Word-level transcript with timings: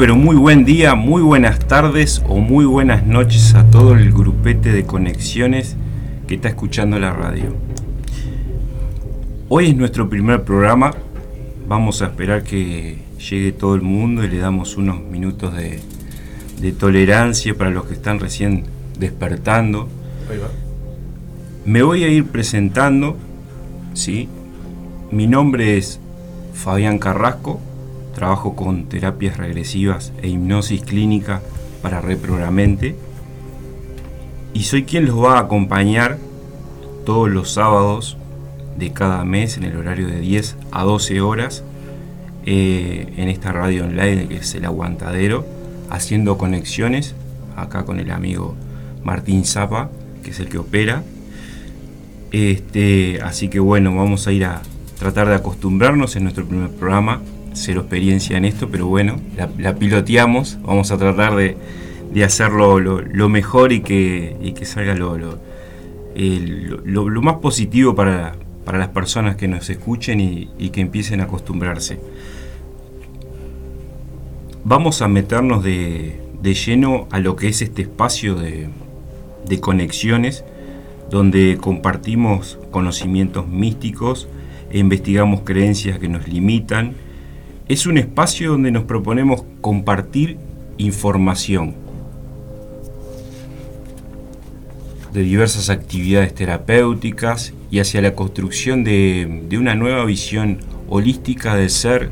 Pero 0.00 0.16
muy 0.16 0.36
buen 0.36 0.64
día, 0.64 0.94
muy 0.94 1.20
buenas 1.20 1.58
tardes 1.58 2.22
o 2.26 2.38
muy 2.38 2.64
buenas 2.64 3.04
noches 3.04 3.54
a 3.54 3.66
todo 3.66 3.92
el 3.94 4.12
grupete 4.12 4.72
de 4.72 4.86
conexiones 4.86 5.76
que 6.26 6.36
está 6.36 6.48
escuchando 6.48 6.98
la 6.98 7.12
radio. 7.12 7.54
Hoy 9.50 9.66
es 9.66 9.76
nuestro 9.76 10.08
primer 10.08 10.42
programa, 10.44 10.94
vamos 11.68 12.00
a 12.00 12.06
esperar 12.06 12.44
que 12.44 12.96
llegue 13.18 13.52
todo 13.52 13.74
el 13.74 13.82
mundo 13.82 14.24
y 14.24 14.30
le 14.30 14.38
damos 14.38 14.78
unos 14.78 15.02
minutos 15.02 15.54
de, 15.54 15.82
tolerancia 16.72 17.54
para 17.54 17.68
los 17.68 17.84
que 17.84 17.92
están 17.92 18.20
recién 18.20 18.64
despertando. 18.98 19.86
Me 21.66 21.82
voy 21.82 22.04
a 22.04 22.08
ir 22.08 22.24
presentando, 22.24 23.18
¿sí? 23.92 24.30
Mi 25.10 25.26
nombre 25.26 25.76
es 25.76 26.00
Fabián 26.54 26.98
Carrasco, 26.98 27.60
trabajo 28.20 28.54
con 28.54 28.84
terapias 28.84 29.38
regresivas 29.38 30.12
e 30.20 30.28
hipnosis 30.28 30.82
clínica 30.82 31.40
para 31.80 32.02
reprogramente 32.02 32.94
y 34.52 34.64
soy 34.64 34.84
quien 34.84 35.06
los 35.06 35.24
va 35.24 35.38
a 35.38 35.40
acompañar 35.40 36.18
todos 37.06 37.30
los 37.30 37.50
sábados 37.50 38.18
de 38.76 38.92
cada 38.92 39.24
mes 39.24 39.56
en 39.56 39.64
el 39.64 39.74
horario 39.74 40.06
de 40.06 40.20
10 40.20 40.58
a 40.70 40.84
12 40.84 41.22
horas 41.22 41.64
eh, 42.44 43.10
en 43.16 43.30
esta 43.30 43.52
radio 43.52 43.84
online 43.84 44.28
que 44.28 44.36
es 44.36 44.54
el 44.54 44.66
aguantadero 44.66 45.46
haciendo 45.88 46.36
conexiones 46.36 47.14
acá 47.56 47.86
con 47.86 48.00
el 48.00 48.10
amigo 48.10 48.54
Martín 49.02 49.46
Zapa 49.46 49.88
que 50.22 50.32
es 50.32 50.40
el 50.40 50.50
que 50.50 50.58
opera. 50.58 51.04
Este, 52.32 53.22
así 53.22 53.48
que 53.48 53.60
bueno 53.60 53.96
vamos 53.96 54.26
a 54.26 54.32
ir 54.32 54.44
a 54.44 54.60
tratar 54.98 55.26
de 55.28 55.36
acostumbrarnos 55.36 56.16
en 56.16 56.24
nuestro 56.24 56.44
primer 56.44 56.68
programa 56.68 57.22
cero 57.60 57.82
experiencia 57.82 58.36
en 58.36 58.44
esto, 58.44 58.68
pero 58.70 58.86
bueno, 58.86 59.20
la, 59.58 59.74
piloteamos, 59.74 60.58
vamos 60.62 60.90
a 60.90 60.98
tratar 60.98 61.36
de, 61.36 61.56
hacerlo 62.24 62.80
lo, 62.80 63.28
mejor 63.28 63.72
y 63.72 63.80
que, 63.80 64.54
que 64.56 64.64
salga 64.64 64.94
lo, 64.94 65.16
lo, 65.16 67.22
más 67.22 67.36
positivo 67.36 67.94
para, 67.94 68.34
las 68.66 68.88
personas 68.88 69.36
que 69.36 69.48
nos 69.48 69.68
escuchen 69.68 70.20
y, 70.20 70.70
que 70.70 70.80
empiecen 70.80 71.20
a 71.20 71.24
acostumbrarse. 71.24 71.98
Vamos 74.64 75.02
a 75.02 75.08
meternos 75.08 75.64
de, 75.64 76.20
lleno 76.42 77.08
a 77.10 77.18
lo 77.18 77.36
que 77.36 77.48
es 77.48 77.62
este 77.62 77.82
espacio 77.82 78.34
de, 78.34 78.68
de 79.46 79.60
conexiones, 79.60 80.44
donde 81.10 81.58
compartimos 81.60 82.58
conocimientos 82.70 83.48
místicos 83.48 84.28
e 84.70 84.78
investigamos 84.78 85.40
creencias 85.40 85.98
que 85.98 86.08
nos 86.08 86.28
limitan, 86.28 86.94
es 87.70 87.86
un 87.86 87.98
espacio 87.98 88.50
donde 88.50 88.72
nos 88.72 88.82
proponemos 88.82 89.44
compartir 89.60 90.38
información 90.76 91.76
de 95.12 95.22
diversas 95.22 95.70
actividades 95.70 96.34
terapéuticas 96.34 97.54
y 97.70 97.78
hacia 97.78 98.02
la 98.02 98.16
construcción 98.16 98.82
de, 98.82 99.46
una 99.56 99.76
nueva 99.76 100.04
visión 100.04 100.58
holística 100.88 101.54
del 101.54 101.70
ser 101.70 102.10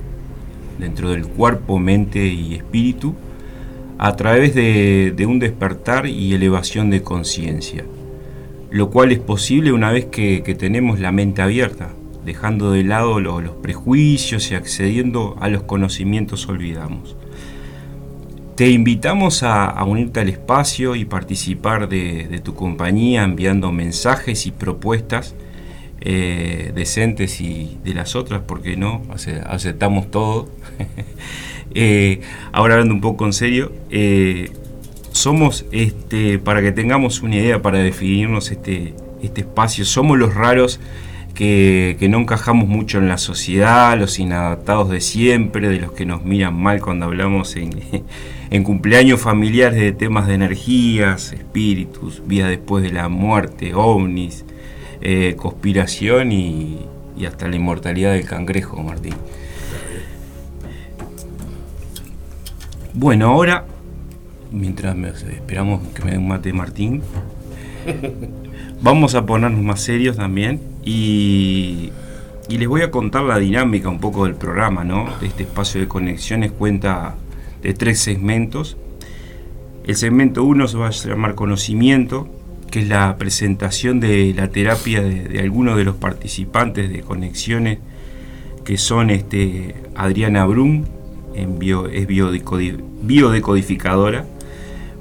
dentro 0.79 1.11
del 1.11 1.27
cuerpo, 1.27 1.81
mente 1.81 2.25
y 2.29 2.55
espíritu 2.55 3.17
a 3.99 4.15
través 4.15 4.55
de, 4.55 5.13
un 5.27 5.41
despertar 5.41 6.07
y 6.07 6.35
elevación 6.35 6.89
de 6.89 7.03
conciencia, 7.03 7.83
lo 8.71 8.91
cual 8.91 9.11
es 9.11 9.19
posible 9.19 9.73
una 9.73 9.91
vez 9.91 10.05
que 10.05 10.57
tenemos 10.57 11.01
la 11.01 11.11
mente 11.11 11.43
abierta, 11.43 11.91
dejando 12.29 12.73
de 12.73 12.85
lado 12.85 13.21
los 13.21 13.57
prejuicios 13.63 14.51
y 14.51 14.55
accediendo 14.55 15.39
a 15.41 15.49
los 15.49 15.63
conocimientos 15.63 16.47
olvidamos. 16.47 17.17
Te 18.55 18.69
invitamos 18.69 19.43
a, 19.43 19.83
unirte 19.85 20.21
al 20.21 20.29
espacio 20.29 20.95
y 20.95 21.07
participar 21.07 21.89
de, 21.89 22.41
tu 22.45 22.55
compañía 22.55 23.25
enviando 23.25 23.73
mensajes 23.73 24.47
y 24.47 24.51
propuestas 24.51 25.35
eh, 26.03 26.73
decentes 26.75 27.41
y 27.41 27.79
de 27.83 27.95
las 27.95 28.15
otras, 28.15 28.43
porque 28.47 28.77
no, 28.77 29.03
aceptamos 29.47 30.11
todo. 30.11 30.49
Eh, 31.75 32.23
ahora 32.51 32.75
hablando 32.75 32.95
un 32.95 33.03
poco 33.03 33.27
en 33.27 33.35
serio, 33.35 33.71
eh, 33.91 34.51
somos, 35.13 35.67
este, 35.71 36.39
para 36.39 36.63
que 36.63 36.73
tengamos 36.73 37.21
una 37.21 37.37
idea, 37.37 37.61
para 37.61 37.79
definirnos 37.79 38.51
este, 38.51 38.95
este 39.23 39.43
espacio, 39.43 39.85
somos 39.85 40.19
los 40.19 40.35
raros 40.35 40.81
que, 41.39 42.09
no 42.11 42.19
encajamos 42.19 42.69
mucho 42.69 42.99
en 42.99 43.07
la 43.07 43.17
sociedad, 43.17 43.97
los 43.97 44.19
inadaptados 44.19 44.91
de 44.91 45.01
siempre, 45.01 45.69
de 45.69 45.79
los 45.79 45.93
que 45.93 46.05
nos 46.05 46.25
miran 46.25 46.61
mal 46.61 46.81
cuando 46.81 47.07
hablamos 47.07 47.55
en, 47.55 47.71
cumpleaños 48.65 49.21
familiares 49.21 49.79
de 49.79 49.93
temas 49.93 50.27
de 50.27 50.35
energías, 50.35 51.33
espíritus, 51.33 52.27
vida 52.27 52.49
después 52.49 52.83
de 52.83 52.91
la 52.91 53.09
muerte, 53.09 53.73
ovnis, 53.73 54.45
eh, 55.01 55.37
conspiración 55.37 56.33
y, 56.33 56.81
hasta 57.25 57.47
la 57.47 57.55
inmortalidad 57.55 58.15
del 58.15 58.25
cangrejo, 58.25 58.83
Martín. 58.83 59.15
Bueno, 62.95 63.29
ahora, 63.29 63.65
mientras 64.51 64.97
esperamos 65.23 65.87
que 65.95 66.03
me 66.03 66.11
dé 66.13 66.19
un 66.19 66.27
mate 66.27 66.53
Martín, 66.53 67.01
vamos 68.81 69.15
a 69.15 69.27
ponernos 69.27 69.63
más 69.63 69.81
serios 69.81 70.17
también 70.17 70.61
y, 70.85 71.91
les 72.49 72.67
voy 72.67 72.81
a 72.83 72.91
contar 72.91 73.25
la 73.25 73.39
dinámica 73.39 73.91
un 73.91 74.01
poco 74.01 74.25
del 74.25 74.35
programa, 74.35 74.83
¿no? 74.83 75.07
Este 75.21 75.43
espacio 75.43 75.79
de 75.81 75.89
conexiones 75.89 76.51
cuenta 76.51 77.15
de 77.63 77.75
tres 77.75 78.01
segmentos. 78.01 78.79
El 79.87 79.97
segmento 79.97 80.45
1 80.45 80.69
se 80.69 80.79
va 80.79 80.89
a 80.89 80.91
llamar 80.91 81.35
conocimiento, 81.35 82.27
que 82.71 82.81
es 82.81 82.89
la 82.89 83.19
presentación 83.19 84.01
de 84.01 84.33
la 84.35 84.49
terapia 84.49 85.03
de, 85.03 85.41
algunos 85.41 85.77
de 85.77 85.85
los 85.85 85.97
participantes 85.97 86.91
de 86.91 87.03
conexiones, 87.03 87.81
que 88.65 88.79
son 88.79 89.11
este, 89.11 89.75
Adriana 89.95 90.47
Brum, 90.47 90.87
bio, 91.59 91.87
es 91.87 92.07
biodecodificadora, 92.07 94.25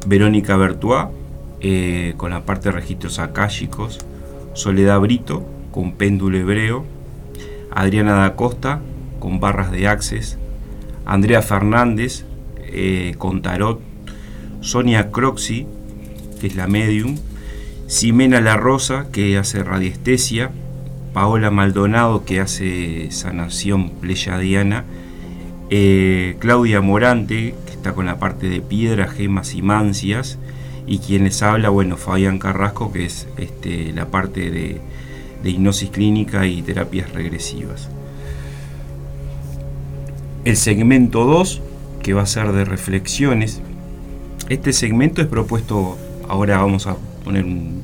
Verónica 0.06 0.58
Bertois, 0.58 1.08
eh, 1.62 2.14
con 2.18 2.32
la 2.32 2.46
parte 2.46 2.70
de 2.70 2.76
registros 2.76 3.20
akáshicos, 3.20 4.00
Soledad 4.54 5.00
Brito, 5.00 5.46
con 5.72 5.94
péndulo 5.94 6.38
hebreo, 6.38 6.86
Adriana 7.72 8.14
da 8.14 8.36
Costa 8.36 8.82
con 9.20 9.40
barras 9.40 9.72
de 9.72 9.88
Access, 9.88 10.38
Andrea 11.06 11.42
Fernández 11.42 12.26
eh, 12.58 13.16
con 13.18 13.42
tarot, 13.42 13.80
Sonia 14.62 15.12
Croxi, 15.12 15.68
que 16.40 16.48
es 16.48 16.56
la 16.56 16.68
medium, 16.68 17.18
Ximena 17.88 18.42
La 18.42 18.58
Rosa, 18.58 19.08
que 19.12 19.38
hace 19.38 19.64
radiestesia, 19.64 20.52
Paola 21.14 21.52
Maldonado, 21.52 22.26
que 22.26 22.40
hace 22.40 23.10
sanación 23.12 23.92
pleyadiana, 23.92 24.86
eh, 25.70 26.36
Claudia 26.40 26.82
Morante, 26.82 27.56
que 27.66 27.72
está 27.72 27.94
con 27.94 28.06
la 28.06 28.20
parte 28.20 28.50
de 28.50 28.62
piedra, 28.62 29.08
gemas 29.08 29.54
y 29.54 29.62
mancias, 29.62 30.38
y 30.88 31.00
quien 31.00 31.26
les 31.26 31.44
habla, 31.44 31.70
bueno, 31.70 31.98
Fabián 31.98 32.40
Carrasco, 32.40 32.92
que 32.92 33.06
es 33.06 33.28
este, 33.38 33.92
la 33.94 34.08
parte 34.08 34.50
de 34.50 34.82
de 35.44 35.52
hipnosis 35.52 35.90
clínica 35.90 36.46
y 36.48 36.62
terapias 36.62 37.12
regresivas. 37.14 37.90
El 40.46 40.58
segmento 40.58 41.26
2, 41.26 41.62
que 42.02 42.14
va 42.14 42.24
a 42.24 42.26
ser 42.26 42.52
de 42.52 42.66
reflexiones. 42.66 43.62
Este 44.50 44.72
segmento 44.74 45.22
es 45.22 45.28
propuesto, 45.28 45.98
ahora 46.30 46.58
vamos 46.58 46.88
a 46.88 46.96
poner 47.24 47.44
un, 47.44 47.78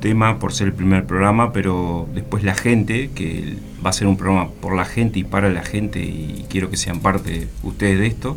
tema 0.00 0.38
por 0.38 0.52
ser 0.52 0.68
el 0.68 0.72
primer 0.72 1.04
programa, 1.04 1.52
pero 1.52 2.08
después 2.14 2.42
la 2.42 2.54
gente, 2.54 3.10
que 3.14 3.56
va 3.84 3.90
a 3.90 3.92
ser 3.92 4.08
un 4.08 4.16
programa 4.16 4.50
por 4.60 4.74
la 4.74 4.84
gente 4.84 5.20
y 5.20 5.24
para 5.24 5.50
la 5.50 5.62
gente, 5.62 6.00
y 6.00 6.46
quiero 6.48 6.70
que 6.70 6.76
sean 6.76 7.00
parte 7.00 7.46
ustedes 7.62 8.00
de 8.00 8.06
esto, 8.06 8.36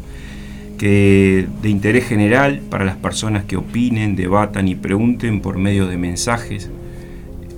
de 0.88 1.70
interés 1.70 2.06
general 2.06 2.62
para 2.70 2.86
las 2.86 2.96
personas 2.96 3.46
que 3.46 3.58
opinen, 3.58 4.16
debatan 4.16 4.68
y 4.68 4.76
pregunten 4.76 5.42
por 5.42 5.58
medio 5.58 5.88
de 5.88 5.98
mensajes, 5.98 6.70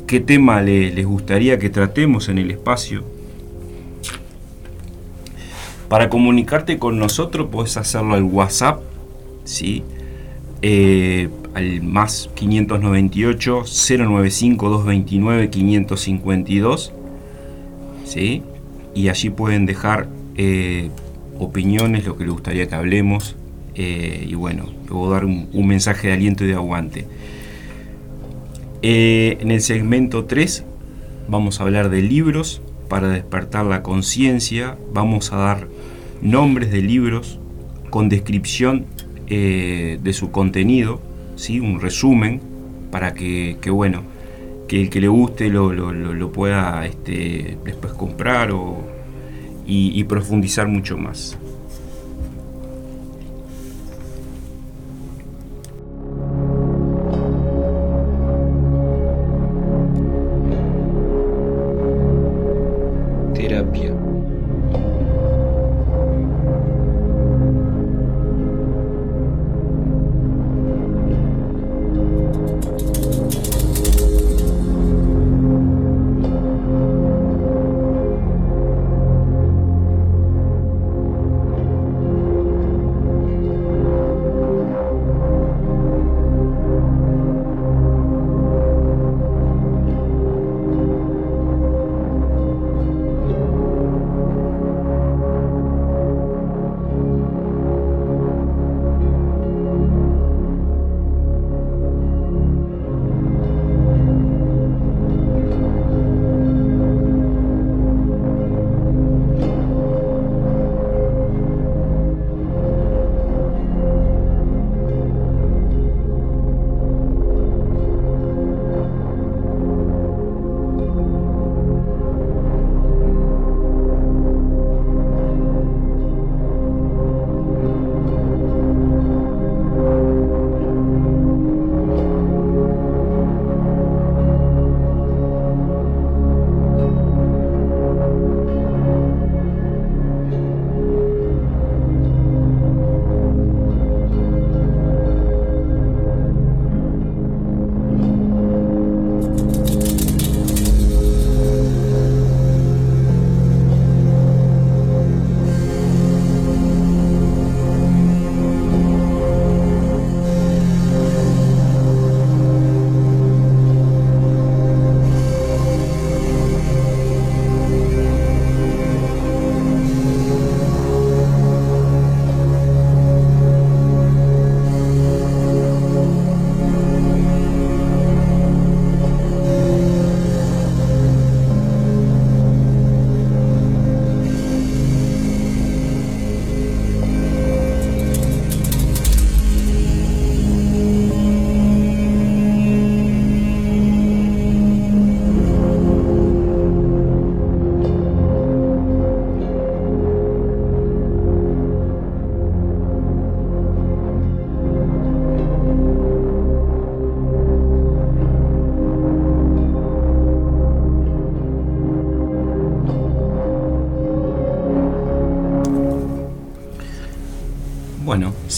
qué 0.07 0.19
tema 0.19 0.61
les 0.61 1.05
gustaría 1.05 1.57
que 1.57 1.69
tratemos 1.69 2.29
en 2.29 2.37
el 2.37 2.51
espacio. 2.51 3.03
Para 5.89 6.09
comunicarte 6.09 6.79
con 6.79 6.97
nosotros 6.97 7.47
puedes 7.51 7.77
hacerlo 7.77 8.15
al 8.15 8.23
WhatsApp, 8.23 8.81
¿sí? 9.43 9.83
Eh, 10.61 11.29
al 11.53 11.83
más 11.83 12.29
598 12.35 13.63
095 13.65 14.69
229 14.69 15.49
552, 15.49 16.93
¿sí? 18.05 18.43
Y 18.95 19.09
allí 19.09 19.29
pueden 19.29 19.65
dejar 19.65 20.07
eh, 20.35 20.89
opiniones, 21.39 22.05
lo 22.05 22.17
que 22.17 22.23
les 22.23 22.33
gustaría 22.33 22.67
que 22.67 22.75
hablemos, 22.75 23.35
eh, 23.75 24.25
y 24.27 24.35
bueno, 24.35 24.65
luego 24.87 25.09
dar 25.09 25.25
un 25.25 25.67
mensaje 25.67 26.07
de 26.07 26.13
aliento 26.13 26.43
y 26.43 26.47
de 26.47 26.53
aguante. 26.53 27.05
Eh, 28.85 29.37
en 29.39 29.49
el 29.49 29.61
segmento 29.61 30.25
3 30.25 30.65
vamos 31.29 31.61
a 31.61 31.63
hablar 31.63 31.89
de 31.89 32.01
libros 32.01 32.61
para 32.89 33.07
despertar 33.07 33.65
la 33.65 33.81
conciencia, 33.81 34.77
vamos 34.93 35.31
a 35.31 35.37
dar 35.37 35.69
nombres 36.21 36.69
de 36.69 36.81
libros 36.81 37.39
con 37.89 38.09
descripción 38.09 38.85
eh, 39.27 39.99
de 40.03 40.11
su 40.11 40.31
contenido, 40.31 40.99
¿sí? 41.37 41.61
un 41.61 41.79
resumen, 41.79 42.41
para 42.91 43.13
que, 43.13 43.57
bueno, 43.71 44.03
que 44.67 44.81
el 44.81 44.89
que 44.89 44.99
le 44.99 45.07
guste 45.07 45.47
lo, 45.47 46.31
pueda 46.33 46.85
este, 46.85 47.57
después 47.63 47.93
comprar 47.93 48.51
y 49.65 50.03
profundizar 50.03 50.67
mucho 50.67 50.97
más. 50.97 51.37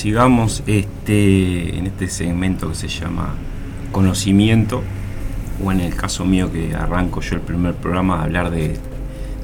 Sigamos 0.06 0.62
este, 0.68 1.80
en 1.80 1.88
este 1.88 2.08
segmento 2.10 2.70
que 2.70 2.76
se 2.76 2.88
llama 2.88 3.34
conocimiento, 3.92 4.84
o 5.64 5.72
en 5.72 5.80
el 5.80 5.96
caso 5.96 6.26
mío 6.26 6.54
que 6.54 6.76
arranco 6.76 7.22
yo 7.22 7.34
el 7.34 7.42
primer 7.42 7.74
programa 7.74 8.20
a 8.20 8.26
hablar 8.26 8.52
de, 8.52 8.78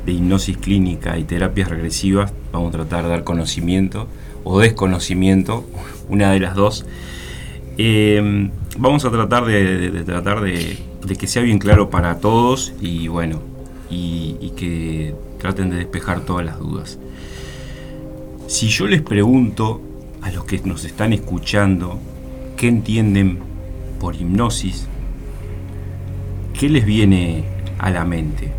hipnosis 0.05 0.57
clínica 0.57 1.17
y 1.17 1.23
terapias 1.23 1.67
regresivas, 1.67 2.31
vamos 2.51 2.75
a 2.75 2.77
tratar 2.77 3.05
de 3.05 3.09
dar 3.09 3.23
conocimiento 3.23 4.07
o 4.43 4.59
desconocimiento, 4.59 5.65
una 6.09 6.31
de 6.31 6.39
las 6.39 6.53
dos. 6.53 6.85
Em, 7.79 8.51
vamos 8.77 9.03
a 9.03 9.09
tratar 9.09 9.45
de, 9.45 10.03
tratar 10.05 10.41
de, 10.41 10.77
que 11.17 11.25
sea 11.25 11.41
bien 11.41 11.57
claro 11.57 11.89
para 11.89 12.19
todos 12.19 12.71
y 12.79 13.07
bueno, 13.07 13.41
y 13.89 14.51
que 14.55 15.15
traten 15.39 15.71
de 15.71 15.77
despejar 15.77 16.19
todas 16.19 16.45
las 16.45 16.59
dudas. 16.59 16.99
Si 18.45 18.67
yo 18.67 18.85
les 18.85 19.01
pregunto 19.01 19.81
a 20.21 20.31
los 20.31 20.45
que 20.45 20.59
nos 20.59 20.85
están 20.85 21.13
escuchando 21.13 21.99
qué 22.57 22.67
entienden 22.67 23.39
por 23.99 24.15
hipnosis, 24.15 24.87
qué 26.57 26.69
les 26.69 26.85
viene 26.85 27.43
a 27.79 27.89
la 27.89 28.05
mente. 28.05 28.51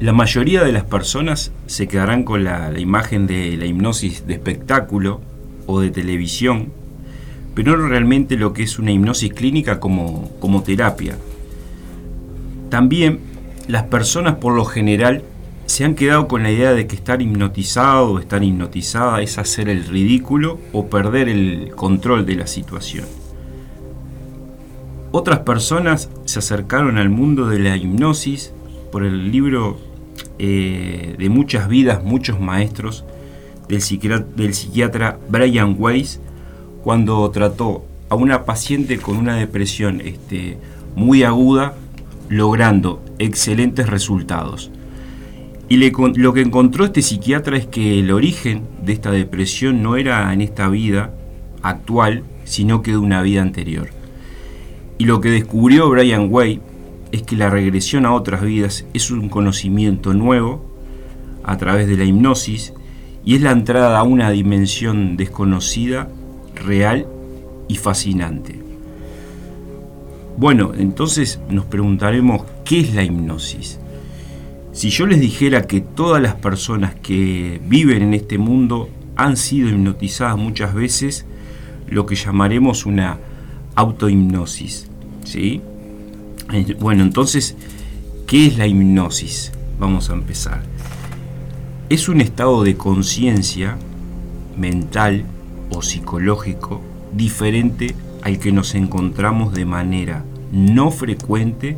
La 0.00 0.12
mayoría 0.12 0.62
de 0.62 0.72
las 0.72 0.84
personas 0.84 1.52
se 1.66 1.86
quedarán 1.88 2.24
con 2.24 2.44
la, 2.44 2.78
imagen 2.78 3.26
de 3.26 3.56
la 3.56 3.64
hipnosis 3.64 4.26
de 4.26 4.34
espectáculo 4.34 5.20
o 5.66 5.80
de 5.80 5.90
televisión, 5.90 6.72
pero 7.54 7.76
no 7.76 7.88
realmente 7.88 8.36
lo 8.36 8.52
que 8.52 8.64
es 8.64 8.78
una 8.78 8.92
hipnosis 8.92 9.32
clínica 9.32 9.80
como, 9.80 10.30
como 10.40 10.62
terapia. 10.62 11.16
También 12.68 13.20
las 13.68 13.84
personas 13.84 14.34
por 14.34 14.54
lo 14.54 14.66
general 14.66 15.22
se 15.66 15.84
han 15.84 15.94
quedado 15.94 16.28
con 16.28 16.42
la 16.42 16.50
idea 16.50 16.72
de 16.72 16.86
que 16.86 16.96
estar 16.96 17.22
hipnotizado 17.22 18.12
o 18.12 18.18
estar 18.18 18.42
hipnotizada 18.42 19.22
es 19.22 19.38
hacer 19.38 19.68
el 19.68 19.84
ridículo 19.84 20.58
o 20.72 20.86
perder 20.86 21.28
el 21.28 21.72
control 21.74 22.26
de 22.26 22.36
la 22.36 22.46
situación. 22.46 23.06
Otras 25.10 25.40
personas 25.40 26.10
se 26.24 26.40
acercaron 26.40 26.98
al 26.98 27.08
mundo 27.08 27.46
de 27.46 27.60
la 27.60 27.76
hipnosis 27.76 28.52
por 28.90 29.04
el 29.04 29.30
libro 29.30 29.78
eh, 30.38 31.14
de 31.18 31.28
muchas 31.28 31.68
vidas, 31.68 32.02
muchos 32.02 32.40
maestros 32.40 33.04
del 33.68 33.80
psiquiatra, 33.80 35.18
Brian 35.28 35.76
Weiss 35.78 36.20
cuando 36.82 37.30
trató 37.30 37.84
a 38.08 38.14
una 38.14 38.44
paciente 38.44 38.98
con 38.98 39.16
una 39.16 39.36
depresión 39.36 40.00
este, 40.02 40.58
muy 40.96 41.22
aguda, 41.22 41.74
logrando 42.28 43.02
excelentes 43.18 43.88
resultados. 43.88 44.70
Y 45.68 45.76
lo 45.76 46.32
que 46.32 46.40
encontró 46.40 46.84
este 46.84 47.02
psiquiatra 47.02 47.56
es 47.56 47.66
que 47.66 47.98
el 47.98 48.10
origen 48.10 48.62
de 48.82 48.92
esta 48.92 49.10
depresión 49.10 49.82
no 49.82 49.96
era 49.96 50.32
en 50.32 50.40
esta 50.40 50.68
vida 50.68 51.14
actual, 51.62 52.22
sino 52.44 52.82
que 52.82 52.92
de 52.92 52.98
una 52.98 53.22
vida 53.22 53.42
anterior. 53.42 53.88
Y 54.98 55.06
lo 55.06 55.20
que 55.20 55.30
descubrió 55.30 55.88
Brian 55.88 56.28
Way 56.30 56.60
es 57.12 57.22
que 57.22 57.36
la 57.36 57.50
regresión 57.50 58.06
a 58.06 58.12
otras 58.12 58.42
vidas 58.42 58.84
es 58.92 59.10
un 59.10 59.28
conocimiento 59.28 60.14
nuevo 60.14 60.64
a 61.42 61.56
través 61.56 61.88
de 61.88 61.96
la 61.96 62.04
hipnosis 62.04 62.74
y 63.24 63.36
es 63.36 63.42
la 63.42 63.52
entrada 63.52 63.98
a 63.98 64.02
una 64.02 64.30
dimensión 64.30 65.16
desconocida, 65.16 66.08
real 66.54 67.06
y 67.68 67.76
fascinante. 67.76 68.60
Bueno, 70.36 70.72
entonces 70.76 71.40
nos 71.48 71.64
preguntaremos 71.64 72.42
qué 72.64 72.80
es 72.80 72.94
la 72.94 73.04
hipnosis. 73.04 73.78
Si 74.74 74.90
yo 74.90 75.06
les 75.06 75.20
dijera 75.20 75.68
que 75.68 75.80
todas 75.80 76.20
las 76.20 76.34
personas 76.34 76.96
que 76.96 77.60
viven 77.64 78.02
en 78.02 78.12
este 78.12 78.38
mundo 78.38 78.90
han 79.14 79.36
sido 79.36 79.68
hipnotizadas 79.68 80.36
muchas 80.36 80.74
veces, 80.74 81.26
lo 81.88 82.06
que 82.06 82.16
llamaremos 82.16 82.84
una 82.84 83.18
autohipnosis, 83.76 84.88
¿sí? 85.22 85.60
Bueno, 86.80 87.04
entonces, 87.04 87.54
¿qué 88.26 88.48
es 88.48 88.58
la 88.58 88.66
hipnosis? 88.66 89.52
Vamos 89.78 90.10
a 90.10 90.14
empezar. 90.14 90.62
Es 91.88 92.08
un 92.08 92.20
estado 92.20 92.64
de 92.64 92.76
conciencia 92.76 93.78
mental 94.58 95.24
o 95.70 95.82
psicológico 95.82 96.82
diferente 97.12 97.94
al 98.22 98.40
que 98.40 98.50
nos 98.50 98.74
encontramos 98.74 99.54
de 99.54 99.66
manera 99.66 100.24
no 100.50 100.90
frecuente 100.90 101.76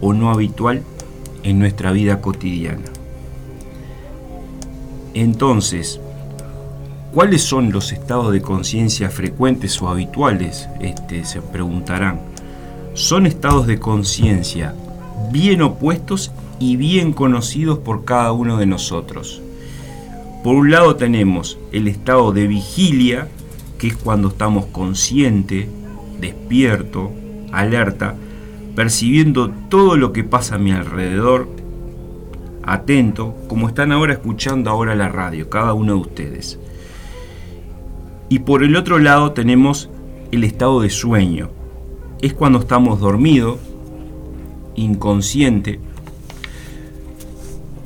o 0.00 0.14
no 0.14 0.30
habitual 0.30 0.82
en 1.42 1.58
nuestra 1.58 1.92
vida 1.92 2.20
cotidiana. 2.20 2.84
Entonces, 5.14 6.00
¿cuáles 7.12 7.42
son 7.42 7.72
los 7.72 7.92
estados 7.92 8.32
de 8.32 8.40
conciencia 8.40 9.10
frecuentes 9.10 9.80
o 9.82 9.88
habituales? 9.88 10.68
Este, 10.80 11.24
se 11.24 11.40
preguntarán. 11.40 12.20
Son 12.94 13.26
estados 13.26 13.66
de 13.66 13.78
conciencia 13.78 14.74
bien 15.32 15.62
opuestos 15.62 16.32
y 16.58 16.76
bien 16.76 17.12
conocidos 17.12 17.78
por 17.78 18.04
cada 18.04 18.32
uno 18.32 18.56
de 18.56 18.66
nosotros. 18.66 19.42
Por 20.42 20.54
un 20.54 20.70
lado 20.70 20.96
tenemos 20.96 21.58
el 21.72 21.88
estado 21.88 22.32
de 22.32 22.46
vigilia, 22.46 23.28
que 23.78 23.88
es 23.88 23.96
cuando 23.96 24.28
estamos 24.28 24.66
consciente, 24.66 25.68
despierto, 26.20 27.12
alerta, 27.52 28.14
percibiendo 28.78 29.50
todo 29.68 29.96
lo 29.96 30.12
que 30.12 30.22
pasa 30.22 30.54
a 30.54 30.58
mi 30.58 30.70
alrededor, 30.70 31.48
atento, 32.62 33.34
como 33.48 33.66
están 33.66 33.90
ahora 33.90 34.12
escuchando 34.12 34.70
ahora 34.70 34.94
la 34.94 35.08
radio, 35.08 35.50
cada 35.50 35.72
uno 35.72 35.94
de 35.94 35.98
ustedes. 35.98 36.60
Y 38.28 38.38
por 38.38 38.62
el 38.62 38.76
otro 38.76 39.00
lado 39.00 39.32
tenemos 39.32 39.90
el 40.30 40.44
estado 40.44 40.80
de 40.80 40.90
sueño. 40.90 41.50
Es 42.22 42.34
cuando 42.34 42.60
estamos 42.60 43.00
dormidos, 43.00 43.58
inconsciente. 44.76 45.80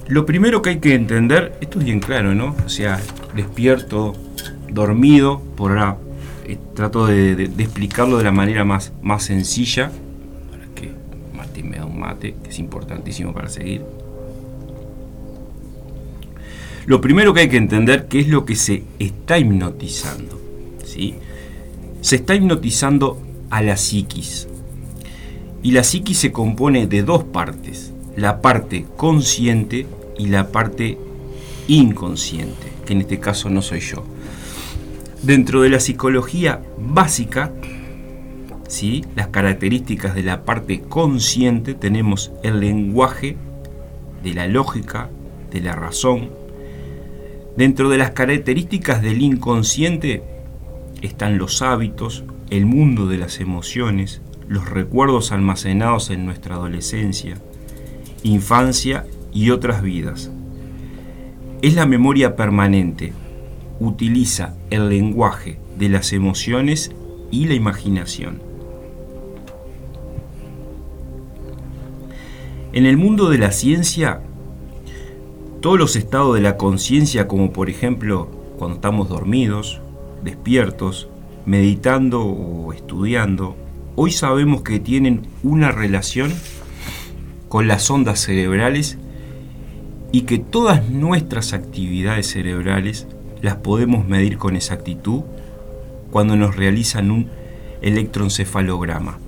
Lo 0.08 0.26
primero 0.26 0.61
que 0.61 0.68
hay 0.68 0.78
que 0.78 0.94
entender, 0.94 1.56
esto 1.62 1.78
es 1.78 1.87
bien 1.87 2.00
claro, 2.00 2.34
¿no? 2.34 2.54
O 2.66 2.68
sea, 2.68 3.00
despierto, 3.34 4.12
dormido, 4.68 5.40
por 5.56 5.70
ahora 5.70 5.96
eh, 6.44 6.58
trato 6.75 7.06
de, 7.06 7.44
explicarlo 7.44 8.18
de 8.18 8.25
la 8.25 8.32
manera 8.32 8.66
más, 8.66 8.92
más 9.00 9.22
sencilla 9.22 9.90
que 12.21 12.50
es 12.50 12.59
importantísimo 12.59 13.32
para 13.32 13.49
seguir. 13.49 13.82
Lo 16.87 17.00
primero 17.00 17.32
que 17.32 17.40
hay 17.40 17.49
que 17.49 17.56
entender 17.56 18.06
qué 18.09 18.21
es 18.21 18.28
lo 18.28 18.44
que 18.44 18.56
se 18.56 18.82
está 18.99 19.38
hipnotizando. 19.38 20.40
¿sí? 20.85 21.14
Se 22.00 22.16
está 22.16 22.35
hipnotizando 22.35 23.21
a 23.50 23.62
la 23.62 23.76
psiquis. 23.76 24.49
Y 25.62 25.71
la 25.71 25.85
psiquis 25.85 26.18
se 26.18 26.32
compone 26.32 26.88
de 26.88 27.02
dos 27.02 27.23
partes, 27.23 27.92
la 28.16 28.40
parte 28.40 28.85
consciente 28.97 29.87
y 30.18 30.26
la 30.26 30.50
parte 30.50 30.99
inconsciente, 31.68 32.73
que 32.85 32.94
en 32.94 33.02
este 33.02 33.21
caso 33.21 33.49
no 33.49 33.62
soy 33.62 33.80
yo. 33.80 34.04
Dentro 35.23 35.62
de 35.62 35.71
la 35.71 35.78
psicología 35.78 36.62
básica 36.78 37.52
las 39.14 39.28
características 39.28 40.14
de 40.14 40.22
la 40.22 40.44
parte 40.44 40.80
consciente, 40.80 41.74
tenemos 41.74 42.32
el 42.42 42.60
lenguaje 42.60 43.36
de 44.22 44.32
la 44.32 44.46
lógica, 44.46 45.10
de 45.50 45.60
la 45.60 45.74
razón. 45.74 46.30
Dentro 47.54 47.90
de 47.90 47.98
las 47.98 48.12
características 48.12 49.02
del 49.02 49.20
inconsciente 49.20 50.22
están 51.02 51.36
los 51.36 51.60
hábitos, 51.60 52.24
el 52.48 52.64
mundo 52.64 53.06
de 53.08 53.18
las 53.18 53.40
emociones, 53.40 54.22
los 54.48 54.70
recuerdos 54.70 55.32
almacenados 55.32 56.08
en 56.08 56.24
nuestra 56.24 56.54
adolescencia, 56.54 57.36
infancia 58.22 59.04
y 59.34 59.50
otras 59.50 59.82
vidas. 59.82 60.30
Es 61.60 61.74
la 61.74 61.84
memoria 61.84 62.36
permanente. 62.36 63.12
Utiliza 63.80 64.56
el 64.70 64.88
lenguaje 64.88 65.58
de 65.78 65.90
las 65.90 66.14
emociones 66.14 66.90
y 67.30 67.44
la 67.44 67.54
imaginación. 67.54 68.51
En 72.74 72.86
el 72.86 72.96
mundo 72.96 73.28
de 73.28 73.36
la 73.36 73.52
ciencia, 73.52 74.22
todos 75.60 75.78
los 75.78 75.94
estados 75.94 76.34
de 76.34 76.40
la 76.40 76.56
conciencia, 76.56 77.28
como 77.28 77.52
por 77.52 77.68
ejemplo 77.68 78.30
cuando 78.56 78.76
estamos 78.76 79.10
dormidos, 79.10 79.82
despiertos, 80.24 81.06
meditando 81.44 82.24
o 82.24 82.72
estudiando, 82.72 83.56
hoy 83.94 84.10
sabemos 84.10 84.62
que 84.62 84.80
tienen 84.80 85.26
una 85.42 85.70
relación 85.70 86.32
con 87.50 87.68
las 87.68 87.90
ondas 87.90 88.20
cerebrales 88.20 88.96
y 90.10 90.22
que 90.22 90.38
todas 90.38 90.88
nuestras 90.88 91.52
actividades 91.52 92.30
cerebrales 92.30 93.06
las 93.42 93.56
podemos 93.56 94.08
medir 94.08 94.38
con 94.38 94.56
exactitud 94.56 95.24
cuando 96.10 96.36
nos 96.36 96.56
realizan 96.56 97.10
un 97.10 97.28
electroencefalograma 97.82 99.18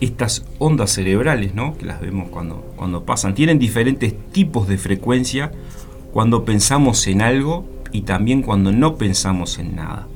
estas 0.00 0.44
ondas 0.58 0.92
cerebrales, 0.92 1.54
¿no? 1.54 1.76
que 1.76 1.86
las 1.86 2.00
vemos 2.00 2.28
cuando, 2.28 2.56
cuando 2.76 3.04
pasan, 3.04 3.34
tienen 3.34 3.58
diferentes 3.58 4.14
tipos 4.32 4.68
de 4.68 4.78
frecuencia 4.78 5.52
cuando 6.12 6.44
pensamos 6.44 7.06
en 7.06 7.22
algo 7.22 7.66
y 7.92 8.02
también 8.02 8.42
cuando 8.42 8.72
no 8.72 8.96
pensamos 8.96 9.58
en 9.58 9.76
nada. 9.76 10.06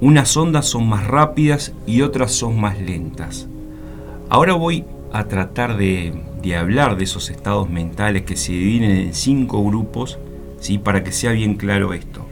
Unas 0.00 0.36
ondas 0.36 0.66
son 0.66 0.88
más 0.88 1.06
rápidas 1.06 1.72
y 1.86 2.02
otras 2.02 2.32
son 2.32 2.60
más 2.60 2.80
lentas. 2.80 3.48
Ahora 4.28 4.54
voy 4.54 4.84
a 5.12 5.24
tratar 5.24 5.76
de, 5.76 6.22
de 6.42 6.56
hablar 6.56 6.96
de 6.96 7.04
esos 7.04 7.30
estados 7.30 7.68
mentales 7.68 8.22
que 8.22 8.36
se 8.36 8.52
dividen 8.52 8.90
en 8.90 9.14
cinco 9.14 9.64
grupos, 9.64 10.18
¿sí? 10.60 10.78
para 10.78 11.02
que 11.02 11.12
sea 11.12 11.32
bien 11.32 11.54
claro 11.54 11.92
esto. 11.94 12.27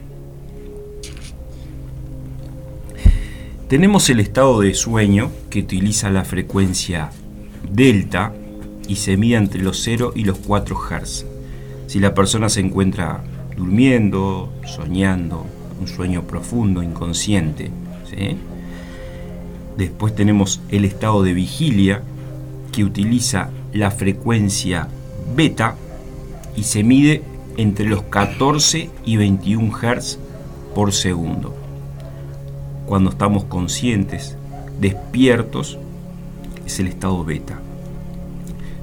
Tenemos 3.68 4.08
el 4.10 4.20
estado 4.20 4.60
de 4.60 4.74
sueño 4.74 5.32
que 5.50 5.58
utiliza 5.58 6.08
la 6.08 6.24
frecuencia 6.24 7.10
delta 7.68 8.32
y 8.86 8.94
se 8.94 9.16
mide 9.16 9.38
entre 9.38 9.60
los 9.60 9.82
0 9.82 10.12
y 10.14 10.22
los 10.22 10.38
4 10.38 10.76
Hz. 10.76 11.26
Si 11.88 11.98
la 11.98 12.14
persona 12.14 12.48
se 12.48 12.60
encuentra 12.60 13.24
durmiendo, 13.56 14.52
soñando, 14.64 15.44
un 15.80 15.88
sueño 15.88 16.22
profundo, 16.22 16.80
inconsciente. 16.80 17.72
Después 19.76 20.14
tenemos 20.14 20.60
el 20.68 20.84
estado 20.84 21.24
de 21.24 21.34
vigilia 21.34 22.02
que 22.70 22.84
utiliza 22.84 23.50
la 23.72 23.90
frecuencia 23.90 24.86
beta 25.34 25.74
y 26.54 26.62
se 26.62 26.84
mide 26.84 27.24
entre 27.56 27.86
los 27.86 28.02
14 28.02 28.90
y 29.04 29.16
21 29.16 29.72
Hz 29.76 30.20
por 30.72 30.92
segundo 30.92 31.65
cuando 32.86 33.10
estamos 33.10 33.44
conscientes, 33.44 34.36
despiertos, 34.80 35.78
es 36.64 36.80
el 36.80 36.86
estado 36.86 37.24
beta. 37.24 37.58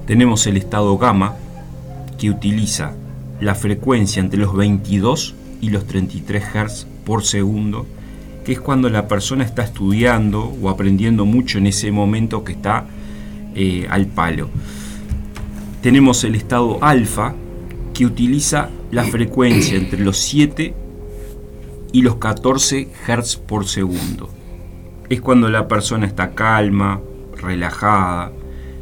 Tenemos 0.06 0.46
el 0.48 0.58
estado 0.58 0.98
gamma, 0.98 1.36
que 2.18 2.30
utiliza 2.30 2.94
la 3.40 3.56
frecuencia 3.56 4.22
entre 4.22 4.40
los 4.40 4.56
22 4.56 5.36
y 5.62 5.70
los 5.70 5.86
33 5.86 6.44
Hz 6.44 6.88
por 7.06 7.24
segundo, 7.24 7.86
que 8.46 8.54
es 8.54 8.60
cuando 8.60 8.90
la 8.90 9.08
persona 9.08 9.44
está 9.44 9.64
estudiando 9.64 10.54
o 10.62 10.70
aprendiendo 10.70 11.26
mucho 11.26 11.58
en 11.58 11.68
ese 11.68 11.92
momento 11.92 12.44
que 12.44 12.54
está 12.54 12.86
eh, 13.56 13.88
al 13.90 14.08
palo. 14.08 14.50
Tenemos 15.82 16.24
el 16.24 16.36
estado 16.36 16.80
alfa, 16.82 17.36
que 17.94 18.06
utiliza 18.06 18.70
la 18.92 19.04
frecuencia 19.04 19.78
entre 19.78 20.00
los 20.00 20.18
7 20.18 20.74
y 21.94 22.02
los 22.02 22.18
14 22.18 22.90
Hz 23.08 23.38
por 23.38 23.68
segundo. 23.68 24.28
Es 25.10 25.22
cuando 25.22 25.50
la 25.50 25.70
persona 25.70 26.08
está 26.08 26.32
calma, 26.32 27.00
relajada, 27.38 28.34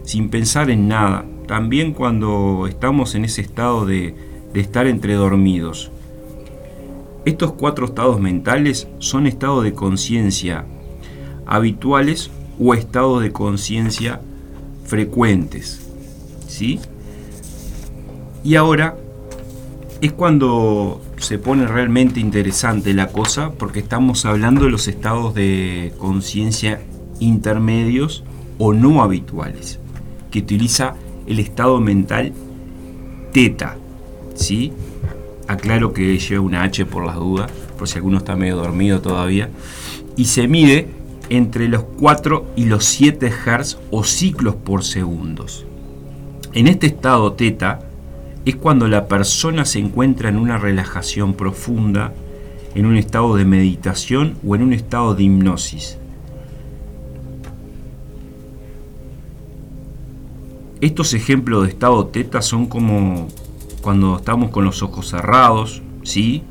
sin 0.03 0.29
pensar 0.29 0.71
en 0.71 0.87
nada. 0.87 1.25
También 1.45 1.93
cuando 1.93 2.65
estamos 2.67 3.13
en 3.13 3.25
ese 3.25 3.41
estado 3.41 3.85
de, 3.85 4.15
de 4.53 4.59
estar 4.61 4.87
entre 4.87 5.13
dormidos. 5.13 5.91
Estos 7.25 7.51
cuatro 7.53 7.85
estados 7.85 8.19
mentales 8.19 8.87
son 8.99 9.27
estados 9.27 9.63
de 9.63 9.73
conciencia 9.73 10.65
habituales 11.45 12.31
o 12.59 12.73
estados 12.73 13.21
de 13.21 13.31
conciencia 13.33 14.21
frecuentes. 14.85 15.85
¿Sí? 16.47 16.79
Y 18.43 18.55
ahora 18.55 18.95
es 20.01 20.11
cuando 20.11 20.99
se 21.17 21.37
pone 21.37 21.67
realmente 21.67 22.19
interesante 22.19 22.93
la 22.95 23.07
cosa 23.07 23.51
porque 23.51 23.79
estamos 23.79 24.25
hablando 24.25 24.65
de 24.65 24.71
los 24.71 24.87
estados 24.87 25.35
de 25.35 25.93
conciencia 25.99 26.81
intermedios 27.19 28.23
o 28.57 28.73
no 28.73 29.03
habituales, 29.03 29.79
que 30.31 30.39
utiliza 30.39 30.95
el 31.27 31.39
estado 31.39 31.79
mental 31.79 32.33
teta, 33.31 33.77
¿sí? 34.33 34.73
Aclaro 35.47 35.93
que 35.93 36.17
lleva 36.17 36.41
una 36.41 36.63
H 36.63 36.85
por 36.87 37.05
las 37.05 37.15
dudas, 37.15 37.51
por 37.77 37.87
si 37.87 37.97
alguno 37.97 38.17
está 38.17 38.35
medio 38.35 38.57
dormido 38.57 39.01
todavía. 39.01 39.49
Y 40.17 40.25
se 40.25 40.47
mide 40.47 40.87
entre 41.29 41.67
los 41.67 41.83
4 41.99 42.53
y 42.55 42.65
los 42.65 42.85
7 42.85 43.29
Hz 43.29 43.77
o 43.91 44.03
ciclos 44.03 44.55
por 44.55 44.83
segundos. 44.83 45.65
En 46.53 46.67
este 46.67 46.87
estado 46.87 47.33
teta 47.33 47.90
es 48.45 48.55
cuando 48.55 48.87
la 48.87 49.07
persona 49.07 49.65
se 49.65 49.79
encuentra 49.79 50.29
en 50.29 50.37
una 50.37 50.57
relajación 50.57 51.33
profunda, 51.35 52.13
en 52.73 52.85
un 52.85 52.97
estado 52.97 53.35
de 53.35 53.45
meditación 53.45 54.37
o 54.45 54.55
en 54.55 54.63
un 54.63 54.73
estado 54.73 55.13
de 55.13 55.23
hipnosis. 55.23 55.97
Estos 60.79 61.13
ejemplos 61.13 61.63
de 61.63 61.69
estado 61.69 62.07
teta 62.07 62.41
son 62.41 62.65
como 62.65 63.27
cuando 63.81 64.17
estamos 64.17 64.49
con 64.49 64.65
los 64.65 64.81
ojos 64.81 65.09
cerrados, 65.09 65.83
¿sí? 66.01 66.43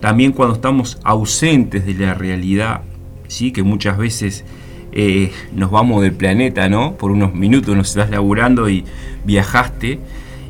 También 0.00 0.32
cuando 0.32 0.56
estamos 0.56 0.98
ausentes 1.04 1.86
de 1.86 1.94
la 1.94 2.14
realidad, 2.14 2.80
¿sí? 3.28 3.52
Que 3.52 3.62
muchas 3.62 3.98
veces 3.98 4.44
eh, 4.90 5.30
nos 5.54 5.70
vamos 5.70 6.02
del 6.02 6.12
planeta, 6.12 6.68
¿no? 6.68 6.96
Por 6.96 7.12
unos 7.12 7.34
minutos 7.34 7.76
nos 7.76 7.90
estás 7.90 8.10
laburando 8.10 8.68
y 8.68 8.84
viajaste 9.24 10.00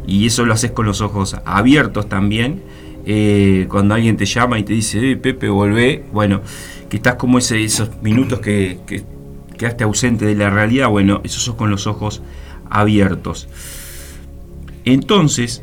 y 0.06 0.26
eso 0.26 0.44
lo 0.44 0.54
haces 0.54 0.72
con 0.72 0.86
los 0.86 1.00
ojos 1.00 1.36
abiertos 1.44 2.08
también. 2.08 2.62
Eh, 3.04 3.66
cuando 3.68 3.94
alguien 3.94 4.16
te 4.16 4.26
llama 4.26 4.58
y 4.58 4.62
te 4.62 4.72
dice, 4.72 5.16
Pepe, 5.16 5.48
volvé, 5.48 6.04
bueno, 6.12 6.40
que 6.88 6.96
estás 6.96 7.16
como 7.16 7.38
esos 7.38 7.90
minutos 8.02 8.40
que, 8.40 8.78
que 8.86 9.02
quedaste 9.58 9.84
ausente 9.84 10.24
de 10.24 10.34
la 10.34 10.50
realidad, 10.50 10.88
bueno, 10.88 11.20
esos 11.24 11.42
son 11.42 11.56
con 11.56 11.70
los 11.70 11.86
ojos 11.86 12.22
abiertos. 12.70 13.48
Entonces, 14.84 15.62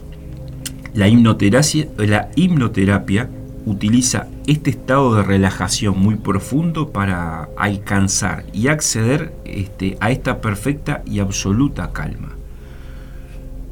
la 0.93 1.07
hipnoterapia, 1.07 1.87
la 1.97 2.29
hipnoterapia 2.35 3.29
utiliza 3.65 4.27
este 4.47 4.71
estado 4.71 5.15
de 5.15 5.23
relajación 5.23 5.99
muy 5.99 6.15
profundo 6.15 6.89
para 6.89 7.49
alcanzar 7.57 8.45
y 8.53 8.67
acceder 8.67 9.33
este, 9.45 9.97
a 9.99 10.11
esta 10.11 10.41
perfecta 10.41 11.03
y 11.05 11.19
absoluta 11.19 11.91
calma. 11.91 12.38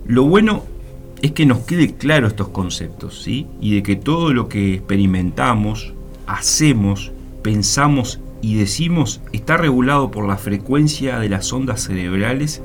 Lo 0.08 0.24
bueno 0.24 0.64
es 1.22 1.32
que 1.32 1.46
nos 1.46 1.60
quede 1.60 1.96
claro 1.96 2.28
estos 2.28 2.50
conceptos, 2.50 3.22
¿sí? 3.24 3.48
Y 3.60 3.76
de 3.76 3.84
que 3.84 3.96
todo 3.96 4.34
lo 4.34 4.48
que 4.48 4.76
experimentamos, 4.76 5.94
hacemos, 6.26 7.12
pensamos 7.42 8.20
y 8.42 8.56
decimos 8.56 9.22
está 9.34 9.58
regulado 9.58 10.12
por 10.12 10.28
la 10.28 10.38
frecuencia 10.38 11.20
de 11.20 11.30
las 11.30 11.52
ondas 11.52 11.82
cerebrales 11.82 12.62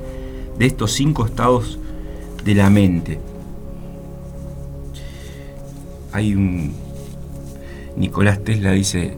de 0.57 0.65
estos 0.65 0.91
cinco 0.91 1.25
estados 1.25 1.79
de 2.45 2.55
la 2.55 2.69
mente. 2.69 3.19
Hay 6.11 6.35
un... 6.35 6.73
Nicolás 7.97 8.43
Tesla 8.43 8.71
dice, 8.71 9.17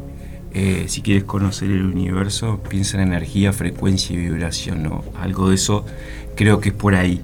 eh, 0.54 0.86
si 0.88 1.02
quieres 1.02 1.26
conocer 1.26 1.70
el 1.72 1.86
universo, 1.86 2.62
piensa 2.70 2.98
en 2.98 3.08
energía, 3.08 3.54
frecuencia 3.54 4.16
y 4.16 4.20
vibración, 4.20 4.84
¿no? 4.84 5.04
Algo 5.20 5.50
de 5.50 5.56
eso 5.56 5.86
creo 6.36 6.60
que 6.60 6.70
es 6.70 6.76
por 6.76 6.96
ahí. 6.96 7.22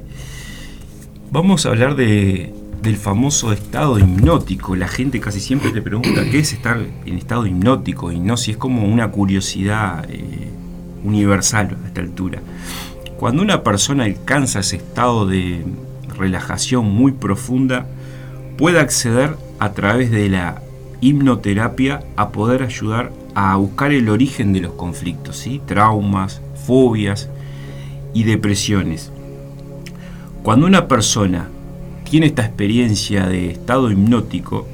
Vamos 1.34 1.66
a 1.66 1.70
hablar 1.70 1.96
de, 1.96 2.54
del 2.82 2.98
famoso 2.98 3.54
estado 3.54 3.98
hipnótico. 3.98 4.76
La 4.76 4.90
gente 4.90 5.22
casi 5.22 5.40
siempre 5.40 5.72
te 5.72 5.82
pregunta 5.82 6.30
qué 6.30 6.40
es 6.40 6.52
estar 6.52 6.78
en 7.06 7.18
estado 7.18 7.48
hipnótico 7.48 8.12
y 8.12 8.20
no 8.20 8.36
si 8.36 8.52
es 8.52 8.58
como 8.58 8.84
una 8.86 9.12
curiosidad 9.12 10.06
eh, 10.10 10.50
universal 11.06 11.78
a 11.82 11.88
esta 11.88 12.02
altura. 12.02 12.42
Cuando 13.18 13.44
una 13.44 13.64
persona 13.64 14.04
alcanza 14.04 14.60
ese 14.60 14.76
estado 14.76 15.26
de 15.26 15.64
relajación 16.18 16.92
muy 16.92 17.14
profunda, 17.14 17.86
puede 18.58 18.82
acceder 18.82 19.38
a 19.60 19.72
través 19.72 20.12
de 20.12 20.28
la 20.28 20.62
hipnoterapia 21.00 22.04
a 22.18 22.32
poder 22.32 22.62
ayudar 22.62 23.14
a 23.36 23.56
buscar 23.56 23.94
el 23.94 24.10
origen 24.10 24.52
de 24.52 24.60
los 24.60 24.74
conflictos, 24.74 25.38
¿sí? 25.38 25.62
traumas, 25.66 26.42
fobias 26.68 27.30
y 28.14 28.26
depresiones. 28.26 29.14
Cuando 30.44 30.66
una 30.66 30.88
persona 30.88 31.50
tiene 32.10 32.26
esta 32.26 32.44
experiencia 32.44 33.28
de 33.28 33.52
estado 33.52 33.92
hipnótico, 33.92 34.68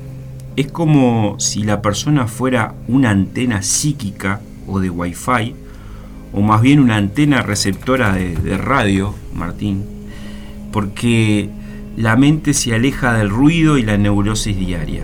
es 0.56 0.71
como 0.71 1.36
si 1.39 1.63
la 1.63 1.82
persona 1.82 2.25
fuera 2.27 2.73
una 2.88 3.10
antena 3.10 3.62
psíquica 3.62 4.39
o 4.65 4.80
de 4.80 4.89
wifi 4.89 5.56
o 6.32 6.41
más 6.41 6.62
bien 6.62 6.80
una 6.80 6.95
antena 6.95 7.41
receptora 7.41 8.13
de, 8.13 8.58
radio, 8.58 9.13
Martín, 9.34 9.84
porque 10.71 11.49
la 11.97 12.15
mente 12.15 12.53
se 12.53 12.73
aleja 12.73 13.13
del 13.17 13.30
ruido 13.30 13.77
y 13.77 13.84
la 13.84 13.97
neurosis 13.97 14.58
diaria. 14.58 15.03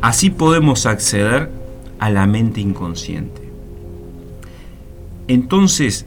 Así 0.00 0.30
podemos 0.30 0.84
acceder 0.84 1.48
a 2.00 2.10
la 2.10 2.26
mente 2.26 2.60
inconsciente. 2.60 3.40
Entonces, 5.28 6.06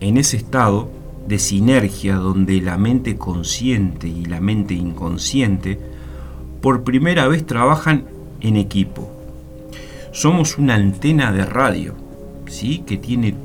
en 0.00 0.18
ese 0.18 0.36
estado 0.36 0.99
de 1.30 1.38
sinergia 1.38 2.16
donde 2.16 2.60
la 2.60 2.76
mente 2.76 3.16
consciente 3.16 4.08
y 4.08 4.24
la 4.24 4.40
mente 4.40 4.74
inconsciente 4.74 5.78
por 6.60 6.82
primera 6.82 7.28
vez 7.28 7.46
trabajan 7.46 8.06
en 8.40 8.56
equipo. 8.56 9.08
Somos 10.10 10.58
una 10.58 10.74
antena 10.74 11.30
de 11.30 11.46
radio 11.46 11.94
que 12.84 12.96
tiene 12.96 13.36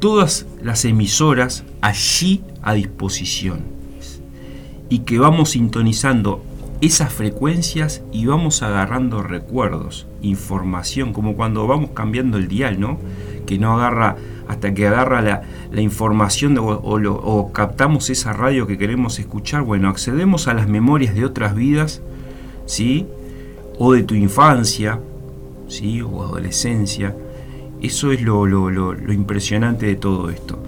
todas 0.00 0.46
las 0.60 0.84
emisoras 0.84 1.62
allí 1.80 2.42
a 2.60 2.74
disposición 2.74 3.60
y 4.88 5.00
que 5.00 5.20
vamos 5.20 5.50
sintonizando 5.50 6.44
esas 6.80 7.12
frecuencias 7.12 8.02
y 8.10 8.26
vamos 8.26 8.64
agarrando 8.64 9.22
recuerdos, 9.22 10.08
información, 10.22 11.12
como 11.12 11.36
cuando 11.36 11.68
vamos 11.68 11.90
cambiando 11.94 12.36
el 12.36 12.48
dial, 12.48 12.80
¿no? 12.80 12.98
Que 13.46 13.58
no 13.58 13.74
agarra 13.74 14.16
hasta 14.52 14.72
que 14.72 14.86
agarra 14.86 15.20
la, 15.20 15.80
información 15.80 16.56
o, 16.58 16.64
o, 16.66 17.52
captamos 17.52 18.10
esa 18.10 18.32
radio 18.32 18.66
que 18.66 18.78
queremos 18.78 19.18
escuchar. 19.18 19.62
Bueno, 19.62 19.88
accedemos 19.88 20.48
a 20.48 20.54
las 20.54 20.68
memorias 20.68 21.14
de 21.14 21.24
otras 21.24 21.54
vidas, 21.54 22.02
¿sí? 22.66 23.06
O 23.78 23.92
de 23.92 24.02
tu 24.02 24.14
infancia, 24.14 25.00
¿sí? 25.68 26.02
O 26.02 26.22
adolescencia 26.22 27.14
eso 27.82 28.12
es 28.12 28.22
lo, 28.22 29.12
impresionante 29.12 29.86
de 29.86 29.96
todo 29.96 30.30
esto. 30.30 30.58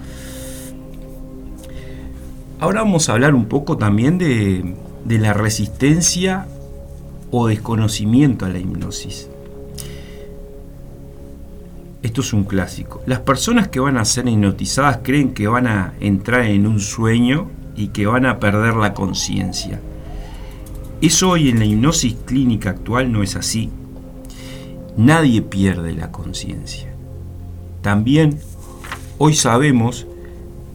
Ahora 2.59 2.81
vamos 2.81 3.09
a 3.09 3.13
hablar 3.13 3.33
un 3.35 3.45
poco 3.45 3.77
también 3.77 4.17
de, 4.17 4.75
de 5.05 5.19
la 5.19 5.33
resistencia 5.33 6.47
o 7.31 7.47
desconocimiento 7.47 8.45
a 8.45 8.49
la 8.49 8.59
hipnosis. 8.59 9.29
Esto 12.05 12.21
es 12.21 12.33
un 12.33 12.43
clásico. 12.43 13.01
Las 13.07 13.21
personas 13.21 13.69
que 13.69 13.79
van 13.79 13.97
a 13.97 14.05
ser 14.05 14.27
hipnotizadas 14.27 14.99
creen 15.01 15.33
que 15.33 15.47
van 15.47 15.65
a 15.65 15.95
entrar 15.99 16.41
en 16.45 16.67
un 16.67 16.79
sueño 16.79 17.49
y 17.75 17.87
que 17.87 18.05
van 18.05 18.27
a 18.27 18.39
perder 18.39 18.75
la 18.75 18.93
conciencia. 18.93 19.81
Eso 21.01 21.31
hoy 21.31 21.49
en 21.49 21.57
la 21.57 21.65
hipnosis 21.65 22.15
clínica 22.23 22.69
actual 22.69 23.11
no 23.11 23.23
es 23.23 23.35
así. 23.35 23.71
Nadie 24.95 25.41
pierde 25.41 25.95
la 25.95 26.11
conciencia. 26.11 26.93
También 27.81 28.37
hoy 29.17 29.33
sabemos 29.33 30.05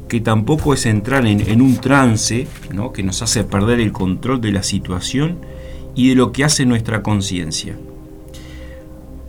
que 0.08 0.20
tampoco 0.20 0.74
es 0.74 0.84
entrar 0.84 1.24
en, 1.28 1.62
un 1.62 1.76
trance 1.76 2.48
¿no? 2.74 2.92
que 2.92 3.04
nos 3.04 3.22
hace 3.22 3.44
perder 3.44 3.78
el 3.78 3.92
control 3.92 4.40
de 4.40 4.50
la 4.50 4.64
situación 4.64 5.38
y 5.94 6.08
de 6.08 6.16
lo 6.16 6.32
que 6.32 6.42
hace 6.42 6.66
nuestra 6.66 7.04
conciencia. 7.04 7.76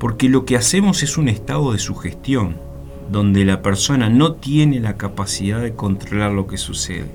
Porque 0.02 0.30
lo 0.30 0.46
que 0.46 0.58
hacemos 0.58 1.04
es 1.04 1.20
un 1.20 1.30
estado 1.30 1.74
de 1.74 1.78
sugestión, 1.78 2.56
donde 3.12 3.46
la 3.46 3.62
persona 3.62 4.10
no 4.10 4.34
tiene 4.34 4.80
la 4.80 4.98
capacidad 4.98 5.62
de 5.62 5.76
controlar 5.76 6.32
lo 6.32 6.48
que 6.48 6.58
sucede. 6.58 7.06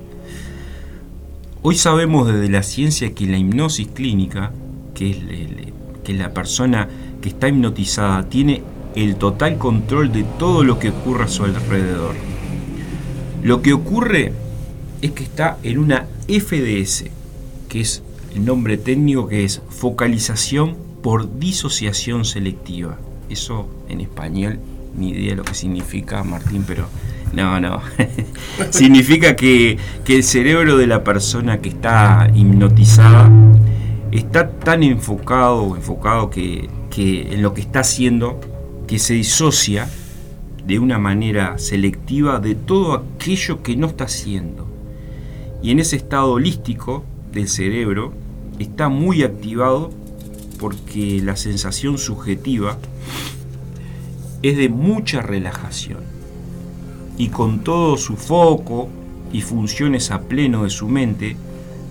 Hoy 1.62 1.74
sabemos 1.74 2.28
desde 2.28 2.48
la 2.48 2.62
ciencia 2.62 3.12
que 3.12 3.26
la 3.26 3.38
hipnosis 3.38 3.88
clínica, 3.88 4.52
que 4.94 5.10
es 5.10 5.18
que 6.04 6.14
la 6.14 6.32
persona 6.32 6.88
que 7.20 7.30
está 7.30 7.48
hipnotizada 7.48 8.28
tiene 8.28 8.62
el 8.94 9.16
total 9.16 9.58
control 9.58 10.12
de 10.12 10.22
todo 10.38 10.62
lo 10.62 10.78
que 10.78 10.90
ocurre 10.90 11.24
a 11.24 11.28
su 11.28 11.42
alrededor. 11.42 12.14
Lo 13.42 13.62
que 13.62 13.72
ocurre 13.72 14.32
es 15.02 15.10
que 15.10 15.24
está 15.24 15.58
en 15.64 15.78
una 15.78 16.06
FDS, 16.28 17.06
que 17.68 17.80
es 17.80 18.04
el 18.32 18.44
nombre 18.44 18.76
técnico 18.76 19.26
que 19.26 19.42
es 19.42 19.60
focalización 19.70 20.76
por 21.06 21.38
disociación 21.38 22.24
selectiva. 22.24 22.98
Eso 23.30 23.68
en 23.88 24.00
español, 24.00 24.58
ni 24.98 25.10
idea 25.10 25.30
de 25.30 25.36
lo 25.36 25.44
que 25.44 25.54
significa, 25.54 26.24
Martín, 26.24 26.64
pero 26.66 26.88
no, 27.32 27.60
no. 27.60 27.80
significa 28.70 29.36
que, 29.36 29.78
que 30.04 30.16
el 30.16 30.24
cerebro 30.24 30.76
de 30.76 30.88
la 30.88 31.04
persona 31.04 31.60
que 31.60 31.68
está 31.68 32.28
hipnotizada 32.34 33.30
está 34.10 34.50
tan 34.50 34.82
enfocado, 34.82 35.76
enfocado 35.76 36.28
que, 36.28 36.68
que 36.90 37.34
en 37.34 37.40
lo 37.40 37.54
que 37.54 37.60
está 37.60 37.78
haciendo 37.78 38.40
que 38.88 38.98
se 38.98 39.14
disocia 39.14 39.88
de 40.64 40.80
una 40.80 40.98
manera 40.98 41.56
selectiva 41.58 42.40
de 42.40 42.56
todo 42.56 42.94
aquello 42.94 43.62
que 43.62 43.76
no 43.76 43.86
está 43.86 44.06
haciendo. 44.06 44.66
Y 45.62 45.70
en 45.70 45.78
ese 45.78 45.94
estado 45.94 46.32
holístico 46.32 47.04
del 47.30 47.46
cerebro 47.46 48.12
está 48.58 48.88
muy 48.88 49.22
activado 49.22 49.92
porque 50.58 51.20
la 51.22 51.36
sensación 51.36 51.98
subjetiva 51.98 52.78
es 54.42 54.56
de 54.56 54.68
mucha 54.68 55.22
relajación. 55.22 56.00
Y 57.18 57.28
con 57.28 57.60
todo 57.60 57.96
su 57.96 58.16
foco 58.16 58.88
y 59.32 59.40
funciones 59.40 60.10
a 60.10 60.22
pleno 60.22 60.64
de 60.64 60.70
su 60.70 60.88
mente, 60.88 61.36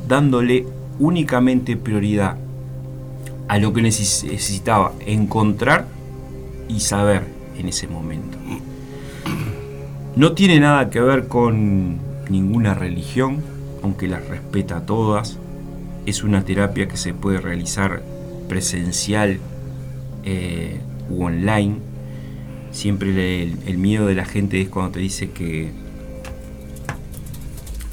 dándole 0.07 0.65
únicamente 0.99 1.75
prioridad 1.77 2.37
a 3.47 3.57
lo 3.57 3.73
que 3.73 3.81
necesitaba 3.81 4.93
encontrar 5.05 5.87
y 6.67 6.79
saber 6.79 7.23
en 7.57 7.67
ese 7.67 7.87
momento. 7.87 8.37
No 10.15 10.33
tiene 10.33 10.59
nada 10.59 10.89
que 10.89 11.01
ver 11.01 11.27
con 11.27 11.97
ninguna 12.29 12.73
religión, 12.73 13.43
aunque 13.83 14.07
las 14.07 14.25
respeta 14.27 14.85
todas. 14.85 15.37
Es 16.05 16.23
una 16.23 16.43
terapia 16.43 16.87
que 16.87 16.97
se 16.97 17.13
puede 17.13 17.39
realizar 17.39 18.01
presencial 18.47 19.39
eh, 20.23 20.79
u 21.09 21.23
online. 21.23 21.75
Siempre 22.71 23.43
el, 23.43 23.77
miedo 23.77 24.07
de 24.07 24.15
la 24.15 24.25
gente 24.25 24.59
es 24.59 24.69
cuando 24.69 24.93
te 24.93 24.99
dice 24.99 25.31
que 25.31 25.71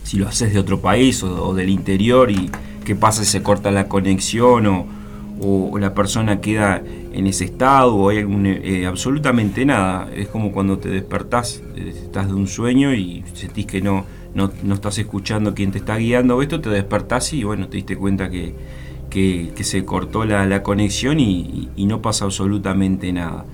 si 0.03 0.17
lo 0.17 0.29
haces 0.29 0.53
de 0.53 0.59
otro 0.59 0.81
país 0.81 1.23
o, 1.23 1.55
del 1.55 1.69
interior 1.69 2.31
y 2.31 2.51
qué 2.85 2.97
pasa 2.97 3.25
si 3.25 3.31
se 3.31 3.43
corta 3.43 3.71
la 3.71 3.87
conexión 3.89 4.67
o, 4.67 4.87
o 5.41 5.79
la 5.79 5.95
persona 5.95 6.41
queda 6.41 6.83
en 7.13 7.27
ese 7.27 7.45
estado 7.45 7.95
o 7.95 8.09
hay 8.09 8.19
algún, 8.19 8.47
eh, 8.47 8.87
absolutamente 8.87 9.65
nada. 9.65 10.09
Es 10.15 10.29
como 10.29 10.53
cuando 10.53 10.79
te 10.79 10.89
despertás, 10.89 11.63
eh, 11.77 11.93
estás 11.95 12.29
de 12.29 12.35
un 12.35 12.49
sueño 12.49 12.95
y 12.95 13.25
sentís 13.35 13.67
que 13.67 13.81
no, 13.81 14.07
no, 14.35 14.51
estás 14.73 14.99
escuchando 14.99 15.55
quién 15.55 15.73
te 15.73 15.79
está 15.79 15.97
guiando 15.97 16.41
esto, 16.43 16.61
te 16.61 16.71
despertás 16.71 17.33
y 17.33 17.45
bueno, 17.45 17.69
te 17.69 17.77
diste 17.77 17.97
cuenta 17.97 18.31
que, 18.31 18.55
que, 19.13 19.53
se 19.63 19.85
cortó 19.85 20.25
la, 20.25 20.63
conexión 20.63 21.21
y, 21.21 21.69
no 21.77 22.01
pasa 22.01 22.25
absolutamente 22.25 23.13
nada. 23.13 23.45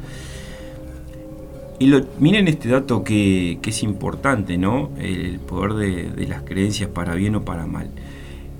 Y 1.80 1.86
lo, 1.86 2.00
miren 2.18 2.48
este 2.48 2.68
dato 2.68 3.02
que, 3.02 3.58
es 3.62 3.82
importante, 3.82 4.56
¿no? 4.56 4.90
El 4.98 5.40
poder 5.40 5.74
de, 5.74 6.10
de 6.10 6.26
las 6.28 6.42
creencias 6.42 6.88
para 6.90 7.14
bien 7.14 7.34
o 7.34 7.44
para 7.44 7.66
mal. 7.66 7.90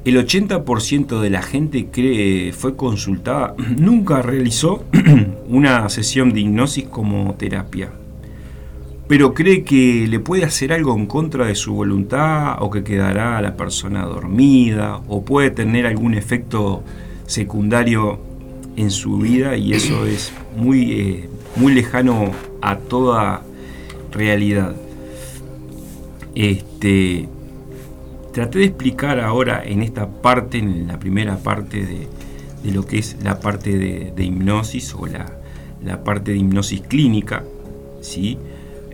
El 0.05 0.17
80% 0.17 1.21
de 1.21 1.31
la 1.31 1.43
gente 1.43 1.87
que 1.89 2.53
fue 2.57 2.75
consultada 2.75 3.55
nunca 3.77 4.21
realizó 4.21 4.85
una 5.49 5.89
sesión 5.89 6.33
de 6.33 6.41
hipnosis 6.41 6.85
como 6.85 7.35
terapia, 7.35 7.93
pero 9.09 9.33
cree 9.33 9.65
que 9.65 10.07
le 10.07 10.21
puede 10.21 10.45
hacer 10.45 10.73
algo 10.73 10.95
en 10.95 11.07
contra 11.07 11.47
de 11.47 11.55
su 11.55 11.75
voluntad 11.75 12.57
o 12.61 12.71
que 12.71 12.85
quedará 12.85 13.41
la 13.41 13.57
persona 13.57 14.05
dormida 14.05 15.01
o 15.09 15.25
puede 15.25 15.51
tener 15.51 15.87
algún 15.87 16.15
efecto 16.15 16.85
secundario 17.27 18.21
en 18.77 18.91
su 18.91 19.17
vida 19.19 19.57
y 19.57 19.73
eso 19.73 20.07
es 20.07 20.33
muy, 20.57 20.93
eh, 20.93 21.29
muy 21.57 21.73
lejano 21.73 22.33
a 22.61 22.77
toda 22.77 23.43
realidad. 24.13 24.77
Este, 26.35 27.29
traté 28.33 28.59
de 28.59 28.67
explicar 28.67 29.21
ahora 29.21 29.63
en 29.65 29.83
esta 29.83 30.07
parte, 30.07 30.59
en 30.59 30.87
la 30.87 30.99
primera 30.99 31.39
parte 31.39 31.85
de, 31.85 32.71
lo 32.71 32.85
que 32.85 32.99
es 32.99 33.17
la 33.23 33.41
parte 33.41 33.79
de, 33.79 34.25
hipnosis 34.25 34.95
o 34.95 35.07
la, 35.07 36.05
parte 36.05 36.33
de 36.33 36.37
hipnosis 36.37 36.83
clínica. 36.83 37.43
¿sí? 38.01 38.39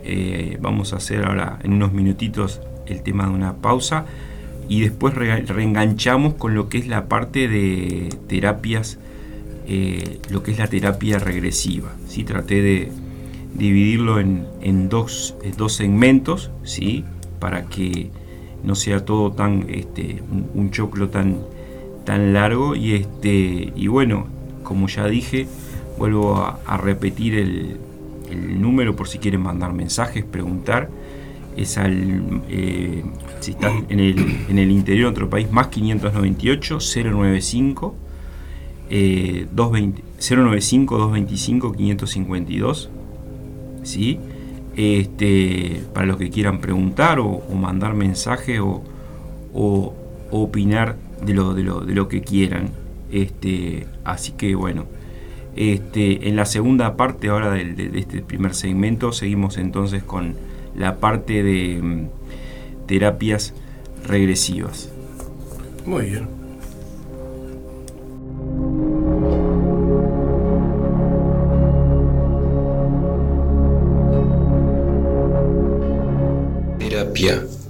Eh, 0.07 0.57
vamos 0.61 0.93
a 0.93 0.97
hacer 0.97 1.25
ahora 1.25 1.57
en 1.63 1.73
unos 1.73 1.91
minutitos 1.91 2.61
el 2.85 3.01
tema 3.01 3.25
de 3.25 3.31
una 3.31 3.55
pausa 3.55 4.05
y 4.69 4.81
después 4.81 5.15
reenganchamos 5.15 6.35
con 6.35 6.53
lo 6.53 6.69
que 6.69 6.77
es 6.77 6.87
la 6.87 7.07
parte 7.07 7.47
de 7.47 8.09
terapias, 8.27 8.99
eh, 9.67 10.19
lo 10.29 10.43
que 10.43 10.51
es 10.51 10.59
la 10.59 10.67
terapia 10.67 11.17
regresiva. 11.17 11.91
¿sí? 12.07 12.23
Traté 12.23 12.61
de 12.61 12.91
dividirlo 13.55 14.19
en, 14.19 14.89
dos, 14.89 15.35
dos 15.57 15.73
segmentos 15.73 16.51
¿sí? 16.63 17.03
para 17.39 17.65
que 17.65 18.11
no 18.63 18.75
sea 18.75 19.05
todo 19.05 19.31
tan 19.31 19.65
este, 19.69 20.21
un, 20.53 20.71
choclo 20.71 21.09
tan, 21.09 21.37
tan 22.03 22.33
largo 22.33 22.75
y 22.75 22.93
este 22.93 23.71
y 23.75 23.87
bueno 23.87 24.27
como 24.63 24.87
ya 24.87 25.05
dije 25.07 25.47
vuelvo 25.97 26.35
a, 26.35 26.77
repetir 26.77 27.35
el, 27.35 27.77
número 28.31 28.95
por 28.95 29.07
si 29.07 29.19
quieren 29.19 29.41
mandar 29.41 29.73
mensajes 29.73 30.23
preguntar 30.23 30.89
es 31.55 31.77
al 31.77 32.43
eh, 32.49 33.03
si 33.39 33.51
están 33.51 33.85
en 33.89 33.99
el, 33.99 34.19
en 34.49 34.59
el 34.59 34.71
interior 34.71 35.07
de 35.07 35.11
otro 35.11 35.29
país 35.29 35.51
más 35.51 35.67
598 35.67 36.79
095 36.79 37.95
220, 38.89 40.03
095 40.19 40.97
225 40.97 41.71
552 41.73 42.89
¿sí? 43.83 44.19
este, 44.75 45.81
para 45.93 46.05
los 46.05 46.17
que 46.17 46.29
quieran 46.29 46.59
preguntar 46.59 47.19
o, 47.19 47.41
mandar 47.55 47.93
mensaje 47.93 48.59
o, 48.59 48.83
opinar 50.31 50.97
de 51.25 51.33
lo, 51.33 51.53
de, 51.53 51.63
lo, 51.63 51.79
de 51.81 51.95
lo, 51.95 52.09
que 52.09 52.21
quieran. 52.21 52.71
Este, 53.11 53.87
así 54.03 54.33
que 54.33 54.53
bueno, 54.55 54.85
este, 55.55 56.27
en 56.27 56.35
la 56.35 56.45
segunda 56.45 56.95
parte 56.97 57.29
ahora 57.29 57.51
de, 57.51 57.91
este 57.95 58.21
primer 58.21 58.53
segmento 58.53 59.11
seguimos 59.11 59.57
entonces 59.57 60.03
con 60.03 60.35
la 60.75 60.97
parte 60.97 61.43
de 61.43 61.81
mm, 61.81 62.07
terapias 62.87 63.53
regresivas. 64.07 64.89
Muy 65.85 66.05
bien. 66.07 66.45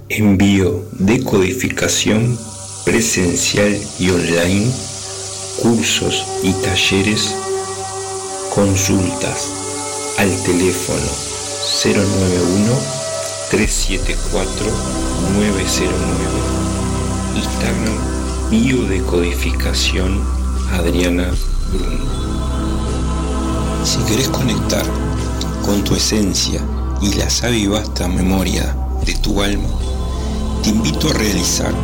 envío, 0.08 0.84
decodificación 0.98 2.38
presencial 2.84 3.76
y 3.98 4.10
online, 4.10 4.70
cursos 5.60 6.24
y 6.42 6.52
talleres, 6.52 7.34
consultas 8.56 9.52
al 10.16 10.30
teléfono 10.42 11.06
091 11.84 12.72
374 13.50 14.66
909 15.34 16.56
Instagram 17.36 18.16
biodecodificación 18.48 20.22
Adriana 20.72 21.30
Bruno. 21.70 22.04
Si 23.84 23.98
querés 24.04 24.28
conectar 24.30 24.86
con 25.62 25.84
tu 25.84 25.94
esencia 25.94 26.62
y 27.02 27.12
la 27.12 27.28
sabe 27.28 27.58
y 27.58 27.66
vasta 27.66 28.08
memoria 28.08 28.74
de 29.04 29.14
tu 29.16 29.42
alma, 29.42 29.68
te 30.62 30.70
invito 30.70 31.10
a 31.10 31.12
realizar 31.12 31.74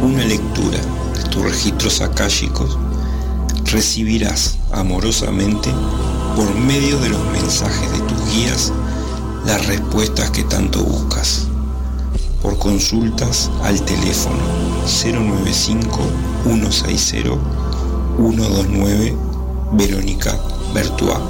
una 0.00 0.24
lectura 0.24 0.78
de 1.12 1.24
tus 1.24 1.42
registros 1.42 2.00
akáshicos. 2.00 2.78
Recibirás 3.64 4.60
amorosamente, 4.72 5.70
por 6.36 6.54
medio 6.54 6.98
de 6.98 7.10
los 7.10 7.24
mensajes 7.32 7.92
de 7.92 7.98
tus 8.00 8.34
guías, 8.34 8.72
las 9.46 9.66
respuestas 9.66 10.30
que 10.30 10.44
tanto 10.44 10.82
buscas. 10.82 11.46
Por 12.42 12.58
consultas 12.58 13.50
al 13.62 13.80
teléfono 13.82 14.38
095 14.86 15.98
160 16.44 17.30
129 18.16 19.16
Verónica 19.72 20.38
Bertua. 20.74 21.20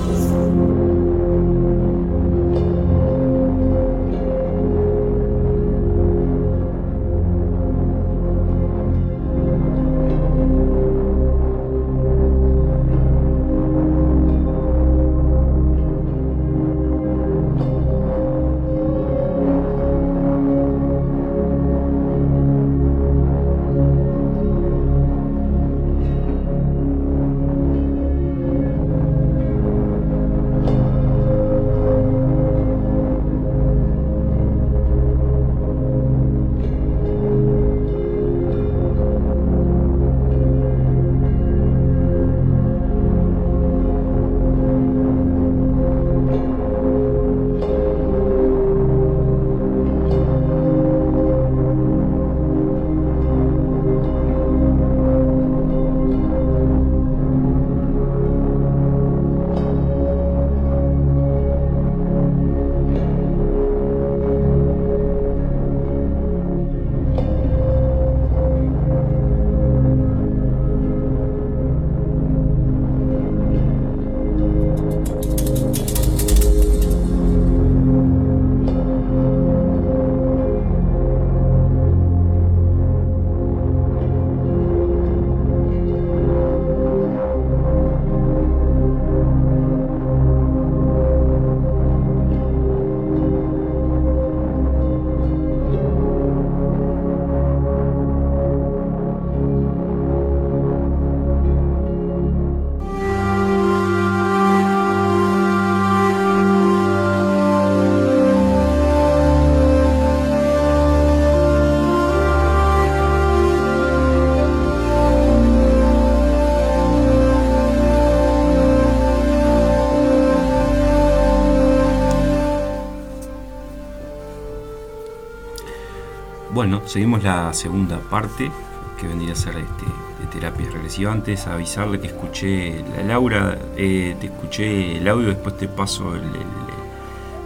Seguimos 126.87 127.22
la 127.22 127.52
segunda 127.52 127.98
parte, 127.98 128.50
que 128.98 129.06
vendría 129.06 129.33
a 129.33 129.37
ser 129.37 129.56
este, 129.56 129.85
de 130.20 130.26
terapias 130.30 130.72
regresivas. 130.72 131.14
Antes 131.14 131.46
avisarle 131.46 132.00
que 132.00 132.09
escuché, 132.09 132.85
la 132.96 133.02
Laura, 133.04 133.59
eh, 133.76 134.16
te 134.20 134.26
escuché 134.26 134.98
el 134.98 135.09
audio, 135.09 135.28
después 135.28 135.56
te 135.56 135.68
paso 135.68 136.14
el, 136.14 136.22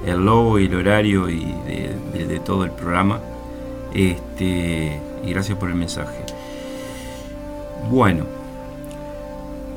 el, 0.06 0.24
logo 0.24 0.58
y 0.58 0.66
el 0.66 0.74
horario 0.74 1.28
y 1.28 1.44
de, 2.12 2.40
todo 2.44 2.64
el 2.64 2.70
programa. 2.70 3.20
Este, 3.94 5.00
y 5.24 5.30
gracias 5.30 5.56
por 5.58 5.70
el 5.70 5.76
mensaje. 5.76 6.24
Bueno, 7.90 8.24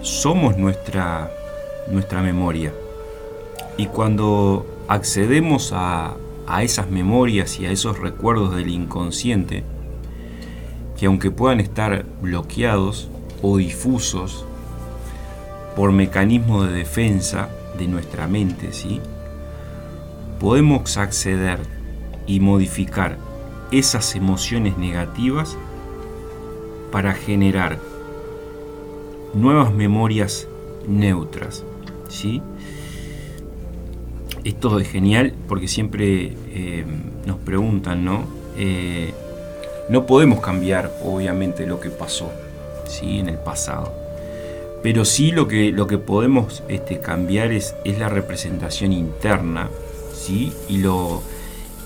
somos 0.02 0.58
nuestra, 0.58 1.30
nuestra 1.88 2.22
memoria. 2.22 2.74
Y 3.78 3.86
cuando 3.88 4.66
accedemos 4.88 5.72
a, 5.74 6.16
a 6.48 6.64
esas 6.64 6.90
memorias 6.90 7.60
y 7.60 7.66
a 7.66 7.72
esos 7.72 8.00
recuerdos 8.00 8.56
del 8.56 8.70
inconsciente, 8.70 9.64
que 10.98 11.06
aunque 11.06 11.30
puedan 11.30 11.60
estar 11.60 12.06
bloqueados 12.22 13.10
o 13.42 13.58
difusos 13.58 14.46
por 15.76 15.92
mecanismos 15.92 16.68
de 16.68 16.74
defensa 16.74 17.50
de 17.78 17.88
nuestra 17.88 18.28
mente, 18.28 18.74
¿sí? 18.74 19.00
podemos 20.40 20.98
acceder 20.98 21.60
y 22.26 22.40
modificar 22.40 23.18
esas 23.72 24.16
emociones 24.16 24.78
negativas 24.78 25.58
para 26.92 27.14
generar 27.14 27.80
nuevas 29.34 29.74
memorias 29.74 30.48
neutras. 30.88 31.64
¿sí? 32.08 32.42
Esto 34.48 34.80
es 34.80 34.88
genial 34.88 35.34
porque 35.48 35.68
siempre 35.68 36.34
eh, 36.54 36.86
nos 37.26 37.38
preguntan, 37.38 38.06
¿no? 38.06 38.26
Eh, 38.58 39.14
no 39.90 40.06
podemos 40.06 40.40
cambiar, 40.40 40.92
obviamente, 41.04 41.66
lo 41.66 41.80
que 41.82 41.90
pasó 41.90 42.32
¿sí? 42.88 43.20
en 43.20 43.28
el 43.28 43.38
pasado. 43.38 43.94
Pero 44.84 45.04
sí 45.04 45.32
lo 45.32 45.48
que, 45.48 45.72
lo 45.72 45.88
que 45.88 45.98
podemos 45.98 46.64
este, 46.70 47.00
cambiar 47.00 47.52
es, 47.52 47.76
es, 47.84 48.00
la 48.00 48.08
representación 48.08 48.94
interna 48.94 49.70
¿sí? 50.14 50.54
y, 50.70 50.78
lo, 50.78 51.22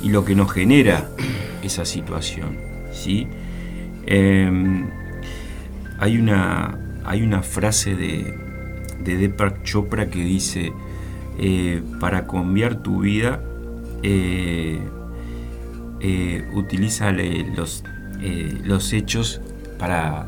y 0.04 0.10
lo 0.10 0.24
que 0.24 0.36
nos 0.36 0.52
genera 0.52 1.10
esa 1.64 1.84
situación. 1.86 2.58
¿sí? 2.92 3.28
Em, 4.06 4.88
hay, 6.00 6.18
una, 6.18 6.78
hay 7.06 7.24
una 7.24 7.42
frase 7.42 7.96
de, 7.96 8.36
de 9.04 9.18
Deepak 9.18 9.64
Chopra 9.64 10.12
que 10.12 10.20
dice, 10.20 10.74
eh, 11.44 11.82
para 12.00 12.28
cambiar 12.28 12.84
tu 12.84 13.00
vida, 13.00 13.42
eh, 14.04 14.80
eh, 16.00 16.48
utiliza 16.54 17.12
los, 17.12 17.84
los 18.64 18.94
hechos 18.94 19.42
para, 19.80 20.28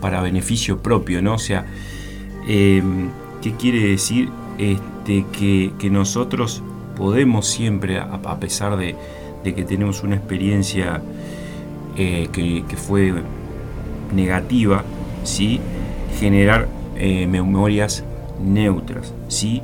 para 0.00 0.22
beneficio 0.22 0.80
propio, 0.80 1.20
¿no? 1.20 1.34
O 1.34 1.38
sea, 1.38 1.66
¿qué 2.46 3.54
quiere 3.58 3.88
decir? 3.88 4.28
Este, 4.56 5.26
que, 5.36 5.90
nosotros 5.90 6.62
podemos 6.96 7.48
siempre, 7.48 7.98
a, 7.98 8.38
pesar 8.38 8.76
de, 8.76 8.94
que 9.42 9.64
tenemos 9.64 10.04
una 10.04 10.14
experiencia 10.14 11.02
que, 11.96 12.64
fue 12.76 13.14
negativa, 14.14 14.84
¿sí? 15.24 15.58
generar 16.20 16.68
memorias 17.26 18.04
neutras, 18.40 19.12
¿sí? 19.26 19.60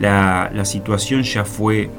La, 0.00 0.64
situación 0.64 1.22
ya 1.22 1.44
fue, 1.44 1.90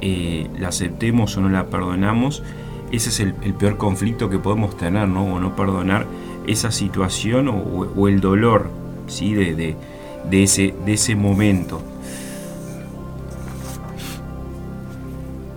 eh, 0.00 0.48
la 0.58 0.68
aceptemos 0.68 1.36
o 1.36 1.40
no 1.40 1.48
la 1.48 1.66
perdonamos, 1.66 2.42
ese 2.90 3.10
es 3.10 3.20
el, 3.20 3.34
peor 3.54 3.76
conflicto 3.76 4.30
que 4.30 4.38
podemos 4.38 4.76
tener, 4.76 5.08
¿no? 5.08 5.34
O 5.34 5.40
no 5.40 5.54
perdonar 5.54 6.06
esa 6.46 6.70
situación 6.70 7.48
o, 7.48 8.08
el 8.08 8.20
dolor, 8.20 8.70
¿sí? 9.06 9.34
De, 9.34 9.76
ese, 10.30 10.74
de 10.84 10.92
ese 10.94 11.14
momento. 11.14 11.82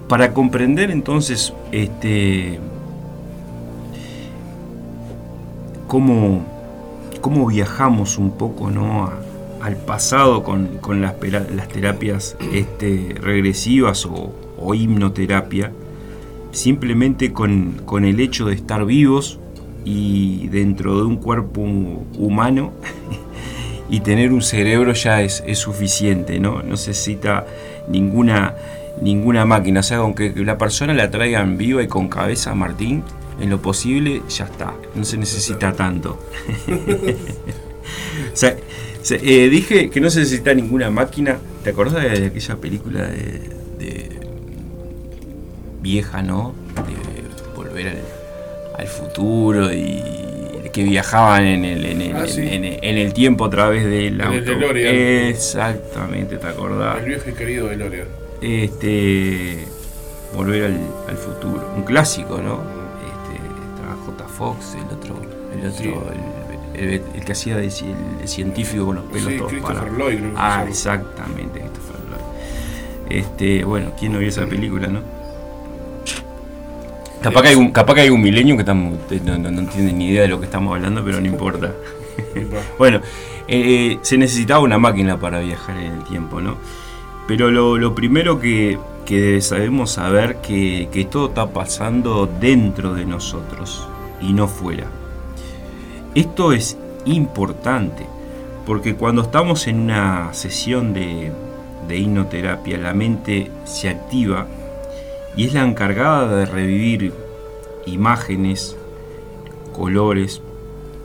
Para 0.09 0.33
comprender 0.33 0.91
entonces 0.91 1.53
este, 1.71 2.59
cómo, 5.87 6.45
cómo 7.21 7.47
viajamos 7.47 8.17
un 8.17 8.31
poco 8.31 8.69
¿no? 8.69 9.09
Al 9.61 9.77
pasado 9.77 10.43
con, 10.43 11.01
las, 11.01 11.19
terapias 11.69 12.35
este, 12.53 13.15
regresivas 13.21 14.05
o, 14.05 14.73
hipnoterapia, 14.73 15.71
simplemente 16.51 17.33
con, 17.33 18.05
el 18.05 18.19
hecho 18.19 18.45
de 18.47 18.55
estar 18.55 18.85
vivos 18.85 19.39
y 19.85 20.47
dentro 20.49 20.97
de 20.97 21.03
un 21.03 21.17
cuerpo 21.17 21.61
humano 21.61 22.71
y 23.89 23.99
tener 24.01 24.31
un 24.31 24.41
cerebro 24.41 24.93
ya 24.93 25.21
es, 25.21 25.43
suficiente, 25.53 26.39
¿no? 26.39 26.61
necesita 26.61 27.45
ninguna, 27.87 28.55
ninguna 29.01 29.45
máquina. 29.45 29.81
O 29.81 29.83
sea, 29.83 29.97
aunque 29.97 30.33
la 30.35 30.57
persona 30.57 30.93
la 30.93 31.09
traigan 31.11 31.57
viva 31.57 31.83
y 31.83 31.87
con 31.87 32.07
cabeza, 32.07 32.53
Martín, 32.55 33.03
en 33.39 33.49
lo 33.49 33.61
posible 33.61 34.21
ya 34.29 34.45
está, 34.45 34.73
no 34.95 35.03
se 35.03 35.17
necesita 35.17 35.73
tanto. 35.73 36.19
o 38.33 38.35
sea, 38.35 38.55
eh, 39.09 39.49
dije 39.49 39.89
que 39.89 39.99
no 39.99 40.09
se 40.09 40.19
necesita 40.19 40.53
ninguna 40.53 40.89
máquina. 40.89 41.39
¿Te 41.63 41.71
acordás 41.71 42.03
de 42.03 42.27
aquella 42.27 42.55
película 42.57 43.07
de, 43.07 44.19
vieja, 45.81 46.21
no? 46.21 46.53
De 46.75 47.55
volver 47.55 47.97
al, 48.77 48.87
futuro 48.87 49.71
y 49.71 50.01
que 50.71 50.83
viajaban 50.83 51.43
en 51.43 51.65
el, 51.65 51.85
en 51.85 52.01
el, 52.01 53.07
ah, 53.09 53.13
tiempo 53.13 53.45
a 53.45 53.49
través 53.49 53.85
del 53.85 54.21
auto. 54.21 54.51
Exactamente, 54.75 56.37
¿te 56.37 56.47
acordás? 56.47 56.99
El 56.99 57.05
viejo 57.05 57.29
y 57.29 57.33
querido 57.33 57.67
DeLorean. 57.67 58.07
Este, 58.41 59.59
volver 60.35 60.73
al, 61.07 61.17
futuro. 61.17 61.73
Un 61.75 61.83
clásico, 61.83 62.41
¿no? 62.41 62.61
Este, 63.05 63.35
estaba 63.75 63.95
J. 64.05 64.27
Fox, 64.27 64.75
el 64.75 64.97
otro, 64.97 65.15
el 65.53 65.69
otro, 65.69 66.11
el, 66.11 66.30
que 66.73 67.31
hacía 67.31 67.57
de, 67.57 67.65
el, 67.65 68.27
científico 68.27 68.85
con 68.85 68.95
los 68.97 69.05
pelos 69.05 69.37
todos 69.37 69.51
Christopher 69.51 69.91
Lloyd, 69.93 70.19
Ah, 70.35 70.65
exactamente, 70.67 71.59
Christopher 71.59 71.95
Lloyd. 72.09 73.17
Este, 73.17 73.63
bueno, 73.63 73.91
¿quién 73.99 74.13
no 74.13 74.19
vio 74.19 74.29
esa 74.29 74.45
película, 74.45 74.87
no? 74.87 75.01
Capaz 77.21 77.43
que, 77.43 77.47
hay 77.49 77.55
un, 77.55 77.71
capaz 77.71 77.93
que 77.93 78.01
hay 78.01 78.09
un 78.09 78.21
milenio 78.21 78.57
que 78.57 78.63
no, 78.63 78.97
entiende 79.13 79.93
ni 79.93 80.07
idea 80.07 80.23
de 80.23 80.27
lo 80.27 80.39
que 80.39 80.45
estamos 80.45 80.75
hablando, 80.75 81.03
pero 81.05 81.21
no 81.21 81.27
importa. 81.27 81.71
bueno, 82.79 83.01
eh, 83.47 83.99
se 84.01 84.17
necesitaba 84.17 84.61
una 84.61 84.79
máquina 84.79 85.19
para 85.19 85.39
viajar 85.39 85.77
en 85.77 85.91
el 85.91 86.03
tiempo, 86.03 86.41
¿no? 86.41 86.57
Pero 87.27 87.51
lo, 87.51 87.93
primero 87.93 88.39
que, 88.39 88.79
que 89.05 89.39
debemos 89.39 89.91
saber 89.91 90.37
que, 90.37 90.89
que 90.91 91.05
todo 91.05 91.27
está 91.27 91.47
pasando 91.51 92.27
dentro 92.39 92.95
de 92.95 93.05
nosotros 93.05 93.87
y 94.19 94.33
no 94.33 94.47
fuera. 94.47 94.87
Esto 96.13 96.51
es 96.51 96.77
importante 97.05 98.05
porque 98.65 98.95
cuando 98.95 99.21
estamos 99.21 99.67
en 99.67 99.79
una 99.79 100.33
sesión 100.33 100.93
de, 100.93 101.31
de 101.87 101.97
hipnoterapia, 101.97 102.77
la 102.77 102.93
mente 102.93 103.49
se 103.63 103.89
activa 103.89 104.47
y 105.35 105.45
es 105.45 105.53
la 105.53 105.63
encargada 105.63 106.35
de 106.35 106.45
revivir 106.45 107.13
imágenes, 107.85 108.75
colores, 109.73 110.41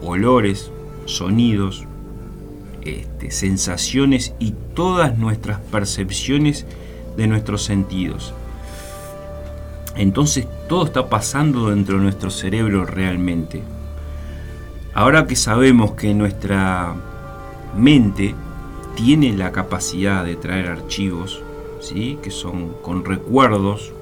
olores, 0.03 0.71
sonidos, 1.05 1.85
este, 2.83 3.31
sensaciones 3.31 4.35
y 4.39 4.55
todas 4.75 5.17
nuestras 5.19 5.61
percepciones 5.61 6.67
de 7.17 7.27
nuestros 7.27 7.63
sentidos. 7.63 8.35
Entonces 9.95 10.47
todo 10.69 10.85
está 10.85 11.09
pasando 11.09 11.71
dentro 11.71 11.97
de 11.97 12.03
nuestro 12.03 12.31
cerebro 12.31 12.85
realmente. 12.85 13.63
Ahora 14.97 15.27
que 15.27 15.37
sabemos 15.37 15.93
que 15.93 16.15
nuestra 16.15 16.95
mente 17.77 18.35
tiene 18.95 19.37
la 19.37 19.53
capacidad 19.53 20.25
de 20.25 20.37
traer 20.37 20.69
archivos, 20.69 21.43
¿sí? 21.81 22.19
que 22.23 22.31
son 22.31 22.73
con 22.81 23.05
recuerdos, 23.05 23.93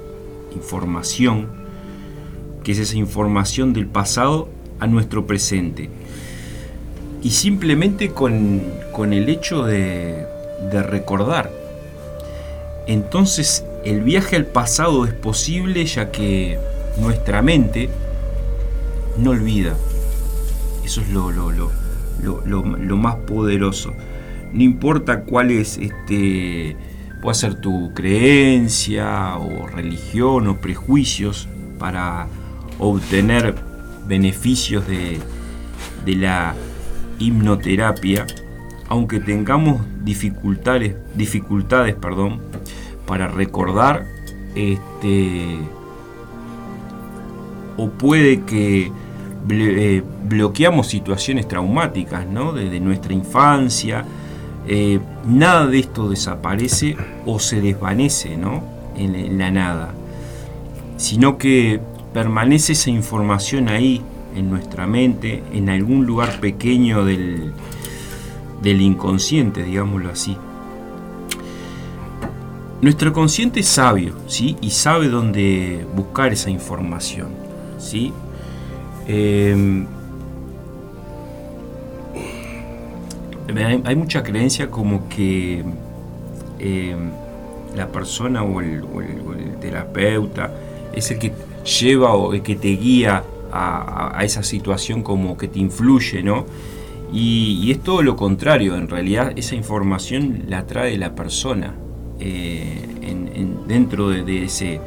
información, 0.55 1.49
que 2.63 2.71
es 2.71 2.79
esa 2.79 2.97
información 2.97 3.73
del 3.73 3.89
pasado 3.89 4.49
a 4.79 4.87
nuestro 4.87 5.27
presente. 5.27 5.91
Y 7.25 7.31
simplemente 7.31 8.11
con, 8.11 8.63
el 9.13 9.29
hecho 9.29 9.65
de, 9.65 10.25
de 10.71 10.83
recordar. 10.85 11.51
Entonces 12.87 13.65
el 13.85 14.03
viaje 14.03 14.37
al 14.37 14.47
pasado 14.47 15.05
es 15.07 15.13
posible 15.13 15.85
ya 15.87 16.13
que 16.13 16.57
nuestra 16.99 17.43
mente 17.43 17.89
no 19.19 19.31
olvida. 19.31 19.75
Eso 20.85 21.01
es 21.01 21.11
lo, 21.11 21.31
lo, 21.31 21.51
lo, 22.21 22.97
más 22.97 23.17
poderoso. 23.17 23.95
No 24.53 24.63
importa 24.63 25.23
cuál 25.23 25.51
es, 25.51 25.79
este, 25.79 26.77
puede 27.23 27.35
ser 27.35 27.55
tu 27.55 27.93
creencia 27.95 29.37
o 29.37 29.67
religión 29.67 30.47
o 30.47 30.61
prejuicios 30.61 31.49
para 31.79 32.29
obtener 32.79 33.55
beneficios 34.07 34.87
de, 34.87 35.19
de 36.05 36.17
la 36.17 36.55
hipnoterapia, 37.19 38.27
aunque 38.89 39.21
tengamos 39.21 39.81
dificultades, 40.05 40.97
dificultades 41.15 41.95
perdón, 41.95 42.41
para 43.07 43.29
recordar, 43.29 44.07
este, 44.55 45.59
o 47.77 47.91
puede 47.91 48.43
que 48.43 48.93
eh, 49.49 50.03
bloqueamos 50.25 50.87
situaciones 50.87 51.47
traumáticas 51.47 52.27
¿no? 52.27 52.53
desde 52.53 52.81
nuestra 52.81 53.13
infancia. 53.13 54.05
Eh, 54.67 54.99
nada 55.27 55.67
de 55.67 55.79
esto 55.79 56.09
desaparece 56.09 56.97
o 57.27 57.39
se 57.39 57.61
desvanece 57.61 58.37
¿no? 58.37 58.63
en, 58.97 59.39
la 59.39 59.51
nada, 59.51 59.93
sino 60.97 61.37
que 61.37 61.81
permanece 62.13 62.73
esa 62.73 62.91
información 62.91 63.69
ahí 63.69 64.01
en 64.35 64.51
nuestra 64.51 64.87
mente, 64.87 65.43
en 65.53 65.69
algún 65.69 66.07
lugar 66.07 66.41
pequeño 66.41 67.05
del, 67.05 67.53
del 68.63 68.81
inconsciente, 68.81 69.63
digámoslo 69.63 70.11
así. 70.11 70.37
Nuestro 72.81 73.13
consciente 73.13 73.61
es 73.61 73.69
sabio, 73.69 74.15
¿sí? 74.27 74.57
Y 74.61 74.71
sabe 74.71 75.09
dónde 75.09 75.87
buscar 75.95 76.33
esa 76.33 76.51
información, 76.51 77.29
¿sí? 77.79 78.13
Em, 79.07 79.87
hay, 83.85 83.97
mucha 83.97 84.23
creencia 84.23 84.71
como 84.71 85.09
que 85.09 85.63
em, 86.59 87.11
la 87.77 87.89
persona 87.89 88.43
o 88.43 88.61
el, 88.61 88.83
terapeuta 89.61 90.51
es 90.95 91.11
el 91.11 91.19
que 91.19 91.33
lleva 91.81 92.15
o 92.15 92.33
el 92.33 92.43
que 92.43 92.57
te 92.57 92.69
guía 92.69 93.23
a, 93.53 94.21
esa 94.25 94.43
situación 94.43 95.03
como 95.03 95.37
que 95.37 95.49
te 95.49 95.61
influye, 95.61 96.23
¿no? 96.23 96.47
Y, 97.13 97.71
es 97.71 97.81
todo 97.81 98.03
lo 98.03 98.17
contrario, 98.17 98.77
en 98.77 98.89
realidad 98.89 99.33
esa 99.37 99.55
información 99.55 100.45
la 100.49 100.67
trae 100.67 100.99
la 100.99 101.15
persona 101.15 101.75
eh, 102.19 102.81
dentro 103.69 104.09
de, 104.09 104.45
ese, 104.45 104.81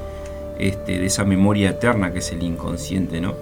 este, 0.59 0.99
de 0.99 1.05
esa 1.05 1.23
memoria 1.23 1.69
eterna 1.69 2.11
que 2.11 2.19
es 2.19 2.31
el 2.31 2.43
inconsciente, 2.43 3.21
¿no? 3.21 3.35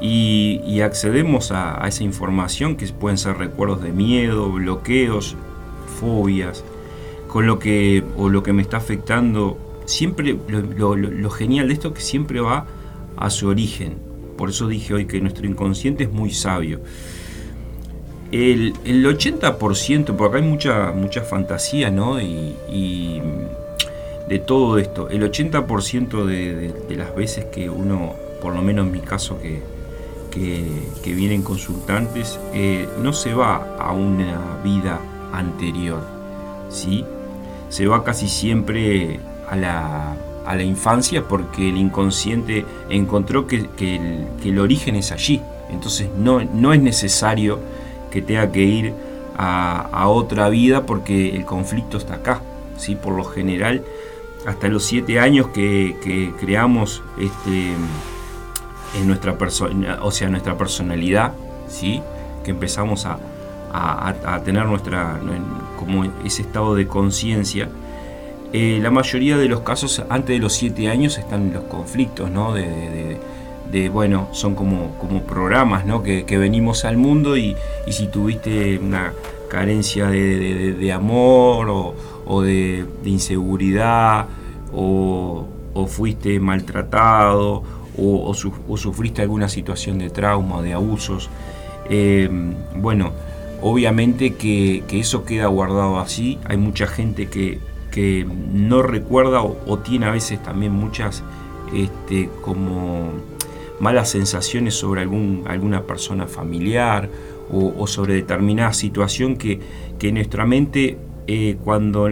Y, 0.00 0.80
accedemos 0.80 1.52
a, 1.52 1.86
esa 1.86 2.04
información 2.04 2.76
que 2.76 2.86
pueden 2.86 3.18
ser 3.18 3.36
recuerdos 3.36 3.82
de 3.82 3.92
miedo, 3.92 4.50
bloqueos, 4.50 5.36
fobias, 6.00 6.64
con 7.28 7.46
lo 7.46 7.58
que, 7.58 8.02
o 8.16 8.28
lo 8.28 8.42
que 8.42 8.52
me 8.52 8.62
está 8.62 8.78
afectando. 8.78 9.58
Siempre 9.84 10.36
lo, 10.48 11.30
genial 11.30 11.68
de 11.68 11.74
esto 11.74 11.88
es 11.88 11.94
que 11.94 12.00
siempre 12.00 12.40
va 12.40 12.66
a 13.16 13.30
su 13.30 13.48
origen. 13.48 13.98
Por 14.38 14.50
eso 14.50 14.68
dije 14.68 14.94
hoy 14.94 15.06
que 15.06 15.20
nuestro 15.20 15.46
inconsciente 15.46 16.04
es 16.04 16.12
muy 16.12 16.30
sabio. 16.30 16.80
El, 18.32 18.72
80%, 18.84 20.16
porque 20.16 20.24
acá 20.24 20.36
hay 20.38 20.92
mucha, 20.92 21.22
fantasía, 21.22 21.90
¿no? 21.90 22.20
Y, 22.20 23.20
de 24.28 24.38
todo 24.38 24.78
esto, 24.78 25.08
el 25.10 25.22
80% 25.22 26.24
de 26.24 26.96
las 26.96 27.16
veces 27.16 27.46
que 27.46 27.68
uno, 27.68 28.14
por 28.40 28.54
lo 28.54 28.62
menos 28.62 28.86
en 28.86 28.92
mi 28.92 29.00
caso 29.00 29.40
que, 29.40 29.60
que, 30.30 30.90
vienen 31.04 31.42
consultantes, 31.42 32.38
eh, 32.54 32.88
no 33.02 33.12
se 33.12 33.34
va 33.34 33.76
a 33.78 33.92
una 33.92 34.58
vida 34.62 35.00
anterior, 35.32 36.02
¿sí? 36.70 37.04
Se 37.68 37.86
va 37.86 38.04
casi 38.04 38.28
siempre 38.28 39.20
a 39.48 39.56
la, 39.56 40.16
a 40.46 40.56
la 40.56 40.62
infancia 40.62 41.28
porque 41.28 41.68
el 41.68 41.76
inconsciente 41.76 42.64
encontró 42.88 43.46
que, 43.46 43.68
el, 44.44 44.58
origen 44.58 44.96
es 44.96 45.12
allí. 45.12 45.40
Entonces 45.70 46.08
no, 46.18 46.42
no 46.42 46.72
es 46.72 46.80
necesario 46.80 47.60
que 48.10 48.22
tenga 48.22 48.50
que 48.50 48.62
ir 48.62 48.94
a, 49.36 50.08
otra 50.08 50.48
vida 50.48 50.86
porque 50.86 51.36
el 51.36 51.44
conflicto 51.44 51.98
está 51.98 52.14
acá. 52.16 52.42
¿sí? 52.76 52.96
Por 52.96 53.14
lo 53.14 53.24
general, 53.24 53.84
hasta 54.46 54.68
los 54.68 54.84
siete 54.84 55.20
años 55.20 55.48
que, 55.48 55.96
que 56.02 56.32
creamos 56.40 57.02
este, 57.18 57.74
en 58.94 59.06
nuestra 59.06 59.38
persona, 59.38 59.98
o 60.02 60.10
sea, 60.10 60.28
nuestra 60.28 60.56
personalidad, 60.56 61.32
¿sí? 61.68 62.02
que 62.44 62.50
empezamos 62.50 63.06
a, 63.06 63.18
tener 64.44 64.66
nuestra, 64.66 65.20
como 65.78 66.04
ese 66.24 66.42
estado 66.42 66.74
de 66.74 66.86
conciencia, 66.86 67.68
eh, 68.52 68.80
la 68.82 68.90
mayoría 68.90 69.36
de 69.36 69.48
los 69.48 69.60
casos 69.60 70.02
antes 70.08 70.34
de 70.34 70.40
los 70.40 70.54
siete 70.54 70.88
años 70.88 71.18
están 71.18 71.52
los 71.52 71.64
conflictos, 71.64 72.30
¿no? 72.30 72.52
De, 72.52 73.88
bueno, 73.92 74.28
son 74.32 74.56
como, 74.56 74.98
como 74.98 75.22
programas, 75.22 75.86
¿no? 75.86 76.02
Que, 76.02 76.24
venimos 76.36 76.84
al 76.84 76.96
mundo 76.96 77.36
y, 77.36 77.56
si 77.88 78.08
tuviste 78.08 78.78
una 78.78 79.12
carencia 79.48 80.08
de, 80.08 80.92
amor 80.92 81.94
o, 82.26 82.42
de, 82.42 82.84
inseguridad 83.04 84.26
o, 84.72 85.46
o 85.74 85.86
fuiste 85.86 86.40
maltratado 86.40 87.62
o, 88.00 88.34
sufriste 88.76 89.22
alguna 89.22 89.48
situación 89.48 89.98
de 89.98 90.10
trauma 90.10 90.58
o 90.58 90.62
de 90.62 90.72
abusos, 90.72 91.28
eh, 91.88 92.28
bueno, 92.76 93.12
obviamente 93.62 94.34
que, 94.34 94.82
eso 94.90 95.24
queda 95.24 95.46
guardado 95.46 95.98
así. 95.98 96.38
Hay 96.44 96.56
mucha 96.56 96.86
gente 96.86 97.26
que, 97.28 97.58
no 98.52 98.82
recuerda 98.82 99.42
o, 99.42 99.78
tiene 99.78 100.06
a 100.06 100.10
veces 100.12 100.42
también 100.42 100.72
muchas 100.72 101.22
este, 101.74 102.30
como 102.40 103.10
malas 103.80 104.10
sensaciones 104.10 104.74
sobre 104.74 105.00
algún, 105.00 105.44
alguna 105.48 105.82
persona 105.82 106.26
familiar 106.26 107.08
o, 107.52 107.86
sobre 107.88 108.14
determinada 108.14 108.72
situación 108.72 109.36
que, 109.36 109.58
que 109.98 110.08
en 110.08 110.14
nuestra 110.14 110.46
mente 110.46 110.98
eh, 111.26 111.56
cuando, 111.64 112.08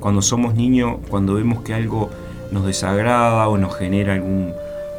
cuando 0.00 0.22
somos 0.22 0.54
niños, 0.54 0.96
cuando 1.08 1.34
vemos 1.34 1.62
que 1.62 1.74
algo 1.74 2.10
nos 2.50 2.66
desagrada 2.66 3.48
o 3.48 3.56
nos 3.58 3.76
genera 3.76 4.14
algún, 4.14 4.52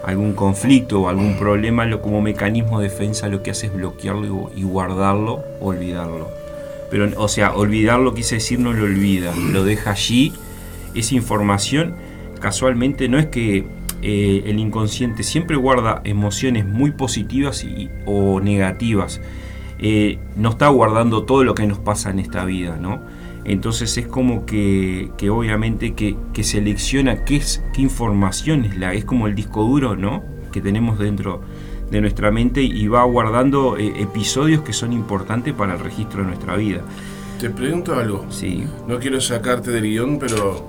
algún 0.04 0.34
conflicto 0.34 1.01
o 1.01 1.10
algún 1.10 1.38
problema, 1.38 1.86
lo, 1.86 2.01
como 2.01 2.22
mecanismo 2.22 2.80
de 2.80 2.89
defensa 2.89 3.30
lo 3.30 3.41
que 3.41 3.51
hace 3.51 3.68
es 3.68 3.74
bloquearlo 3.74 4.51
y, 4.56 4.64
guardarlo, 4.64 5.43
olvidarlo. 5.62 6.30
Pero, 6.91 7.10
o 7.18 7.28
sea, 7.28 7.54
olvidarlo 7.56 8.14
quise 8.14 8.36
decir 8.36 8.60
no 8.60 8.74
lo 8.74 8.84
olvida, 8.84 9.34
lo 9.36 9.64
deja 9.64 9.91
allí. 9.91 10.34
Esa 10.93 11.16
información 11.16 11.95
casualmente 12.39 13.08
no 13.08 13.18
es 13.18 13.28
que 13.28 13.66
eh, 14.01 14.43
el 14.45 14.60
inconsciente 14.60 15.24
siempre 15.24 15.56
guarda 15.56 16.01
emociones 16.04 16.66
muy 16.66 16.91
positivas 16.91 17.64
y, 17.64 17.89
o 18.06 18.41
negativas. 18.41 19.22
Eh, 19.80 20.20
no 20.36 20.49
está 20.49 20.68
guardando 20.68 21.24
todo 21.24 21.43
lo 21.43 21.56
que 21.56 21.66
nos 21.66 21.80
pasa 21.80 22.12
en 22.12 22.20
esta 22.20 22.45
vida, 22.45 22.78
¿no? 22.80 23.01
Entonces 23.46 23.98
es 23.98 24.08
como 24.08 24.46
que, 24.46 25.12
obviamente 25.30 25.94
que, 25.94 26.44
selecciona 26.44 27.26
qué, 27.26 27.38
es, 27.38 27.64
qué 27.74 27.82
información 27.82 28.66
es 28.66 28.78
la, 28.78 28.94
es 28.94 29.06
como 29.06 29.28
el 29.28 29.36
disco 29.36 29.64
duro, 29.64 29.96
¿no? 29.96 30.24
Que 30.52 30.62
tenemos 30.62 30.98
dentro 30.98 31.41
de 31.91 32.02
nuestra 32.02 32.32
mente 32.32 32.62
y 32.62 32.88
va 32.88 33.04
guardando 33.04 33.78
eh, 33.78 34.02
episodios 34.02 34.62
que 34.62 34.74
son 34.74 34.94
importantes 34.94 35.54
para 35.54 35.74
el 35.74 35.80
registro 35.80 36.22
de 36.22 36.28
nuestra 36.28 36.56
vida. 36.56 36.82
Te 37.39 37.50
pregunto 37.50 37.96
algo. 37.96 38.26
Sí. 38.30 38.64
No 38.88 39.00
quiero 39.00 39.20
sacarte 39.20 39.72
del 39.72 39.84
guion, 39.84 40.18
pero 40.18 40.66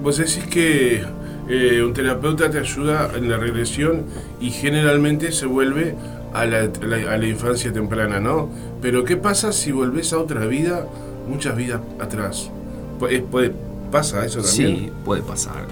vos 0.00 0.16
decís 0.16 0.44
que 0.46 1.02
eh, 1.48 1.82
un 1.82 1.92
terapeuta 1.92 2.48
te 2.50 2.58
ayuda 2.58 3.10
en 3.16 3.28
la 3.28 3.36
regresión 3.36 4.04
y 4.40 4.50
generalmente 4.50 5.32
se 5.32 5.46
vuelve 5.46 5.96
a 6.32 6.46
la, 6.46 6.70
a 7.10 7.18
la 7.18 7.26
infancia 7.26 7.72
temprana, 7.72 8.20
¿no? 8.20 8.48
Pero 8.80 9.04
¿qué 9.04 9.16
pasa 9.16 9.52
si 9.52 9.72
volvés 9.72 10.12
a 10.12 10.18
otra 10.18 10.46
vida? 10.46 10.86
Muchas 11.28 11.56
vidas 11.56 11.80
atrás. 12.00 12.50
¿Puede, 12.98 13.52
¿Pasa 13.90 14.24
eso 14.24 14.42
también? 14.42 14.76
Sí, 14.76 14.92
puede 15.04 15.22
pasar. 15.22 15.66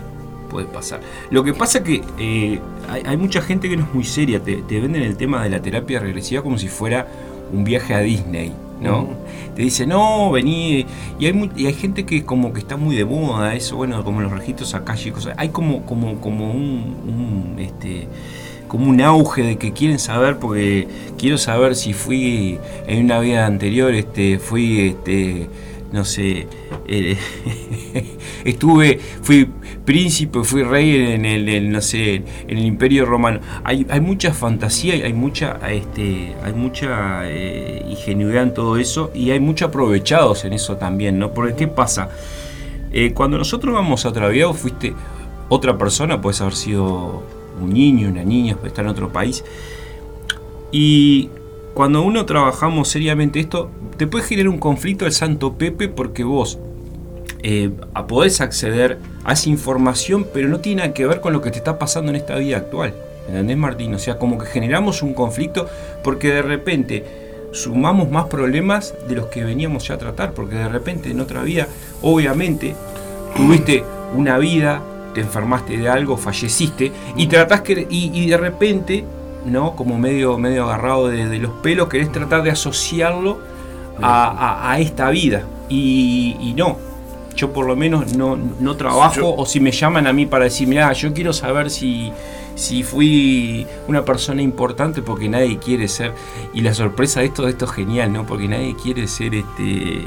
Puede 0.50 0.66
pasar. 0.66 1.00
Lo 1.30 1.42
que 1.42 1.55
pasa 1.55 1.82
que 1.82 2.03
eh, 2.18 2.61
hay, 2.88 3.16
mucha 3.16 3.40
gente 3.40 3.68
que 3.68 3.76
no 3.76 3.84
es 3.84 3.94
muy 3.94 4.05
seria. 4.05 4.40
Te, 4.40 4.62
venden 4.68 5.03
el 5.03 5.16
tema 5.16 5.42
de 5.42 5.50
la 5.50 5.62
terapia 5.62 5.98
regresiva 5.98 6.42
como 6.42 6.59
si 6.59 6.68
fuera 6.68 7.09
un 7.53 7.64
viaje 7.64 7.94
a 7.94 8.00
Disney. 8.00 8.53
¿no? 8.80 9.09
Te 9.55 9.62
dice, 9.62 9.86
no, 9.86 10.30
vení. 10.30 10.86
Y 11.18 11.26
hay, 11.26 11.50
y 11.57 11.66
hay 11.66 11.72
gente 11.72 12.05
que 12.05 12.24
como 12.24 12.53
que 12.53 12.61
está 12.61 12.76
muy 12.76 12.96
de 12.96 13.05
moda 13.05 13.55
eso, 13.55 13.76
bueno, 13.76 14.03
como 14.05 14.20
los 14.20 14.32
registros 14.32 14.74
acá 14.74 14.94
y 15.03 15.11
cosas. 15.11 15.34
Hay 15.38 15.48
como, 15.50 15.86
como, 15.86 16.20
como 16.20 16.50
un, 16.50 17.57
este, 17.59 18.09
como 18.72 18.88
un 18.88 19.02
auge 19.02 19.42
de 19.42 19.58
que 19.58 19.74
quieren 19.74 19.98
saber 19.98 20.38
porque 20.38 20.88
quiero 21.18 21.36
saber 21.36 21.76
si 21.76 21.92
fui 21.92 22.58
en 22.86 23.04
una 23.04 23.20
vida 23.20 23.44
anterior 23.44 23.92
este 23.92 24.38
fui 24.38 24.88
este 24.88 25.50
no 25.92 26.06
sé 26.06 26.46
eh, 26.88 27.18
estuve 28.46 28.98
fui 29.20 29.46
príncipe 29.84 30.42
fui 30.42 30.62
rey 30.62 31.12
en 31.12 31.26
el, 31.26 31.70
no 31.70 31.82
sé 31.82 32.14
en 32.14 32.24
el 32.48 32.64
imperio 32.64 33.04
romano. 33.04 33.40
Hay, 33.62 33.86
hay 33.90 34.00
mucha 34.00 34.32
fantasía 34.32 34.94
hay 34.94 35.12
mucha 35.12 35.58
este 35.70 36.34
hay 36.42 36.54
mucha 36.54 37.28
eh, 37.28 37.84
ingenuidad 37.86 38.44
en 38.44 38.54
todo 38.54 38.78
eso 38.78 39.10
y 39.14 39.32
hay 39.32 39.40
mucho 39.40 39.66
aprovechados 39.66 40.46
en 40.46 40.54
eso 40.54 40.78
también 40.78 41.18
no 41.18 41.34
porque 41.34 41.54
qué 41.56 41.68
pasa 41.68 42.08
eh, 42.90 43.12
cuando 43.12 43.36
nosotros 43.36 43.74
vamos 43.74 44.06
a 44.06 44.08
otra 44.08 44.28
vida 44.28 44.50
fuiste 44.54 44.94
otra 45.50 45.76
persona 45.76 46.22
puedes 46.22 46.40
haber 46.40 46.54
sido 46.54 47.41
un 47.61 47.70
niño, 47.72 48.09
una 48.09 48.24
niña, 48.24 48.57
puede 48.57 48.68
estar 48.68 48.84
en 48.84 48.90
otro 48.90 49.12
país. 49.12 49.44
Y 50.70 51.28
cuando 51.74 52.03
uno 52.03 52.24
trabajamos 52.26 52.88
seriamente 52.88 53.40
esto, 53.40 53.70
te 53.96 54.07
puede 54.07 54.24
generar 54.24 54.48
un 54.48 54.59
conflicto 54.59 55.07
el 55.07 55.12
Santo 55.12 55.55
Pepe 55.55 55.88
porque 55.88 56.24
vos 56.24 56.59
eh, 57.42 57.70
podés 58.09 58.40
acceder 58.40 58.98
a 59.24 59.32
esa 59.32 59.48
información, 59.48 60.26
pero 60.32 60.48
no 60.48 60.61
tiene 60.61 60.82
nada 60.82 60.94
que 60.94 61.07
ver 61.07 61.20
con 61.20 61.32
lo 61.32 61.40
que 61.40 61.50
te 61.50 61.59
está 61.59 61.78
pasando 61.78 62.11
en 62.11 62.16
esta 62.16 62.36
vida 62.36 62.59
actual. 62.59 62.94
¿Entendés, 63.28 63.57
Martín? 63.57 63.94
O 63.94 63.98
sea, 63.98 64.18
como 64.18 64.38
que 64.38 64.46
generamos 64.46 65.03
un 65.03 65.14
conflicto 65.14 65.68
porque 66.03 66.28
de 66.28 66.42
repente 66.42 67.05
sumamos 67.53 68.11
más 68.11 68.26
problemas 68.26 68.94
de 69.09 69.14
los 69.16 69.26
que 69.26 69.44
veníamos 69.44 69.88
ya 69.88 69.94
a 69.94 69.98
tratar, 69.98 70.32
porque 70.32 70.57
de 70.57 70.68
repente 70.68 71.11
en 71.11 71.20
otra 71.20 71.42
vida, 71.42 71.68
obviamente, 72.00 72.74
tuviste 73.36 73.84
una 74.16 74.38
vida, 74.38 74.82
te 75.14 75.20
enfermaste 75.20 75.76
de 75.76 75.88
algo, 75.88 76.16
falleciste, 76.16 76.92
y 77.16 77.26
tratás 77.26 77.62
que, 77.62 77.86
y, 77.88 78.26
de 78.26 78.36
repente, 78.36 79.04
¿no? 79.46 79.74
Como 79.76 79.98
medio, 79.98 80.38
medio 80.38 80.64
agarrado 80.64 81.08
de, 81.08 81.38
los 81.38 81.52
pelos, 81.62 81.88
querés 81.88 82.10
tratar 82.12 82.42
de 82.42 82.50
asociarlo 82.50 83.38
a, 84.00 84.76
esta 84.78 85.10
vida. 85.10 85.42
Y, 85.68 86.54
no, 86.56 86.76
yo 87.34 87.52
por 87.52 87.66
lo 87.66 87.76
menos 87.76 88.14
no, 88.14 88.36
no 88.36 88.76
trabajo, 88.76 89.34
o 89.36 89.46
si 89.46 89.60
me 89.60 89.70
llaman 89.70 90.06
a 90.06 90.12
mí 90.12 90.26
para 90.26 90.44
decir, 90.44 90.68
mira, 90.68 90.92
yo 90.92 91.12
quiero 91.12 91.32
saber 91.32 91.70
si 91.70 92.12
si 92.55 92.82
fui 92.82 93.66
una 93.88 94.05
persona 94.05 94.42
importante 94.42 95.03
porque 95.03 95.28
nadie 95.28 95.59
quiere 95.59 95.88
ser 95.88 96.12
y 96.53 96.61
la 96.61 96.74
sorpresa 96.74 97.20
de 97.20 97.26
esto 97.26 97.44
de 97.44 97.50
esto 97.50 97.64
es 97.64 97.70
genial 97.72 98.12
no 98.12 98.26
porque 98.26 98.48
nadie 98.48 98.76
quiere 98.80 99.07
ser 99.09 99.34
este 99.34 100.07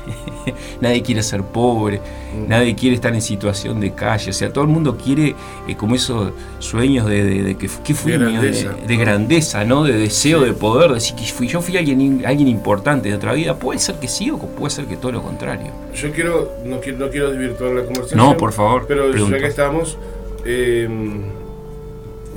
nadie 0.80 1.02
quiere 1.02 1.22
ser 1.22 1.42
pobre 1.42 1.98
mm. 1.98 2.48
nadie 2.48 2.74
quiere 2.74 2.94
estar 2.96 3.14
en 3.14 3.22
situación 3.22 3.80
de 3.80 3.94
calle 3.94 4.30
o 4.30 4.32
sea 4.32 4.52
todo 4.52 4.64
el 4.64 4.70
mundo 4.70 4.96
quiere 4.96 5.34
eh, 5.66 5.76
como 5.76 5.94
esos 5.94 6.32
sueños 6.58 7.06
de, 7.06 7.56
que 7.58 7.68
¿qué 7.84 7.94
fui 7.94 8.12
de 8.12 8.18
grandeza, 8.18 8.74
de, 8.86 8.96
grandeza 8.96 9.64
no 9.64 9.84
de 9.84 9.94
deseo 9.94 10.40
de 10.40 10.52
poder 10.52 10.92
decir 10.92 11.16
que 11.16 11.24
fui 11.24 11.48
yo 11.48 11.60
fui 11.60 11.76
alguien 11.76 12.22
alguien 12.24 12.48
importante 12.48 13.08
de 13.08 13.14
otra 13.14 13.32
vida 13.32 13.56
puede 13.56 13.78
ser 13.78 13.96
que 13.96 14.08
sí 14.08 14.30
o 14.30 14.38
puede 14.38 14.70
ser 14.70 14.86
que 14.86 14.96
todo 14.96 15.12
lo 15.12 15.22
contrario. 15.22 15.72
Yo 15.94 16.12
quiero 16.12 16.52
no 16.64 16.80
quiero 16.80 16.98
no 16.98 17.10
quiero 17.10 17.30
desvirtuar 17.30 17.72
la 17.72 17.84
conversación 17.84 18.18
no 18.18 18.36
por 18.36 18.52
favor 18.52 18.86
pero 18.86 19.12
ya 19.14 19.38
que 19.38 19.46
estamos 19.46 19.96
eh, 20.44 20.88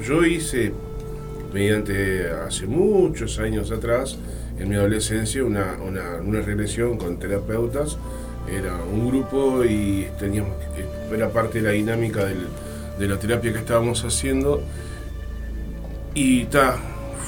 yo 0.04 0.26
hice, 0.26 0.74
mediante 1.54 2.30
hace 2.30 2.68
muchos 2.68 3.40
años 3.40 3.72
atrás, 3.72 4.18
en 4.60 4.70
mi 4.70 4.76
adolescencia, 4.76 5.44
una, 5.44 5.78
una, 5.82 6.42
regresión 6.42 6.98
con 6.98 7.18
terapeutas. 7.18 7.98
Era 8.52 8.76
un 8.84 9.08
grupo 9.08 9.64
y 9.64 10.08
teníamos, 10.20 10.52
era 11.12 11.30
parte 11.30 11.62
de 11.62 11.68
la 11.68 11.72
dinámica 11.72 12.26
de 12.26 13.08
la 13.08 13.18
terapia 13.18 13.54
que 13.54 13.60
estábamos 13.60 14.04
haciendo. 14.04 14.62
Y 16.14 16.46
ta, 16.46 16.78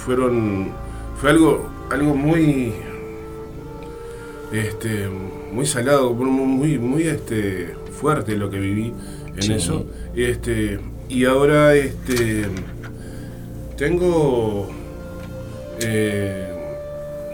fueron, 0.05 0.71
fue 1.19 1.31
algo, 1.31 1.69
algo 1.89 2.15
muy, 2.15 2.73
este, 4.51 5.07
muy 5.51 5.65
salado, 5.65 6.13
muy, 6.13 6.77
muy 6.77 7.03
este, 7.03 7.75
fuerte 7.99 8.35
lo 8.35 8.49
que 8.49 8.59
viví 8.59 8.93
en 9.37 9.51
eso. 9.51 9.85
Este, 10.15 10.79
y 11.09 11.25
ahora 11.25 11.75
este, 11.75 12.45
tengo... 13.77 14.69
Eh, 15.79 16.45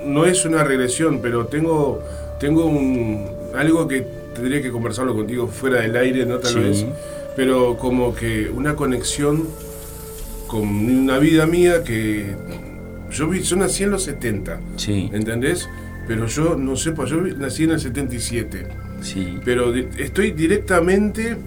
no 0.05 0.25
es 0.25 0.45
una 0.45 0.63
regresión, 0.63 1.19
pero 1.21 1.45
tengo, 1.45 2.03
tengo 2.39 2.65
un, 2.65 3.27
algo 3.55 3.87
que 3.87 4.05
tendría 4.33 4.61
que 4.61 4.71
conversarlo 4.71 5.13
contigo 5.13 5.47
fuera 5.47 5.81
del 5.81 5.95
aire, 5.95 6.25
¿no? 6.25 6.39
Tal 6.39 6.59
vez. 6.59 6.85
Pero 7.35 7.77
como 7.77 8.15
que 8.15 8.49
una 8.49 8.75
conexión 8.75 9.47
con 10.47 10.67
una 10.67 11.17
vida 11.19 11.45
mía 11.45 11.83
que... 11.83 12.35
Yo, 13.11 13.27
vi, 13.27 13.41
yo 13.41 13.55
nací 13.57 13.83
en 13.83 13.91
los 13.91 14.03
70, 14.03 14.59
sí. 14.77 15.09
¿entendés? 15.13 15.69
Pero 16.07 16.27
yo 16.27 16.55
no 16.55 16.75
sé, 16.75 16.93
pues 16.93 17.09
yo 17.09 17.17
nací 17.21 17.65
en 17.65 17.71
el 17.71 17.79
77. 17.79 18.67
Sí. 19.01 19.39
Pero 19.43 19.73
estoy 19.75 20.31
directamente 20.31 21.37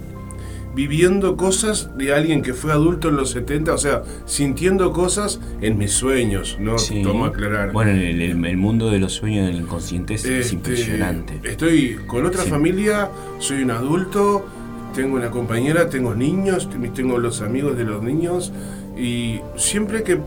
viviendo 0.74 1.36
cosas 1.36 1.96
de 1.96 2.12
alguien 2.12 2.42
que 2.42 2.52
fue 2.52 2.72
adulto 2.72 3.08
en 3.08 3.16
los 3.16 3.30
70, 3.30 3.72
o 3.72 3.78
sea, 3.78 4.02
sintiendo 4.26 4.92
cosas 4.92 5.40
en 5.60 5.78
mis 5.78 5.92
sueños, 5.92 6.56
¿no? 6.60 6.78
Sí. 6.78 7.02
Tomo 7.02 7.26
aclarar. 7.26 7.72
Bueno, 7.72 7.92
el, 7.92 8.20
el, 8.20 8.56
mundo 8.56 8.90
de 8.90 8.98
los 8.98 9.12
sueños 9.12 9.46
del 9.46 9.56
inconsciente 9.56 10.14
es, 10.14 10.24
este, 10.24 10.54
impresionante. 10.54 11.40
Estoy 11.44 12.00
con 12.06 12.26
otra 12.26 12.42
familia, 12.42 13.08
soy 13.38 13.62
un 13.62 13.70
adulto, 13.70 14.46
tengo 14.94 15.16
una 15.16 15.30
compañera, 15.30 15.88
tengo 15.88 16.14
niños, 16.14 16.68
tengo 16.94 17.18
los 17.18 17.40
amigos 17.40 17.76
de 17.76 17.84
los 17.84 18.02
niños, 18.02 18.52
y 18.96 19.40
siempre 19.56 20.02
que, 20.02 20.18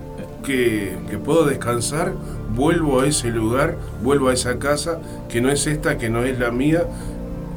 que, 0.43 0.97
que 1.09 1.17
puedo 1.17 1.45
descansar, 1.45 2.13
vuelvo 2.55 3.01
a 3.01 3.07
ese 3.07 3.29
lugar, 3.29 3.77
vuelvo 4.03 4.29
a 4.29 4.33
esa 4.33 4.59
casa, 4.59 4.99
que 5.29 5.41
no 5.41 5.49
es 5.49 5.67
esta, 5.67 5.97
que 5.97 6.09
no 6.09 6.23
es 6.23 6.39
la 6.39 6.51
mía, 6.51 6.83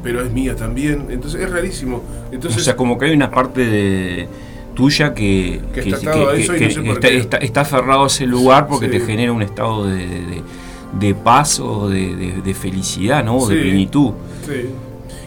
pero 0.03 0.23
es 0.23 0.33
mía 0.33 0.57
también. 0.57 1.07
Entonces 1.11 1.41
es 1.43 1.51
rarísimo. 1.51 2.03
Entonces, 2.33 2.61
o 2.61 2.65
sea, 2.65 2.77
como 2.77 2.99
que 2.99 3.07
hay 3.07 3.13
una 3.13 3.31
parte 3.31 3.65
de 3.65 4.29
tuya 4.75 5.15
que, 5.15 5.61
está, 5.75 7.61
aferrado 7.61 8.05
a 8.05 8.07
ese 8.07 8.27
lugar 8.27 8.67
porque 8.67 8.89
te 8.89 9.01
genera 9.01 9.33
un 9.33 9.43
estado 9.43 9.87
de, 9.87 11.15
paz 11.23 11.61
o 11.61 11.89
de, 11.89 12.55
felicidad, 12.59 13.25
¿no? 13.25 13.47
de 13.47 13.57
plenitud. 13.57 14.13
Sí. 14.47 14.69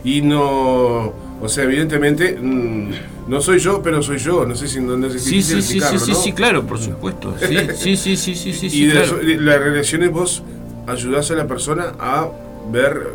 Y 0.06 0.22
no, 0.22 1.14
o 1.42 1.50
sea, 1.50 1.64
evidentemente 1.64 2.38
mm, 2.42 2.90
no 3.28 3.42
soy 3.42 3.60
yo, 3.60 3.82
pero 3.82 4.02
soy 4.02 4.18
yo. 4.18 4.46
No 4.46 4.56
sé 4.56 4.68
si 4.68 4.80
no 4.80 5.10
sé 5.10 5.20
sí, 5.20 5.42
sí, 5.42 5.62
sí, 5.62 5.80
sí, 5.80 6.14
sí, 6.16 6.32
claro, 6.34 6.66
por 6.66 6.80
supuesto. 6.80 7.36
Sí, 7.76 7.98
sí, 7.98 8.16
sí, 8.16 8.36
sí, 8.36 8.54
sí, 8.54 8.70
Y 8.72 8.86
de 8.88 9.38
las 9.40 9.60
relaciones 9.60 10.12
vos 10.12 10.44
ayudás 10.88 11.32
a 11.32 11.36
la 11.36 11.48
persona 11.48 11.94
a 12.00 12.28
ver 12.72 13.12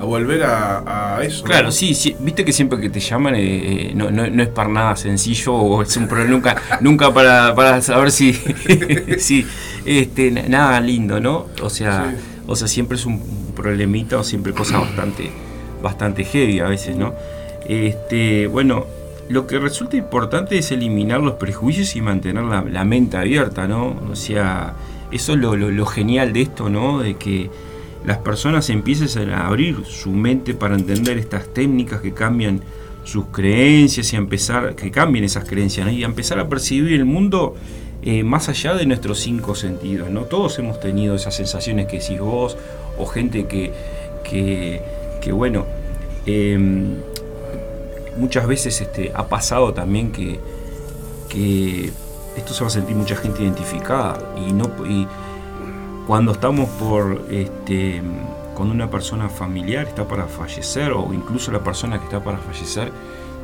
a 0.00 0.04
volver 0.04 0.42
a, 0.44 1.20
eso. 1.22 1.44
Claro, 1.44 1.70
sí, 1.70 1.94
sí, 1.94 2.16
viste 2.20 2.42
que 2.42 2.54
siempre 2.54 2.80
que 2.80 2.88
te 2.88 3.00
llaman 3.00 3.34
eh, 3.34 3.90
eh, 3.90 3.92
no, 3.94 4.10
no, 4.10 4.42
es 4.42 4.48
para 4.48 4.70
nada 4.70 4.96
sencillo 4.96 5.52
o 5.52 5.82
es 5.82 5.94
un 5.98 6.08
problema 6.08 6.30
nunca, 6.30 6.56
nunca 6.80 7.12
para, 7.12 7.54
para 7.54 7.82
saber 7.82 8.10
si, 8.10 8.32
si 9.18 9.46
este, 9.84 10.30
nada 10.30 10.80
lindo, 10.80 11.20
¿no? 11.20 11.48
O 11.62 11.68
sea, 11.68 12.14
o 12.46 12.56
sea, 12.56 12.66
siempre 12.66 12.96
es 12.96 13.04
un 13.04 13.52
problemita 13.54 14.18
o 14.18 14.24
siempre 14.24 14.54
cosas 14.54 14.80
bastante, 14.88 15.30
bastante 15.82 16.24
heavy 16.24 16.60
a 16.60 16.68
veces, 16.68 16.96
¿no? 16.96 17.12
Este, 17.68 18.46
bueno, 18.46 18.86
lo 19.28 19.46
que 19.46 19.58
resulta 19.58 19.98
importante 19.98 20.56
es 20.56 20.72
eliminar 20.72 21.20
los 21.20 21.34
prejuicios 21.34 21.94
y 21.94 22.00
mantener 22.00 22.44
la, 22.44 22.84
mente 22.86 23.18
abierta, 23.18 23.68
¿no? 23.68 24.00
O 24.10 24.16
sea, 24.16 24.72
eso 25.12 25.34
es 25.34 25.38
lo, 25.38 25.56
lo 25.56 25.86
genial 25.86 26.32
de 26.32 26.40
esto, 26.40 26.70
¿no? 26.70 27.00
De 27.00 27.16
que 27.16 27.50
las 28.04 28.18
personas 28.18 28.70
empiecen 28.70 29.30
a 29.30 29.46
abrir 29.46 29.84
su 29.84 30.10
mente 30.10 30.54
para 30.54 30.74
entender 30.74 31.18
estas 31.18 31.52
técnicas 31.52 32.00
que 32.00 32.12
cambian 32.12 32.60
sus 33.04 33.26
creencias 33.26 34.12
y 34.12 34.16
empezar, 34.16 34.74
que 34.74 34.90
cambien 34.90 35.24
esas 35.24 35.44
creencias 35.44 35.90
y 35.92 36.02
a 36.02 36.06
empezar 36.06 36.38
a 36.38 36.48
percibir 36.48 36.92
el 36.94 37.04
mundo 37.04 37.54
eh, 38.02 38.22
más 38.22 38.48
allá 38.48 38.74
de 38.74 38.86
nuestros 38.86 39.20
cinco 39.20 39.54
sentidos. 39.54 40.10
¿no? 40.10 40.22
Todos 40.22 40.58
hemos 40.58 40.80
tenido 40.80 41.14
esas 41.14 41.34
sensaciones 41.34 41.86
que 41.86 41.98
decís 41.98 42.20
vos 42.20 42.56
o 42.98 43.06
gente 43.06 43.46
que, 43.46 43.72
que, 44.24 45.32
bueno, 45.32 45.66
em, 46.24 46.94
muchas 48.16 48.46
veces 48.46 48.80
este, 48.80 49.12
ha 49.14 49.28
pasado 49.28 49.74
también 49.74 50.12
que, 50.12 50.38
que 51.28 51.90
esto 52.36 52.54
se 52.54 52.62
va 52.62 52.68
a 52.68 52.70
sentir 52.70 52.96
mucha 52.96 53.16
gente 53.16 53.42
identificada 53.42 54.34
y 54.46 54.52
no... 54.52 54.70
Y, 54.88 55.06
cuando 56.10 56.32
estamos 56.32 56.68
por 56.70 57.24
este, 57.30 58.02
cuando 58.56 58.74
una 58.74 58.90
persona 58.90 59.28
familiar 59.28 59.86
está 59.86 60.08
para 60.08 60.26
fallecer 60.26 60.90
o 60.90 61.14
incluso 61.14 61.52
la 61.52 61.62
persona 61.62 61.98
que 62.00 62.04
está 62.06 62.18
para 62.18 62.38
fallecer 62.38 62.90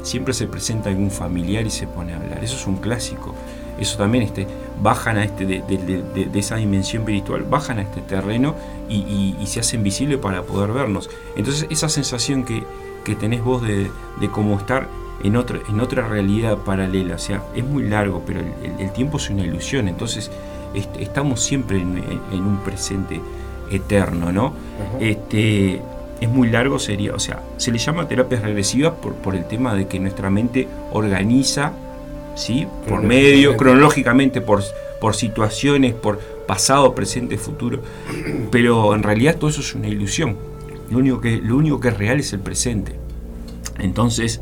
siempre 0.03 0.35
se 0.35 0.49
presenta 0.49 0.91
algún 0.91 1.13
familiar 1.13 1.65
y 1.65 1.71
se 1.71 1.87
pone 1.87 2.13
a 2.13 2.17
hablar. 2.17 2.43
Eso 2.43 2.57
es 2.57 2.67
un 2.67 2.79
clásico. 2.79 3.37
Eso 3.79 3.99
también 3.99 4.25
este, 4.25 4.49
bajan 4.83 5.17
a 5.17 5.23
este 5.23 5.47
de, 5.47 6.29
esa 6.35 6.57
dimensión 6.57 7.03
espiritual 7.03 7.45
bajan 7.49 7.79
a 7.79 7.83
este 7.83 8.01
terreno 8.01 8.57
y, 8.89 9.37
se 9.47 9.61
hacen 9.61 9.85
visibles 9.85 10.19
para 10.19 10.43
poder 10.43 10.73
vernos. 10.73 11.09
Entonces 11.37 11.69
esa 11.71 11.89
sensación 11.89 12.43
que, 12.43 12.65
que 13.05 13.15
tenés 13.15 13.45
vos 13.45 13.63
de, 13.63 13.93
cómo 14.33 14.59
estar 14.59 14.89
en, 15.23 15.37
otro, 15.37 15.61
en 15.69 15.79
otra 15.79 16.09
realidad 16.09 16.59
paralela 16.59 17.15
o 17.15 17.19
sea 17.19 17.45
es 17.55 17.65
muy 17.65 17.85
largo 17.89 18.23
pero 18.27 18.41
el 18.41 18.93
tiempo 18.93 19.19
es 19.19 19.31
una 19.31 19.45
ilusión. 19.45 19.87
Entonces 19.87 20.33
estamos 21.01 21.43
siempre 21.43 21.79
en, 21.79 21.99
un 22.33 22.61
presente 22.65 23.21
eterno, 23.71 24.33
¿no? 24.33 24.53
Este, 25.01 25.81
es 26.21 26.29
muy 26.29 26.49
largo, 26.49 26.79
sería, 26.79 27.15
o 27.15 27.19
sea, 27.19 27.43
se 27.57 27.73
le 27.73 27.79
llama 27.79 28.09
terapias 28.09 28.43
regresivas 28.43 28.95
por, 28.95 29.15
por 29.15 29.35
el 29.35 29.47
tema 29.47 29.75
de 29.75 29.87
que 29.87 29.99
nuestra 29.99 30.31
mente 30.31 30.69
organiza, 30.93 31.73
¿sí? 32.35 32.67
Por 32.89 33.03
medio, 33.03 33.57
cronológicamente, 33.57 34.41
por, 34.41 34.63
por 35.01 35.15
situaciones, 35.15 35.95
por 35.95 36.21
pasado, 36.47 36.95
presente, 36.95 37.37
futuro, 37.39 37.81
pero 38.51 38.95
en 38.95 39.03
realidad 39.03 39.37
todo 39.37 39.51
eso 39.51 39.61
es 39.61 39.75
una 39.75 39.89
ilusión. 39.89 40.37
Lo 40.91 40.99
único 40.99 41.21
que, 41.21 41.39
lo 41.39 41.57
único 41.57 41.81
que 41.81 41.89
es 41.89 41.99
real 41.99 42.21
es 42.21 42.33
el 42.33 42.41
presente. 42.41 42.93
Entonces, 43.79 44.41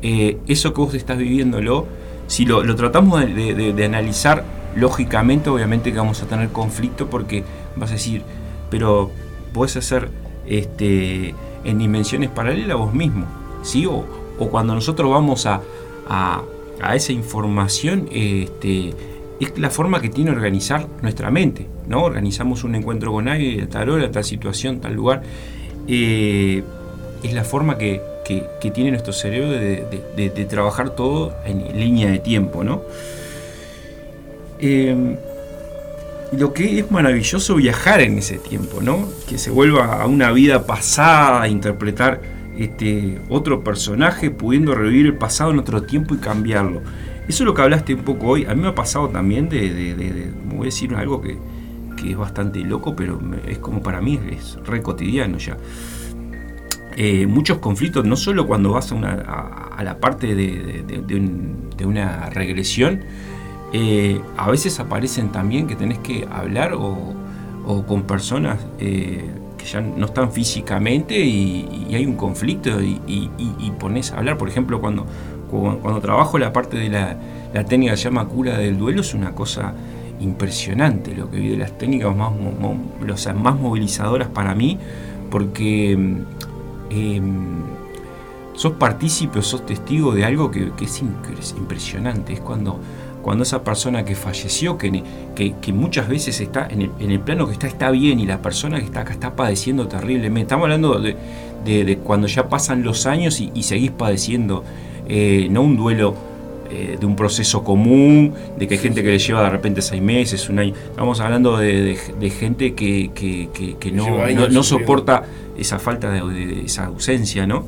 eh, 0.00 0.38
eso 0.48 0.72
que 0.72 0.80
vos 0.80 0.94
estás 0.94 1.18
viviéndolo, 1.18 1.86
si 2.26 2.46
lo, 2.46 2.74
tratamos 2.74 3.20
de, 3.20 3.84
analizar 3.84 4.44
lógicamente, 4.76 5.50
obviamente 5.50 5.92
que 5.92 5.98
vamos 5.98 6.22
a 6.22 6.26
tener 6.26 6.48
conflicto 6.48 7.08
porque 7.08 7.44
vas 7.76 7.90
a 7.90 7.94
decir, 7.94 8.22
pero 8.70 9.10
puedes 9.52 9.76
hacer 9.76 10.08
este, 10.46 11.34
en 11.64 11.78
dimensiones 11.78 12.30
paralelas 12.30 12.76
vos 12.76 12.94
mismo, 12.94 13.26
¿sí? 13.62 13.86
O, 13.86 14.04
cuando 14.50 14.74
nosotros 14.74 15.08
vamos 15.08 15.46
a, 15.46 15.60
a, 16.08 16.42
esa 16.96 17.12
información, 17.12 18.08
este, 18.10 18.92
es 19.38 19.56
la 19.56 19.70
forma 19.70 20.00
que 20.00 20.08
tiene 20.08 20.32
organizar 20.32 20.88
nuestra 21.00 21.30
mente, 21.30 21.68
¿no? 21.86 22.02
Organizamos 22.02 22.64
un 22.64 22.74
encuentro 22.74 23.12
con 23.12 23.28
alguien, 23.28 23.68
tal 23.68 23.90
hora, 23.90 24.10
tal 24.10 24.24
situación, 24.24 24.80
tal 24.80 24.94
lugar. 24.94 25.22
Eh, 25.86 26.64
es 27.22 27.32
la 27.34 27.44
forma 27.44 27.78
que, 27.78 28.00
tiene 28.72 28.90
nuestro 28.90 29.12
cerebro 29.12 29.50
de, 29.50 30.46
trabajar 30.48 30.90
todo 30.90 31.34
en 31.44 31.78
línea 31.78 32.10
de 32.10 32.18
tiempo, 32.18 32.64
¿no? 32.64 32.82
Eh, 34.62 35.18
lo 36.32 36.54
que 36.54 36.78
es 36.78 36.90
maravilloso 36.90 37.56
viajar 37.56 38.00
en 38.00 38.16
ese 38.16 38.38
tiempo, 38.38 38.80
¿no? 38.80 39.06
Que 39.28 39.36
se 39.36 39.50
vuelva 39.50 40.00
a 40.00 40.06
una 40.06 40.32
vida 40.32 40.66
pasada, 40.66 41.46
interpretar 41.46 42.22
este, 42.56 43.20
otro 43.28 43.62
personaje, 43.62 44.30
pudiendo 44.30 44.74
revivir 44.74 45.06
el 45.06 45.14
pasado 45.14 45.50
en 45.50 45.58
otro 45.58 45.82
tiempo 45.82 46.14
y 46.14 46.18
cambiarlo. 46.18 46.80
Eso 47.28 47.42
es 47.42 47.46
lo 47.46 47.54
que 47.54 47.62
hablaste 47.62 47.94
un 47.94 48.02
poco 48.02 48.28
hoy. 48.28 48.44
A 48.46 48.54
mí 48.54 48.62
me 48.62 48.68
ha 48.68 48.74
pasado 48.74 49.08
también 49.08 49.48
de, 49.48 50.32
voy 50.46 50.62
a 50.62 50.64
decir 50.64 50.94
algo 50.94 51.20
que, 51.20 51.36
es 52.02 52.16
bastante 52.16 52.58
loco, 52.60 52.96
pero 52.96 53.20
es 53.46 53.58
como 53.58 53.80
para 53.80 54.00
mí 54.00 54.18
es 54.32 54.56
re 54.64 54.82
cotidiano 54.82 55.38
ya. 55.38 55.56
Eh, 56.96 57.26
muchos 57.26 57.58
conflictos, 57.58 58.04
no 58.04 58.16
solo 58.16 58.46
cuando 58.46 58.72
vas 58.72 58.90
a, 58.90 58.96
una, 58.96 59.12
a, 59.12 59.84
la 59.84 59.98
parte 59.98 60.34
de, 60.34 61.84
una 61.84 62.28
regresión, 62.30 63.02
eh, 63.72 64.20
a 64.36 64.50
veces 64.50 64.78
aparecen 64.80 65.30
también 65.30 65.66
que 65.66 65.76
tenés 65.76 65.98
que 65.98 66.26
hablar 66.30 66.74
o, 66.74 67.14
con 67.86 68.02
personas 68.02 68.58
eh, 68.80 69.30
que 69.56 69.64
ya 69.64 69.80
no 69.80 70.06
están 70.06 70.32
físicamente 70.32 71.18
y, 71.18 71.88
hay 71.94 72.06
un 72.06 72.16
conflicto 72.16 72.82
y, 72.82 73.00
y, 73.06 73.70
pones 73.78 74.12
a 74.12 74.18
hablar, 74.18 74.38
por 74.38 74.48
ejemplo, 74.48 74.80
cuando 74.80 75.06
cuando, 75.52 76.00
trabajo 76.00 76.38
la 76.38 76.52
parte 76.52 76.78
de 76.78 76.88
la, 76.88 77.18
técnica 77.64 77.92
que 77.92 77.98
se 77.98 78.04
llama 78.04 78.26
cura 78.26 78.56
del 78.56 78.78
duelo, 78.78 79.02
es 79.02 79.12
una 79.12 79.34
cosa 79.34 79.74
impresionante 80.20 81.14
lo 81.14 81.30
que 81.30 81.38
vi 81.38 81.48
de 81.48 81.56
las 81.58 81.76
técnicas 81.76 82.16
más, 82.16 82.32
más 83.34 83.56
movilizadoras 83.56 84.28
para 84.28 84.54
mí, 84.54 84.78
porque 85.30 85.92
em, 86.90 87.62
sos 88.54 88.72
partícipe, 88.72 89.42
sos 89.42 89.66
testigo 89.66 90.14
de 90.14 90.24
algo 90.24 90.50
que, 90.50 90.72
es, 90.80 91.02
impresionante. 91.02 92.32
Es 92.32 92.40
cuando, 92.40 92.80
cuando 93.22 93.44
esa 93.44 93.62
persona 93.62 94.04
que 94.04 94.14
falleció, 94.14 94.76
que, 94.78 95.02
que, 95.34 95.72
muchas 95.72 96.08
veces 96.08 96.40
está 96.40 96.68
en 96.68 96.90
el, 96.98 97.20
plano 97.20 97.46
que 97.46 97.52
está, 97.52 97.66
está 97.66 97.90
bien, 97.90 98.20
y 98.20 98.26
la 98.26 98.42
persona 98.42 98.78
que 98.78 98.84
está 98.84 99.00
acá 99.00 99.12
está 99.12 99.36
padeciendo 99.36 99.88
terriblemente. 99.88 100.42
Estamos 100.42 100.64
hablando 100.64 101.00
de, 101.00 101.98
cuando 102.04 102.26
ya 102.26 102.48
pasan 102.48 102.82
los 102.82 103.06
años 103.06 103.40
y, 103.40 103.50
y 103.54 103.62
seguís 103.62 103.92
padeciendo 103.92 104.64
eh, 105.08 105.48
no 105.50 105.62
un 105.62 105.76
duelo 105.76 106.14
eh, 106.70 106.96
de 106.98 107.04
un 107.04 107.16
proceso 107.16 107.62
común, 107.62 108.32
de 108.58 108.66
que 108.66 108.74
hay 108.74 108.80
gente 108.80 109.02
que 109.02 109.10
le 109.10 109.18
lleva 109.18 109.42
de 109.42 109.50
repente 109.50 109.82
seis 109.82 110.00
meses, 110.00 110.48
un 110.48 110.58
año. 110.58 110.72
Estamos 110.90 111.20
hablando 111.20 111.58
de, 111.58 111.98
gente 112.38 112.74
que, 112.74 113.10
no, 113.92 114.62
soporta 114.62 115.24
esa 115.58 115.78
falta 115.78 116.10
de, 116.10 116.62
esa 116.64 116.86
ausencia, 116.86 117.46
¿no? 117.46 117.66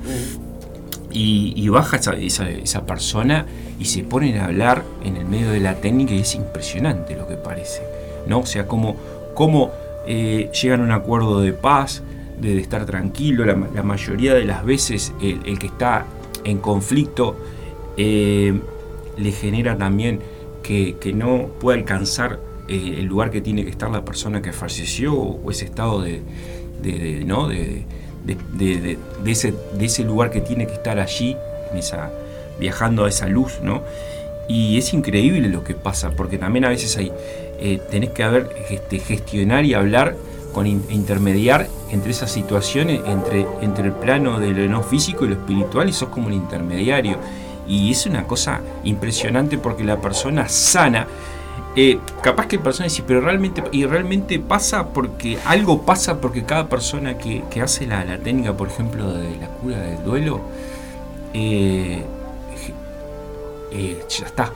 Y, 1.12 1.68
baja 1.68 2.00
esa, 2.18 2.86
persona 2.86 3.44
y 3.78 3.86
se 3.86 4.04
ponen 4.04 4.38
a 4.38 4.46
hablar 4.46 4.84
en 5.02 5.16
el 5.16 5.24
medio 5.24 5.50
de 5.50 5.60
la 5.60 5.76
técnica 5.76 6.14
y 6.14 6.20
es 6.20 6.34
impresionante 6.34 7.16
lo 7.16 7.26
que 7.26 7.36
parece, 7.36 7.82
¿no? 8.26 8.40
O 8.40 8.46
sea, 8.46 8.66
cómo, 8.66 8.96
eh, 10.06 10.50
llegan 10.62 10.80
a 10.80 10.84
un 10.84 10.92
acuerdo 10.92 11.40
de 11.40 11.52
paz, 11.52 12.02
de, 12.40 12.58
estar 12.58 12.84
tranquilo, 12.84 13.44
la, 13.44 13.82
mayoría 13.82 14.34
de 14.34 14.44
las 14.44 14.64
veces 14.64 15.12
el 15.20 15.58
que 15.58 15.66
está 15.66 16.06
en 16.44 16.58
conflicto 16.58 17.36
eh, 17.96 18.60
le 19.16 19.32
genera 19.32 19.76
también 19.76 20.20
que, 20.62 21.12
no 21.14 21.48
pueda 21.60 21.78
alcanzar 21.78 22.40
eh, 22.68 22.96
el 22.98 23.06
lugar 23.06 23.30
que 23.30 23.40
tiene 23.40 23.64
que 23.64 23.70
estar 23.70 23.90
la 23.90 24.04
persona 24.04 24.42
que 24.42 24.52
falleció 24.52 25.14
o, 25.14 25.50
ese 25.50 25.66
estado 25.66 26.00
de, 26.02 26.22
¿no? 27.26 27.48
de, 27.48 27.84
ese, 29.26 29.54
de 29.76 29.84
ese 29.84 30.04
lugar 30.04 30.30
que 30.30 30.40
tiene 30.40 30.66
que 30.66 30.74
estar 30.74 30.98
allí, 30.98 31.36
en 31.70 31.78
esa, 31.78 32.10
viajando 32.58 33.04
a 33.04 33.08
esa 33.08 33.26
luz, 33.26 33.60
¿no? 33.62 33.82
Y 34.48 34.76
es 34.76 34.92
increíble 34.92 35.48
lo 35.48 35.64
que 35.64 35.74
pasa, 35.74 36.10
porque 36.10 36.38
también 36.38 36.64
a 36.64 36.68
veces 36.68 36.96
hay, 36.96 37.12
eh, 37.58 37.80
tenés 37.90 38.10
que 38.10 38.22
haber, 38.22 38.50
este, 38.70 38.98
gestionar 38.98 39.64
y 39.64 39.74
hablar 39.74 40.16
con 40.52 40.66
intermediar 40.66 41.66
entre 41.90 42.12
esas 42.12 42.30
situaciones, 42.30 43.00
entre, 43.06 43.46
entre 43.60 43.86
el 43.86 43.92
plano 43.92 44.38
de 44.38 44.52
lo 44.52 44.68
no 44.68 44.82
físico 44.82 45.24
y 45.24 45.28
lo 45.28 45.34
espiritual, 45.34 45.88
y 45.88 45.92
sos 45.92 46.10
como 46.10 46.28
el 46.28 46.34
intermediario. 46.34 47.18
Y 47.66 47.90
es 47.90 48.06
una 48.06 48.26
cosa 48.26 48.60
impresionante 48.84 49.58
porque 49.58 49.82
la 49.82 50.00
persona 50.00 50.48
sana, 50.48 51.08
eh, 51.74 51.98
capaz 52.22 52.46
que 52.46 52.58
la 52.58 52.62
persona 52.62 52.84
dice, 52.84 53.02
pero 53.04 53.20
realmente, 53.20 53.64
y 53.72 53.84
realmente 53.84 54.38
pasa 54.38 54.88
porque 54.88 55.38
algo 55.44 55.82
pasa 55.82 56.20
porque 56.20 56.44
cada 56.44 56.68
persona 56.68 57.18
que, 57.18 57.42
hace 57.60 57.86
la, 57.86 58.18
técnica, 58.18 58.56
por 58.56 58.68
ejemplo, 58.68 59.12
de 59.12 59.36
la 59.36 59.48
cura 59.48 59.78
del 59.78 60.04
duelo, 60.04 60.40
eh, 61.32 62.04
eh, 63.74 64.04
ya 64.08 64.26
está, 64.26 64.52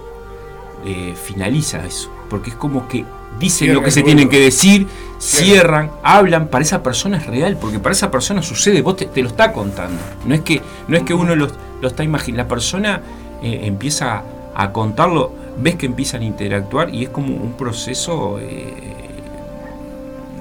finaliza 1.23 1.85
eso, 1.85 2.11
porque 2.31 2.51
es 2.51 2.57
como 2.57 2.89
que 2.89 3.05
dicen 3.39 3.75
lo 3.75 3.83
que 3.83 3.91
se 3.91 4.03
tienen 4.03 4.29
que 4.29 4.41
decir, 4.41 4.87
cierran, 5.19 5.91
hablan, 6.03 6.49
para 6.49 6.63
esa 6.63 6.83
persona 6.83 7.19
es 7.19 7.27
real, 7.27 7.57
porque 7.61 7.79
para 7.79 7.93
esa 7.93 8.11
persona 8.11 8.43
sucede, 8.43 8.83
vos 8.83 8.97
te, 8.97 9.23
lo 9.23 9.29
está 9.29 9.53
contando. 9.53 10.01
No 10.25 10.35
es 10.35 10.41
que, 10.41 10.63
no 10.87 10.97
es 10.97 11.03
que 11.03 11.15
uno 11.15 11.35
lo, 11.37 11.49
está 11.83 12.05
imaginando, 12.05 12.45
la 12.45 12.49
persona 12.49 13.03
eh, 13.43 13.61
empieza 13.65 14.23
a 14.55 14.73
contarlo, 14.73 15.33
ves 15.59 15.77
que 15.77 15.87
empiezan 15.87 16.23
a 16.23 16.25
interactuar 16.25 16.95
y 16.95 17.05
es 17.05 17.11
como 17.11 17.35
un 17.35 17.53
proceso 17.55 18.39
eh, 18.41 18.75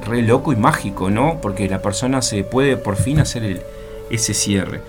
re 0.05 0.21
loco 0.21 0.53
y 0.53 0.55
mágico, 0.55 1.09
¿no? 1.09 1.39
Porque 1.41 1.67
la 1.67 1.81
persona 1.81 2.21
se 2.21 2.43
puede 2.43 2.77
por 2.77 2.95
fin 2.95 3.19
hacer 3.19 3.65
ese 4.09 4.33
cierre. 4.33 4.81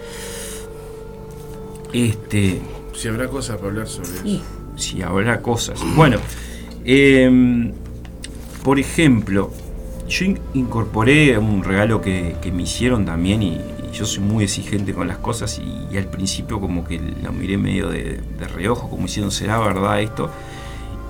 Este. 1.92 2.60
Si 2.98 3.06
habrá 3.06 3.28
cosas 3.28 3.58
para 3.58 3.68
hablar 3.68 3.86
sobre 3.86 4.08
eso. 4.08 4.42
Si 4.74 5.02
habrá 5.02 5.40
cosas. 5.40 5.80
Bueno, 5.94 6.18
eh, 6.84 7.72
por 8.64 8.80
ejemplo, 8.80 9.52
yo 10.08 10.26
incorporé 10.54 11.38
un 11.38 11.62
regalo 11.62 12.00
que, 12.00 12.34
me 12.52 12.64
hicieron 12.64 13.04
también 13.04 13.44
y, 13.44 13.60
yo 13.92 14.04
soy 14.04 14.24
muy 14.24 14.44
exigente 14.44 14.92
con 14.94 15.06
las 15.06 15.18
cosas 15.18 15.60
y, 15.60 15.96
al 15.96 16.06
principio 16.06 16.60
como 16.60 16.84
que 16.84 17.00
lo 17.22 17.32
miré 17.32 17.56
medio 17.56 17.88
de, 17.88 18.20
reojo, 18.56 18.90
como 18.90 19.04
diciendo, 19.04 19.30
¿será 19.30 19.60
verdad 19.60 20.02
esto? 20.02 20.28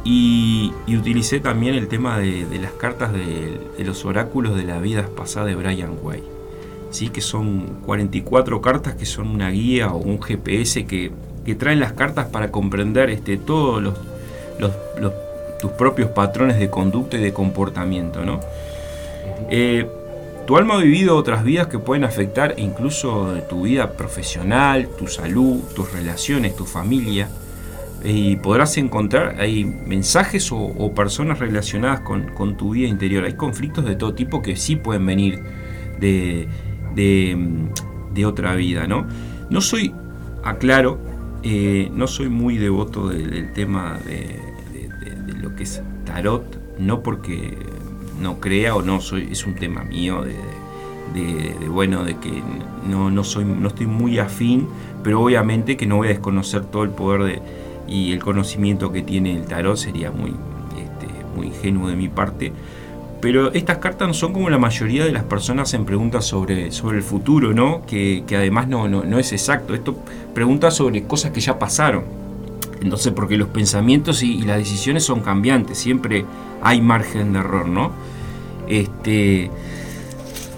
Y, 0.05 0.74
utilicé 0.89 1.41
también 1.41 1.74
el 1.74 1.89
tema 1.89 2.18
de, 2.18 2.47
las 2.61 2.72
cartas 2.72 3.14
de, 3.14 3.62
los 3.82 4.05
oráculos 4.05 4.57
de 4.57 4.64
la 4.64 4.78
vida 4.78 5.09
pasada 5.16 5.47
de 5.47 5.55
Brian 5.55 5.97
Way, 6.03 6.22
¿sí? 6.91 7.09
que 7.09 7.22
son 7.22 7.78
44 7.86 8.61
cartas 8.61 8.95
que 8.95 9.07
son 9.07 9.28
una 9.28 9.49
guía 9.49 9.91
o 9.91 9.97
un 9.97 10.20
GPS 10.20 10.84
que, 10.84 11.12
traen 11.55 11.80
las 11.80 11.92
cartas 11.92 12.26
para 12.26 12.51
comprender 12.51 13.11
este, 13.11 13.36
todos 13.36 13.82
los, 13.82 13.94
los 14.59 14.72
tus 15.59 15.72
propios 15.72 16.11
patrones 16.11 16.59
de 16.59 16.70
conducta 16.70 17.16
y 17.16 17.20
de 17.20 17.32
comportamiento. 17.32 18.24
¿no? 18.24 18.40
Eh, 19.51 19.86
tu 20.46 20.57
alma 20.57 20.74
ha 20.74 20.78
vivido 20.78 21.16
otras 21.16 21.44
vidas 21.44 21.66
que 21.66 21.78
pueden 21.78 22.05
afectar 22.05 22.55
incluso 22.57 23.34
tu 23.49 23.62
vida 23.62 23.92
profesional, 23.92 24.88
tu 24.96 25.07
salud, 25.07 25.61
tus 25.74 25.92
relaciones, 25.92 26.57
tu 26.57 26.64
familia. 26.64 27.28
Y 28.05 28.36
podrás 28.36 28.78
encontrar 28.78 29.40
hay 29.40 29.64
mensajes 29.64 30.51
o, 30.53 30.92
personas 30.94 31.40
relacionadas 31.40 32.01
con, 32.01 32.57
tu 32.57 32.70
vida 32.70 32.88
interior. 32.88 33.24
Hay 33.24 33.34
conflictos 33.34 33.84
de 33.84 33.96
todo 33.96 34.14
tipo 34.14 34.40
que 34.40 34.57
sí 34.57 34.76
pueden 34.76 35.05
venir 35.05 35.42
de, 35.99 36.49
de, 36.94 38.26
otra 38.26 38.55
vida. 38.55 38.86
¿no? 38.86 39.07
no 39.51 39.61
soy, 39.61 39.94
aclaro, 40.44 40.99
eh, 41.43 41.91
no 41.93 42.07
soy 42.07 42.28
muy 42.28 42.57
devoto 42.57 43.09
del 43.09 43.53
tema 43.53 43.99
de, 44.05 44.41
lo 45.41 45.55
que 45.55 45.62
es 45.62 45.82
tarot, 46.05 46.59
no 46.78 47.03
porque 47.03 47.57
no 48.20 48.41
crea 48.41 48.74
o 48.74 48.82
no, 48.82 49.01
soy, 49.01 49.28
es 49.30 49.47
un 49.47 49.55
tema 49.55 49.84
mío 49.84 50.24
de, 50.24 51.68
bueno, 51.68 52.05
de 52.05 52.16
que 52.16 52.43
no, 52.89 53.11
no, 53.11 53.24
soy, 53.24 53.45
no 53.45 53.68
estoy 53.68 53.86
muy 53.86 54.18
afín, 54.18 54.68
pero 55.03 55.22
obviamente 55.22 55.76
que 55.76 55.86
no 55.86 55.97
voy 55.97 56.09
a 56.09 56.11
desconocer 56.11 56.64
todo 56.64 56.82
el 56.82 56.91
poder 56.91 57.22
de, 57.22 57.43
y 57.89 58.12
el 58.12 58.18
conocimiento 58.18 58.93
que 58.93 59.03
tiene 59.03 59.36
el 59.36 59.45
tarot, 59.47 59.76
sería 59.76 60.11
muy, 60.11 60.30
este, 60.30 61.07
muy 61.36 61.49
ingenuo 61.49 61.89
de 61.89 61.97
mi 61.97 62.09
parte. 62.09 62.53
Pero 63.20 63.52
estas 63.52 63.78
cartas 63.78 64.06
no 64.06 64.14
son 64.14 64.32
como 64.32 64.48
la 64.48 64.58
mayoría 64.58 65.04
de 65.04 65.10
las 65.10 65.24
personas 65.24 65.74
en 65.74 65.84
preguntas 65.84 66.24
sobre, 66.24 66.70
sobre 66.70 66.98
el 66.98 67.02
futuro, 67.02 67.52
¿no? 67.52 67.82
Que, 67.84 68.24
además 68.30 68.68
no, 68.68 68.88
no, 68.88 69.02
no, 69.04 69.18
es 69.18 69.32
exacto. 69.32 69.74
Esto 69.74 69.96
pregunta 70.34 70.70
sobre 70.70 71.02
cosas 71.02 71.32
que 71.32 71.40
ya 71.40 71.58
pasaron. 71.58 72.04
Entonces, 72.80 73.12
porque 73.12 73.36
los 73.36 73.48
pensamientos 73.48 74.22
y, 74.22 74.42
las 74.42 74.58
decisiones 74.58 75.04
son 75.04 75.20
cambiantes, 75.20 75.78
siempre 75.78 76.24
hay 76.62 76.80
margen 76.80 77.32
de 77.32 77.40
error, 77.40 77.66
¿no? 77.66 77.90
Este, 78.68 79.50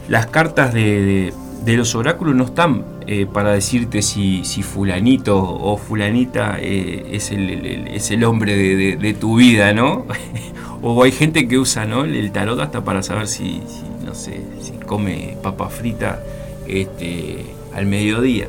las 0.09 0.27
cartas 0.27 0.75
de, 0.75 1.33
los 1.65 1.95
oráculos 1.95 2.35
no 2.35 2.45
están 2.45 2.85
eh, 3.13 3.27
para 3.27 3.55
decirte 3.55 4.03
si, 4.03 4.45
fulanito 4.63 5.37
o 5.37 5.77
fulanita 5.77 6.59
eh, 6.61 7.09
es, 7.11 7.33
el, 7.33 7.89
es, 7.89 8.13
el, 8.13 8.23
hombre 8.23 8.55
de, 8.97 9.15
tu 9.15 9.35
vida, 9.35 9.73
¿no? 9.73 10.07
o 10.83 11.03
hay 11.03 11.11
gente 11.11 11.49
que 11.49 11.59
usa 11.59 11.87
¿no? 11.87 12.05
el 12.05 12.31
tarot 12.31 12.61
hasta 12.61 12.85
para 12.85 13.03
saber 13.03 13.27
si, 13.27 13.63
no 14.07 14.15
sé, 14.15 14.45
si 14.61 14.75
come 14.87 15.37
papa 15.43 15.69
frita 15.71 16.23
este, 16.69 17.47
al 17.75 17.87
mediodía. 17.87 18.47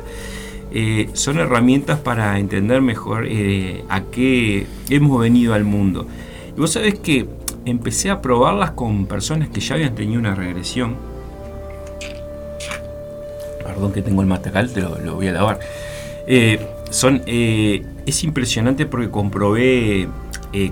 Eh, 0.70 1.10
son 1.12 1.40
herramientas 1.40 1.98
para 1.98 2.38
entender 2.38 2.80
mejor 2.82 3.26
a 3.88 4.02
qué 4.12 4.68
hemos 4.90 5.20
venido 5.20 5.54
al 5.54 5.64
mundo. 5.64 6.06
Y 6.56 6.60
vos 6.60 6.70
sabés 6.70 7.00
que 7.00 7.26
empecé 7.64 8.10
a 8.10 8.22
probarlas 8.22 8.70
con 8.70 9.06
personas 9.06 9.48
que 9.48 9.58
ya 9.58 9.74
habían 9.74 9.96
tenido 9.96 10.20
una 10.20 10.36
regresión. 10.36 11.11
Perdón 13.64 13.92
que 13.92 14.02
tengo 14.02 14.20
el 14.22 14.26
material, 14.26 14.72
te 14.72 14.80
lo, 14.80 15.14
voy 15.14 15.28
a 15.28 15.32
lavar. 15.32 15.60
Eh, 16.26 16.58
son, 16.90 17.22
es 17.26 18.24
impresionante 18.24 18.86
porque 18.86 19.10
comprobé 19.10 20.08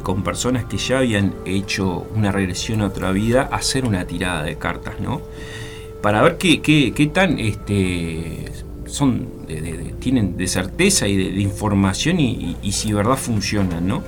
con 0.02 0.22
personas 0.22 0.64
que 0.64 0.76
ya 0.76 0.98
habían 0.98 1.34
hecho 1.46 2.06
una 2.14 2.30
regresión 2.30 2.82
a 2.82 2.88
otra 2.88 3.12
vida 3.12 3.48
hacer 3.50 3.86
una 3.86 4.04
tirada 4.06 4.42
de 4.42 4.56
cartas, 4.56 5.00
¿no? 5.00 5.22
Para 6.02 6.20
ver 6.22 6.36
qué, 6.36 6.60
qué, 6.60 6.92
qué 6.92 7.06
tan 7.06 7.38
este, 7.38 8.52
son 8.86 9.40
tienen 10.00 10.36
de 10.36 10.48
certeza 10.48 11.06
y 11.06 11.16
de, 11.16 11.40
información 11.40 12.18
y, 12.18 12.56
si 12.72 12.92
verdad 12.92 13.16
funcionan, 13.16 13.86
¿no? 13.86 14.02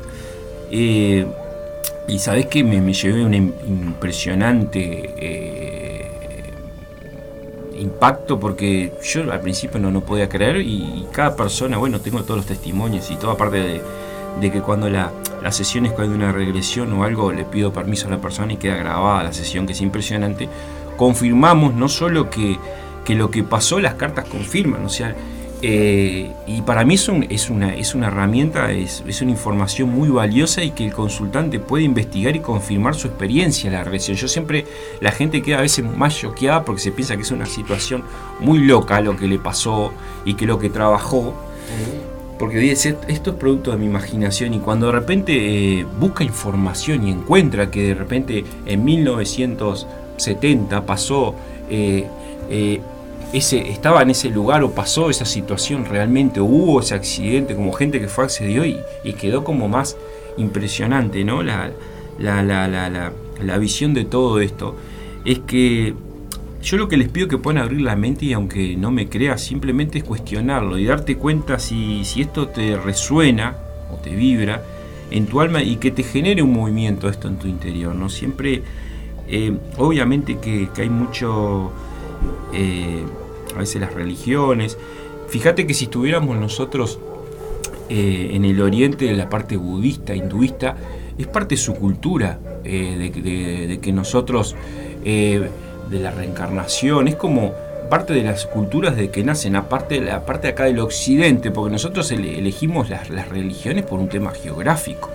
Eh, 0.71 1.27
y 2.09 2.19
sabes 2.19 2.47
que 2.47 2.65
me, 2.65 2.93
llevé 2.93 3.25
un 3.25 3.35
impresionante 3.35 5.15
eh, 5.17 5.72
impacto 7.83 8.41
porque 8.41 8.93
yo 9.03 9.31
al 9.31 9.41
principio 9.41 9.79
no, 9.79 9.91
no 9.91 10.01
podía 10.01 10.29
creer 10.29 10.59
y, 10.59 11.07
cada 11.13 11.37
persona, 11.37 11.77
bueno, 11.77 12.01
tengo 12.01 12.23
todos 12.23 12.39
los 12.39 12.47
testimonios 12.47 13.11
y 13.11 13.17
toda 13.17 13.37
parte 13.37 13.83
de, 14.41 14.51
que 14.51 14.61
cuando 14.61 14.89
la, 14.89 15.13
la 15.43 15.53
sesión 15.53 15.85
es 15.87 15.93
cuando 15.93 16.15
hay 16.15 16.19
una 16.23 16.33
regresión 16.33 16.93
o 16.95 17.05
algo, 17.05 17.33
le 17.33 17.45
pido 17.45 17.73
permiso 17.73 18.09
a 18.09 18.11
la 18.11 18.19
persona 18.19 18.55
y 18.55 18.57
queda 18.57 18.77
grabada 18.77 19.25
la 19.25 19.33
sesión, 19.33 19.67
que 19.67 19.73
es 19.73 19.81
impresionante, 19.83 20.49
confirmamos 20.97 21.75
no 21.75 21.89
solo 21.89 22.31
que 22.31 22.59
que 23.05 23.15
lo 23.15 23.31
que 23.31 23.43
pasó 23.43 23.81
las 23.81 23.95
cartas 23.95 24.27
confirman, 24.27 24.85
o 24.85 24.89
sea, 24.89 25.15
eh, 25.65 26.29
y 26.49 26.61
para 26.63 26.85
mí 26.85 26.95
es, 26.95 27.09
es, 27.29 27.49
una, 27.49 27.73
es 27.73 27.95
una 27.95 28.09
herramienta, 28.09 28.73
es, 28.73 29.01
una 29.23 29.31
información 29.31 29.91
muy 29.91 30.09
valiosa 30.09 30.65
y 30.65 30.73
que 30.73 30.85
el 30.85 30.93
consultante 30.93 31.61
puede 31.61 31.85
investigar 31.85 32.35
y 32.35 32.41
confirmar 32.41 32.97
su 32.97 33.07
experiencia 33.07 33.69
en 33.69 33.75
la 33.75 33.85
regresión. 33.85 34.17
Yo 34.17 34.27
siempre, 34.27 34.67
la 35.01 35.13
gente 35.13 35.41
queda 35.41 35.59
a 35.59 35.63
veces 35.63 35.85
más 35.85 36.17
choqueada 36.17 36.65
porque 36.65 36.81
se 36.81 36.91
piensa 36.91 37.15
que 37.15 37.23
es 37.23 37.31
una 37.31 37.47
situación 37.47 38.03
muy 38.41 38.59
loca 38.59 39.01
lo 39.01 39.17
que 39.17 39.29
le 39.29 39.39
pasó 39.39 39.93
y 40.25 40.35
que 40.35 40.47
lo 40.47 40.59
que 40.59 40.69
trabajó. 40.69 41.33
Porque 42.41 42.59
dice, 42.59 42.97
esto 43.07 43.31
es 43.31 43.37
producto 43.37 43.71
de 43.71 43.77
mi 43.77 43.87
imaginación 43.87 44.55
y 44.55 44.59
cuando 44.59 44.87
de 44.87 44.93
repente 44.93 45.79
eh, 45.79 45.87
busca 46.01 46.25
información 46.25 47.07
y 47.07 47.13
encuentra 47.13 47.71
que 47.71 47.85
de 47.85 47.95
repente 47.95 48.45
en 48.67 48.85
1970 48.85 50.85
pasó 50.85 51.37
eh, 51.71 52.09
ese, 53.33 53.71
estaba 53.71 54.03
en 54.03 54.11
ese 54.11 54.29
lugar 54.29 54.63
o 54.63 54.73
pasó 54.73 55.11
esa 55.11 55.25
situación 55.25 55.87
realmente, 55.87 56.41
o 56.41 56.45
hubo 56.45 56.81
ese 56.81 56.95
accidente, 56.95 57.55
como 57.55 57.73
gente 57.73 58.01
que 58.01 58.09
fue 58.09 58.25
accedió 58.25 58.65
y, 58.65 58.79
y 59.05 59.15
quedó 59.15 59.43
como 59.43 59.69
más 59.69 59.97
impresionante, 60.37 61.25
¿no? 61.25 61.43
La, 61.43 61.73
la, 62.19 62.43
la, 62.43 62.69
la, 62.69 63.59
visión 63.59 63.95
de 63.95 64.05
todo 64.05 64.41
esto. 64.41 64.77
Es 65.25 65.41
que 65.41 65.95
yo 66.63 66.77
lo 66.77 66.89
que 66.89 66.97
les 66.97 67.09
pido 67.09 67.29
que 67.29 67.39
puedan 67.39 67.63
abrir 67.63 67.81
la 67.81 67.97
mente 67.97 68.27
y 68.27 68.33
aunque 68.35 68.77
no 68.77 68.91
me 68.91 69.09
creas, 69.09 69.41
simplemente 69.41 69.99
es 69.99 70.05
cuestionarlo 70.05 70.79
y 70.79 70.85
darte 70.85 71.17
cuenta 71.17 71.59
si, 71.59 72.05
si 72.05 72.23
esto 72.23 72.49
te 72.49 72.77
resuena 72.77 73.57
o 73.93 73.97
te 73.97 74.11
vibra 74.11 74.63
en 75.11 75.27
tu 75.27 75.41
alma 75.41 75.63
y 75.63 75.77
que 75.77 75.91
te 75.91 76.03
genere 76.03 76.43
un 76.43 76.53
movimiento 76.53 77.09
esto 77.09 77.29
en 77.29 77.37
tu 77.37 77.47
interior, 77.47 77.95
¿no? 77.95 78.09
Siempre, 78.09 78.63
eh, 79.29 79.57
obviamente 79.79 80.39
que, 80.39 80.69
que, 80.75 80.83
hay 80.83 80.91
mucho... 80.91 81.73
Eh, 82.53 83.03
a 83.55 83.61
veces 83.61 83.81
las 83.81 83.95
religiones. 83.95 84.79
Fíjate 85.29 85.67
que 85.67 85.75
si 85.75 85.85
estuviéramos 85.85 86.37
nosotros 86.37 86.99
eh, 87.89 88.31
en 88.33 88.45
el 88.45 88.61
oriente 88.61 89.07
de 89.07 89.15
la 89.15 89.29
parte 89.29 89.57
budista, 89.57 90.15
hinduista, 90.15 90.77
es 91.19 91.27
parte 91.27 91.55
de 91.57 91.61
su 91.61 91.75
cultura, 91.75 92.39
eh, 92.65 93.11
de, 93.13 93.79
que 93.79 93.93
nosotros, 93.93 94.57
eh, 95.05 95.49
de 95.91 95.99
la 95.99 96.11
reencarnación, 96.11 97.09
es 97.09 97.17
como 97.17 97.53
parte 97.91 98.15
de 98.15 98.23
las 98.23 98.47
culturas 98.47 98.97
de 98.97 99.11
que 99.11 99.23
nacen, 99.23 99.57
aparte 99.57 100.01
de 100.01 100.07
la 100.07 100.25
parte 100.25 100.49
acá 100.49 100.65
del 100.65 100.79
occidente, 100.79 101.51
porque 101.51 101.73
nosotros 101.73 102.11
elegimos 102.11 102.89
las 102.89 103.29
religiones 103.29 103.85
por 103.85 104.01
un 104.01 104.09
tema 104.09 104.31
geográfico. 104.31 105.11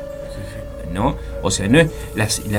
¿No? 0.93 1.15
O 1.43 1.51
sea, 1.51 1.67
no 1.67 1.79
es. 1.79 1.91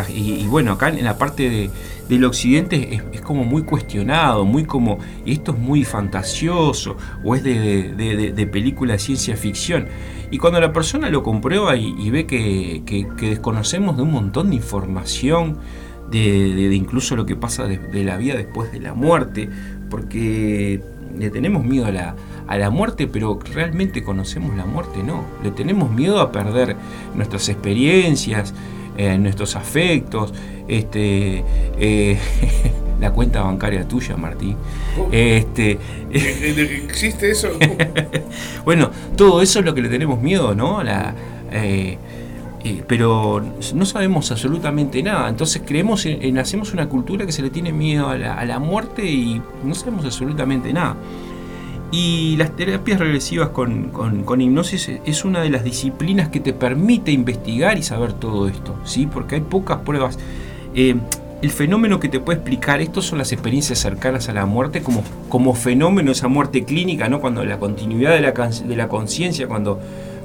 y, 0.08 0.46
bueno, 0.46 0.72
acá 0.72 0.88
en 0.88 1.04
la 1.04 1.18
parte 1.18 1.48
de, 1.48 1.70
del 2.08 2.24
occidente 2.24 3.02
es, 3.12 3.20
como 3.20 3.44
muy 3.44 3.62
cuestionado, 3.62 4.44
muy 4.44 4.64
como. 4.64 4.98
Y 5.24 5.32
esto 5.32 5.52
es 5.52 5.58
muy 5.58 5.84
fantasioso, 5.84 6.96
o 7.22 7.34
es 7.34 7.42
de, 7.42 8.48
película 8.50 8.94
de 8.94 8.98
ciencia 8.98 9.36
ficción. 9.36 9.86
Y 10.30 10.38
cuando 10.38 10.60
la 10.60 10.72
persona 10.72 11.10
lo 11.10 11.22
comprueba 11.22 11.76
y, 11.76 12.10
ve 12.10 12.26
que, 12.26 12.82
desconocemos 13.20 13.96
de 13.96 14.02
un 14.02 14.12
montón 14.12 14.50
de 14.50 14.56
información, 14.56 15.58
de, 16.10 16.74
incluso 16.74 17.16
lo 17.16 17.26
que 17.26 17.36
pasa 17.36 17.66
de, 17.66 18.04
la 18.04 18.16
vida 18.16 18.34
después 18.34 18.72
de 18.72 18.80
la 18.80 18.94
muerte, 18.94 19.48
porque 19.90 20.80
le 21.18 21.30
tenemos 21.30 21.64
miedo 21.64 21.86
a 21.86 21.92
la, 21.92 22.14
a 22.48 22.56
la 22.56 22.70
muerte, 22.70 23.06
pero 23.06 23.38
realmente 23.54 24.02
conocemos 24.02 24.56
la 24.56 24.64
muerte, 24.64 25.02
no. 25.02 25.24
Le 25.42 25.50
tenemos 25.50 25.90
miedo 25.90 26.20
a 26.20 26.32
perder 26.32 26.76
nuestras 27.14 27.48
experiencias, 27.48 28.54
eh, 28.96 29.18
nuestros 29.18 29.54
afectos, 29.54 30.32
este, 30.66 31.44
eh, 31.78 32.18
la 33.00 33.12
cuenta 33.12 33.42
bancaria 33.42 33.86
tuya, 33.86 34.16
Martín. 34.16 34.56
Oh. 34.98 35.08
Este, 35.12 35.78
¿Existe 36.10 37.30
eso? 37.30 37.50
bueno, 38.64 38.90
todo 39.14 39.42
eso 39.42 39.58
es 39.58 39.64
lo 39.64 39.74
que 39.74 39.82
le 39.82 39.90
tenemos 39.90 40.20
miedo, 40.20 40.54
¿no? 40.54 40.82
La, 40.82 41.14
eh, 41.52 41.98
pero 42.86 43.42
no 43.74 43.86
sabemos 43.86 44.30
absolutamente 44.30 45.02
nada. 45.02 45.28
Entonces 45.28 45.62
creemos 45.64 46.06
en, 46.06 46.38
hacemos 46.38 46.72
una 46.72 46.88
cultura 46.88 47.24
que 47.26 47.32
se 47.32 47.42
le 47.42 47.50
tiene 47.50 47.72
miedo 47.72 48.08
a 48.08 48.16
la, 48.16 48.34
a 48.34 48.44
la 48.44 48.58
muerte 48.58 49.04
y 49.04 49.40
no 49.64 49.74
sabemos 49.74 50.04
absolutamente 50.04 50.72
nada. 50.72 50.96
Y 51.90 52.36
las 52.36 52.54
terapias 52.54 53.00
regresivas 53.00 53.48
con, 53.48 53.90
hipnosis 54.40 54.90
es 55.06 55.24
una 55.24 55.40
de 55.40 55.48
las 55.48 55.64
disciplinas 55.64 56.28
que 56.28 56.38
te 56.38 56.52
permite 56.52 57.12
investigar 57.12 57.78
y 57.78 57.82
saber 57.82 58.12
todo 58.12 58.46
esto, 58.46 58.76
¿sí? 58.84 59.06
porque 59.06 59.36
hay 59.36 59.40
pocas 59.40 59.78
pruebas. 59.78 60.18
Eh, 60.74 60.96
el 61.40 61.50
fenómeno 61.50 61.98
que 61.98 62.10
te 62.10 62.20
puede 62.20 62.40
explicar 62.40 62.82
esto 62.82 63.00
son 63.00 63.18
las 63.18 63.32
experiencias 63.32 63.78
cercanas 63.78 64.28
a 64.28 64.34
la 64.34 64.44
muerte 64.44 64.82
como, 64.82 65.02
como 65.30 65.54
fenómeno, 65.54 66.12
esa 66.12 66.28
muerte 66.28 66.64
clínica, 66.64 67.08
¿no? 67.08 67.20
cuando 67.20 67.42
la 67.44 67.58
continuidad 67.58 68.12
de 68.12 68.20
la, 68.20 68.32
de 68.32 68.76
la 68.76 68.88
conciencia, 68.88 69.48
cuando, 69.48 69.80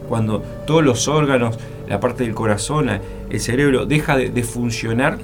cuando 0.10 0.40
todos 0.68 0.84
los 0.84 1.08
órganos, 1.08 1.58
la 1.88 2.02
parte 2.02 2.26
del 2.26 2.34
corazón, 2.34 2.90
el 3.30 3.40
cerebro 3.40 3.86
deja 3.86 4.18
de, 4.18 4.44
funcionar, 4.44 5.20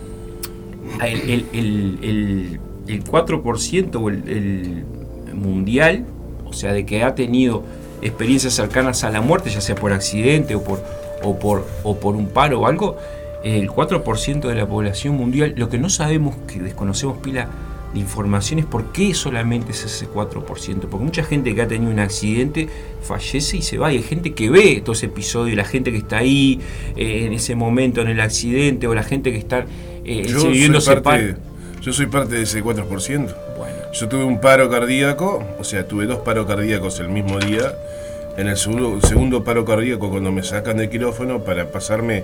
el, 1.05 1.45
el, 1.51 2.59
el 2.87 3.03
4% 3.03 3.95
o 3.95 4.09
el 4.09 4.85
mundial 5.33 6.05
o 6.49 6.53
sea, 6.53 6.73
de 6.73 6.85
que 6.85 7.03
ha 7.03 7.15
tenido 7.15 7.63
experiencias 8.01 8.53
cercanas 8.53 9.03
a 9.03 9.11
la 9.11 9.21
muerte, 9.21 9.49
ya 9.49 9.61
sea 9.61 9.75
por 9.75 9.93
accidente 9.93 10.55
o 10.55 10.63
por, 10.63 10.81
o 11.23 11.37
por, 11.37 11.65
o 11.83 11.97
por 11.97 12.15
un 12.15 12.27
paro 12.27 12.61
o 12.61 12.67
algo, 12.67 12.97
el 13.43 13.69
4% 13.69 14.41
de 14.41 14.55
la 14.55 14.67
población 14.67 15.15
mundial, 15.15 15.53
lo 15.55 15.69
que 15.69 15.77
no 15.77 15.89
sabemos, 15.89 16.35
que 16.47 16.59
desconocemos 16.59 17.17
pila 17.19 17.47
de 17.93 17.99
información 17.99 18.59
es 18.59 18.65
por 18.65 18.91
qué 18.91 19.13
solamente 19.13 19.71
es 19.71 19.83
ese 19.83 20.07
4%, 20.07 20.43
porque 20.89 21.05
mucha 21.05 21.23
gente 21.23 21.55
que 21.55 21.61
ha 21.61 21.67
tenido 21.67 21.91
un 21.91 21.99
accidente 21.99 22.67
fallece 23.01 23.57
y 23.57 23.61
se 23.61 23.77
va, 23.77 23.91
y 23.91 23.97
hay 23.97 24.03
gente 24.03 24.33
que 24.33 24.49
ve 24.49 24.81
todo 24.83 24.93
ese 24.93 25.07
episodio, 25.07 25.53
y 25.53 25.55
la 25.55 25.63
gente 25.63 25.91
que 25.91 25.97
está 25.97 26.17
ahí 26.17 26.59
eh, 26.95 27.25
en 27.25 27.33
ese 27.33 27.55
momento 27.55 28.01
en 28.01 28.09
el 28.09 28.19
accidente, 28.19 28.87
o 28.87 28.93
la 28.93 29.03
gente 29.03 29.31
que 29.31 29.37
está 29.37 29.65
eh, 30.05 30.25
yo, 30.27 30.39
soy 30.81 31.01
parte, 31.01 31.35
yo 31.81 31.93
soy 31.93 32.07
parte 32.07 32.35
de 32.35 32.43
ese 32.43 32.63
4%. 32.63 33.48
Yo 33.91 34.07
tuve 34.07 34.23
un 34.23 34.39
paro 34.39 34.69
cardíaco, 34.69 35.43
o 35.57 35.63
sea, 35.63 35.87
tuve 35.87 36.05
dos 36.05 36.19
paros 36.19 36.45
cardíacos 36.45 36.99
el 36.99 37.09
mismo 37.09 37.39
día. 37.39 37.75
En 38.37 38.47
el 38.47 38.55
segundo, 38.55 39.43
paro 39.43 39.65
cardíaco, 39.65 40.09
cuando 40.09 40.31
me 40.31 40.43
sacan 40.43 40.77
del 40.77 40.89
quirófano 40.89 41.39
para 41.39 41.71
pasarme 41.71 42.23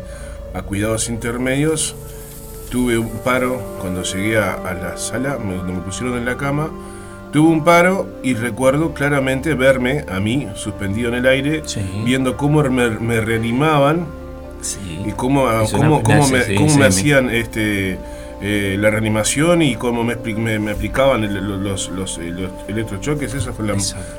a 0.53 0.61
cuidados 0.61 1.09
intermedios, 1.09 1.95
tuve 2.69 2.97
un 2.97 3.09
paro 3.19 3.59
cuando 3.81 4.03
llegué 4.03 4.37
a, 4.37 4.73
la 4.79 4.97
sala, 4.97 5.37
donde 5.37 5.73
me 5.73 5.81
pusieron 5.81 6.17
en 6.17 6.25
la 6.25 6.37
cama, 6.37 6.69
Tuve 7.35 7.49
un 7.49 7.65
paro 7.65 8.07
y 8.23 8.33
recuerdo 8.33 8.93
claramente 8.93 9.55
verme 9.55 10.05
a 10.07 10.21
mí 10.21 10.47
suspendido 10.55 11.09
en 11.09 11.15
el 11.15 11.25
aire, 11.25 11.63
viendo 12.05 12.37
cómo 12.37 12.63
me, 12.63 13.19
reanimaban 13.19 14.05
y 15.05 15.11
cómo, 15.11 15.45
cómo, 15.69 16.01
cómo, 16.01 16.27
me, 16.29 16.55
cómo 16.55 16.77
me 16.77 16.85
hacían 16.85 17.29
este 17.29 17.97
eh, 18.41 18.75
la 18.77 18.89
reanimación 18.89 19.61
y 19.61 19.75
cómo 19.75 20.03
me, 20.03 20.15
me, 20.15 20.71
aplicaban 20.71 21.21
los, 21.63 21.89
los, 21.89 22.19
electrochoques, 22.67 23.33
eso 23.33 23.53
fue 23.53 23.65
la, 23.65 23.75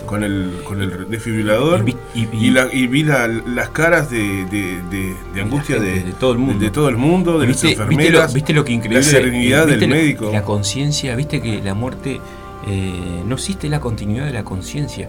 con, 0.06 0.24
el, 0.24 0.62
con 0.64 0.80
el 0.80 1.10
desfibrilador. 1.10 1.84
Y, 2.14 2.50
la, 2.50 2.68
y 2.72 2.86
vi 2.86 3.02
las 3.02 3.68
caras 3.70 4.10
de, 4.10 4.46
de, 4.46 5.40
angustia 5.40 5.78
de, 5.78 6.14
todo 6.18 6.32
el 6.32 6.38
mundo, 6.38 6.64
de, 6.64 6.70
todo 6.70 6.88
el 6.88 6.96
mundo, 6.96 7.38
de 7.38 7.48
las 7.48 7.62
enfermeras. 7.62 8.32
¿viste 8.32 8.54
lo, 8.54 8.64
que 8.64 8.72
increíble? 8.72 9.00
La 9.00 9.06
serenidad 9.06 9.66
del 9.66 9.86
médico. 9.86 10.30
La 10.32 10.42
conciencia, 10.42 11.14
viste 11.14 11.42
que 11.42 11.62
la 11.62 11.74
muerte. 11.74 12.20
Eh, 12.68 13.22
no 13.24 13.36
existe 13.36 13.68
la 13.68 13.78
continuidad 13.78 14.24
de 14.24 14.32
la 14.32 14.42
conciencia. 14.42 15.08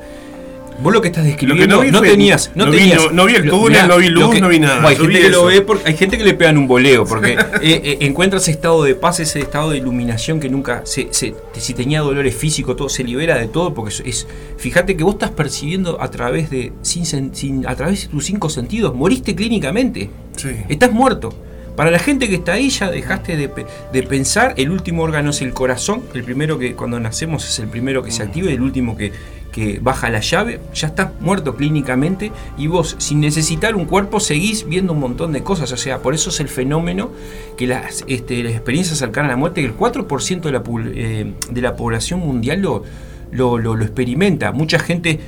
Vos 0.80 0.94
lo 0.94 1.02
que 1.02 1.08
estás 1.08 1.26
describiendo, 1.26 1.84
no, 1.84 2.02
tenías, 2.02 2.52
no, 2.54 2.70
vi, 2.70 2.92
no, 3.12 3.26
vi, 3.26 3.36
el 3.36 3.50
túnel, 3.50 3.88
no 3.88 3.98
vi 3.98 4.10
luz, 4.10 4.40
no 4.40 4.48
vi 4.48 4.60
nada. 4.60 4.88
hay, 4.88 4.96
gente 4.96 5.22
que 5.22 5.30
lo 5.30 5.46
ve 5.46 5.62
porque, 5.62 5.88
hay 5.88 5.98
gente 5.98 6.18
que 6.20 6.24
le 6.24 6.36
pegan 6.36 6.58
un 6.58 6.68
boleo, 6.68 7.04
porque 7.06 7.34
eh, 7.34 7.38
eh, 7.62 7.98
encuentra 8.02 8.38
ese 8.38 8.52
estado 8.52 8.84
de 8.84 8.94
paz, 8.94 9.20
ese 9.20 9.40
estado 9.40 9.72
de 9.72 9.78
iluminación 9.78 10.40
que 10.40 10.50
nunca, 10.50 10.84
se, 10.86 11.08
si 11.12 11.74
tenía 11.74 12.02
dolores 12.02 12.36
físicos, 12.36 12.76
todo 12.76 12.90
se 12.90 13.04
libera 13.04 13.38
de 13.40 13.48
todo, 13.48 13.74
porque 13.74 13.96
es, 14.06 14.28
fíjate 14.58 14.96
que 14.96 15.04
vos 15.04 15.16
estás 15.16 15.32
percibiendo 15.32 16.00
a 16.00 16.12
través 16.12 16.52
de, 16.52 16.74
sin, 16.84 17.06
sin, 17.06 17.66
a 17.66 17.76
través 17.76 18.04
de 18.04 18.08
tus 18.10 18.26
cinco 18.26 18.50
sentidos, 18.50 18.94
moriste 18.94 19.36
clínicamente, 19.36 20.12
sí. 20.36 20.50
estás 20.70 20.92
muerto. 20.92 21.34
Para 21.76 21.92
la 21.92 22.00
gente 22.00 22.28
que 22.28 22.36
está 22.36 22.54
ahí 22.54 22.72
ya 22.72 22.90
dejaste 22.90 23.38
de, 23.38 23.52
de, 23.94 24.04
pensar, 24.04 24.56
el 24.58 24.72
último 24.72 25.04
órgano 25.04 25.30
es 25.30 25.44
el 25.44 25.54
corazón, 25.54 26.02
el 26.16 26.24
primero 26.24 26.58
que 26.58 26.74
cuando 26.74 27.00
nacemos 27.00 27.48
es 27.48 27.60
el 27.60 27.68
primero 27.68 28.02
que 28.02 28.10
se 28.10 28.24
activa 28.24 28.50
y 28.50 28.56
el 28.56 28.64
último 28.64 28.98
que, 28.98 29.12
que 29.58 29.80
baja 29.80 30.12
la 30.12 30.20
llave, 30.20 30.60
ya 30.72 30.90
estás 30.90 31.20
muerto 31.20 31.56
clínicamente 31.56 32.32
y 32.60 32.68
vos 32.68 32.96
sin 33.00 33.20
necesitar 33.20 33.76
un 33.76 33.86
cuerpo 33.86 34.20
seguís 34.20 34.70
viendo 34.70 34.94
un 34.94 35.00
montón 35.00 35.34
de 35.34 35.42
cosas. 35.42 35.72
O 35.72 35.78
sea, 35.78 35.98
por 36.04 36.14
eso 36.14 36.30
es 36.30 36.40
el 36.40 36.48
fenómeno 36.48 37.10
que 37.58 37.66
las, 37.66 38.06
este, 38.08 38.44
las 38.44 38.54
experiencias 38.54 39.00
cercanas 39.00 39.30
a 39.30 39.32
la 39.32 39.38
muerte, 39.38 39.62
que 39.62 39.68
el 39.68 39.76
4% 39.76 40.42
de 40.42 40.52
la, 40.52 40.62
eh, 40.94 41.34
de 41.50 41.62
la 41.62 41.76
población 41.76 42.20
mundial 42.20 42.62
lo, 42.62 42.84
lo, 43.32 43.82
experimenta. 43.82 44.52
Mucha 44.52 44.78
gente 44.78 45.22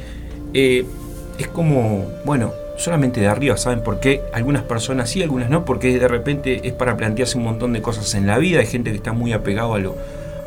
eh, 0.54 0.86
es 1.40 1.48
como, 1.48 2.06
bueno, 2.24 2.52
solamente 2.78 3.22
de 3.22 3.28
arriba, 3.30 3.58
¿saben 3.58 3.82
por 3.82 4.00
qué? 4.00 4.22
Algunas 4.32 4.62
personas 4.62 5.10
sí, 5.10 5.24
algunas 5.24 5.50
no, 5.50 5.66
porque 5.66 5.98
de 5.98 6.08
repente 6.08 6.68
es 6.68 6.74
para 6.74 6.96
plantearse 6.98 7.36
un 7.36 7.46
montón 7.46 7.74
de 7.74 7.82
cosas 7.82 8.14
en 8.14 8.28
la 8.28 8.38
vida. 8.38 8.60
Hay 8.60 8.68
gente 8.68 8.92
que 8.92 8.98
está 8.98 9.12
muy 9.12 9.34
apegado 9.34 9.74
a 9.74 9.80
lo 9.80 9.96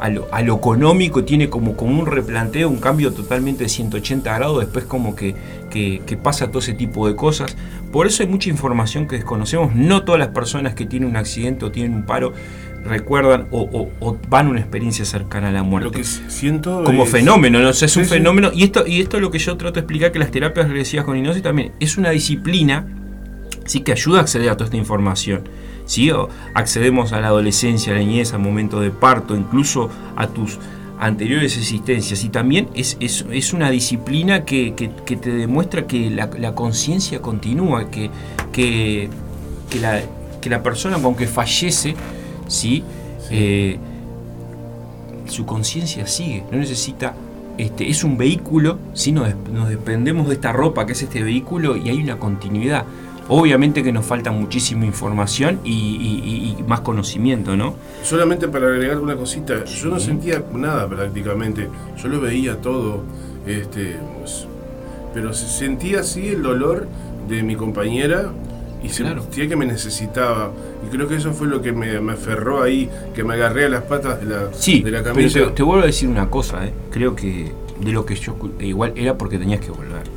a 0.01 0.09
lo, 0.11 0.57
económico, 0.57 1.25
tiene 1.25 1.49
como, 1.49 1.77
como 1.77 2.01
un 2.01 2.07
replanteo, 2.07 2.69
un 2.69 2.79
cambio 2.79 3.13
totalmente 3.13 3.65
de 3.65 3.69
180 3.69 4.35
grados, 4.35 4.61
después 4.61 4.85
como 4.85 5.15
que, 5.15 5.35
que, 5.71 6.19
pasa 6.23 6.49
todo 6.49 6.59
ese 6.59 6.75
tipo 6.75 7.07
de 7.09 7.17
cosas. 7.17 7.57
Por 7.93 8.07
eso 8.07 8.23
hay 8.23 8.29
mucha 8.29 8.51
información 8.51 9.07
que 9.07 9.17
desconocemos. 9.17 9.75
No 9.75 10.05
todas 10.05 10.19
las 10.19 10.29
personas 10.29 10.75
que 10.75 10.87
tienen 10.87 11.09
un 11.09 11.17
accidente 11.17 11.65
o 11.65 11.71
tienen 11.71 11.95
un 11.95 12.03
paro 12.05 12.33
recuerdan 12.85 13.47
o, 13.51 13.89
van 14.29 14.47
a 14.47 14.51
una 14.51 14.61
experiencia 14.61 15.05
cercana 15.05 15.49
a 15.49 15.53
la 15.53 15.63
muerte. 15.63 15.87
Lo 15.87 15.93
que 15.93 16.05
siento 16.05 16.83
como 16.85 17.07
fenómeno, 17.07 17.61
¿no? 17.61 17.71
es 17.71 17.97
un 17.97 18.05
fenómeno. 18.05 18.51
Y 18.53 18.65
esto, 18.65 18.87
y 18.87 19.01
esto 19.01 19.19
es 19.19 19.23
lo 19.23 19.31
que 19.31 19.39
yo 19.39 19.57
trato 19.57 19.75
de 19.75 19.81
explicar 19.81 20.11
que 20.13 20.19
las 20.19 20.31
terapias 20.31 20.69
regresivas 20.69 21.05
con 21.05 21.17
hipnosis 21.17 21.43
también 21.43 21.73
es 21.81 21.97
una 21.97 22.11
disciplina 22.11 22.87
sí 23.67 23.81
que 23.81 23.93
ayuda 23.93 24.19
a 24.19 24.23
acceder 24.23 24.51
a 24.51 24.57
toda 24.57 24.67
esta 24.67 24.77
información. 24.77 25.43
¿Sí? 25.87 26.11
accedemos 26.55 27.13
a 27.13 27.21
la 27.21 27.29
adolescencia, 27.29 27.93
a 27.93 27.97
la 27.97 28.03
niñez, 28.03 28.33
al 28.33 28.41
momento 28.41 28.81
de 28.81 28.91
parto, 28.91 29.37
incluso 29.37 29.91
a 30.17 30.27
tus 30.29 30.59
anteriores 30.99 31.57
existencias. 31.57 32.25
Y 32.25 32.29
también 32.29 32.69
es, 32.75 32.97
es, 33.01 33.53
una 33.53 33.71
disciplina 33.71 34.45
que, 34.45 34.73
te 34.73 35.31
demuestra 35.31 35.87
que 35.87 36.11
la, 36.11 36.55
conciencia 36.55 37.21
continúa, 37.21 37.91
que, 37.91 38.11
que, 38.53 39.09
la, 39.81 40.01
que 40.41 40.51
la 40.51 40.63
persona, 40.63 40.99
aunque 41.03 41.27
fallece, 41.27 41.95
¿sí? 42.47 42.85
Eh, 43.31 43.79
su 45.27 45.47
conciencia 45.47 46.07
sigue, 46.07 46.45
no 46.51 46.59
necesita 46.59 47.15
este, 47.59 47.89
es 47.89 48.03
un 48.03 48.17
vehículo, 48.17 48.79
si 48.95 49.13
nos, 49.13 49.35
nos, 49.53 49.69
dependemos 49.69 50.29
de 50.29 50.35
esta 50.35 50.53
ropa 50.53 50.87
que 50.87 50.93
es 50.93 51.03
este 51.03 51.23
vehículo 51.23 51.77
y 51.77 51.91
hay 51.91 52.03
una 52.03 52.19
continuidad. 52.19 52.85
Obviamente 53.35 53.83
que 53.83 53.93
nos 53.93 54.05
falta 54.05 54.31
muchísima 54.31 54.85
información 54.85 55.61
y, 55.65 56.55
más 56.67 56.81
conocimiento, 56.81 57.57
¿no? 57.57 57.77
Solamente 58.03 58.47
para 58.47 58.67
agregar 58.67 58.99
una 58.99 59.17
cosita, 59.17 59.65
yo 59.65 59.89
no 59.89 59.99
sentía 59.99 60.45
nada 60.53 60.87
prácticamente, 60.87 61.69
yo 61.97 62.09
lo 62.09 62.21
veía 62.21 62.61
todo, 62.61 63.01
este, 63.47 63.97
pues, 64.19 64.47
pero 65.15 65.33
sentía 65.33 66.01
así 66.01 66.29
el 66.29 66.43
dolor 66.43 66.87
de 67.27 67.43
mi 67.43 67.57
compañera 67.57 68.33
y 68.83 68.91
sentía 68.91 69.49
que 69.49 69.57
me 69.57 69.65
necesitaba. 69.65 70.51
Y 70.87 70.95
creo 70.95 71.09
que 71.09 71.17
eso 71.17 71.33
fue 71.33 71.49
lo 71.49 71.63
que 71.63 71.73
me, 71.73 71.97
aferró 72.13 72.63
ahí, 72.63 72.91
que 73.15 73.25
me 73.25 73.33
agarré 73.33 73.65
a 73.65 73.69
las 73.71 73.83
patas 73.85 74.21
de 74.21 74.27
la, 74.27 74.49
sí, 74.53 74.83
de 74.83 74.91
la 74.91 75.03
camisa. 75.03 75.39
Pero 75.39 75.53
te, 75.53 75.63
vuelvo 75.63 75.85
a 75.85 75.87
decir 75.87 76.07
una 76.07 76.29
cosa, 76.29 76.67
¿eh? 76.67 76.75
creo 76.91 77.17
que 77.17 77.51
de 77.81 77.93
lo 77.93 78.05
que 78.05 78.15
yo 78.15 78.37
igual 78.61 78.93
era 78.95 79.17
porque 79.17 79.39
tenías 79.39 79.61
que 79.61 79.71
volver. 79.71 80.12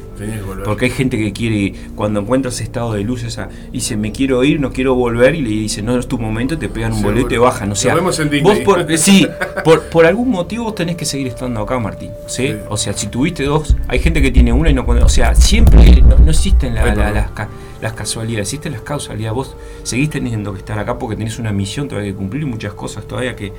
Porque 0.64 0.86
hay 0.86 0.92
gente 0.92 1.18
que 1.18 1.34
quiere, 1.34 1.74
cuando 1.96 2.22
encuentras 2.22 2.62
estado 2.62 2.94
de 2.94 3.04
luz, 3.04 3.24
esa, 3.24 3.50
dice, 3.72 3.98
me 3.98 4.12
quiero 4.12 4.44
ir, 4.44 4.60
no 4.60 4.72
quiero 4.72 4.96
volver, 4.96 5.36
y 5.36 5.42
le 5.42 5.50
dice, 5.50 5.82
no 5.82 5.98
es 5.98 6.08
tu 6.08 6.18
momento, 6.18 6.58
te 6.58 6.70
pegan 6.70 6.94
un 6.94 7.02
boleto 7.02 7.28
y 7.28 7.30
te 7.30 7.38
bajan. 7.38 7.72
O 7.72 7.76
sea, 7.76 7.96
vos 7.96 8.20
por, 8.64 8.98
sí, 8.98 9.28
por, 9.92 10.06
algún 10.06 10.30
motivo 10.30 10.66
vos 10.66 10.76
tenés 10.76 10.96
que 10.96 11.06
seguir 11.06 11.28
estando 11.28 11.62
acá, 11.62 11.80
Martín. 11.80 12.12
¿sí? 12.28 12.56
O 12.70 12.78
sea, 12.78 12.94
si 12.94 13.08
tuviste 13.08 13.44
dos, 13.44 13.76
hay 13.88 14.00
gente 14.00 14.22
que 14.22 14.32
tiene 14.32 14.54
una 14.54 14.70
y 14.70 14.74
no 14.74 14.86
O 14.86 15.10
sea, 15.10 15.36
siempre 15.36 16.02
no, 16.02 16.30
existen 16.30 16.76
las, 16.76 17.94
casualidades, 17.94 18.48
existen 18.48 18.72
las 18.72 18.82
causalidades. 18.82 19.36
Vos 19.36 19.56
seguís 19.84 20.10
teniendo 20.10 20.54
que 20.54 20.60
estar 20.60 20.80
acá 20.80 20.98
porque 20.98 21.16
tenés 21.16 21.40
una 21.40 21.52
misión 21.52 21.88
todavía 21.88 22.12
que 22.12 22.18
cumplir 22.18 22.44
y 22.44 22.46
muchas 22.46 22.74
cosas 22.74 23.08
todavía 23.08 23.36
que, 23.36 23.52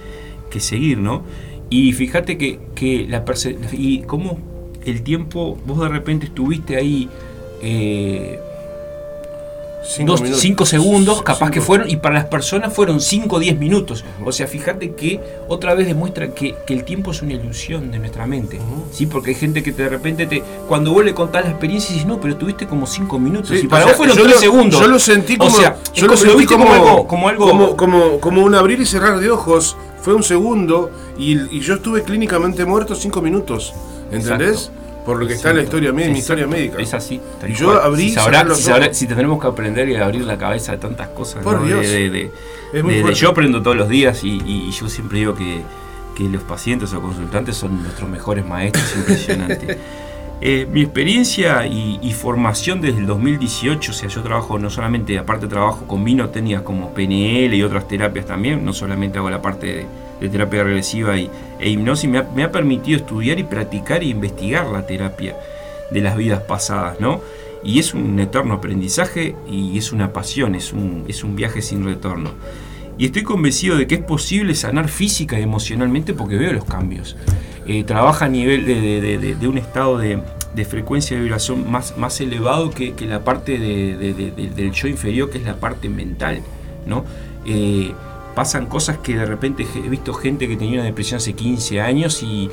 que 0.51 0.61
seguir, 0.61 0.99
¿no? 0.99 1.23
Y 1.69 1.93
fíjate 1.93 2.39
que, 2.39 2.61
que 2.75 3.07
la 3.09 3.25
y 3.73 4.03
cómo 4.03 4.39
el 4.87 5.03
tiempo, 5.03 5.59
vos 5.67 5.81
de 5.81 5.89
repente 5.89 6.27
estuviste 6.27 6.77
ahí 6.77 7.09
eh, 7.61 8.41
cinco, 9.87 10.67
segundos, 10.67 11.23
capaz 11.23 11.51
que 11.51 11.61
fueron, 11.61 11.89
y 11.89 11.97
para 11.97 12.17
las 12.17 12.25
personas 12.27 12.73
fueron 12.73 13.01
5 13.01 13.37
o 13.37 13.39
10 13.39 13.59
minutos. 13.59 14.05
O 14.25 14.33
sea, 14.33 14.47
fíjate 14.47 14.93
que 14.93 15.21
otra 15.49 15.75
vez 15.75 15.87
demuestra 15.87 16.29
que, 16.35 16.55
el 16.69 16.85
tiempo 16.85 17.11
es 17.13 17.23
una 17.23 17.35
ilusión 17.35 17.91
de 17.91 17.99
nuestra 17.99 18.27
mente. 18.27 18.59
¿sí? 18.93 19.07
Porque 19.07 19.31
hay 19.31 19.37
gente 19.37 19.63
que 19.63 19.73
de 19.73 19.89
repente 19.89 20.27
te, 20.27 20.43
cuando 20.69 20.93
vuelve 20.93 21.13
a 21.13 21.15
contar 21.15 21.45
la 21.45 21.51
experiencia, 21.51 21.93
dices, 21.93 22.07
no, 22.07 22.21
pero 22.21 22.37
tuviste 22.37 22.67
como 22.67 22.87
5 22.87 23.19
minutos. 23.19 23.57
y 23.63 23.67
para 23.67 23.87
vos 23.87 23.95
fueron 23.95 24.17
3 24.17 24.41
segundos. 24.41 24.81
Yo 24.81 24.89
lo 24.89 24.99
sentí 24.99 25.37
como, 25.37 25.57
yo 25.95 26.07
lo, 26.07 26.17
sentí 26.17 26.47
como, 26.47 26.73
algo, 26.73 27.07
como, 27.77 28.21
como, 28.21 28.43
un 28.43 28.55
abrir 28.55 28.81
y 28.81 28.87
cerrar 28.87 29.19
de 29.19 29.31
ojos. 29.31 29.77
Fue 30.03 30.15
un 30.15 30.23
segundo 30.23 30.91
y, 31.19 31.57
y 31.57 31.61
yo 31.61 31.75
estuve 31.75 32.03
clínicamente 32.03 32.65
muerto 32.65 32.95
5 32.95 33.21
minutos. 33.23 33.75
¿Entendés? 34.11 34.71
Por 35.05 35.21
lo 35.21 35.29
que 35.29 35.35
está 35.35 35.51
en 35.51 35.59
la 35.59 35.63
historia 35.63 35.93
médica, 35.93 36.13
mi 36.13 36.19
historia 36.19 36.47
médica. 36.49 36.79
Es 36.79 36.93
así. 36.93 37.21
Y 37.47 37.53
yo 37.53 37.81
abrí. 37.81 38.13
Si, 38.93 39.07
tenemos 39.07 39.41
que 39.41 39.47
aprender 39.47 39.89
y 39.89 39.95
abrir 39.95 40.25
la 40.25 40.37
cabeza 40.37 40.73
de 40.73 40.79
tantas 40.79 41.09
cosas. 41.09 41.45
Por 41.45 41.65
Dios. 41.65 41.81
De, 41.83 42.31
yo 43.15 43.31
aprendo 43.31 43.63
todos 43.63 43.77
los 43.77 43.89
días 43.89 44.25
y, 44.25 44.71
yo 44.73 44.89
siempre 44.89 45.19
digo 45.21 45.35
que, 45.35 45.63
los 46.19 46.43
pacientes 46.43 46.93
o 46.93 47.01
consultantes 47.01 47.57
son 47.57 47.83
nuestros 47.83 48.11
mejores 48.11 48.45
maestros, 48.45 48.97
impresionante. 48.97 49.79
Eh, 50.43 50.67
mi 50.71 50.83
experiencia 50.83 51.67
y, 51.67 52.13
formación 52.13 52.83
desde 52.83 52.99
el 52.99 53.07
2018, 53.07 53.91
o 53.91 53.95
sea, 53.95 54.09
yo 54.09 54.23
trabajo 54.23 54.59
no 54.59 54.69
solamente, 54.69 55.19
aparte 55.19 55.47
trabajo 55.47 55.87
con 55.87 56.05
vino 56.05 56.29
técnicas 56.29 56.61
como 56.63 56.93
PNL 56.93 57.55
y 57.55 57.63
otras 57.63 57.89
terapias 57.89 58.27
también, 58.27 58.63
no 58.63 58.75
solamente 58.75 59.19
hago 59.19 59.31
la 59.31 59.41
parte 59.41 59.67
de 59.67 59.87
de 60.21 60.29
terapia 60.29 60.65
regresiva 60.65 61.17
y, 61.19 61.31
e 61.61 61.71
hipnosis 61.71 62.09
me 62.11 62.45
ha, 62.45 62.53
permitido 62.53 62.99
estudiar 62.99 63.39
y 63.39 63.45
practicar 63.45 64.03
e 64.03 64.07
investigar 64.07 64.67
la 64.67 64.87
terapia 64.87 65.37
de 65.91 66.01
las 66.01 66.17
vidas 66.17 66.43
pasadas, 66.43 67.01
¿no? 67.01 67.21
Y 67.63 67.79
es 67.79 67.95
un 67.95 68.19
eterno 68.21 68.55
aprendizaje 68.55 69.35
y 69.51 69.77
es 69.77 69.93
una 69.93 70.13
pasión, 70.13 70.55
es 70.55 70.73
un, 70.73 71.05
es 71.09 71.25
un 71.25 71.35
viaje 71.35 71.63
sin 71.63 71.85
retorno. 71.85 72.31
Y 72.99 73.07
estoy 73.07 73.25
convencido 73.25 73.77
de 73.77 73.87
que 73.87 73.97
es 73.97 74.03
posible 74.03 74.55
sanar 74.55 74.89
física 74.89 75.39
y 75.39 75.43
emocionalmente 75.43 76.15
porque 76.15 76.37
veo 76.37 76.53
los 76.53 76.65
cambios. 76.65 77.17
Eh, 77.67 77.85
trabaja 77.85 78.27
a 78.27 78.29
nivel 78.29 78.65
de, 78.65 79.49
un 79.49 79.59
estado 79.59 79.99
de, 79.99 80.21
frecuencia 80.65 81.17
de 81.17 81.25
vibración 81.25 81.71
más, 81.71 81.99
más 81.99 82.21
elevado 82.21 82.71
que, 82.71 82.95
la 83.01 83.25
parte 83.25 83.59
del 83.59 84.73
yo 84.73 84.89
inferior, 84.89 85.29
que 85.31 85.39
es 85.39 85.45
la 85.45 85.57
parte 85.57 85.89
mental. 85.89 86.41
¿no? 86.87 87.05
Eh, 87.45 87.93
pasan 88.37 88.67
cosas 88.67 88.99
que 88.99 89.17
de 89.17 89.25
repente 89.25 89.67
he 89.75 89.89
visto 89.89 90.13
gente 90.13 90.47
que 90.47 90.57
tenía 90.57 90.75
una 90.75 90.85
depresión 90.85 91.17
hace 91.17 91.33
15 91.33 91.81
años 91.81 92.23
y, 92.23 92.51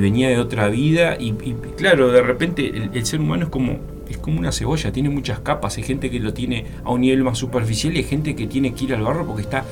venía 0.00 0.28
de 0.28 0.38
otra 0.38 0.68
vida 0.68 1.16
y, 1.18 1.32
claro, 1.76 2.12
de 2.12 2.22
repente 2.22 2.90
el, 2.92 3.06
ser 3.06 3.20
humano 3.20 3.44
es 3.44 3.50
como, 3.50 3.78
es 4.08 4.18
como 4.18 4.38
una 4.38 4.52
cebolla, 4.52 4.92
tiene 4.92 5.08
muchas 5.08 5.40
capas, 5.40 5.78
hay 5.78 5.84
gente 5.84 6.10
que 6.10 6.20
lo 6.20 6.34
tiene 6.34 6.66
a 6.84 6.90
un 6.90 7.00
nivel 7.00 7.24
más 7.24 7.38
superficial 7.38 7.94
y 7.94 7.98
hay 7.98 8.04
gente 8.04 8.36
que 8.36 8.46
tiene 8.46 8.74
que 8.74 8.84
ir 8.84 8.94
al 8.94 9.02
barro 9.02 9.26
porque 9.26 9.42
está 9.42 9.64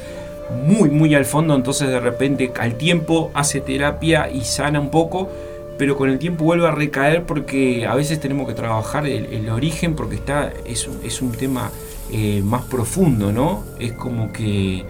muy, 0.65 0.89
muy 0.89 1.15
al 1.15 1.27
fondo, 1.27 1.55
entonces 1.55 1.89
de 1.89 2.01
repente 2.01 2.53
al 2.59 2.77
tiempo 2.77 3.31
hace 3.35 3.61
terapia 3.61 4.31
y 4.31 4.43
sana 4.45 4.81
un 4.81 4.91
poco, 4.91 5.31
pero 5.79 5.97
con 5.97 6.09
el 6.09 6.19
tiempo 6.19 6.45
vuelve 6.45 6.69
a 6.69 6.71
recaer 6.71 7.25
porque 7.25 7.87
a 7.87 7.95
veces 7.95 8.19
tenemos 8.19 8.49
que 8.49 8.55
trabajar 8.55 9.07
el, 9.07 9.49
origen 9.51 9.95
porque 9.95 10.17
está, 10.17 10.53
es, 10.65 10.89
es 11.05 11.21
un 11.21 11.33
tema 11.33 11.71
eh, 12.11 12.43
más 12.43 12.65
profundo, 12.65 13.33
¿no? 13.33 13.65
Es 13.79 13.93
como 13.93 14.33
que, 14.33 14.85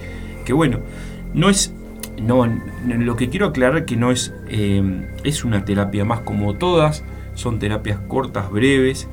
que 0.45 0.53
bueno, 0.53 0.81
no 1.35 1.49
es 1.51 1.73
no, 2.21 2.47
lo 2.85 3.17
que 3.17 3.29
quiero 3.29 3.47
aclarar 3.47 3.85
que 3.85 3.97
no 3.97 4.11
es, 4.11 4.33
eh, 4.49 5.09
es 5.25 5.45
una 5.45 5.65
terapia 5.65 6.05
más 6.05 6.21
como 6.21 6.55
todas, 6.55 7.05
son 7.35 7.59
terapias 7.59 7.99
cortas, 8.09 8.51
breves 8.51 9.09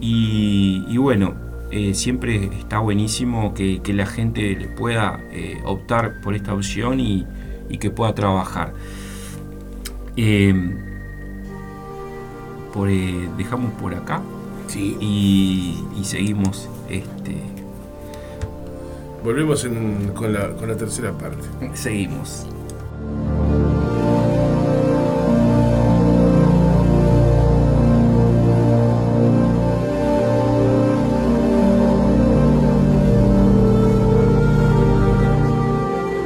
y, 0.00 0.96
bueno, 0.96 1.34
eh, 1.70 1.94
siempre 1.94 2.50
está 2.58 2.78
buenísimo 2.78 3.54
que, 3.54 3.80
la 3.86 4.06
gente 4.06 4.70
pueda 4.76 5.20
eh, 5.32 5.60
optar 5.64 6.20
por 6.20 6.34
esta 6.34 6.54
opción 6.54 7.00
y, 7.00 7.26
que 7.80 7.90
pueda 7.90 8.14
trabajar. 8.14 8.72
Por, 12.72 12.88
dejamos 13.36 13.72
por 13.74 13.94
acá 13.94 14.20
sí. 14.66 14.96
y, 15.00 16.04
seguimos 16.04 16.68
este, 16.88 17.58
Volvemos 19.22 19.66
con, 20.14 20.32
la, 20.32 20.48
con 20.50 20.68
la 20.68 20.76
tercera 20.76 21.12
parte. 21.12 21.42
Seguimos. 21.74 22.46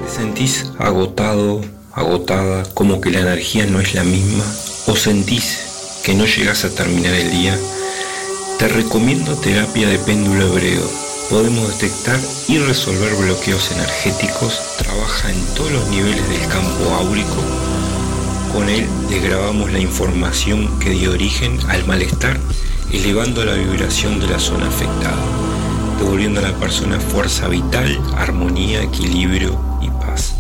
¿Te 0.05 0.11
sentís 0.11 0.71
agotado, 0.79 1.63
agotada, 1.93 2.63
como 2.75 3.01
que 3.01 3.11
la 3.11 3.21
energía 3.21 3.67
no 3.67 3.81
es 3.81 3.95
la 3.95 4.05
misma? 4.05 4.45
¿O 4.87 4.97
sentís 4.97 6.01
que 6.05 6.15
no 6.15 6.27
llegas 6.27 6.65
a 6.67 6.75
terminar 6.75 7.15
el 7.15 7.31
día? 7.31 7.59
Te 8.63 8.69
recomiendo 8.69 9.35
terapia 9.35 9.89
de 9.89 9.99
péndulo 9.99 10.47
hebreo 10.47 10.89
podemos 11.29 11.67
detectar 11.67 12.21
y 12.47 12.59
resolver 12.59 13.13
bloqueos 13.17 13.73
energéticos, 13.73 14.77
trabaja 14.79 15.33
en 15.33 15.55
todos 15.57 15.73
los 15.73 15.89
niveles 15.89 16.29
del 16.29 16.47
campo 16.47 16.95
áurico. 16.95 17.43
Con 18.53 18.69
él 18.69 18.87
desgrabamos 19.11 19.73
la 19.73 19.81
información 19.81 20.79
que 20.79 20.91
dio 20.91 21.11
origen 21.11 21.59
al 21.71 21.85
malestar, 21.87 22.39
elevando 22.93 23.45
la 23.45 23.55
vibración 23.55 24.21
de 24.21 24.29
la 24.29 24.39
zona 24.39 24.69
afectada, 24.69 25.25
devolviendo 25.99 26.39
a 26.39 26.45
la 26.45 26.55
persona 26.61 27.01
fuerza 27.01 27.49
vital, 27.49 28.01
armonía, 28.15 28.81
equilibrio 28.81 29.61
y 29.81 29.91
paz. 29.91 30.37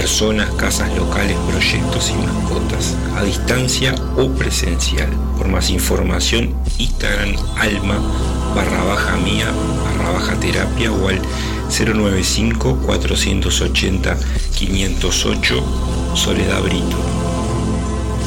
Personas, 0.00 0.48
casas 0.54 0.96
locales, 0.96 1.36
proyectos 1.46 2.10
y 2.10 2.14
mascotas, 2.14 2.96
a 3.18 3.22
distancia 3.22 3.94
o 4.16 4.30
presencial. 4.30 5.10
Por 5.36 5.48
más 5.48 5.68
información, 5.68 6.54
Instagram 6.78 7.36
alma 7.58 7.98
barra 8.56 8.82
baja 8.84 9.18
mía 9.18 9.52
barra 9.84 10.12
baja 10.12 10.40
terapia 10.40 10.90
o 10.90 11.06
al 11.06 11.20
095 11.68 12.78
480 12.86 14.16
508 14.56 15.64
Soledad 16.14 16.62
Brito. 16.62 16.96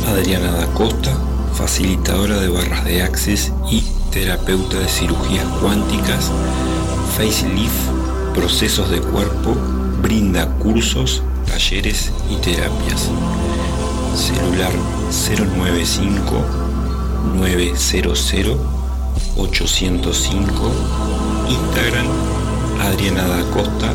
Adriana 0.07 0.51
da 0.51 0.67
Costa, 0.76 1.17
facilitadora 1.55 2.39
de 2.39 2.49
barras 2.49 2.86
de 2.86 3.01
Access 3.01 3.51
y 3.71 3.84
terapeuta 4.11 4.78
de 4.78 4.88
cirugías 4.88 5.47
cuánticas, 5.59 6.32
facelift, 7.17 7.89
procesos 8.36 8.91
de 8.91 8.99
cuerpo, 8.99 9.55
brinda 10.03 10.47
cursos, 10.59 11.24
talleres 11.54 12.12
y 12.32 12.36
terapias. 12.38 13.12
Celular 14.16 14.72
095 15.12 16.43
900 17.36 18.32
805, 19.38 20.72
Instagram 21.49 22.08
Adriana 22.82 23.28
da 23.28 23.43
Costa 23.51 23.93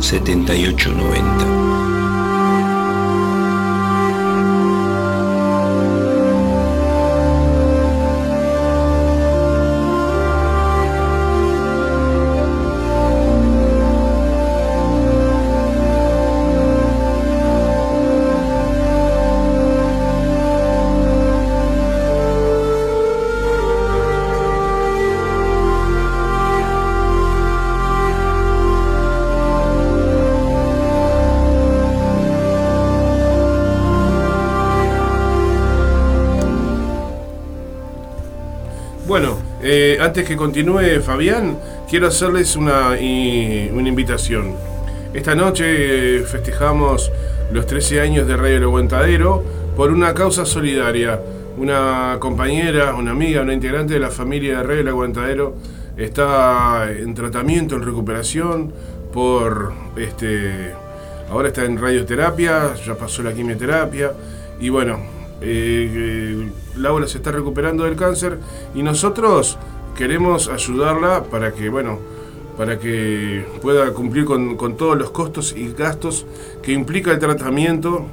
7890. 0.00 2.13
Antes 40.04 40.26
que 40.28 40.36
continúe 40.36 41.00
Fabián, 41.02 41.58
quiero 41.88 42.08
hacerles 42.08 42.56
una, 42.56 42.90
una 42.90 43.88
invitación. 43.88 44.54
Esta 45.14 45.34
noche 45.34 46.20
festejamos 46.24 47.10
los 47.50 47.66
13 47.66 48.00
años 48.00 48.26
de 48.26 48.36
Radio 48.36 48.58
El 48.58 48.62
Aguantadero 48.64 49.42
por 49.74 49.90
una 49.90 50.12
causa 50.12 50.44
solidaria. 50.44 51.18
Una 51.56 52.18
compañera, 52.20 52.94
una 52.94 53.12
amiga, 53.12 53.40
una 53.40 53.54
integrante 53.54 53.94
de 53.94 54.00
la 54.00 54.10
familia 54.10 54.58
de 54.58 54.62
Radio 54.64 54.80
El 54.80 54.88
Aguantadero 54.88 55.54
está 55.96 56.90
en 56.90 57.14
tratamiento, 57.14 57.76
en 57.76 57.82
recuperación 57.82 58.72
por 59.12 59.72
este 59.96 60.72
ahora 61.30 61.48
está 61.48 61.64
en 61.64 61.80
radioterapia, 61.80 62.74
ya 62.74 62.94
pasó 62.94 63.22
la 63.22 63.32
quimioterapia 63.32 64.12
y 64.60 64.68
bueno, 64.68 64.98
eh, 65.40 65.90
eh, 65.94 66.52
Laura 66.76 67.06
se 67.06 67.18
está 67.18 67.32
recuperando 67.32 67.84
del 67.84 67.96
cáncer 67.96 68.38
y 68.74 68.82
nosotros 68.82 69.58
queremos 69.96 70.48
ayudarla 70.48 71.24
para 71.24 71.52
que, 71.52 71.68
bueno, 71.68 71.98
para 72.56 72.78
que 72.78 73.44
pueda 73.62 73.92
cumplir 73.92 74.24
con, 74.24 74.76
todos 74.76 74.96
los 74.96 75.10
costos 75.10 75.54
y 75.56 75.72
gastos 75.72 76.26
que 76.62 76.72
implica 76.72 77.10
el 77.10 77.18
tratamiento 77.18 78.06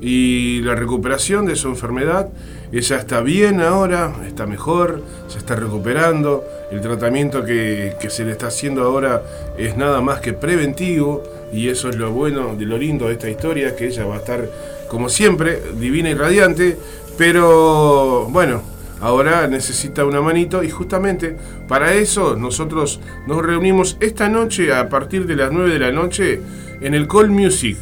y 0.00 0.60
la 0.62 0.74
recuperación 0.74 1.46
de 1.46 1.56
su 1.56 1.68
enfermedad. 1.68 2.28
Ella 2.70 2.96
está 2.96 3.20
bien 3.20 3.60
ahora, 3.60 4.14
está 4.26 4.46
mejor, 4.46 5.02
se 5.26 5.38
está 5.38 5.56
recuperando. 5.56 6.44
El 6.70 6.80
tratamiento 6.82 7.44
que, 7.44 7.96
que, 7.98 8.10
se 8.10 8.24
le 8.24 8.32
está 8.32 8.48
haciendo 8.48 8.82
ahora 8.82 9.22
es 9.56 9.76
nada 9.76 10.02
más 10.02 10.20
que 10.20 10.34
preventivo 10.34 11.22
y 11.50 11.68
eso 11.68 11.88
es 11.88 11.96
lo 11.96 12.12
bueno, 12.12 12.54
de 12.56 12.66
lo 12.66 12.76
lindo 12.76 13.06
de 13.06 13.14
esta 13.14 13.30
historia, 13.30 13.74
que 13.74 13.86
ella 13.86 14.04
va 14.04 14.16
a 14.16 14.18
estar 14.18 14.48
como 14.88 15.08
siempre, 15.08 15.62
divina 15.78 16.10
y 16.10 16.14
radiante, 16.14 16.76
pero 17.16 18.26
bueno, 18.30 18.62
ahora 19.00 19.46
necesita 19.46 20.04
una 20.04 20.20
manito 20.20 20.62
y 20.62 20.70
justamente 20.70 21.36
para 21.66 21.94
eso 21.94 22.36
nosotros 22.36 23.00
nos 23.26 23.44
reunimos 23.44 23.96
esta 24.00 24.28
noche 24.28 24.72
a 24.72 24.88
partir 24.88 25.26
de 25.26 25.36
las 25.36 25.52
9 25.52 25.70
de 25.70 25.78
la 25.78 25.92
noche 25.92 26.40
en 26.80 26.94
el 26.94 27.06
Call 27.08 27.30
Music, 27.30 27.76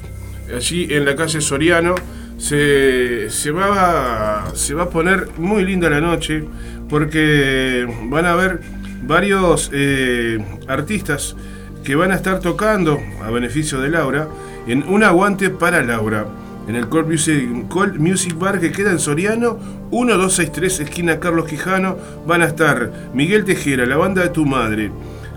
allí 0.55 0.89
en 0.91 1.05
la 1.05 1.17
calle 1.17 1.41
Soriano. 1.41 1.95
Se, 2.39 3.29
va, 3.51 4.51
se 4.55 4.75
va 4.75 4.83
a 4.83 4.91
poner 4.91 5.29
muy 5.39 5.65
linda 5.65 5.89
la 5.89 6.03
noche 6.03 6.45
porque 6.87 7.89
van 8.11 8.27
a 8.27 8.33
haber 8.33 8.61
varios 9.03 9.71
eh, 9.73 10.39
artistas 10.69 11.35
que 11.83 11.95
van 11.95 12.13
a 12.13 12.17
estar 12.17 12.41
tocando 12.41 13.01
a 13.25 13.31
beneficio 13.31 13.81
de 13.81 13.89
Laura 13.89 14.29
en 14.67 14.83
un 14.87 15.03
aguante 15.03 15.49
para 15.49 15.83
Laura 15.83 16.27
en 16.67 16.75
el 16.75 16.89
Cold 16.89 17.99
Music, 17.99 18.39
Bar 18.39 18.59
que 18.59 18.73
queda 18.73 18.91
en 18.91 18.99
Soriano, 18.99 19.59
1263, 19.91 20.81
esquina 20.81 21.21
Carlos 21.21 21.47
Quijano, 21.47 21.97
van 22.27 22.43
a 22.43 22.47
estar 22.47 23.11
Miguel 23.15 23.45
Tejera, 23.45 23.87
la 23.87 23.97
banda 23.97 24.23
de 24.23 24.31
tu 24.31 24.45
madre, 24.45 24.91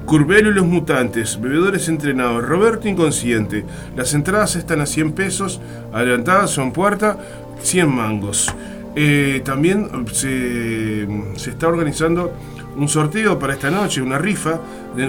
Curbelo 0.05 0.49
y 0.49 0.53
los 0.53 0.65
Mutantes, 0.65 1.39
Bebedores 1.39 1.87
Entrenados, 1.87 2.43
Roberto 2.43 2.87
Inconsciente. 2.87 3.63
Las 3.95 4.13
entradas 4.15 4.55
están 4.55 4.81
a 4.81 4.87
100 4.87 5.11
pesos, 5.11 5.61
adelantadas 5.93 6.49
son 6.49 6.73
puerta, 6.73 7.17
100 7.61 7.87
mangos. 7.87 8.53
Eh, 8.95 9.41
también 9.45 9.87
se, 10.11 11.07
se 11.35 11.51
está 11.51 11.67
organizando 11.67 12.33
un 12.79 12.87
sorteo 12.87 13.37
para 13.37 13.53
esta 13.53 13.69
noche, 13.69 14.01
una 14.01 14.17
rifa, 14.17 14.61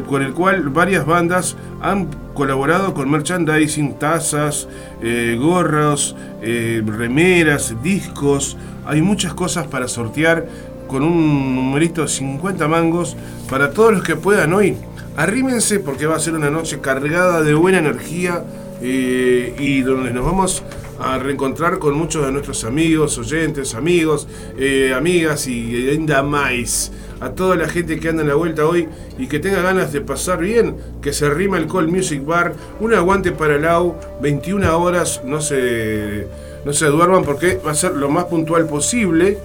con 0.08 0.22
el 0.22 0.32
cual 0.32 0.68
varias 0.70 1.06
bandas 1.06 1.56
han 1.80 2.08
colaborado 2.34 2.92
con 2.94 3.08
merchandising, 3.08 3.98
tazas, 3.98 4.66
eh, 5.00 5.36
gorros, 5.40 6.16
eh, 6.42 6.82
remeras, 6.84 7.74
discos. 7.80 8.56
Hay 8.84 9.02
muchas 9.02 9.34
cosas 9.34 9.68
para 9.68 9.86
sortear 9.86 10.48
con 10.88 11.04
un 11.04 11.54
numerito 11.54 12.02
de 12.02 12.08
50 12.08 12.66
mangos 12.66 13.16
para 13.48 13.70
todos 13.70 13.92
los 13.92 14.02
que 14.02 14.16
puedan 14.16 14.52
hoy. 14.52 14.76
Arrímense 15.16 15.78
porque 15.78 16.06
va 16.06 16.16
a 16.16 16.20
ser 16.20 16.34
una 16.34 16.50
noche 16.50 16.80
cargada 16.80 17.42
de 17.42 17.54
buena 17.54 17.78
energía 17.78 18.42
eh, 18.82 19.54
y 19.58 19.82
donde 19.82 20.12
nos 20.12 20.24
vamos 20.24 20.64
a 21.00 21.18
reencontrar 21.18 21.78
con 21.78 21.94
muchos 21.94 22.24
de 22.24 22.30
nuestros 22.30 22.64
amigos, 22.64 23.16
oyentes, 23.18 23.74
amigos, 23.74 24.28
eh, 24.58 24.92
amigas 24.94 25.46
y 25.46 25.88
ainda 25.88 26.22
más. 26.22 26.92
A 27.20 27.30
toda 27.30 27.56
la 27.56 27.68
gente 27.68 27.98
que 27.98 28.08
anda 28.08 28.22
en 28.22 28.28
la 28.28 28.34
vuelta 28.34 28.66
hoy 28.66 28.88
y 29.18 29.26
que 29.26 29.40
tenga 29.40 29.60
ganas 29.60 29.92
de 29.92 30.00
pasar 30.00 30.38
bien, 30.38 30.76
que 31.02 31.12
se 31.12 31.28
rima 31.28 31.58
el 31.58 31.66
Call 31.66 31.88
Music 31.88 32.24
Bar, 32.24 32.54
un 32.80 32.94
aguante 32.94 33.32
para 33.32 33.56
el 33.56 33.66
AU, 33.66 33.94
21 34.22 34.78
horas, 34.78 35.22
no 35.24 35.40
se, 35.40 36.26
no 36.64 36.72
se 36.72 36.86
duerman 36.86 37.24
porque 37.24 37.60
va 37.64 37.72
a 37.72 37.74
ser 37.74 37.92
lo 37.92 38.08
más 38.08 38.24
puntual 38.24 38.66
posible 38.66 39.38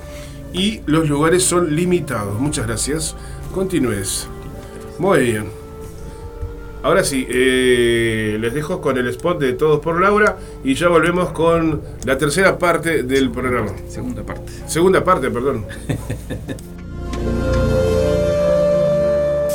y 0.53 0.81
los 0.85 1.09
lugares 1.09 1.43
son 1.43 1.75
limitados. 1.75 2.39
Muchas 2.39 2.67
gracias. 2.67 3.15
Continúes. 3.53 4.27
Muy 4.99 5.19
bien. 5.19 5.64
Ahora 6.85 7.03
sí, 7.03 7.25
eh, 7.27 8.37
les 8.39 8.53
dejo 8.53 8.79
con 8.79 8.95
el 8.95 9.07
spot 9.07 9.39
de 9.39 9.53
Todos 9.53 9.79
por 9.79 9.99
Laura 9.99 10.37
y 10.63 10.75
ya 10.75 10.87
volvemos 10.87 11.31
con 11.31 11.81
la 12.05 12.15
tercera 12.19 12.59
parte 12.59 13.01
del 13.01 13.31
programa. 13.31 13.71
Segunda 13.89 14.21
parte. 14.21 14.51
Segunda 14.67 15.03
parte, 15.03 15.31
perdón. 15.31 15.65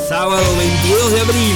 Sábado 0.09 0.43
22 0.57 1.13
de 1.13 1.21
abril, 1.21 1.55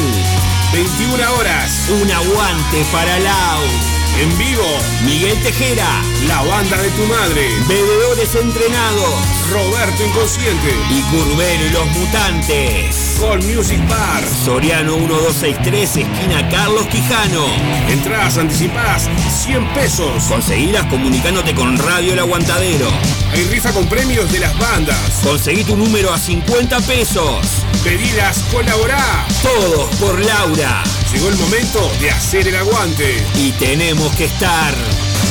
21 0.72 1.34
horas. 1.38 1.90
un 2.02 2.10
aguante 2.10 2.86
para 2.94 3.20
Lau. 3.20 3.95
En 4.18 4.38
vivo, 4.38 4.64
Miguel 5.04 5.38
Tejera, 5.44 6.02
la 6.28 6.42
banda 6.44 6.78
de 6.78 6.90
tu 6.92 7.04
madre. 7.04 7.50
Bebedores 7.68 8.34
Entrenados 8.36 9.36
Roberto 9.52 10.06
Inconsciente. 10.06 10.74
y 10.90 11.02
Curbero 11.04 11.66
y 11.66 11.70
los 11.70 11.86
Mutantes. 11.88 13.18
Call 13.20 13.44
Music 13.44 13.80
Bar. 13.88 14.24
Soriano 14.44 14.98
1263, 14.98 15.98
esquina 15.98 16.50
Carlos 16.50 16.88
Quijano. 16.88 17.46
Entradas 17.90 18.38
anticipadas 18.38 19.10
100 19.44 19.68
pesos. 19.74 20.24
Conseguilas 20.24 20.86
comunicándote 20.88 21.54
con 21.54 21.78
Radio 21.78 22.14
El 22.14 22.20
Aguantadero. 22.20 22.90
Hay 23.34 23.44
rifa 23.46 23.72
con 23.72 23.86
premios 23.88 24.32
de 24.32 24.40
las 24.40 24.58
bandas. 24.58 24.98
Conseguí 25.24 25.64
tu 25.64 25.76
número 25.76 26.14
a 26.14 26.18
50 26.18 26.80
pesos. 26.82 27.46
Pedidas, 27.84 28.40
colaborá. 28.52 29.26
Todos 29.44 29.90
por 29.98 30.24
Laura. 30.24 30.84
Llegó 31.14 31.30
el 31.30 31.36
momento 31.38 31.92
de 32.02 32.12
hacer 32.12 32.48
el 32.48 32.56
aguante. 32.56 33.24
Y 33.36 33.52
tenemos 33.54 34.05
que 34.12 34.26
estar. 34.26 34.74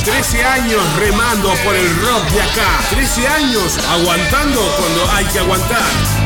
13 0.05 0.45
años 0.45 0.81
remando 0.97 1.53
por 1.65 1.75
el 1.75 1.89
rock 2.01 2.31
de 2.31 2.43
acá. 2.43 2.81
13 2.91 3.29
años 3.29 3.79
aguantando 3.91 4.61
cuando 4.79 5.11
hay 5.13 5.25
que 5.27 5.39
aguantar. 5.39 6.24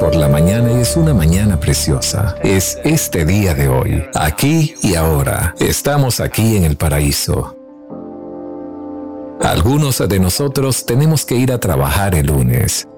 Por 0.00 0.16
la 0.16 0.28
mañana 0.28 0.72
y 0.72 0.80
es 0.80 0.96
una 0.96 1.14
mañana 1.14 1.60
preciosa. 1.60 2.34
Es 2.42 2.78
este 2.82 3.24
día 3.24 3.54
de 3.54 3.68
hoy, 3.68 4.02
aquí 4.12 4.74
y 4.82 4.96
ahora. 4.96 5.54
Estamos 5.60 6.18
aquí 6.18 6.56
en 6.56 6.64
el 6.64 6.76
paraíso. 6.76 7.56
Algunos 9.40 9.98
de 9.98 10.18
nosotros 10.18 10.84
tenemos 10.84 11.24
que 11.24 11.36
ir 11.36 11.52
a 11.52 11.58
trabajar 11.58 12.16
el 12.16 12.26
lunes. 12.26 12.88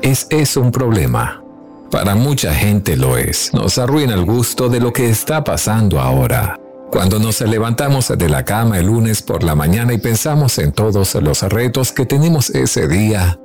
¿Es 0.00 0.28
eso 0.30 0.60
un 0.60 0.70
problema? 0.70 1.42
Para 1.90 2.14
mucha 2.14 2.54
gente 2.54 2.96
lo 2.96 3.18
es. 3.18 3.52
Nos 3.52 3.78
arruina 3.78 4.14
el 4.14 4.24
gusto 4.24 4.68
de 4.68 4.78
lo 4.78 4.92
que 4.92 5.10
está 5.10 5.42
pasando 5.42 5.98
ahora. 5.98 6.56
Cuando 6.92 7.18
nos 7.18 7.40
levantamos 7.40 8.12
de 8.16 8.28
la 8.28 8.44
cama 8.44 8.78
el 8.78 8.86
lunes 8.86 9.22
por 9.22 9.42
la 9.42 9.56
mañana 9.56 9.92
y 9.92 9.98
pensamos 9.98 10.56
en 10.58 10.70
todos 10.70 11.16
los 11.16 11.42
retos 11.42 11.90
que 11.90 12.06
tenemos 12.06 12.50
ese 12.50 12.86
día, 12.86 13.40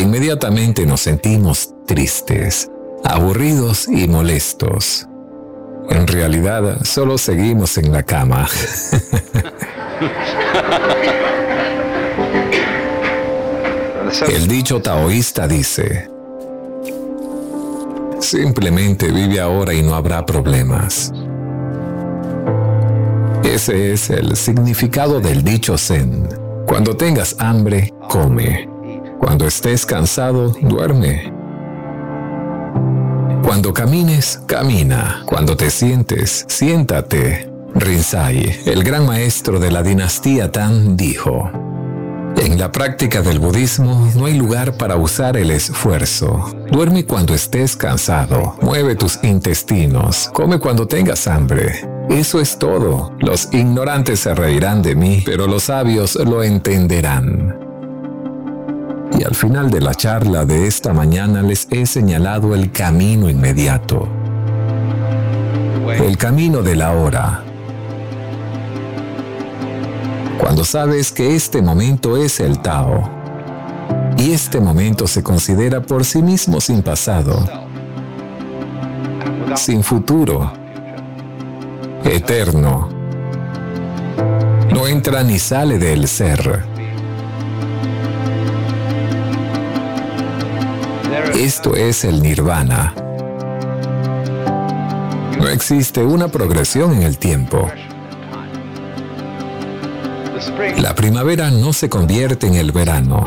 inmediatamente 0.00 0.86
nos 0.86 1.00
sentimos 1.00 1.74
tristes, 1.86 2.70
aburridos 3.04 3.88
y 3.88 4.08
molestos. 4.08 5.06
En 5.90 6.06
realidad, 6.06 6.82
solo 6.84 7.18
seguimos 7.18 7.76
en 7.78 7.92
la 7.92 8.02
cama. 8.02 8.48
El 14.28 14.46
dicho 14.46 14.80
taoísta 14.80 15.48
dice, 15.48 16.08
simplemente 18.20 19.10
vive 19.10 19.40
ahora 19.40 19.74
y 19.74 19.82
no 19.82 19.94
habrá 19.94 20.24
problemas. 20.24 21.12
Ese 23.42 23.92
es 23.92 24.10
el 24.10 24.36
significado 24.36 25.20
del 25.20 25.42
dicho 25.42 25.76
Zen. 25.76 26.28
Cuando 26.66 26.96
tengas 26.96 27.36
hambre, 27.38 27.92
come. 28.08 28.73
Cuando 29.24 29.46
estés 29.46 29.86
cansado, 29.86 30.54
duerme. 30.60 31.32
Cuando 33.42 33.72
camines, 33.72 34.42
camina. 34.46 35.22
Cuando 35.24 35.56
te 35.56 35.70
sientes, 35.70 36.44
siéntate. 36.46 37.50
Rinzai, 37.74 38.60
el 38.66 38.84
gran 38.84 39.06
maestro 39.06 39.58
de 39.58 39.70
la 39.70 39.82
dinastía 39.82 40.52
Tan, 40.52 40.98
dijo, 40.98 41.50
en 42.36 42.58
la 42.58 42.70
práctica 42.70 43.22
del 43.22 43.38
budismo 43.38 44.12
no 44.14 44.26
hay 44.26 44.34
lugar 44.34 44.76
para 44.76 44.96
usar 44.96 45.38
el 45.38 45.50
esfuerzo. 45.52 46.54
Duerme 46.70 47.06
cuando 47.06 47.32
estés 47.32 47.76
cansado, 47.76 48.58
mueve 48.60 48.94
tus 48.94 49.18
intestinos, 49.24 50.28
come 50.34 50.58
cuando 50.58 50.86
tengas 50.86 51.26
hambre. 51.26 51.88
Eso 52.10 52.42
es 52.42 52.58
todo. 52.58 53.14
Los 53.20 53.48
ignorantes 53.54 54.20
se 54.20 54.34
reirán 54.34 54.82
de 54.82 54.94
mí, 54.94 55.22
pero 55.24 55.46
los 55.46 55.62
sabios 55.64 56.14
lo 56.16 56.42
entenderán. 56.42 57.63
Y 59.18 59.24
al 59.24 59.34
final 59.34 59.70
de 59.70 59.80
la 59.80 59.94
charla 59.94 60.44
de 60.44 60.66
esta 60.66 60.92
mañana 60.92 61.42
les 61.42 61.68
he 61.70 61.86
señalado 61.86 62.54
el 62.54 62.70
camino 62.72 63.28
inmediato. 63.28 64.08
El 65.88 66.16
camino 66.16 66.62
de 66.62 66.76
la 66.76 66.92
hora 66.92 67.44
cuando 70.44 70.64
sabes 70.64 71.10
que 71.10 71.34
este 71.34 71.62
momento 71.62 72.16
es 72.16 72.38
el 72.38 72.60
Tao. 72.60 73.08
Y 74.18 74.32
este 74.32 74.60
momento 74.60 75.06
se 75.06 75.22
considera 75.22 75.80
por 75.80 76.04
sí 76.04 76.22
mismo 76.22 76.60
sin 76.60 76.82
pasado, 76.82 77.44
sin 79.56 79.82
futuro, 79.82 80.52
eterno. 82.04 82.88
No 84.70 84.86
entra 84.86 85.22
ni 85.22 85.38
sale 85.38 85.78
del 85.78 86.06
ser. 86.08 86.73
Esto 91.38 91.74
es 91.74 92.04
el 92.04 92.22
nirvana. 92.22 92.94
No 95.36 95.48
existe 95.48 96.02
una 96.02 96.28
progresión 96.28 96.94
en 96.94 97.02
el 97.02 97.18
tiempo. 97.18 97.68
La 100.78 100.94
primavera 100.94 101.50
no 101.50 101.72
se 101.72 101.88
convierte 101.88 102.46
en 102.46 102.54
el 102.54 102.70
verano. 102.70 103.24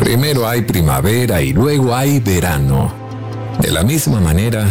Primero 0.00 0.48
hay 0.48 0.62
primavera 0.62 1.40
y 1.40 1.52
luego 1.52 1.94
hay 1.94 2.18
verano. 2.18 2.92
De 3.60 3.70
la 3.70 3.84
misma 3.84 4.20
manera, 4.20 4.66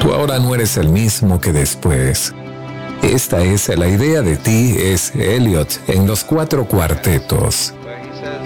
tú 0.00 0.12
ahora 0.12 0.38
no 0.38 0.54
eres 0.54 0.76
el 0.76 0.90
mismo 0.90 1.40
que 1.40 1.52
después. 1.52 2.32
Esta 3.02 3.42
es 3.42 3.68
la 3.68 3.88
idea 3.88 4.22
de 4.22 4.36
ti, 4.36 4.76
es 4.78 5.14
Elliot 5.14 5.80
en 5.88 6.06
los 6.06 6.24
cuatro 6.24 6.66
cuartetos 6.66 7.74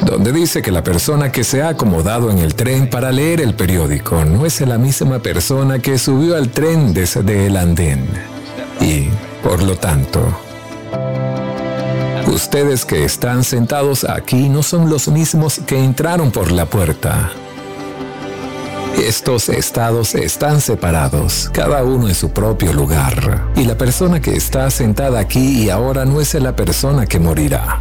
donde 0.04 0.32
dice 0.32 0.62
que 0.62 0.70
la 0.70 0.82
persona 0.82 1.32
que 1.32 1.44
se 1.44 1.62
ha 1.62 1.68
acomodado 1.68 2.30
en 2.30 2.38
el 2.38 2.54
tren 2.54 2.88
para 2.88 3.12
leer 3.12 3.40
el 3.40 3.54
periódico 3.54 4.24
no 4.24 4.46
es 4.46 4.60
la 4.60 4.78
misma 4.78 5.18
persona 5.18 5.78
que 5.78 5.98
subió 5.98 6.36
al 6.36 6.50
tren 6.50 6.92
desde 6.92 7.46
el 7.46 7.56
andén. 7.56 8.06
Y, 8.80 9.08
por 9.42 9.62
lo 9.62 9.76
tanto, 9.76 10.20
ustedes 12.26 12.84
que 12.84 13.04
están 13.04 13.44
sentados 13.44 14.04
aquí 14.04 14.48
no 14.48 14.62
son 14.62 14.90
los 14.90 15.08
mismos 15.08 15.60
que 15.66 15.82
entraron 15.82 16.30
por 16.30 16.50
la 16.52 16.66
puerta. 16.66 17.32
Estos 18.98 19.50
estados 19.50 20.14
están 20.14 20.60
separados, 20.60 21.50
cada 21.52 21.84
uno 21.84 22.08
en 22.08 22.14
su 22.14 22.30
propio 22.30 22.72
lugar. 22.72 23.46
Y 23.54 23.64
la 23.64 23.76
persona 23.76 24.20
que 24.20 24.34
está 24.34 24.70
sentada 24.70 25.20
aquí 25.20 25.64
y 25.64 25.70
ahora 25.70 26.04
no 26.04 26.20
es 26.20 26.34
la 26.34 26.56
persona 26.56 27.06
que 27.06 27.20
morirá. 27.20 27.78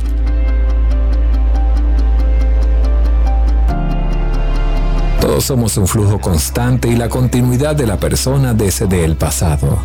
Todos 5.21 5.45
somos 5.45 5.77
un 5.77 5.87
flujo 5.87 6.19
constante 6.19 6.89
y 6.89 6.95
la 6.95 7.09
continuidad 7.09 7.75
de 7.75 7.87
la 7.87 7.97
persona 7.97 8.53
desde 8.53 9.03
el 9.03 9.15
pasado, 9.15 9.79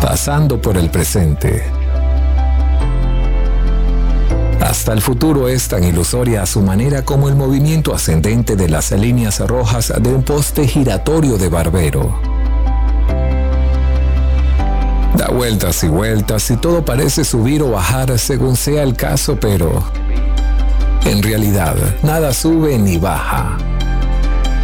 pasando 0.00 0.62
por 0.62 0.78
el 0.78 0.90
presente. 0.90 1.77
Hasta 4.68 4.92
el 4.92 5.00
futuro 5.00 5.48
es 5.48 5.66
tan 5.66 5.82
ilusoria 5.82 6.42
a 6.42 6.46
su 6.46 6.60
manera 6.60 7.02
como 7.02 7.30
el 7.30 7.36
movimiento 7.36 7.94
ascendente 7.94 8.54
de 8.54 8.68
las 8.68 8.92
líneas 8.92 9.40
rojas 9.40 9.94
de 9.98 10.12
un 10.12 10.22
poste 10.22 10.68
giratorio 10.68 11.38
de 11.38 11.48
barbero. 11.48 12.20
Da 15.16 15.28
vueltas 15.28 15.82
y 15.84 15.88
vueltas 15.88 16.50
y 16.50 16.58
todo 16.58 16.84
parece 16.84 17.24
subir 17.24 17.62
o 17.62 17.70
bajar 17.70 18.18
según 18.18 18.56
sea 18.56 18.82
el 18.82 18.94
caso, 18.94 19.38
pero 19.40 19.82
en 21.06 21.22
realidad 21.22 21.74
nada 22.02 22.34
sube 22.34 22.78
ni 22.78 22.98
baja. 22.98 23.56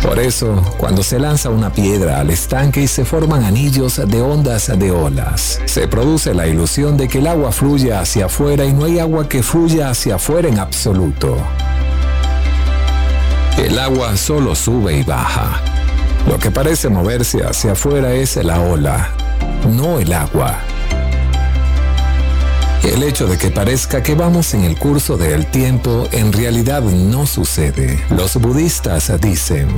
Por 0.04 0.18
eso, 0.18 0.62
cuando 0.76 1.02
se 1.02 1.18
lanza 1.18 1.48
una 1.48 1.72
piedra 1.72 2.20
al 2.20 2.28
estanque 2.28 2.82
y 2.82 2.86
se 2.86 3.06
forman 3.06 3.42
anillos 3.42 4.00
de 4.06 4.20
ondas 4.20 4.70
de 4.78 4.90
olas, 4.90 5.58
se 5.64 5.88
produce 5.88 6.34
la 6.34 6.46
ilusión 6.46 6.98
de 6.98 7.08
que 7.08 7.20
el 7.20 7.26
agua 7.26 7.50
fluye 7.52 7.94
hacia 7.94 8.26
afuera 8.26 8.66
y 8.66 8.74
no 8.74 8.84
hay 8.84 8.98
agua 8.98 9.26
que 9.26 9.42
fluya 9.42 9.88
hacia 9.88 10.16
afuera 10.16 10.46
en 10.46 10.58
absoluto. 10.58 11.38
El 13.56 13.78
agua 13.78 14.14
solo 14.18 14.54
sube 14.54 14.98
y 14.98 15.02
baja. 15.04 15.62
Lo 16.28 16.38
que 16.38 16.50
parece 16.50 16.90
moverse 16.90 17.42
hacia 17.42 17.72
afuera 17.72 18.12
es 18.12 18.36
la 18.36 18.60
ola, 18.60 19.08
no 19.70 19.98
el 20.00 20.12
agua. 20.12 20.60
El 22.84 23.02
hecho 23.02 23.26
de 23.26 23.38
que 23.38 23.50
parezca 23.50 24.02
que 24.02 24.14
vamos 24.14 24.52
en 24.52 24.62
el 24.64 24.78
curso 24.78 25.16
del 25.16 25.46
tiempo 25.46 26.06
en 26.12 26.32
realidad 26.32 26.82
no 26.82 27.26
sucede. 27.26 27.98
Los 28.10 28.36
budistas 28.36 29.10
dicen, 29.20 29.68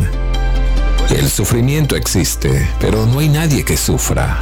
el 1.11 1.31
sufrimiento 1.31 1.95
existe, 1.95 2.69
pero 2.81 3.07
no 3.07 3.21
hay 3.21 3.29
nadie 3.29 3.65
que 3.65 3.77
sufra. 3.77 4.41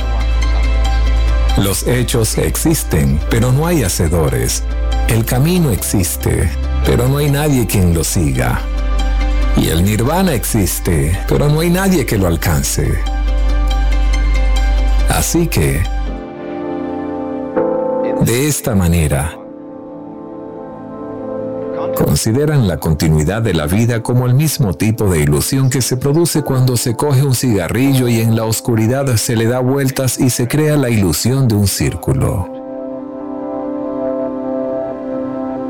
Los 1.58 1.86
hechos 1.86 2.38
existen, 2.38 3.20
pero 3.28 3.52
no 3.52 3.66
hay 3.66 3.82
hacedores. 3.82 4.62
El 5.08 5.26
camino 5.26 5.70
existe, 5.70 6.50
pero 6.86 7.06
no 7.06 7.18
hay 7.18 7.30
nadie 7.30 7.66
quien 7.66 7.92
lo 7.92 8.02
siga. 8.02 8.62
Y 9.58 9.68
el 9.68 9.84
nirvana 9.84 10.32
existe, 10.32 11.20
pero 11.28 11.48
no 11.48 11.60
hay 11.60 11.68
nadie 11.68 12.06
que 12.06 12.16
lo 12.16 12.26
alcance. 12.26 12.98
Así 15.10 15.46
que, 15.46 15.93
de 18.24 18.48
esta 18.48 18.74
manera, 18.74 19.38
consideran 21.94 22.66
la 22.66 22.78
continuidad 22.78 23.42
de 23.42 23.52
la 23.52 23.66
vida 23.66 24.02
como 24.02 24.26
el 24.26 24.34
mismo 24.34 24.72
tipo 24.72 25.10
de 25.10 25.20
ilusión 25.20 25.68
que 25.68 25.82
se 25.82 25.96
produce 25.96 26.42
cuando 26.42 26.76
se 26.76 26.96
coge 26.96 27.22
un 27.22 27.34
cigarrillo 27.34 28.09
y 28.09 28.20
en 28.20 28.34
la 28.34 28.44
oscuridad 28.44 29.14
se 29.16 29.36
le 29.36 29.46
da 29.46 29.60
vueltas 29.60 30.18
y 30.18 30.30
se 30.30 30.48
crea 30.48 30.76
la 30.76 30.88
ilusión 30.90 31.48
de 31.48 31.55
un 31.55 31.66
círculo. 31.66 32.51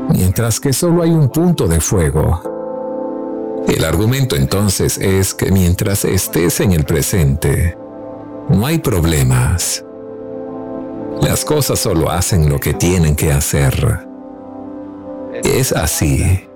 Mientras 0.09 0.59
que 0.59 0.71
solo 0.71 1.03
hay 1.03 1.11
un 1.11 1.29
punto 1.29 1.67
de 1.67 1.81
fuego. 1.81 2.41
El 3.67 3.83
argumento 3.83 4.35
entonces 4.35 4.97
es 4.97 5.33
que 5.33 5.51
mientras 5.51 6.05
estés 6.05 6.59
en 6.61 6.71
el 6.71 6.85
presente, 6.85 7.77
no 8.49 8.65
hay 8.65 8.77
problemas. 8.77 9.84
Las 11.21 11.45
cosas 11.45 11.79
solo 11.79 12.09
hacen 12.09 12.49
lo 12.49 12.59
que 12.59 12.73
tienen 12.73 13.15
que 13.15 13.31
hacer. 13.31 13.99
Es 15.43 15.71
así. 15.71 16.47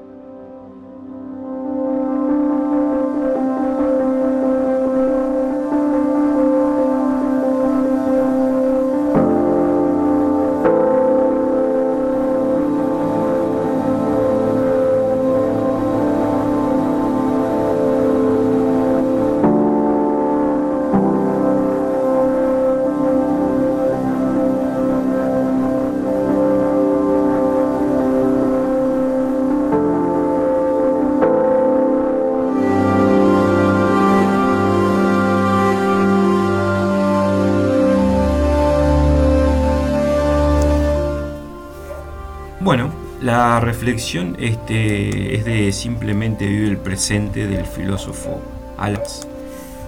La 43.59 43.65
reflexión 43.65 44.37
este, 44.39 45.35
es 45.35 45.43
de 45.43 45.73
simplemente 45.73 46.45
vive 46.45 46.69
el 46.69 46.77
presente 46.77 47.45
del 47.45 47.65
filósofo 47.65 48.41
Alex. 48.77 49.27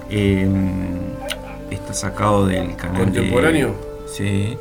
Eh, 0.09 0.45
está 1.69 1.93
sacado 1.93 2.47
del 2.47 2.75
canal 2.75 3.03
¿Contemporáneo? 3.03 3.69
de. 3.69 4.09
Sí, 4.09 4.57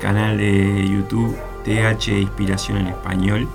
canal 0.00 0.38
de 0.38 0.88
YouTube 0.88 1.36
TH 1.64 2.20
Inspiración 2.20 2.78
en 2.78 2.86
Español. 2.88 3.48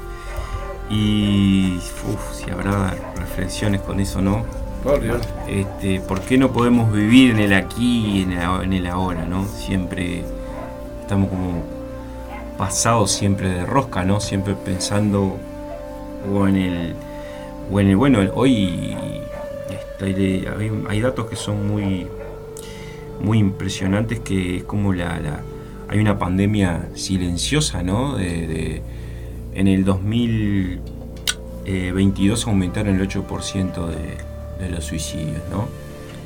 Y 0.89 1.77
uf, 1.77 2.33
si 2.33 2.51
habrá 2.51 2.93
reflexiones 3.15 3.79
con 3.79 4.01
eso, 4.01 4.21
¿no? 4.21 4.43
Por 4.83 5.01
Dios. 5.01 5.21
Este, 5.47 6.01
¿Por 6.01 6.19
qué 6.21 6.37
no 6.37 6.51
podemos 6.51 6.91
vivir 6.91 7.31
en 7.31 7.39
el 7.39 7.53
aquí 7.53 8.17
y 8.17 8.23
en 8.23 8.33
el, 8.33 8.63
en 8.63 8.73
el 8.73 8.87
ahora, 8.87 9.23
¿no? 9.23 9.45
Siempre 9.45 10.25
estamos 11.03 11.29
como 11.29 11.78
pasados 12.69 13.11
siempre 13.11 13.49
de 13.49 13.65
rosca, 13.65 14.03
¿no? 14.03 14.19
Siempre 14.19 14.53
pensando 14.53 15.37
o 16.31 16.47
en 16.47 16.55
el, 16.57 16.93
o 17.71 17.79
en 17.79 17.87
el 17.87 17.95
bueno, 17.95 18.19
hoy 18.35 18.95
hay, 20.01 20.45
hay 20.89 21.01
datos 21.01 21.25
que 21.27 21.35
son 21.37 21.65
muy, 21.67 22.05
muy 23.23 23.39
impresionantes 23.39 24.19
que 24.19 24.57
es 24.57 24.63
como 24.65 24.91
la, 24.93 25.19
la- 25.21 25.41
hay 25.87 25.99
una 25.99 26.19
pandemia 26.19 26.89
silenciosa, 26.95 27.81
¿no? 27.81 28.15
De, 28.17 28.45
de- 28.47 28.81
en 29.55 29.67
el 29.67 29.83
2022 29.85 32.45
aumentaron 32.47 32.95
el 32.99 33.07
8% 33.07 33.87
de, 33.87 34.17
de 34.63 34.69
los 34.71 34.83
suicidios, 34.85 35.41
¿no? 35.49 35.67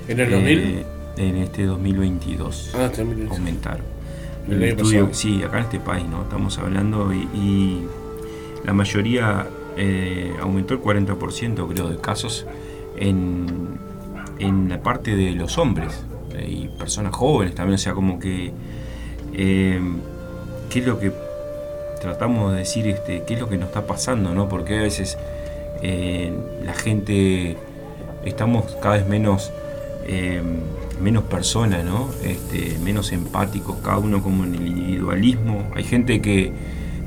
¿En 0.07 0.19
el 0.19 0.29
2000? 0.31 0.59
Eh, 0.59 0.85
en 1.17 1.37
este 1.37 1.65
2022 1.65 2.71
Ah, 2.75 2.89
aumentaron. 3.31 3.85
El 4.47 4.61
El 4.61 4.63
año 4.63 4.71
estudio, 4.71 4.99
pasado. 5.07 5.13
sí, 5.13 5.43
acá 5.43 5.57
en 5.57 5.63
este 5.63 5.79
país, 5.79 6.05
¿no? 6.07 6.23
Estamos 6.23 6.57
hablando 6.59 7.13
y, 7.13 7.27
y 7.33 7.87
la 8.63 8.73
mayoría 8.73 9.47
eh, 9.77 10.35
aumentó 10.41 10.73
el 10.73 10.81
40% 10.81 11.67
creo 11.67 11.89
de 11.89 11.97
casos 11.97 12.45
en, 12.97 13.79
en 14.39 14.69
la 14.69 14.81
parte 14.81 15.15
de 15.15 15.31
los 15.31 15.57
hombres 15.57 16.05
eh, 16.35 16.47
y 16.47 16.67
personas 16.77 17.15
jóvenes 17.15 17.55
también, 17.55 17.75
o 17.75 17.77
sea, 17.79 17.93
como 17.93 18.19
que 18.19 18.51
eh, 19.33 19.81
qué 20.69 20.79
es 20.79 20.85
lo 20.87 20.99
que 20.99 21.11
tratamos 22.01 22.51
de 22.51 22.59
decir, 22.59 22.87
este, 22.87 23.23
qué 23.25 23.33
es 23.35 23.39
lo 23.39 23.49
que 23.49 23.57
nos 23.57 23.69
está 23.69 23.87
pasando, 23.87 24.33
¿no? 24.33 24.49
Porque 24.49 24.77
a 24.79 24.81
veces 24.81 25.17
la 25.81 26.73
gente 26.73 27.57
estamos 28.23 28.77
cada 28.81 28.95
vez 28.95 29.07
menos 29.07 29.51
menos 31.01 31.23
personas, 31.25 31.83
¿no? 31.83 32.09
Este, 32.23 32.77
menos 32.83 33.11
empáticos, 33.11 33.77
cada 33.83 33.97
uno 33.97 34.21
como 34.21 34.43
en 34.45 34.55
el 34.55 34.67
individualismo. 34.67 35.67
Hay 35.75 35.83
gente 35.83 36.21
que, 36.21 36.51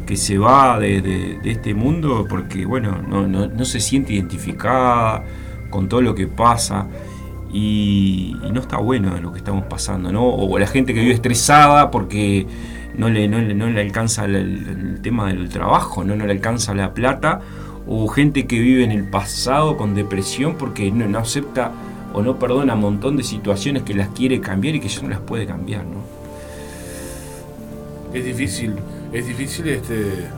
que 0.06 0.16
se 0.16 0.38
va 0.38 0.78
de, 0.78 1.38
este 1.44 1.74
mundo 1.74 2.26
porque, 2.28 2.64
bueno, 2.66 2.98
no, 3.08 3.26
no- 3.26 3.46
no 3.46 3.64
se 3.64 3.80
siente 3.80 4.12
identificada 4.14 5.24
con 5.70 5.88
todo 5.88 6.00
lo 6.00 6.14
que 6.14 6.26
pasa 6.26 6.86
y, 7.52 8.36
y 8.44 8.50
no 8.52 8.60
está 8.60 8.76
bueno 8.78 9.16
lo 9.20 9.32
que 9.32 9.38
estamos 9.38 9.64
pasando, 9.66 10.12
¿no? 10.12 10.24
O 10.28 10.58
la 10.58 10.66
gente 10.66 10.92
que 10.94 11.00
vive 11.00 11.14
estresada 11.14 11.90
porque 11.90 12.46
no 12.96 13.08
le, 13.08 13.28
no 13.28 13.40
no 13.42 13.68
le 13.68 13.80
alcanza 13.80 14.24
el, 14.24 14.34
el 14.36 15.00
tema 15.02 15.28
del 15.28 15.48
trabajo, 15.48 16.02
¿no? 16.04 16.16
no 16.16 16.26
le 16.26 16.32
alcanza 16.32 16.74
la 16.74 16.94
plata, 16.94 17.40
o 17.86 18.08
gente 18.08 18.46
que 18.46 18.58
vive 18.58 18.84
en 18.84 18.90
el 18.92 19.04
pasado 19.04 19.76
con 19.76 19.94
depresión 19.94 20.56
porque 20.58 20.90
no, 20.90 21.06
no 21.06 21.18
acepta 21.18 21.72
o 22.16 22.22
no 22.22 22.38
perdona 22.38 22.74
un 22.74 22.80
montón 22.80 23.16
de 23.16 23.22
situaciones 23.22 23.82
que 23.84 23.94
las 23.94 24.08
quiere 24.08 24.40
cambiar 24.40 24.74
y 24.74 24.80
que 24.80 24.88
ya 24.88 25.02
no 25.02 25.10
las 25.10 25.20
puede 25.20 25.46
cambiar, 25.46 25.84
¿no? 25.84 26.00
Es 28.12 28.24
difícil, 28.24 28.74
es 29.12 29.26
difícil 29.26 29.68
este, 29.68 30.28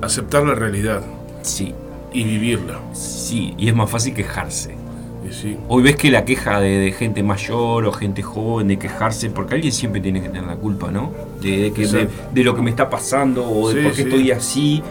aceptar 0.00 0.44
la 0.44 0.54
realidad 0.54 1.02
Sí, 1.42 1.74
y 2.12 2.24
vivirla. 2.24 2.78
sí, 2.92 3.54
y 3.56 3.68
es 3.68 3.74
más 3.74 3.90
fácil 3.90 4.14
quejarse. 4.14 4.76
Sí, 5.30 5.56
Hoy 5.68 5.82
ves 5.82 5.96
que 5.96 6.10
la 6.10 6.26
queja 6.26 6.60
de, 6.60 6.68
de 6.78 6.92
gente 6.92 7.22
mayor 7.22 7.86
o 7.86 7.92
gente 7.92 8.20
joven, 8.22 8.68
de 8.68 8.78
quejarse, 8.78 9.30
porque 9.30 9.54
alguien 9.54 9.72
siempre 9.72 10.00
tiene 10.02 10.20
que 10.20 10.28
tener 10.28 10.44
la 10.44 10.56
culpa, 10.56 10.90
¿no? 10.90 11.10
De, 11.40 11.56
de 11.56 11.72
que, 11.72 11.86
de, 11.86 12.44
lo 12.44 12.54
que 12.54 12.60
me 12.60 12.68
está 12.68 12.90
pasando 12.90 13.48
o 13.48 13.70
de 13.70 13.76
Sí, 13.76 13.82
por 13.82 13.92
qué 13.92 14.02
sí. 14.02 14.08
estoy 14.08 14.30
así. 14.30 14.82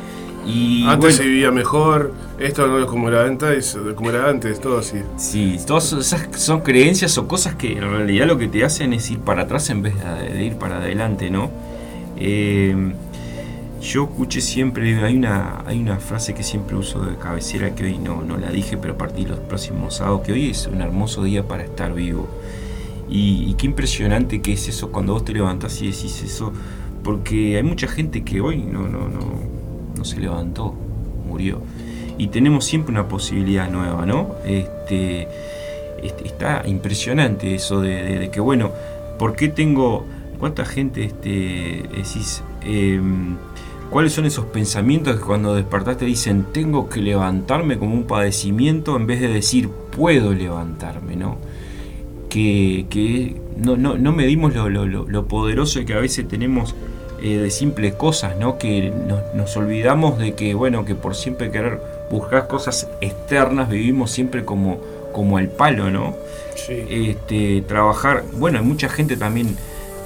Y 0.46 0.84
antes 0.84 1.00
bueno, 1.00 1.18
se 1.18 1.24
vivía 1.24 1.52
mejor, 1.52 2.14
esto 2.40 2.66
no 2.68 2.80
es 2.80 2.86
como 2.86 3.10
era 3.10 3.26
antes, 3.26 3.78
como 3.96 4.10
era 4.10 4.28
antes, 4.28 4.60
todo 4.60 4.80
así. 4.80 4.98
Sí, 5.18 5.60
todas 5.68 5.94
esas 5.94 6.28
son 6.42 6.62
creencias 6.62 7.18
o 7.18 7.28
cosas 7.28 7.56
que 7.56 7.74
en 7.74 7.82
realidad 7.82 8.26
lo 8.26 8.38
que 8.38 8.48
te 8.48 8.64
hacen 8.64 8.94
es 8.94 9.10
ir 9.12 9.20
para 9.20 9.44
atrás 9.44 9.70
en 9.70 9.84
vez 9.84 9.94
de, 10.34 10.44
ir 10.44 10.56
para 10.56 10.78
adelante, 10.78 11.30
¿no? 11.30 11.52
Eh, 12.18 12.94
yo 13.82 14.04
escuché 14.04 14.42
siempre, 14.42 15.04
hay 15.04 15.16
una, 15.16 15.64
hay 15.66 15.80
una 15.80 15.98
frase 15.98 16.34
que 16.34 16.44
siempre 16.44 16.76
uso 16.76 17.04
de 17.04 17.18
cabecera 17.18 17.74
que 17.74 17.86
hoy 17.86 17.98
no, 17.98 18.22
no 18.22 18.38
la 18.38 18.52
dije, 18.52 18.78
pero 18.78 18.94
a 18.94 18.98
partir 18.98 19.26
de 19.26 19.36
los 19.36 19.40
próximos 19.40 19.96
sábados, 19.96 20.22
que 20.22 20.34
hoy 20.34 20.50
es 20.52 20.68
un 20.68 20.82
hermoso 20.82 21.24
día 21.24 21.48
para 21.48 21.64
estar 21.64 21.94
vivo. 21.94 22.28
Y, 23.10 23.46
y 23.50 23.56
qué 23.56 23.66
impresionante 23.66 24.42
que 24.42 24.54
es 24.54 24.68
eso 24.68 24.92
cuando 24.92 25.14
vos 25.14 25.26
te 25.26 25.34
levantás 25.34 25.82
y 25.82 25.88
decís 25.88 26.22
eso, 26.24 26.54
porque 27.04 27.58
hay 27.58 27.64
mucha 27.64 27.88
gente 27.88 28.24
que 28.24 28.40
hoy 28.40 28.58
no, 28.58 28.88
no, 28.88 29.10
no, 29.10 29.51
se 30.04 30.20
levantó, 30.20 30.74
murió. 31.28 31.62
Y 32.18 32.28
tenemos 32.28 32.66
siempre 32.66 32.92
una 32.92 33.08
posibilidad 33.08 33.70
nueva, 33.70 34.06
¿no? 34.06 34.36
Este, 34.46 35.28
este, 36.04 36.28
está 36.28 36.64
impresionante 36.68 37.56
eso 37.56 37.82
de, 37.82 38.30
que, 38.32 38.40
bueno, 38.40 38.72
¿por 39.18 39.36
qué 39.36 39.48
tengo, 39.48 40.06
cuánta 40.40 40.66
gente 40.66 41.04
este, 41.06 41.84
decís, 41.96 42.44
em, 42.64 43.36
cuáles 43.90 44.14
son 44.14 44.26
esos 44.26 44.46
pensamientos 44.46 45.16
que 45.18 45.22
cuando 45.22 45.56
despertaste 45.56 46.06
dicen, 46.06 46.46
tengo 46.52 46.90
que 46.90 47.02
levantarme 47.02 47.78
como 47.78 47.94
un 47.96 48.04
padecimiento 48.04 48.96
en 48.98 49.08
vez 49.08 49.20
de 49.22 49.28
decir, 49.30 49.70
puedo 49.96 50.34
levantarme, 50.34 51.16
¿no? 51.16 51.38
que, 52.30 52.86
que 52.90 53.36
no, 53.58 53.76
no, 53.76 53.98
no 53.98 54.14
medimos 54.14 54.56
lo- 54.56 54.70
lo- 54.70 54.86
lo 55.06 55.28
poderoso 55.28 55.84
que 55.86 55.94
a 55.94 56.00
veces 56.00 56.28
tenemos 56.30 56.76
eh, 57.22 57.38
de 57.38 57.52
simples 57.52 57.94
cosas, 57.96 58.36
¿no? 58.38 58.58
Que 58.58 58.92
nos, 58.92 59.22
nos 59.34 59.56
olvidamos 59.58 60.18
de 60.18 60.34
que, 60.34 60.54
bueno, 60.54 60.86
que 60.86 60.96
por 60.96 61.16
siempre 61.16 61.52
querer 61.52 61.80
buscar 62.10 62.48
cosas 62.48 62.88
externas 63.02 63.70
vivimos 63.70 64.12
siempre 64.12 64.44
como, 64.46 64.80
como 65.14 65.40
el 65.40 65.48
palo, 65.50 65.90
¿no? 65.92 66.16
Sí. 66.56 66.84
Este, 66.90 67.64
trabajar, 67.68 68.24
bueno, 68.34 68.60
hay 68.60 68.66
mucha 68.66 68.90
gente 68.90 69.18
también 69.18 69.56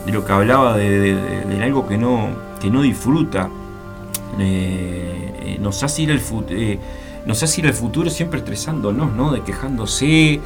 de 0.06 0.12
lo 0.12 0.24
que 0.26 0.32
hablaba 0.34 0.78
de, 0.78 0.90
de- 1.00 1.16
de- 1.16 1.56
de 1.58 1.64
algo 1.64 1.88
que 1.88 1.98
no, 1.98 2.28
que 2.62 2.70
no 2.70 2.82
disfruta. 2.84 3.50
Eh, 4.40 5.32
eh, 5.46 5.58
nos 5.62 5.82
hace 5.84 6.04
ir 6.04 6.12
al 6.12 6.20
futuro. 6.20 6.60
nos 7.26 7.42
hace 7.42 7.62
ir 7.62 7.68
al 7.68 7.74
futuro 7.74 8.10
siempre 8.10 8.40
estresándonos, 8.40 9.12
¿no? 9.14 9.32
De 9.32 9.42
quejándose, 9.42 10.40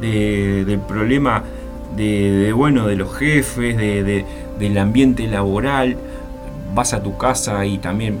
de- 0.00 0.64
del 0.64 0.78
problema 0.80 1.42
de, 1.96 2.30
de, 2.30 2.52
bueno, 2.52 2.86
de 2.86 2.96
los 2.96 3.12
jefes, 3.16 3.76
de, 3.76 4.02
de- 4.04 4.24
del 4.60 4.78
ambiente 4.78 5.26
laboral. 5.26 5.96
Vas 6.74 6.92
a 6.94 7.02
tu 7.02 7.16
casa 7.18 7.64
y 7.66 7.78
también 7.78 8.18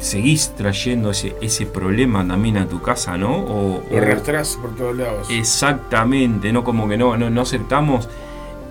seguís 0.00 0.52
trayendo 0.56 1.10
ese, 1.10 1.36
ese 1.40 1.66
problema 1.66 2.26
también 2.26 2.56
a 2.56 2.66
tu 2.66 2.80
casa, 2.82 3.16
¿no? 3.16 3.36
O, 3.36 3.82
Lo 3.90 3.98
arrastrás 3.98 4.58
por 4.60 4.74
todos 4.74 4.96
lados. 4.96 5.28
Exactamente, 5.30 6.52
no 6.52 6.64
como 6.64 6.88
que 6.88 6.96
no, 6.96 7.16
no, 7.16 7.30
no 7.30 7.42
aceptamos. 7.42 8.08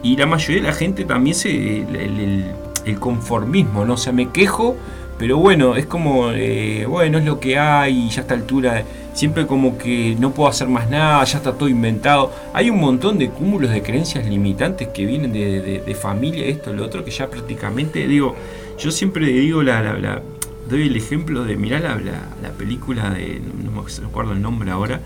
Y 0.04 0.18
la 0.18 0.26
mayoría 0.26 0.62
de 0.64 0.68
la 0.70 0.74
gente 0.74 1.06
también 1.06 1.36
se. 1.36 1.50
el, 1.82 1.96
el- 1.96 2.52
el 2.86 2.98
conformismo, 3.00 3.86
¿no? 3.86 3.94
O 3.94 3.98
sea, 3.98 4.14
me 4.14 4.30
quejo, 4.30 4.76
pero 5.18 5.38
bueno, 5.38 5.76
es 5.76 5.86
como. 5.86 6.32
eh, 6.32 6.86
bueno, 6.88 7.20
es 7.20 7.26
lo 7.26 7.40
que 7.40 7.60
hay, 7.60 8.06
y 8.06 8.10
ya 8.10 8.20
a 8.20 8.22
esta 8.22 8.34
altura. 8.34 8.84
Siempre 9.20 9.46
como 9.48 9.78
que 9.78 10.16
no 10.18 10.32
puedo 10.32 10.48
hacer 10.50 10.70
más 10.70 10.90
nada, 10.90 11.22
ya 11.26 11.40
está 11.40 11.52
todo 11.52 11.68
inventado. 11.68 12.32
Hay 12.54 12.70
un 12.70 12.80
montón 12.80 13.18
de 13.18 13.30
cúmulos 13.30 13.70
de 13.70 13.82
creencias 13.82 14.26
limitantes 14.26 14.88
que 14.94 15.06
vienen 15.06 15.34
de, 15.34 15.62
de- 15.62 15.82
de 15.82 15.96
familia, 15.96 16.46
esto, 16.46 16.72
lo 16.72 16.86
otro, 16.86 17.04
que 17.04 17.12
ya 17.12 17.30
prácticamente, 17.30 18.08
digo, 18.08 18.34
yo 18.78 18.92
siempre 18.92 19.26
digo 19.28 19.62
la, 19.62 19.82
la- 19.82 20.00
la- 20.00 20.22
doy 20.70 20.84
el 20.88 20.96
ejemplo 20.96 21.44
de, 21.44 21.58
mirá 21.58 21.80
la, 21.82 21.96
la, 21.98 22.30
la 22.42 22.50
película 22.58 23.10
de, 23.10 23.42
no 23.62 23.72
me 23.72 23.82
acuerdo 24.08 24.32
el 24.32 24.42
nombre 24.42 24.72
ahora, 24.72 25.02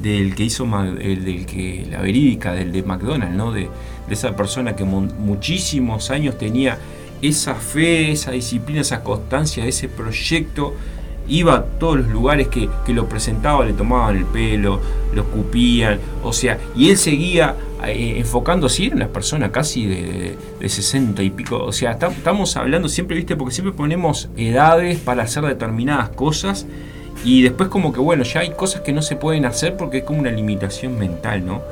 del 0.00 0.34
que 0.34 0.44
hizo, 0.44 0.64
el 0.98 1.22
del 1.26 1.44
que, 1.44 1.86
la 1.90 2.00
verídica, 2.00 2.52
del 2.54 2.72
de 2.72 2.82
McDonald's, 2.82 3.36
¿no? 3.36 3.52
De, 3.52 3.68
de 4.08 4.14
esa 4.14 4.34
persona 4.36 4.74
que 4.74 4.84
muchísimos 4.84 6.10
años 6.10 6.38
tenía 6.38 6.78
esa 7.20 7.54
fe, 7.56 8.10
esa 8.12 8.30
disciplina, 8.30 8.80
esa 8.80 9.02
constancia 9.02 9.66
ese 9.66 9.88
proyecto, 9.88 10.74
iba 11.30 11.54
a 11.54 11.62
todos 11.64 11.98
los 12.00 12.08
lugares 12.08 12.48
que, 12.48 12.68
que 12.84 12.92
lo 12.92 13.08
presentaba, 13.08 13.64
le 13.64 13.72
tomaban 13.72 14.16
el 14.18 14.24
pelo, 14.26 14.80
lo 15.14 15.22
escupían, 15.22 15.98
o 16.22 16.32
sea, 16.32 16.58
y 16.76 16.90
él 16.90 16.98
seguía 16.98 17.54
eh, 17.86 18.16
enfocándose, 18.18 18.86
era 18.86 18.96
una 18.96 19.08
persona 19.08 19.50
casi 19.50 19.86
de, 19.86 20.36
de 20.60 20.68
60 20.68 21.22
y 21.22 21.30
pico, 21.30 21.56
o 21.64 21.72
sea, 21.72 21.98
tam- 21.98 22.12
estamos 22.12 22.56
hablando 22.56 22.88
siempre, 22.88 23.16
viste, 23.16 23.36
porque 23.36 23.54
siempre 23.54 23.72
ponemos 23.72 24.28
edades 24.36 24.98
para 24.98 25.22
hacer 25.22 25.44
determinadas 25.44 26.10
cosas 26.10 26.66
y 27.24 27.42
después 27.42 27.68
como 27.68 27.92
que 27.92 28.00
bueno, 28.00 28.22
ya 28.24 28.40
hay 28.40 28.50
cosas 28.50 28.80
que 28.82 28.92
no 28.92 29.00
se 29.02 29.14
pueden 29.16 29.44
hacer 29.46 29.76
porque 29.76 29.98
es 29.98 30.04
como 30.04 30.20
una 30.20 30.30
limitación 30.30 30.98
mental, 30.98 31.46
¿no? 31.46 31.62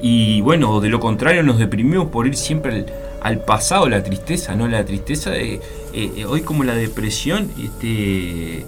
Y 0.00 0.40
bueno, 0.40 0.80
de 0.80 0.88
lo 0.88 1.00
contrario 1.00 1.42
nos 1.42 1.58
deprimimos 1.58 2.08
por 2.08 2.26
ir 2.26 2.36
siempre 2.36 2.72
al, 2.72 2.86
al 3.22 3.38
pasado, 3.38 3.88
la 3.88 4.02
tristeza, 4.02 4.54
¿no? 4.56 4.66
La 4.68 4.84
tristeza 4.84 5.30
de, 5.30 5.60
eh, 5.92 6.12
eh, 6.16 6.24
hoy 6.24 6.42
como 6.42 6.64
la 6.64 6.74
depresión, 6.74 7.48
este, 7.62 8.58
eh, 8.60 8.64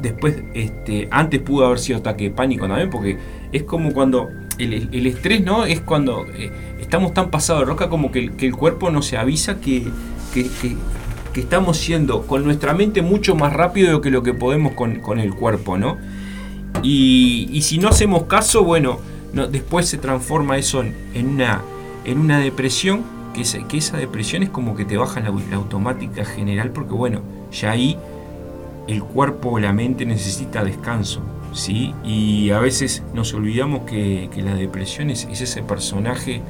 después, 0.00 0.36
este, 0.54 1.08
antes 1.10 1.40
pudo 1.40 1.66
haber 1.66 1.78
sido 1.78 1.98
ataque 1.98 2.24
de 2.24 2.30
pánico 2.30 2.66
también, 2.66 2.90
porque 2.90 3.18
es 3.52 3.62
como 3.64 3.92
cuando 3.92 4.28
el, 4.58 5.06
estrés, 5.06 5.42
¿no? 5.44 5.64
Es 5.64 5.80
cuando 5.80 6.26
estamos 6.80 7.14
tan 7.14 7.30
pasados 7.30 7.62
de 7.62 7.66
roca 7.66 7.88
como 7.88 8.10
que, 8.12 8.18
el- 8.20 8.32
que 8.32 8.46
el 8.46 8.54
cuerpo 8.54 8.90
nos 8.90 9.12
avisa 9.12 9.60
que, 9.60 9.84
que, 10.34 10.44
que- 10.60 10.76
estamos 11.40 11.78
siendo 11.78 12.26
con 12.26 12.44
nuestra 12.44 12.74
mente 12.74 13.00
mucho 13.00 13.34
más 13.34 13.54
rápido 13.54 14.02
que 14.02 14.10
lo 14.10 14.22
que 14.22 14.34
podemos 14.34 14.72
con, 14.72 14.96
con 15.00 15.18
el 15.18 15.34
cuerpo, 15.34 15.78
¿no? 15.78 15.96
Y, 16.82 17.48
y 17.52 17.62
si 17.62 17.78
no 17.78 17.88
hacemos 17.88 18.24
caso, 18.24 18.64
bueno, 18.64 18.98
no, 19.32 19.46
después 19.46 19.88
se 19.88 19.96
transforma 19.98 20.58
eso 20.58 20.82
en 21.14 21.26
una, 21.26 21.62
en 22.04 22.18
una 22.18 22.38
depresión, 22.38 23.02
que, 23.32 23.42
esa- 23.42 23.96
depresión 23.96 24.42
es 24.42 24.50
como 24.50 24.74
que 24.74 24.84
te 24.84 24.96
baja 24.96 25.20
la, 25.20 25.28
automática 25.56 26.24
general, 26.24 26.70
porque 26.70 26.92
bueno, 26.92 27.20
ya 27.50 27.70
ahí 27.70 27.98
el 28.88 29.02
cuerpo 29.02 29.50
o 29.50 29.58
la 29.58 29.72
mente 29.72 30.04
necesita 30.04 30.64
descanso, 30.64 31.20
¿sí? 31.52 31.94
Y 32.04 32.50
a 32.50 32.58
veces 32.60 33.02
nos 33.14 33.32
olvidamos 33.34 33.82
que, 33.82 34.28
que 34.32 34.42
la 34.42 34.54
depresión 34.54 35.10
es, 35.10 35.24
es 35.24 35.40
ese 35.40 35.62
personaje 35.62 36.42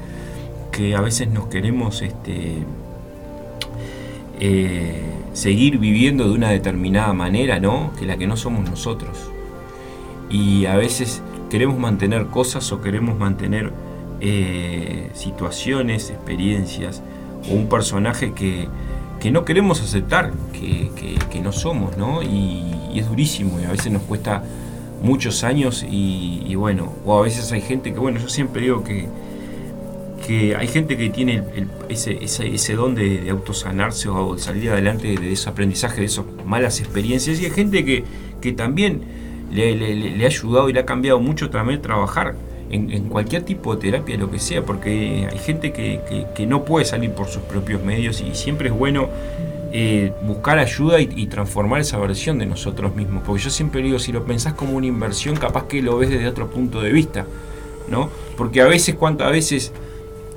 que 0.71 0.97
a 0.97 1.01
veces 1.01 1.29
nos 1.29 1.47
queremos 1.47 2.01
este, 2.03 2.65
eh, 4.41 5.03
seguir 5.35 5.79
viviendo 5.79 6.25
de 6.29 6.35
una 6.35 6.51
determinada 6.51 7.13
manera, 7.13 7.61
¿no? 7.61 7.93
Que 7.99 8.07
la 8.07 8.17
que 8.17 8.27
no 8.27 8.37
somos 8.37 8.69
nosotros. 8.69 9.31
Y 10.31 10.67
a 10.67 10.77
veces 10.77 11.23
queremos 11.51 11.79
mantener 11.79 12.27
cosas 12.27 12.73
o 12.73 12.81
queremos 12.81 13.19
mantener 13.19 13.73
eh, 14.25 15.11
situaciones, 15.15 16.11
experiencias 16.11 17.03
o 17.51 17.55
un 17.55 17.69
personaje 17.69 18.33
que, 18.33 18.69
que 19.21 19.33
no 19.33 19.45
queremos 19.45 19.83
aceptar, 19.83 20.33
que, 20.53 20.91
que- 21.29 21.41
no 21.41 21.51
somos, 21.51 21.97
¿no? 21.97 22.23
Y, 22.23 22.69
es 22.95 23.09
durísimo 23.09 23.59
y 23.59 23.65
a 23.65 23.71
veces 23.71 23.91
nos 23.91 24.03
cuesta 24.03 24.45
muchos 25.03 25.43
años 25.43 25.85
y, 25.91 26.55
bueno, 26.55 26.93
o 27.05 27.19
a 27.19 27.23
veces 27.23 27.51
hay 27.51 27.61
gente 27.63 27.93
que, 27.93 27.99
bueno, 27.99 28.21
yo 28.21 28.29
siempre 28.29 28.63
digo 28.63 28.85
que, 28.85 29.09
que 30.27 30.55
hay 30.55 30.69
gente 30.69 30.97
que 30.97 31.09
tiene 31.11 31.43
ese, 31.89 32.23
ese, 32.23 32.75
don 32.75 32.95
de, 32.95 33.19
de 33.23 33.31
autosanarse 33.31 34.09
o 34.09 34.39
salir 34.39 34.71
adelante 34.71 35.17
de 35.17 35.33
ese 35.33 35.49
aprendizaje, 35.49 36.01
de 36.01 36.07
esas 36.07 36.25
malas 36.47 36.79
experiencias, 36.81 37.41
y 37.41 37.47
hay 37.47 37.51
gente 37.51 37.85
que, 37.85 38.05
que 38.41 38.53
también 38.53 39.01
le 39.51 40.23
ha 40.23 40.27
ayudado 40.29 40.69
y 40.69 40.73
le 40.75 40.81
ha 40.81 40.87
cambiado 40.87 41.19
mucho 41.19 41.51
también 41.51 41.83
trabajar 41.83 42.37
en, 42.73 43.09
cualquier 43.09 43.43
tipo 43.43 43.75
de 43.75 43.81
terapia, 43.81 44.17
lo 44.17 44.31
que 44.31 44.39
sea, 44.39 44.63
porque 44.65 45.29
hay 45.31 45.39
gente 45.39 45.73
que, 45.73 46.01
que- 46.35 46.47
no 46.47 46.65
puede 46.65 46.85
salir 46.85 47.13
por 47.13 47.29
sus 47.29 47.43
propios 47.43 47.83
medios 47.83 48.21
y 48.21 48.35
siempre 48.35 48.69
es 48.69 48.75
bueno 48.75 49.09
eh, 49.73 50.13
buscar 50.23 50.59
ayuda 50.59 51.01
y, 51.01 51.27
transformar 51.27 51.81
esa 51.81 51.99
versión 51.99 52.39
de 52.39 52.47
nosotros 52.47 52.95
mismos, 52.97 53.23
porque 53.25 53.43
yo 53.43 53.51
siempre 53.51 53.83
digo, 53.83 53.99
si 53.99 54.13
lo 54.13 54.25
pensás 54.25 54.55
como 54.55 54.73
una 54.73 54.87
inversión, 54.87 55.37
capaz 55.37 55.67
que 55.67 55.81
lo 55.81 55.97
ves 55.97 56.11
desde 56.11 56.27
otro 56.27 56.51
punto 56.51 56.81
de 56.81 56.93
vista, 56.93 57.27
¿no? 57.89 58.11
Porque 58.37 58.61
a 58.61 58.67
veces, 58.67 58.97
cuántas 58.97 59.31
veces 59.31 59.73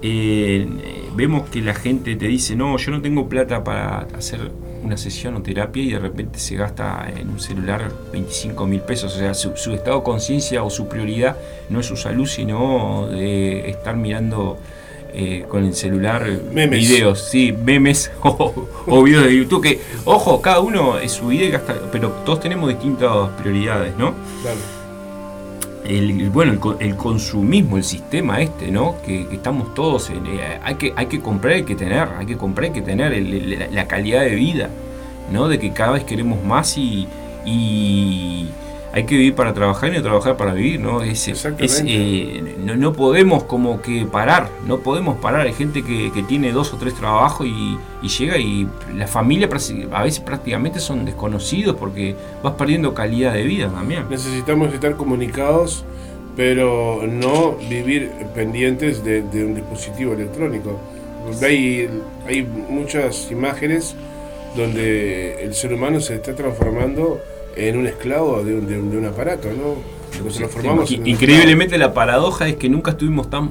eh, 0.01 0.67
vemos 1.15 1.49
que 1.49 1.61
la 1.61 1.73
gente 1.73 2.15
te 2.15 2.27
dice, 2.27 2.55
no, 2.55 2.77
yo 2.77 2.91
no 2.91 3.01
tengo 3.01 3.27
plata 3.27 3.63
para 3.63 4.07
hacer 4.15 4.51
una 4.85 4.97
sesión 4.97 5.35
o 5.35 5.41
terapia 5.41 5.83
y 5.83 5.91
de 5.91 5.99
repente 5.99 6.39
se 6.39 6.55
gasta 6.55 7.07
en 7.15 7.29
un 7.29 7.39
celular 7.39 7.91
25 8.11 8.67
mil 8.67 8.81
pesos. 8.81 9.15
O 9.15 9.17
sea, 9.17 9.33
su, 9.33 9.55
su 9.57 9.73
estado 9.73 9.97
de 9.97 10.03
conciencia 10.03 10.63
o 10.63 10.69
su 10.69 10.87
prioridad 10.87 11.35
no 11.69 11.79
es 11.79 11.85
su 11.85 11.97
salud, 11.97 12.27
sino 12.27 13.07
de 13.11 13.69
estar 13.69 13.95
mirando 13.95 14.57
eh, 15.13 15.45
con 15.47 15.65
el 15.65 15.73
celular 15.73 16.27
Memes. 16.51 16.87
videos, 16.87 17.21
sí, 17.21 17.53
memes 17.53 18.11
o, 18.21 18.67
o 18.85 19.03
videos 19.03 19.25
de 19.25 19.37
YouTube. 19.37 19.63
Que, 19.63 19.81
ojo, 20.03 20.41
cada 20.41 20.59
uno 20.59 20.99
es 20.99 21.13
su 21.13 21.27
vida, 21.27 21.45
y 21.45 21.51
gasta, 21.51 21.75
pero 21.91 22.09
todos 22.25 22.41
tenemos 22.41 22.69
distintas 22.69 23.29
prioridades, 23.41 23.95
¿no? 23.97 24.13
Claro. 24.41 24.84
El, 25.87 26.29
bueno, 26.29 26.53
el, 26.79 26.87
el 26.87 26.95
consumismo, 26.95 27.77
el 27.77 27.83
sistema 27.83 28.41
este, 28.41 28.71
¿no? 28.71 28.95
Que, 29.05 29.27
que 29.27 29.35
estamos 29.35 29.73
todos 29.73 30.09
en, 30.09 30.25
eh, 30.25 30.59
hay 30.63 30.75
que 30.75 30.93
hay 30.95 31.05
que 31.07 31.19
comprar, 31.19 31.53
hay 31.53 31.63
que 31.63 31.75
tener, 31.75 32.07
hay 32.17 32.25
que 32.25 32.37
comprar, 32.37 32.65
hay 32.65 32.71
que 32.71 32.81
tener 32.81 33.11
la, 33.59 33.67
la 33.67 33.87
calidad 33.87 34.21
de 34.21 34.35
vida, 34.35 34.69
¿no? 35.31 35.47
De 35.47 35.59
que 35.59 35.71
cada 35.71 35.91
vez 35.91 36.03
queremos 36.03 36.43
más 36.43 36.77
y, 36.77 37.07
y 37.45 38.49
hay 38.95 39.03
que 39.03 39.17
vivir 39.17 39.35
para 39.35 39.53
trabajar 39.53 39.89
y 39.91 39.97
no 39.97 40.01
trabajar 40.01 40.37
para 40.37 40.53
vivir, 40.53 40.79
¿no? 40.79 41.01
Es, 41.03 41.27
es, 41.27 41.45
Exactamente. 41.45 41.83
eh, 41.85 42.55
no, 42.59 42.77
no 42.77 42.93
podemos 42.93 43.43
como 43.43 43.81
que 43.81 44.05
parar, 44.05 44.47
no 44.65 44.79
podemos 44.79 45.17
parar. 45.17 45.41
Hay 45.41 45.51
gente 45.53 45.83
que, 45.83 46.13
que 46.13 46.23
tiene 46.23 46.53
dos 46.53 46.73
o 46.73 46.77
tres 46.77 46.93
trabajos 46.93 47.45
y, 47.45 47.77
y 48.01 48.07
llega 48.07 48.37
y 48.37 48.65
la 48.95 49.05
familia 49.05 49.49
a 49.91 50.03
veces 50.03 50.21
prácticamente 50.21 50.79
son 50.79 51.03
desconocidos 51.03 51.75
porque 51.75 52.15
vas 52.41 52.53
perdiendo 52.53 52.93
calidad 52.93 53.33
de 53.33 53.43
vida 53.43 53.67
también. 53.67 54.05
Necesitamos 54.09 54.73
estar 54.73 54.95
comunicados, 54.95 55.83
pero 56.37 57.01
no 57.05 57.57
vivir 57.69 58.11
pendientes 58.33 59.03
de, 59.03 59.23
de 59.23 59.43
un 59.43 59.55
dispositivo 59.55 60.13
electrónico. 60.13 60.79
Hay, 61.43 61.89
hay 62.25 62.43
muchas 62.43 63.29
imágenes 63.29 63.93
donde 64.55 65.43
el 65.43 65.53
ser 65.53 65.73
humano 65.73 65.99
se 65.99 66.15
está 66.15 66.33
transformando 66.33 67.19
en 67.55 67.77
un 67.77 67.87
esclavo 67.87 68.43
de 68.43 68.55
un, 68.55 68.67
de 68.67 68.79
un- 68.79 68.91
de 68.91 68.97
un 68.97 69.05
aparato, 69.05 69.47
¿no? 69.49 69.75
Increíblemente 71.05 71.77
la 71.77 71.93
paradoja 71.93 72.47
es 72.47 72.55
que 72.55 72.69
nunca 72.69 72.91
estuvimos 72.91 73.29
tan 73.29 73.49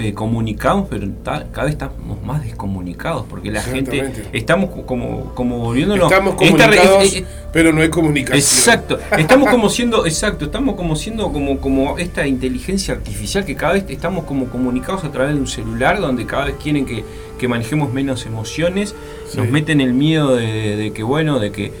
eh, 0.00 0.14
comunicados, 0.14 0.86
pero 0.90 1.06
ta- 1.22 1.46
cada 1.52 1.66
vez 1.66 1.74
estamos 1.74 2.20
más 2.24 2.42
descomunicados, 2.42 3.24
porque 3.30 3.52
la 3.52 3.62
gente 3.62 3.98
estamos 4.32 4.70
co- 4.70 4.84
como, 4.84 5.32
como 5.34 5.58
volviéndonos... 5.60 6.10
Estamos 6.10 6.34
esta 6.42 6.64
comunicados, 6.66 7.14
eh, 7.14 7.18
eh, 7.18 7.24
pero 7.52 7.72
no 7.72 7.82
hay 7.82 7.88
comunicación. 7.88 8.36
Exacto, 8.38 8.98
estamos 9.16 9.48
como 9.48 9.68
siendo, 9.68 10.04
exacto, 10.04 10.46
estamos 10.46 10.74
como 10.74 10.96
siendo 10.96 11.30
como, 11.32 11.58
como 11.60 11.98
esta 11.98 12.26
inteligencia 12.26 12.94
artificial 12.94 13.44
que 13.44 13.54
cada 13.54 13.74
vez 13.74 13.84
estamos 13.88 14.24
como 14.24 14.46
comunicados 14.46 15.04
a 15.04 15.12
través 15.12 15.34
de 15.34 15.40
un 15.40 15.46
celular 15.46 16.00
donde 16.00 16.26
cada 16.26 16.46
vez 16.46 16.56
quieren 16.60 16.84
que, 16.84 17.04
que 17.38 17.46
manejemos 17.46 17.92
menos 17.92 18.26
emociones, 18.26 18.92
nos 19.36 19.48
meten 19.50 19.80
el 19.80 19.92
miedo 19.94 20.34
de, 20.34 20.76
de 20.76 20.92
que 20.92 21.04
bueno, 21.04 21.38
de 21.38 21.52
que 21.52 21.72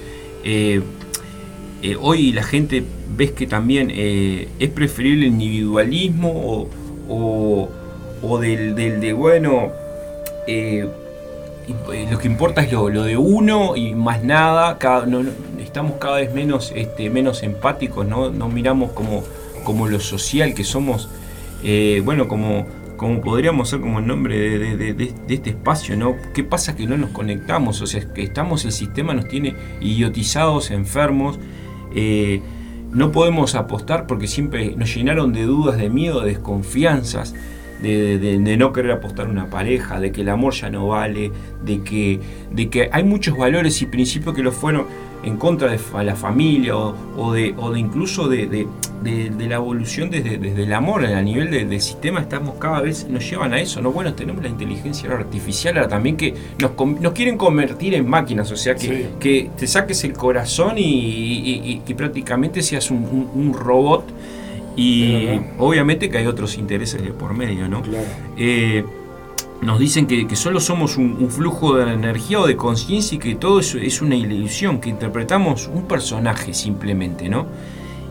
eh, 0.44 0.80
eh, 1.92 1.96
hoy 2.00 2.32
la 2.32 2.42
gente 2.42 2.82
ves 3.16 3.32
que 3.32 3.46
también 3.46 3.90
eh, 3.94 4.48
es 4.58 4.68
preferible 4.70 5.26
el 5.26 5.32
individualismo 5.32 6.30
o, 6.30 6.68
o, 7.08 7.68
o 8.22 8.38
del, 8.38 8.74
del 8.74 9.00
de 9.00 9.12
bueno, 9.12 9.72
eh, 10.46 10.86
lo 12.10 12.18
que 12.18 12.28
importa 12.28 12.62
es 12.62 12.72
lo, 12.72 12.88
lo 12.88 13.02
de 13.04 13.16
uno 13.16 13.76
y 13.76 13.94
más 13.94 14.22
nada, 14.22 14.78
estamos 15.62 15.92
cada 16.00 16.16
vez 16.16 16.32
menos, 16.32 16.72
este, 16.74 17.10
menos 17.10 17.42
empáticos, 17.42 18.06
¿no? 18.06 18.30
miramos 18.48 18.92
como, 18.92 19.24
como 19.64 19.88
lo 19.88 19.98
social 20.00 20.54
que 20.54 20.62
somos, 20.64 21.08
bueno, 22.04 22.28
como, 22.28 22.66
como 22.96 23.20
podríamos 23.20 23.68
ser 23.70 23.80
como 23.80 23.98
el 23.98 24.06
nombre 24.06 24.38
de, 24.38 24.76
de- 24.76 24.94
de- 24.94 25.12
este 25.28 25.50
espacio, 25.50 25.96
¿no? 25.96 26.14
¿Qué 26.32 26.44
pasa 26.44 26.76
que 26.76 26.86
no 26.86 26.96
nos 26.96 27.10
conectamos? 27.10 27.80
O 27.82 27.86
sea, 27.86 28.00
que 28.14 28.22
estamos, 28.22 28.64
el 28.64 28.72
sistema 28.72 29.12
nos 29.12 29.26
tiene 29.28 29.54
idiotizados, 29.80 30.70
enfermos, 30.70 31.38
eh, 31.96 32.40
no 32.92 33.10
podemos 33.10 33.54
apostar 33.56 34.06
porque 34.06 34.26
siempre 34.28 34.74
nos 34.76 34.94
llenaron 34.94 35.32
de 35.32 35.42
dudas, 35.42 35.76
de 35.76 35.90
miedo, 35.90 36.20
de 36.20 36.28
desconfianzas, 36.28 37.34
de, 37.82 38.18
de- 38.18 38.38
de 38.38 38.56
no 38.56 38.72
querer 38.72 38.92
apostar 38.92 39.28
una 39.28 39.50
pareja, 39.50 39.98
de 40.00 40.12
que 40.12 40.20
el 40.22 40.28
amor 40.30 40.54
ya 40.54 40.70
no 40.70 40.86
vale, 40.88 41.30
de 41.64 41.82
que, 41.82 42.20
de 42.52 42.68
que 42.70 42.88
hay 42.92 43.02
muchos 43.04 43.36
valores 43.36 43.82
y 43.82 43.86
principios 43.86 44.34
que 44.34 44.42
los 44.42 44.54
fueron 44.54 44.84
en 45.26 45.36
contra 45.36 45.70
de 45.70 45.78
la 46.04 46.16
familia 46.16 46.76
o, 46.76 46.94
o 47.16 47.32
de, 47.32 47.54
o 47.58 47.70
de 47.72 47.80
incluso 47.80 48.28
de, 48.28 48.46
de- 48.46 48.66
de- 49.02 49.28
de 49.30 49.46
la 49.48 49.56
evolución 49.56 50.08
desde, 50.10 50.38
desde 50.38 50.62
el 50.64 50.72
amor 50.72 51.04
a 51.04 51.20
nivel 51.20 51.50
de- 51.50 51.66
del 51.66 51.80
sistema 51.82 52.20
estamos 52.20 52.54
cada 52.58 52.80
vez 52.80 53.06
nos 53.10 53.28
llevan 53.28 53.52
a 53.52 53.60
eso 53.60 53.82
no 53.82 53.92
bueno 53.92 54.14
tenemos 54.14 54.42
la 54.42 54.48
inteligencia 54.48 55.10
artificial 55.12 55.76
ahora 55.76 55.88
también 55.88 56.16
que 56.16 56.32
nos, 56.60 57.12
quieren 57.12 57.36
convertir 57.36 57.94
en 57.94 58.08
máquinas 58.08 58.50
o 58.50 58.56
sea 58.56 58.74
que, 58.74 58.80
Sí. 58.86 59.06
que 59.20 59.50
te 59.56 59.66
saques 59.66 60.02
el 60.04 60.14
corazón 60.14 60.78
y, 60.78 60.82
y- 60.82 61.60
y- 61.64 61.82
y 61.86 61.94
prácticamente 61.94 62.62
seas 62.62 62.90
un, 62.90 62.98
un- 62.98 63.30
un 63.34 63.52
robot 63.52 64.04
y 64.76 65.28
obviamente 65.58 66.08
que 66.10 66.18
hay 66.18 66.26
otros 66.26 66.56
intereses 66.58 67.02
de 67.02 67.10
por 67.10 67.34
medio 67.34 67.68
no 67.68 67.82
Claro. 67.82 68.04
eh, 68.36 68.84
nos 69.62 69.78
dicen 69.78 70.06
que, 70.06 70.26
que 70.26 70.36
solo 70.36 70.60
somos 70.60 70.96
un, 70.96 71.16
un 71.18 71.30
flujo 71.30 71.74
de 71.76 71.92
energía 71.92 72.40
o 72.40 72.46
de 72.46 72.56
conciencia 72.56 73.16
y 73.16 73.18
que 73.18 73.34
todo 73.34 73.60
eso 73.60 73.78
es 73.78 74.02
una 74.02 74.14
ilusión, 74.14 74.80
que 74.80 74.88
interpretamos 74.90 75.68
un 75.72 75.84
personaje 75.84 76.54
simplemente, 76.54 77.28
¿no? 77.28 77.46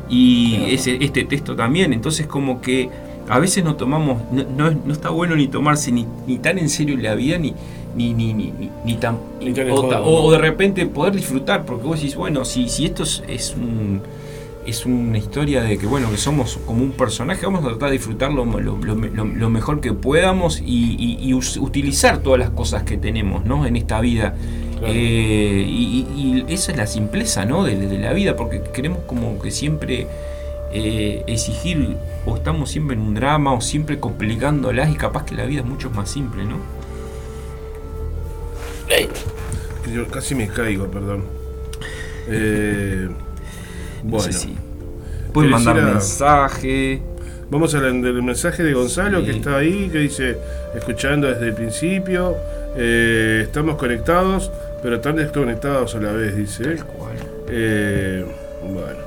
Y 0.09 0.57
Claro. 0.57 0.65
ese, 0.67 1.03
este 1.03 1.23
texto 1.25 1.55
también, 1.55 1.93
entonces 1.93 2.27
como 2.27 2.61
que 2.61 2.89
a 3.27 3.39
veces 3.39 3.63
no 3.63 3.75
tomamos, 3.75 4.21
no, 4.31 4.43
no, 4.43 4.71
no 4.85 4.93
está 4.93 5.09
bueno 5.09 5.35
ni 5.35 5.47
tomarse 5.47 5.91
ni, 5.91 6.05
ni 6.27 6.37
tan 6.37 6.59
en 6.59 6.69
serio 6.69 6.95
la 6.97 7.15
vida, 7.15 7.37
ni, 7.39 7.53
ni, 7.95 8.13
ni, 8.13 8.33
ni, 8.33 8.51
ni, 8.51 8.69
ni 8.83 8.95
tan... 8.95 9.17
Ni 9.41 9.51
o, 9.71 10.25
o 10.25 10.31
de 10.31 10.37
repente 10.37 10.85
poder 10.85 11.15
disfrutar, 11.15 11.65
porque 11.65 11.87
vos 11.87 11.99
decís, 11.99 12.15
bueno, 12.15 12.45
si, 12.45 12.69
si 12.69 12.85
esto 12.85 13.03
es, 13.03 13.23
es 13.27 13.55
un 13.55 14.01
es 14.65 14.85
una 14.85 15.17
historia 15.17 15.61
de 15.61 15.77
que 15.77 15.85
bueno 15.85 16.09
que 16.09 16.17
somos 16.17 16.57
como 16.65 16.83
un 16.83 16.91
personaje 16.91 17.45
vamos 17.45 17.63
a 17.63 17.67
tratar 17.69 17.89
de 17.89 17.97
disfrutar 17.97 18.31
lo, 18.31 18.45
lo- 18.45 18.77
lo- 18.77 18.95
lo- 18.95 19.25
lo 19.25 19.49
mejor 19.49 19.79
que 19.81 19.93
podamos 19.93 20.59
y, 20.59 20.95
y- 20.99 21.17
y 21.21 21.33
us- 21.33 21.57
utilizar 21.57 22.19
todas 22.19 22.39
las 22.39 22.49
cosas 22.49 22.83
que 22.83 22.97
tenemos 22.97 23.45
¿no? 23.45 23.65
en 23.65 23.75
esta 23.75 23.99
vida 24.01 24.35
Claro. 24.79 24.93
Eh, 24.93 25.65
y, 25.67 26.05
y- 26.15 26.43
y 26.49 26.53
esa 26.53 26.71
es 26.73 26.77
la 26.77 26.85
simpleza 26.87 27.45
¿no? 27.45 27.63
de, 27.63 27.75
de 27.77 27.97
la 27.97 28.11
vida 28.11 28.35
porque 28.35 28.61
queremos 28.73 28.99
como 29.07 29.39
que 29.39 29.49
siempre 29.51 30.07
eh, 30.73 31.23
exigir 31.27 31.95
o 32.25 32.35
estamos 32.35 32.69
siempre 32.71 32.95
en 32.97 33.01
un 33.01 33.13
drama 33.13 33.53
o 33.53 33.61
siempre 33.61 33.99
complicándolas 34.01 34.89
y 34.91 34.95
capaz 34.95 35.23
que 35.25 35.35
la 35.35 35.45
vida 35.45 35.61
es 35.61 35.65
mucho 35.67 35.89
más 35.91 36.09
simple 36.09 36.43
¿no? 36.43 36.57
Yo 39.93 40.07
casi 40.07 40.35
me 40.35 40.47
caigo, 40.47 40.87
perdón. 40.87 41.23
Eh, 42.27 43.07
No 44.05 44.11
bueno, 44.11 44.21
sé 44.23 44.33
si 44.33 44.55
pueden 45.33 45.51
¿Querés 45.51 45.65
mandar 45.65 45.79
a- 45.89 45.93
mensaje 45.93 47.01
vamos 47.49 47.75
al 47.75 48.01
del 48.01 48.23
mensaje 48.23 48.63
de 48.63 48.73
Gonzalo 48.73 49.19
Sí. 49.19 49.25
que 49.25 49.31
está 49.31 49.57
ahí, 49.57 49.89
que 49.91 49.99
dice, 49.99 50.37
escuchando 50.75 51.27
desde 51.27 51.47
el 51.49 51.53
principio, 51.53 52.35
eh, 52.75 53.41
estamos 53.43 53.75
conectados, 53.75 54.51
pero 54.81 54.99
tan 54.99 55.15
desconectados 55.17 55.93
a 55.95 55.99
la 55.99 56.11
vez, 56.11 56.35
dice. 56.35 56.63
Tal 56.63 56.85
cual. 56.85 57.15
Eh, 57.49 58.25
bueno, 58.63 59.05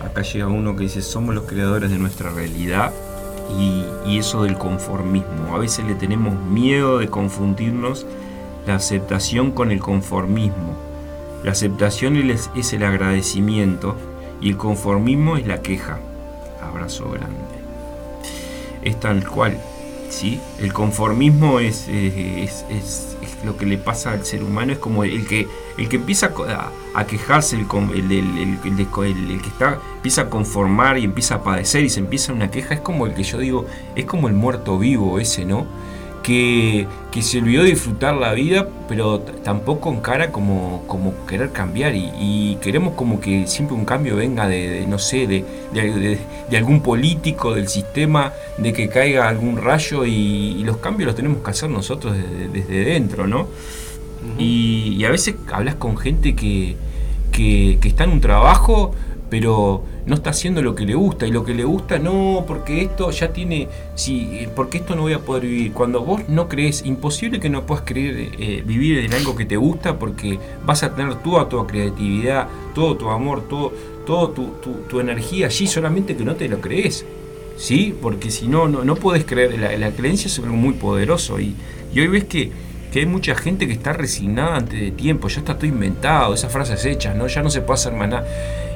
Acá 0.00 0.22
llega 0.22 0.46
uno 0.46 0.76
que 0.76 0.84
dice, 0.84 1.00
somos 1.02 1.34
los 1.34 1.44
creadores 1.44 1.90
de 1.90 1.98
nuestra 1.98 2.30
realidad 2.30 2.90
y, 3.58 3.84
y 4.06 4.18
eso 4.18 4.42
del 4.44 4.56
conformismo. 4.56 5.54
A 5.54 5.58
veces 5.58 5.84
le 5.86 5.94
tenemos 5.94 6.34
miedo 6.50 6.98
de 6.98 7.08
confundirnos 7.08 8.06
la 8.66 8.74
aceptación 8.76 9.50
con 9.52 9.70
el 9.70 9.80
conformismo. 9.80 10.76
La 11.44 11.52
aceptación 11.52 12.16
es 12.54 12.72
el 12.72 12.82
agradecimiento 12.84 13.94
y 14.40 14.50
el 14.50 14.56
conformismo 14.56 15.36
es 15.36 15.46
la 15.46 15.62
queja. 15.62 15.98
Abrazo 16.62 17.10
grande. 17.10 17.36
Es 18.82 18.98
tal 19.00 19.26
cual. 19.28 19.56
¿sí? 20.08 20.40
El 20.58 20.72
conformismo 20.72 21.60
es, 21.60 21.86
lo 23.44 23.56
que 23.56 23.64
le 23.66 23.78
pasa 23.78 24.12
al 24.12 24.24
ser 24.26 24.42
humano, 24.42 24.72
es 24.72 24.78
como 24.78 25.04
el 25.04 25.26
que, 25.26 25.46
el 25.78 25.88
que 25.88 25.96
empieza 25.96 26.32
a 26.94 27.04
quejarse, 27.06 27.56
el- 27.56 27.70
el 28.10 29.40
que 29.40 29.48
está, 29.48 29.78
empieza 29.96 30.22
a 30.22 30.30
conformar 30.30 30.98
y 30.98 31.04
empieza 31.04 31.36
a 31.36 31.42
padecer 31.42 31.84
y 31.84 31.90
se 31.90 32.00
empieza 32.00 32.32
una 32.32 32.50
queja, 32.50 32.74
es 32.74 32.80
como 32.80 33.06
el 33.06 33.14
que 33.14 33.22
yo 33.22 33.38
digo, 33.38 33.66
es 33.94 34.04
como 34.04 34.28
el 34.28 34.34
muerto 34.34 34.78
vivo 34.78 35.18
ese, 35.20 35.44
¿no? 35.44 35.66
Que, 36.22 36.86
que 37.10 37.22
se 37.22 37.38
olvidó 37.38 37.62
de 37.64 37.70
disfrutar 37.70 38.14
la 38.14 38.34
vida, 38.34 38.68
pero 38.88 39.20
tampoco 39.20 39.90
encara 39.90 40.30
como, 40.30 40.84
como 40.86 41.14
querer 41.26 41.50
cambiar 41.50 41.94
y, 41.94 42.10
y 42.20 42.58
queremos 42.60 42.92
como 42.94 43.20
que 43.20 43.46
siempre 43.46 43.74
un 43.74 43.86
cambio 43.86 44.16
venga 44.16 44.46
de, 44.46 44.68
de, 44.68 44.86
no 44.86 44.98
sé, 44.98 45.26
de, 45.26 45.44
de- 45.72 46.56
algún 46.56 46.82
político, 46.82 47.54
del 47.54 47.68
sistema, 47.68 48.32
de 48.58 48.72
que 48.74 48.88
caiga 48.90 49.28
algún 49.28 49.56
rayo 49.56 50.04
y, 50.04 50.56
y 50.58 50.62
los 50.64 50.76
cambios 50.76 51.06
los 51.06 51.16
tenemos 51.16 51.42
que 51.42 51.50
hacer 51.50 51.70
nosotros 51.70 52.14
desde, 52.14 52.48
desde 52.48 52.84
dentro, 52.92 53.26
¿no? 53.26 53.48
y, 54.38 54.96
y 54.98 55.04
a 55.04 55.10
veces 55.10 55.36
hablas 55.52 55.76
con 55.76 55.96
gente 55.96 56.34
que, 56.34 56.76
que, 57.32 57.78
que 57.80 57.88
está 57.88 58.04
en 58.04 58.10
un 58.10 58.20
trabajo, 58.20 58.94
pero 59.30 59.84
no 60.10 60.16
está 60.16 60.30
haciendo 60.30 60.60
lo 60.60 60.74
que 60.74 60.84
le 60.84 60.94
gusta. 60.94 61.26
Y 61.26 61.30
lo 61.30 61.44
que 61.44 61.54
le 61.54 61.64
gusta, 61.64 61.98
no, 61.98 62.44
porque 62.46 62.82
esto 62.82 63.10
ya 63.10 63.32
tiene. 63.32 63.68
Sí, 63.94 64.46
porque 64.54 64.78
esto 64.78 64.94
no 64.96 65.02
voy 65.02 65.14
a 65.14 65.20
poder 65.20 65.44
vivir. 65.44 65.72
Cuando 65.72 66.02
vos 66.04 66.22
no 66.28 66.48
crees, 66.48 66.84
imposible 66.84 67.40
que 67.40 67.48
no 67.48 67.64
puedas 67.64 67.84
creer 67.86 68.32
eh, 68.38 68.62
vivir 68.66 68.98
en 68.98 69.14
algo 69.14 69.34
que 69.36 69.46
te 69.46 69.56
gusta, 69.56 69.98
porque 69.98 70.38
vas 70.66 70.82
a 70.82 70.94
tener 70.94 71.14
toda 71.22 71.48
tu 71.48 71.66
creatividad, 71.66 72.48
todo 72.74 72.96
tu 72.96 73.08
amor, 73.08 73.48
todo, 73.48 73.72
todo 74.04 74.30
tu, 74.30 74.44
tu- 74.62 74.82
tu 74.88 75.00
energía 75.00 75.46
allí, 75.46 75.66
solamente 75.66 76.16
que 76.16 76.24
no 76.24 76.34
te 76.34 76.48
lo 76.48 76.60
crees. 76.60 77.06
¿Sí? 77.56 77.94
Porque 78.00 78.30
si 78.30 78.48
no, 78.48 78.68
no, 78.68 78.84
no 78.84 78.96
puedes 78.96 79.24
creer. 79.24 79.58
La, 79.58 79.76
la 79.76 79.90
creencia 79.92 80.26
es 80.28 80.38
algo 80.38 80.56
muy 80.56 80.74
poderoso. 80.74 81.38
Y, 81.38 81.54
y 81.94 82.00
hoy 82.00 82.08
ves 82.08 82.24
que, 82.24 82.50
que 82.90 83.00
hay 83.00 83.06
mucha 83.06 83.34
gente 83.34 83.66
que 83.66 83.72
está 83.74 83.92
resignada 83.92 84.56
antes 84.56 84.80
de 84.80 84.90
tiempo. 84.90 85.28
Ya 85.28 85.38
está 85.40 85.54
todo 85.56 85.66
inventado, 85.66 86.32
esas 86.34 86.50
frases 86.52 86.84
hechas, 86.86 87.14
¿no? 87.14 87.26
Ya 87.26 87.42
no 87.42 87.50
se 87.50 87.60
puede 87.60 87.74
hacer 87.78 87.92
más 87.92 88.08
nada. 88.08 88.26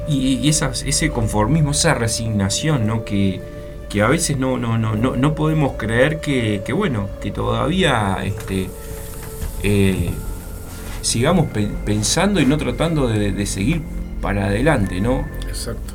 Y, 0.08 0.34
y 0.36 0.48
esas- 0.48 0.82
ese 0.84 1.10
conformismo, 1.10 1.70
esa 1.72 1.94
resignación, 1.94 2.86
¿no? 2.86 3.04
Que, 3.04 3.40
que 3.88 4.02
a 4.02 4.08
veces 4.08 4.36
no, 4.38 4.58
no, 4.58 4.76
no, 4.78 4.96
no, 4.96 5.16
no 5.16 5.34
podemos 5.34 5.72
creer 5.78 6.20
que, 6.20 6.62
que, 6.64 6.72
bueno, 6.72 7.08
que 7.22 7.30
todavía 7.30 8.18
este, 8.24 8.68
eh, 9.62 10.10
sigamos 11.00 11.46
pe- 11.46 11.70
pensando 11.84 12.40
y 12.40 12.46
no 12.46 12.56
tratando 12.58 13.06
de, 13.08 13.32
de 13.32 13.46
seguir 13.46 13.82
para 14.20 14.46
adelante, 14.46 15.00
¿no? 15.00 15.26
exacto. 15.48 15.94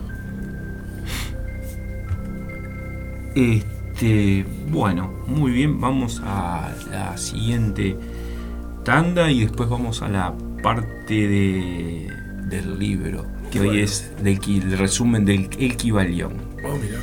Este, 3.36 4.46
bueno, 4.70 5.12
muy 5.28 5.52
bien, 5.52 5.80
vamos 5.80 6.22
a 6.26 6.72
la 6.92 7.18
siguiente 7.18 7.96
tanda 8.84 9.30
y 9.32 9.42
después 9.42 9.70
vamos 9.70 10.02
a 10.02 10.10
la 10.10 10.34
parte 10.64 11.14
de, 11.28 12.12
del 12.46 12.80
libro, 12.80 13.26
que 13.50 13.60
hoy 13.60 13.82
es 13.82 14.12
del, 14.24 14.40
el 14.46 14.78
resumen 14.78 15.26
del 15.26 15.50
El 15.60 15.76
Kibalión. 15.76 16.34
Oh, 16.64 16.76
mira. 16.78 17.00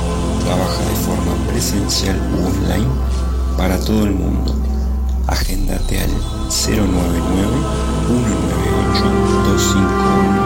trabaja 0.44 0.84
de 0.84 0.96
forma 1.06 1.34
presencial 1.52 2.18
u 2.34 2.38
online 2.46 2.88
para 3.58 3.80
todo 3.80 4.06
el 4.06 4.14
mundo. 4.14 4.61
Agéndate 5.32 5.98
al 5.98 6.10
099 6.50 7.48
198 8.08 9.04
251 9.46 10.41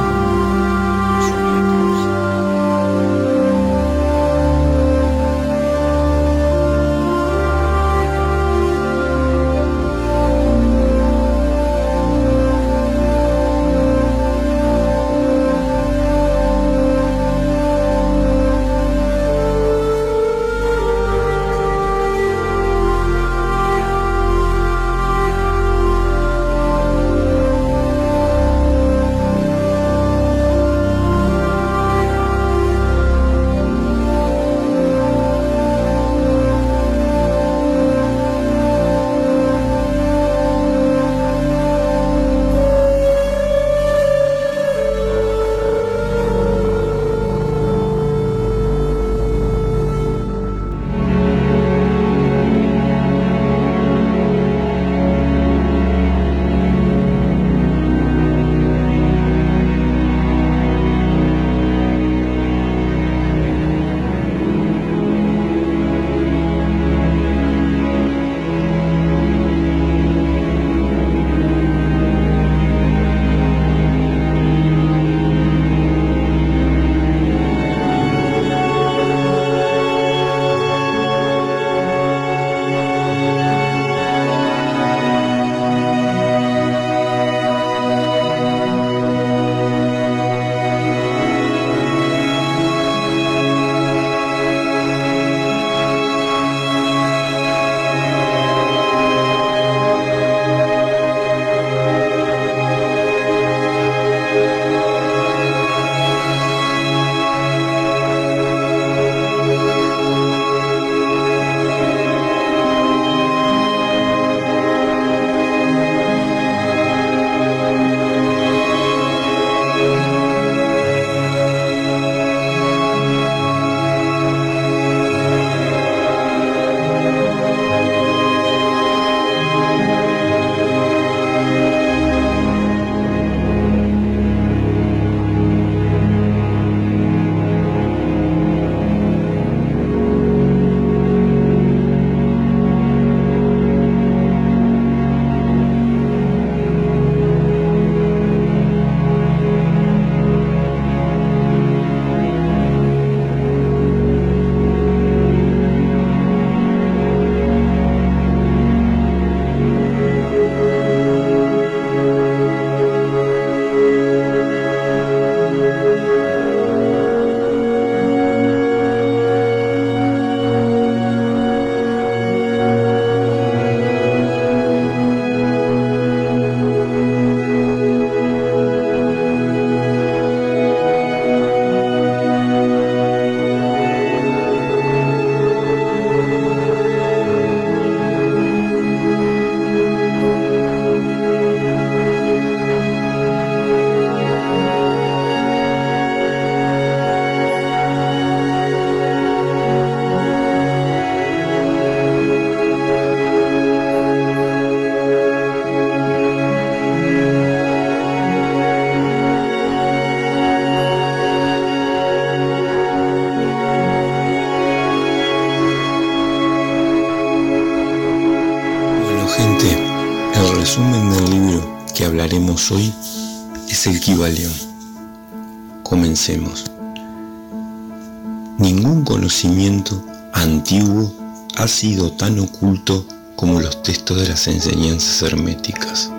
tan 232.17 232.39
oculto 232.39 233.05
como 233.35 233.61
los 233.61 233.83
textos 233.83 234.19
de 234.19 234.27
las 234.29 234.47
enseñanzas 234.47 235.21
herméticas. 235.21 236.09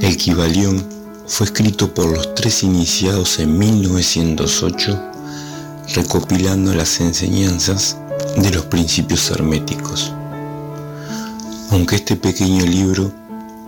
El 0.00 0.16
Kibalión 0.16 0.82
fue 1.26 1.46
escrito 1.46 1.92
por 1.92 2.06
los 2.06 2.34
tres 2.34 2.62
iniciados 2.62 3.38
en 3.38 3.58
1908, 3.58 4.98
recopilando 5.94 6.74
las 6.74 7.00
enseñanzas 7.00 7.98
de 8.38 8.50
los 8.50 8.64
principios 8.66 9.30
herméticos. 9.30 10.12
Aunque 11.70 11.96
este 11.96 12.16
pequeño 12.16 12.64
libro 12.64 13.12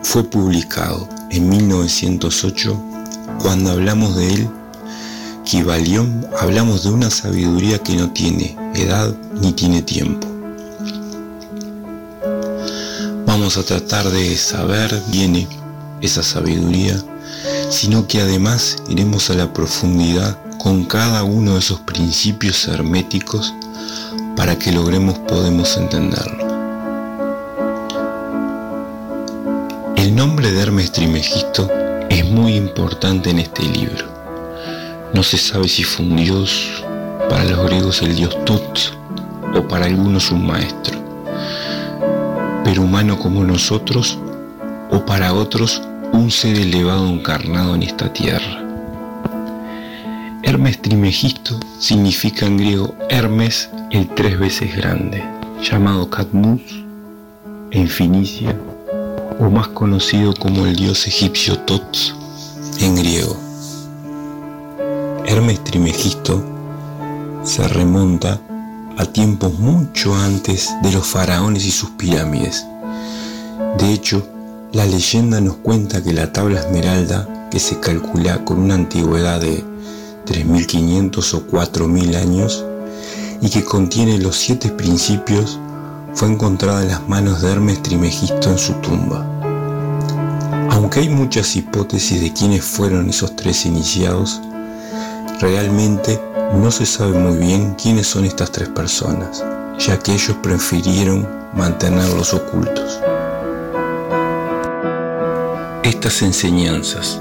fue 0.03 0.25
publicado 0.25 1.07
en 1.31 1.51
1908, 1.51 2.83
cuando 3.43 3.73
hablamos 3.73 4.17
de 4.17 4.35
él, 4.35 4.49
Kibalión, 5.45 6.27
hablamos 6.41 6.85
de 6.85 6.91
una 6.91 7.11
sabiduría 7.11 7.79
que 7.79 7.95
no 7.95 8.11
tiene 8.11 8.57
edad 8.75 9.15
ni 9.41 9.53
tiene 9.53 9.83
tiempo. 9.83 10.28
A 13.61 13.65
tratar 13.65 14.09
de 14.11 14.37
saber 14.37 15.03
bien 15.09 15.49
esa 16.01 16.23
sabiduría, 16.23 16.97
sino 17.71 18.07
que 18.07 18.21
además 18.21 18.77
iremos 18.89 19.31
a 19.31 19.35
la 19.35 19.53
profundidad 19.53 20.39
con 20.59 20.85
cada 20.85 21.25
uno 21.25 21.55
de 21.55 21.61
esos 21.61 21.81
principios 21.81 22.67
herméticos 22.69 23.55
para 24.37 24.59
que 24.59 24.73
logremos 24.73 25.19
podemos 25.21 25.77
entenderlo. 25.77 26.47
El 29.97 30.15
nombre 30.15 30.53
de 30.53 30.61
Hermes 30.61 30.93
Trimegisto 30.93 31.69
es 32.09 32.25
muy 32.25 32.55
importante 32.55 33.31
en 33.31 33.41
este 33.41 33.63
libro. 33.63 34.07
No 35.13 35.23
se 35.23 35.39
sabe 35.39 35.69
si 35.69 35.85
fue 35.85 36.07
un 36.07 36.17
dios, 36.17 36.85
para 37.29 37.45
los 37.45 37.65
griegos 37.67 38.03
el 38.03 38.15
dios 38.15 38.37
Tut 38.45 38.79
o 39.55 39.67
para 39.67 39.87
algunos 39.87 40.31
un 40.31 40.47
maestro, 40.47 40.88
humano 42.77 43.19
como 43.19 43.45
nosotros 43.45 44.19
o 44.91 45.05
para 45.05 45.33
otros 45.33 45.83
un 46.13 46.31
ser 46.31 46.57
elevado 46.57 47.09
encarnado 47.09 47.75
en 47.75 47.83
esta 47.83 48.13
tierra. 48.13 48.65
Hermes 50.43 50.81
Trimegisto 50.81 51.59
significa 51.79 52.47
en 52.47 52.57
griego 52.57 52.95
Hermes 53.11 53.71
el 53.91 54.09
tres 54.09 54.39
veces 54.39 54.77
grande, 54.77 55.23
llamado 55.63 56.09
Cadmus 56.11 56.63
en 57.71 57.89
Finicia, 57.89 58.59
o 59.41 59.51
más 59.51 59.69
conocido 59.69 60.35
como 60.35 60.67
el 60.67 60.75
dios 60.75 61.07
egipcio 61.07 61.59
Tot 61.61 61.97
en 62.81 62.97
griego. 62.97 63.37
Hermes 65.27 65.63
Trimegisto 65.65 66.43
se 67.43 67.69
remonta 67.69 68.41
a 68.99 69.07
tiempos 69.07 69.57
mucho 69.61 70.13
antes 70.17 70.75
de 70.83 70.91
los 70.91 71.07
faraones 71.07 71.65
y 71.65 71.71
sus 71.71 71.91
pirámides. 71.91 72.67
De 73.79 73.93
hecho, 73.93 74.27
la 74.73 74.87
leyenda 74.87 75.41
nos 75.41 75.57
cuenta 75.59 76.03
que 76.03 76.13
la 76.13 76.33
tabla 76.33 76.61
esmeralda, 76.61 77.49
que 77.49 77.61
se 77.61 77.79
calcula 77.79 78.45
con 78.45 78.59
una 78.59 78.75
antigüedad 78.75 79.41
de 79.41 79.63
3.500 80.27 81.35
o 81.35 81.47
4.000 81.47 82.17
años, 82.17 82.65
y 83.41 83.49
que 83.51 83.65
contiene 83.65 84.19
los 84.19 84.37
siete 84.37 84.69
principios, 84.71 85.61
fue 86.13 86.29
encontrada 86.29 86.83
en 86.83 86.89
las 86.89 87.09
manos 87.09 87.41
de 87.41 87.53
Hermes 87.53 87.81
Trimegisto 87.81 88.51
en 88.51 88.59
su 88.59 88.73
tumba. 88.75 89.25
Aunque 90.71 91.01
hay 91.01 91.09
muchas 91.09 91.55
hipótesis 91.55 92.21
de 92.21 92.33
quiénes 92.33 92.65
fueron 92.65 93.09
esos 93.09 93.37
tres 93.37 93.65
iniciados, 93.65 94.41
realmente 95.41 96.21
no 96.53 96.71
se 96.71 96.87
sabe 96.87 97.13
muy 97.19 97.37
bien 97.37 97.75
quiénes 97.75 98.07
son 98.07 98.25
estas 98.25 98.51
tres 98.51 98.69
personas, 98.69 99.45
ya 99.79 99.99
que 99.99 100.13
ellos 100.13 100.37
prefirieron 100.43 101.29
mantenerlos 101.53 102.33
ocultos. 102.33 103.01
Estas 105.83 106.23
enseñanzas 106.23 107.21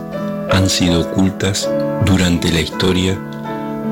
han 0.52 0.70
sido 0.70 1.02
ocultas 1.02 1.70
durante 2.06 2.52
la 2.52 2.62
historia 2.62 3.18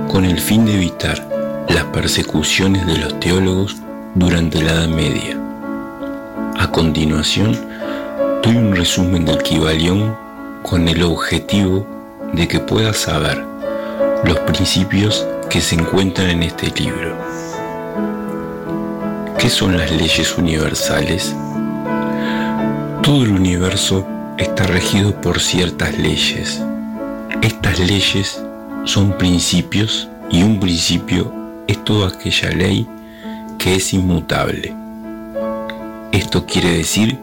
con 0.09 0.25
el 0.25 0.39
fin 0.39 0.65
de 0.65 0.75
evitar 0.75 1.27
las 1.69 1.83
persecuciones 1.85 2.85
de 2.87 2.97
los 2.97 3.19
teólogos 3.19 3.75
durante 4.15 4.61
la 4.61 4.71
Edad 4.71 4.87
Media. 4.87 5.37
A 6.57 6.71
continuación, 6.71 7.57
doy 8.41 8.55
un 8.55 8.75
resumen 8.75 9.25
del 9.25 9.43
Kibalión 9.43 10.15
con 10.63 10.87
el 10.87 11.03
objetivo 11.03 11.85
de 12.33 12.47
que 12.47 12.59
puedas 12.59 12.97
saber 12.97 13.54
los 14.25 14.39
principios 14.39 15.25
que 15.51 15.61
se 15.61 15.75
encuentran 15.75 16.29
en 16.31 16.43
este 16.43 16.71
libro. 16.71 17.15
¿Qué 19.37 19.49
son 19.49 19.77
las 19.77 19.91
leyes 19.91 20.35
universales? 20.37 21.35
Todo 23.03 23.23
el 23.23 23.31
universo 23.31 24.07
está 24.39 24.63
regido 24.63 25.21
por 25.21 25.39
ciertas 25.39 25.97
leyes. 25.99 26.59
Estas 27.43 27.77
leyes 27.79 28.41
son 28.85 29.15
principios 29.15 30.09
y 30.31 30.41
un 30.41 30.59
principio 30.59 31.31
es 31.67 31.83
toda 31.83 32.07
aquella 32.07 32.49
ley 32.49 32.87
que 33.59 33.75
es 33.75 33.93
inmutable. 33.93 34.73
Esto 36.11 36.47
quiere 36.47 36.69
decir 36.77 37.19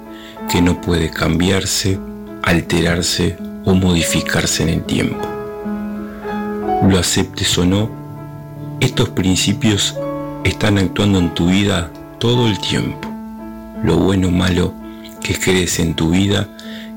que 0.48 0.62
no 0.62 0.80
puede 0.80 1.10
cambiarse, 1.10 1.98
alterarse 2.44 3.36
o 3.64 3.74
modificarse 3.74 4.62
en 4.62 4.68
el 4.68 4.84
tiempo. 4.84 5.31
Lo 6.88 6.98
aceptes 6.98 7.56
o 7.58 7.64
no, 7.64 7.88
estos 8.80 9.10
principios 9.10 9.96
están 10.42 10.78
actuando 10.78 11.20
en 11.20 11.32
tu 11.32 11.46
vida 11.46 11.90
todo 12.18 12.48
el 12.48 12.58
tiempo. 12.58 13.08
Lo 13.84 13.96
bueno 13.96 14.28
o 14.28 14.30
malo 14.32 14.74
que 15.22 15.38
crees 15.38 15.78
en 15.78 15.94
tu 15.94 16.10
vida 16.10 16.48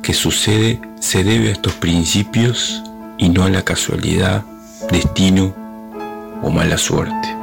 que 0.01 0.13
sucede 0.13 0.81
se 0.99 1.23
debe 1.23 1.49
a 1.49 1.51
estos 1.51 1.73
principios 1.73 2.83
y 3.19 3.29
no 3.29 3.43
a 3.43 3.49
la 3.49 3.61
casualidad, 3.61 4.43
destino 4.91 5.53
o 6.41 6.49
mala 6.49 6.77
suerte. 6.79 7.35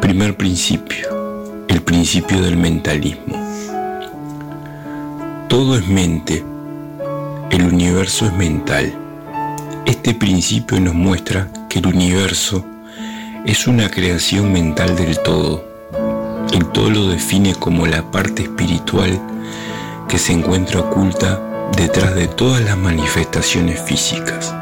Primer 0.00 0.36
principio, 0.36 1.66
el 1.68 1.82
principio 1.82 2.40
del 2.40 2.56
mentalismo. 2.56 3.36
Todo 5.48 5.76
es 5.76 5.86
mente, 5.86 6.42
el 7.50 7.66
universo 7.66 8.26
es 8.26 8.32
mental. 8.32 9.03
Este 9.94 10.12
principio 10.12 10.80
nos 10.80 10.92
muestra 10.92 11.48
que 11.68 11.78
el 11.78 11.86
universo 11.86 12.66
es 13.46 13.68
una 13.68 13.88
creación 13.88 14.52
mental 14.52 14.96
del 14.96 15.20
todo. 15.20 15.64
El 16.52 16.66
todo 16.72 16.90
lo 16.90 17.06
define 17.06 17.54
como 17.54 17.86
la 17.86 18.10
parte 18.10 18.42
espiritual 18.42 19.20
que 20.08 20.18
se 20.18 20.32
encuentra 20.32 20.80
oculta 20.80 21.40
detrás 21.76 22.16
de 22.16 22.26
todas 22.26 22.60
las 22.64 22.76
manifestaciones 22.76 23.80
físicas. 23.80 24.52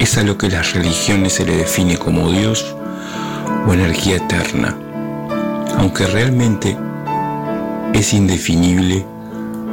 Es 0.00 0.18
a 0.18 0.24
lo 0.24 0.36
que 0.36 0.48
las 0.48 0.74
religiones 0.74 1.34
se 1.34 1.46
le 1.46 1.56
define 1.56 1.96
como 1.96 2.32
Dios 2.32 2.74
o 3.68 3.72
energía 3.72 4.16
eterna, 4.16 4.76
aunque 5.78 6.08
realmente 6.08 6.76
es 7.94 8.12
indefinible, 8.12 9.06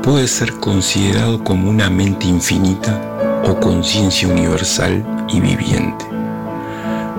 puede 0.08 0.30
ser 0.30 0.54
considerado 0.54 1.44
como 1.44 1.70
una 1.70 1.90
mente 1.90 2.28
infinita 2.28 3.44
o 3.46 3.60
conciencia 3.60 4.30
universal 4.30 5.06
y 5.28 5.42
viviente. 5.42 6.06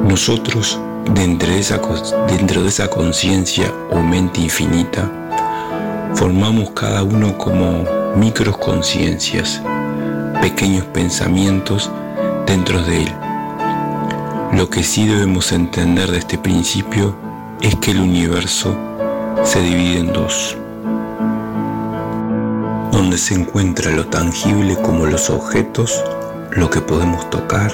Nosotros, 0.02 0.81
dentro 1.12 1.48
de 1.48 1.59
esa, 1.59 1.78
de 1.78 2.89
conciencia 2.89 3.70
o 3.90 4.01
mente 4.01 4.40
infinita, 4.40 5.06
formamos 6.15 6.70
cada 6.70 7.02
uno 7.02 7.36
como 7.36 7.85
microconciencias, 8.16 9.60
pequeños 10.40 10.86
pensamientos 10.86 11.90
dentro 12.47 12.82
de 12.85 13.02
él 13.02 13.15
lo 14.55 14.70
que 14.70 14.82
sí 14.82 15.06
debemos 15.06 15.52
entender 15.52 16.10
de 16.10 16.19
este 16.19 16.39
principio 16.39 17.15
es 17.60 17.77
que 17.77 17.90
el 17.90 18.01
universo 18.01 18.74
se 19.44 19.60
divide 19.60 19.98
en 19.98 20.10
dos, 20.10 20.56
donde 22.93 23.19
se 23.19 23.35
encuentra 23.35 23.90
lo 23.90 24.06
tangible 24.06 24.77
como 24.77 25.06
los 25.06 25.31
objetos, 25.31 26.02
lo 26.52 26.70
que 26.70 26.81
podemos 26.81 27.28
tocar, 27.31 27.73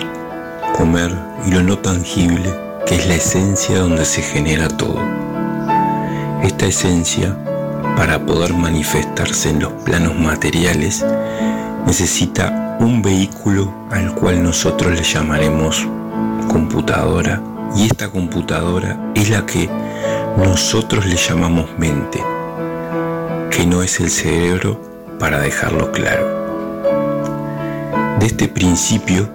comer, 0.77 1.13
y 1.47 1.51
lo 1.51 1.63
no 1.63 1.79
tangible, 1.79 2.53
que 2.87 2.97
es 2.97 3.07
la 3.07 3.15
esencia 3.15 3.79
donde 3.79 4.05
se 4.05 4.23
genera 4.23 4.69
todo. 4.69 4.99
Esta 6.43 6.67
esencia, 6.67 7.37
para 7.97 8.25
poder 8.25 8.55
manifestarse 8.55 9.51
en 9.51 9.61
los 9.61 9.73
planos 9.85 10.19
materiales, 10.19 11.05
necesita 11.87 12.77
un 12.81 13.03
vehículo 13.03 13.73
al 13.91 14.15
cual 14.15 14.43
nosotros 14.43 14.93
le 14.93 15.03
llamaremos 15.03 15.87
computadora 16.49 17.41
y 17.77 17.87
esta 17.87 18.09
computadora 18.09 19.13
es 19.15 19.31
la 19.31 19.47
que 19.47 19.69
nosotros 20.37 21.07
le 21.07 21.17
llamamos 21.17 21.71
mente, 21.79 22.23
que 23.51 23.67
no 23.67 23.83
es 23.83 24.01
el 24.01 24.11
cerebro 24.11 24.94
para 25.25 25.41
dejarlo 25.41 25.91
claro. 25.91 26.27
De 28.21 28.27
este 28.27 28.47
principio, 28.47 29.27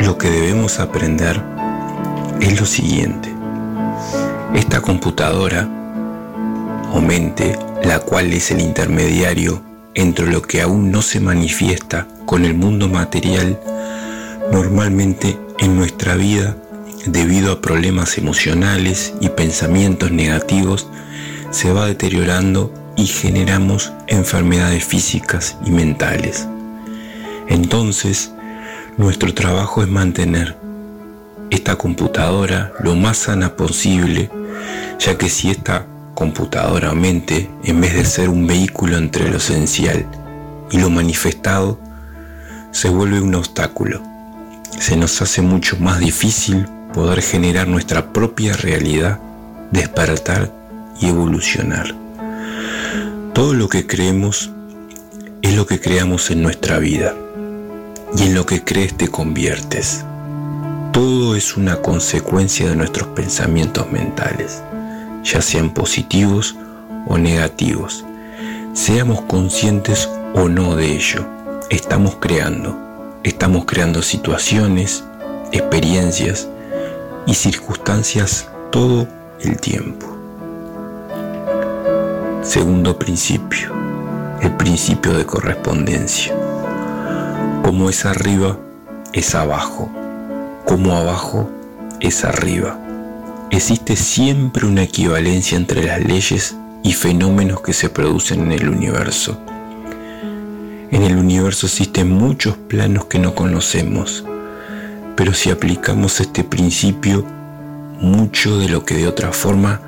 lo 0.00 0.18
que 0.18 0.28
debemos 0.28 0.80
aprender 0.80 1.40
es 2.40 2.58
lo 2.58 2.66
siguiente. 2.66 3.32
Esta 4.56 4.80
computadora 4.80 5.68
o 6.92 7.00
mente, 7.00 7.56
la 7.84 8.00
cual 8.00 8.32
es 8.32 8.50
el 8.50 8.60
intermediario 8.60 9.62
entre 9.94 10.26
lo 10.26 10.42
que 10.42 10.62
aún 10.62 10.90
no 10.90 11.00
se 11.00 11.20
manifiesta 11.20 12.08
con 12.26 12.44
el 12.44 12.54
mundo 12.54 12.88
material, 12.88 13.56
normalmente 14.50 15.38
en 15.60 15.76
nuestra 15.76 16.16
vida, 16.16 16.56
debido 17.06 17.52
a 17.52 17.60
problemas 17.60 18.18
emocionales 18.18 19.14
y 19.20 19.28
pensamientos 19.28 20.10
negativos, 20.10 20.88
se 21.52 21.72
va 21.72 21.86
deteriorando 21.86 22.79
y 23.00 23.06
generamos 23.06 23.94
enfermedades 24.08 24.84
físicas 24.84 25.56
y 25.64 25.70
mentales. 25.70 26.46
Entonces, 27.48 28.30
nuestro 28.98 29.32
trabajo 29.32 29.82
es 29.82 29.88
mantener 29.88 30.54
esta 31.48 31.76
computadora 31.76 32.72
lo 32.80 32.94
más 32.96 33.16
sana 33.16 33.56
posible, 33.56 34.30
ya 34.98 35.16
que 35.16 35.30
si 35.30 35.50
esta 35.50 35.86
computadora 36.14 36.92
o 36.92 36.94
mente, 36.94 37.48
en 37.64 37.80
vez 37.80 37.94
de 37.94 38.04
ser 38.04 38.28
un 38.28 38.46
vehículo 38.46 38.98
entre 38.98 39.30
lo 39.30 39.38
esencial 39.38 40.04
y 40.70 40.76
lo 40.76 40.90
manifestado, 40.90 41.80
se 42.70 42.90
vuelve 42.90 43.22
un 43.22 43.34
obstáculo. 43.34 44.02
Se 44.78 44.98
nos 44.98 45.22
hace 45.22 45.40
mucho 45.40 45.78
más 45.78 46.00
difícil 46.00 46.66
poder 46.92 47.22
generar 47.22 47.66
nuestra 47.66 48.12
propia 48.12 48.52
realidad, 48.58 49.18
despertar 49.72 50.52
y 51.00 51.08
evolucionar. 51.08 51.94
Todo 53.34 53.54
lo 53.54 53.68
que 53.68 53.86
creemos 53.86 54.50
es 55.40 55.54
lo 55.54 55.66
que 55.66 55.80
creamos 55.80 56.30
en 56.30 56.42
nuestra 56.42 56.78
vida 56.78 57.14
y 58.16 58.24
en 58.24 58.34
lo 58.34 58.44
que 58.44 58.64
crees 58.64 58.96
te 58.96 59.08
conviertes. 59.08 60.04
Todo 60.92 61.36
es 61.36 61.56
una 61.56 61.76
consecuencia 61.76 62.68
de 62.68 62.76
nuestros 62.76 63.08
pensamientos 63.10 63.90
mentales, 63.90 64.62
ya 65.22 65.40
sean 65.40 65.72
positivos 65.72 66.56
o 67.06 67.18
negativos. 67.18 68.04
Seamos 68.74 69.22
conscientes 69.22 70.08
o 70.34 70.48
no 70.48 70.74
de 70.74 70.96
ello, 70.96 71.24
estamos 71.70 72.16
creando. 72.16 72.76
Estamos 73.22 73.64
creando 73.66 74.02
situaciones, 74.02 75.04
experiencias 75.52 76.48
y 77.26 77.34
circunstancias 77.34 78.48
todo 78.72 79.06
el 79.40 79.58
tiempo. 79.58 80.09
Segundo 82.50 82.98
principio, 82.98 83.72
el 84.42 84.50
principio 84.56 85.12
de 85.12 85.24
correspondencia. 85.24 86.34
Como 87.62 87.88
es 87.88 88.04
arriba, 88.04 88.58
es 89.12 89.36
abajo. 89.36 89.88
Como 90.66 90.96
abajo, 90.96 91.48
es 92.00 92.24
arriba. 92.24 92.76
Existe 93.52 93.94
siempre 93.94 94.66
una 94.66 94.82
equivalencia 94.82 95.56
entre 95.56 95.84
las 95.84 96.04
leyes 96.04 96.56
y 96.82 96.92
fenómenos 96.92 97.60
que 97.60 97.72
se 97.72 97.88
producen 97.88 98.40
en 98.40 98.50
el 98.50 98.68
universo. 98.68 99.38
En 100.90 101.04
el 101.04 101.18
universo 101.18 101.66
existen 101.66 102.10
muchos 102.10 102.56
planos 102.56 103.04
que 103.04 103.20
no 103.20 103.36
conocemos, 103.36 104.24
pero 105.14 105.34
si 105.34 105.52
aplicamos 105.52 106.20
este 106.20 106.42
principio, 106.42 107.24
mucho 108.00 108.58
de 108.58 108.68
lo 108.68 108.84
que 108.84 108.96
de 108.96 109.06
otra 109.06 109.32
forma 109.32 109.82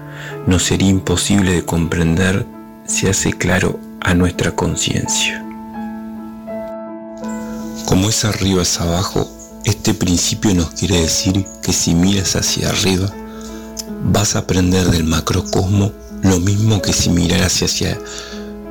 no 0.46 0.60
sería 0.60 0.90
imposible 0.90 1.50
de 1.50 1.64
comprender 1.64 2.51
se 2.92 3.08
hace 3.08 3.32
claro 3.32 3.80
a 4.02 4.12
nuestra 4.12 4.54
conciencia. 4.54 5.42
Como 7.86 8.10
es 8.10 8.26
arriba 8.26 8.60
es 8.62 8.78
abajo, 8.80 9.26
este 9.64 9.94
principio 9.94 10.54
nos 10.54 10.72
quiere 10.72 11.00
decir 11.00 11.46
que 11.62 11.72
si 11.72 11.94
miras 11.94 12.36
hacia 12.36 12.68
arriba, 12.68 13.10
vas 14.04 14.36
a 14.36 14.40
aprender 14.40 14.90
del 14.90 15.04
macrocosmo 15.04 15.92
lo 16.22 16.38
mismo 16.38 16.82
que 16.82 16.92
si 16.92 17.08
miraras 17.08 17.62
hacia 17.62 17.98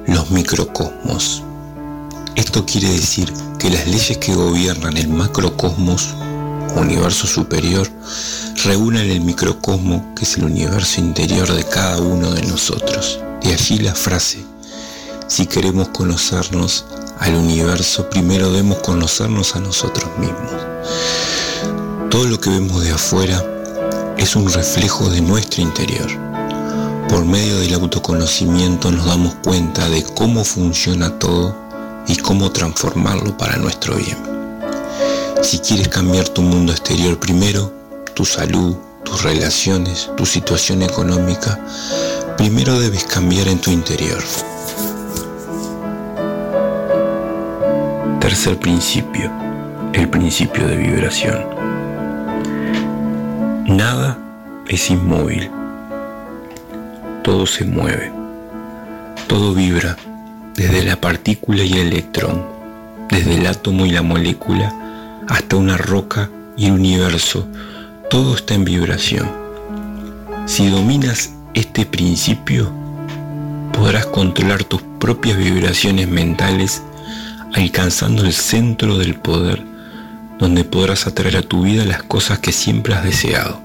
los 0.06 0.30
microcosmos. 0.30 1.42
Esto 2.36 2.64
quiere 2.64 2.90
decir 2.90 3.34
que 3.58 3.72
las 3.72 3.88
leyes 3.88 4.20
que 4.20 4.36
gobiernan 4.36 4.98
el 4.98 5.08
macrocosmos, 5.08 6.10
universo 6.76 7.26
superior, 7.26 7.90
reúnen 8.66 9.10
el 9.10 9.22
microcosmo, 9.22 10.14
que 10.16 10.26
es 10.26 10.38
el 10.38 10.44
universo 10.44 11.02
interior 11.02 11.52
de 11.52 11.64
cada 11.64 12.00
uno 12.00 12.32
de 12.32 12.44
nosotros. 12.44 13.20
De 13.44 13.54
allí 13.54 13.80
la 13.80 13.96
frase, 13.96 14.46
si 15.28 15.48
queremos 15.48 15.90
conocernos 15.90 16.86
al 17.20 17.36
universo, 17.36 18.10
primero 18.10 18.52
debemos 18.52 18.80
conocernos 18.80 19.56
a 19.56 19.60
nosotros 19.60 20.10
mismos. 20.18 20.52
Todo 22.10 22.26
lo 22.26 22.40
que 22.40 22.50
vemos 22.50 22.84
de 22.84 22.92
afuera 22.92 23.44
es 24.18 24.36
un 24.36 24.52
reflejo 24.52 25.10
de 25.10 25.22
nuestro 25.22 25.62
interior. 25.62 26.08
Por 27.10 27.26
medio 27.26 27.60
del 27.60 27.74
autoconocimiento 27.74 28.92
nos 28.92 29.06
damos 29.06 29.34
cuenta 29.44 29.90
de 29.90 30.04
cómo 30.04 30.44
funciona 30.44 31.18
todo 31.18 31.56
y 32.08 32.16
cómo 32.18 32.52
transformarlo 32.52 33.38
para 33.38 33.58
nuestro 33.58 33.96
bien. 33.96 34.18
Si 35.42 35.60
quieres 35.60 35.88
cambiar 35.88 36.30
tu 36.30 36.42
mundo 36.42 36.72
exterior 36.72 37.20
primero, 37.20 37.74
tu 38.14 38.26
salud, 38.26 38.76
tus 39.04 39.24
relaciones, 39.24 40.10
tu 40.18 40.26
situación 40.26 40.82
económica, 40.82 41.60
primero 42.38 42.80
debes 42.80 43.04
cambiar 43.04 43.48
en 43.48 43.60
tu 43.60 43.72
interior. 43.72 44.24
Tercer 48.20 48.58
principio, 48.58 49.32
el 49.94 50.10
principio 50.10 50.68
de 50.68 50.76
vibración. 50.78 51.46
Nada 53.68 54.18
es 54.68 54.90
inmóvil, 54.90 55.50
todo 57.24 57.46
se 57.46 57.66
mueve, 57.66 58.12
todo 59.28 59.54
vibra 59.54 59.98
desde 60.56 60.84
la 60.84 60.96
partícula 60.96 61.64
y 61.64 61.74
el 61.74 61.88
electrón, 61.88 62.46
desde 63.10 63.36
el 63.36 63.48
átomo 63.48 63.86
y 63.86 63.92
la 63.92 64.02
molécula, 64.02 64.74
hasta 65.28 65.56
una 65.56 65.78
roca 65.78 66.30
y 66.58 66.68
el 66.68 66.74
universo, 66.74 67.48
todo 68.12 68.36
está 68.36 68.56
en 68.56 68.66
vibración. 68.66 69.32
Si 70.46 70.70
dominas 70.70 71.32
este 71.54 71.86
principio, 71.86 72.70
podrás 73.72 74.06
controlar 74.06 74.66
tus 74.66 74.82
propias 75.00 75.38
vibraciones 75.38 76.10
mentales 76.10 76.84
alcanzando 77.54 78.26
el 78.26 78.34
centro 78.34 78.98
del 78.98 79.16
poder, 79.16 79.64
donde 80.38 80.66
podrás 80.66 81.08
atraer 81.08 81.38
a 81.38 81.42
tu 81.42 81.62
vida 81.62 81.86
las 81.86 82.04
cosas 82.04 82.40
que 82.40 82.52
siempre 82.52 82.96
has 82.96 83.06
deseado. 83.06 83.62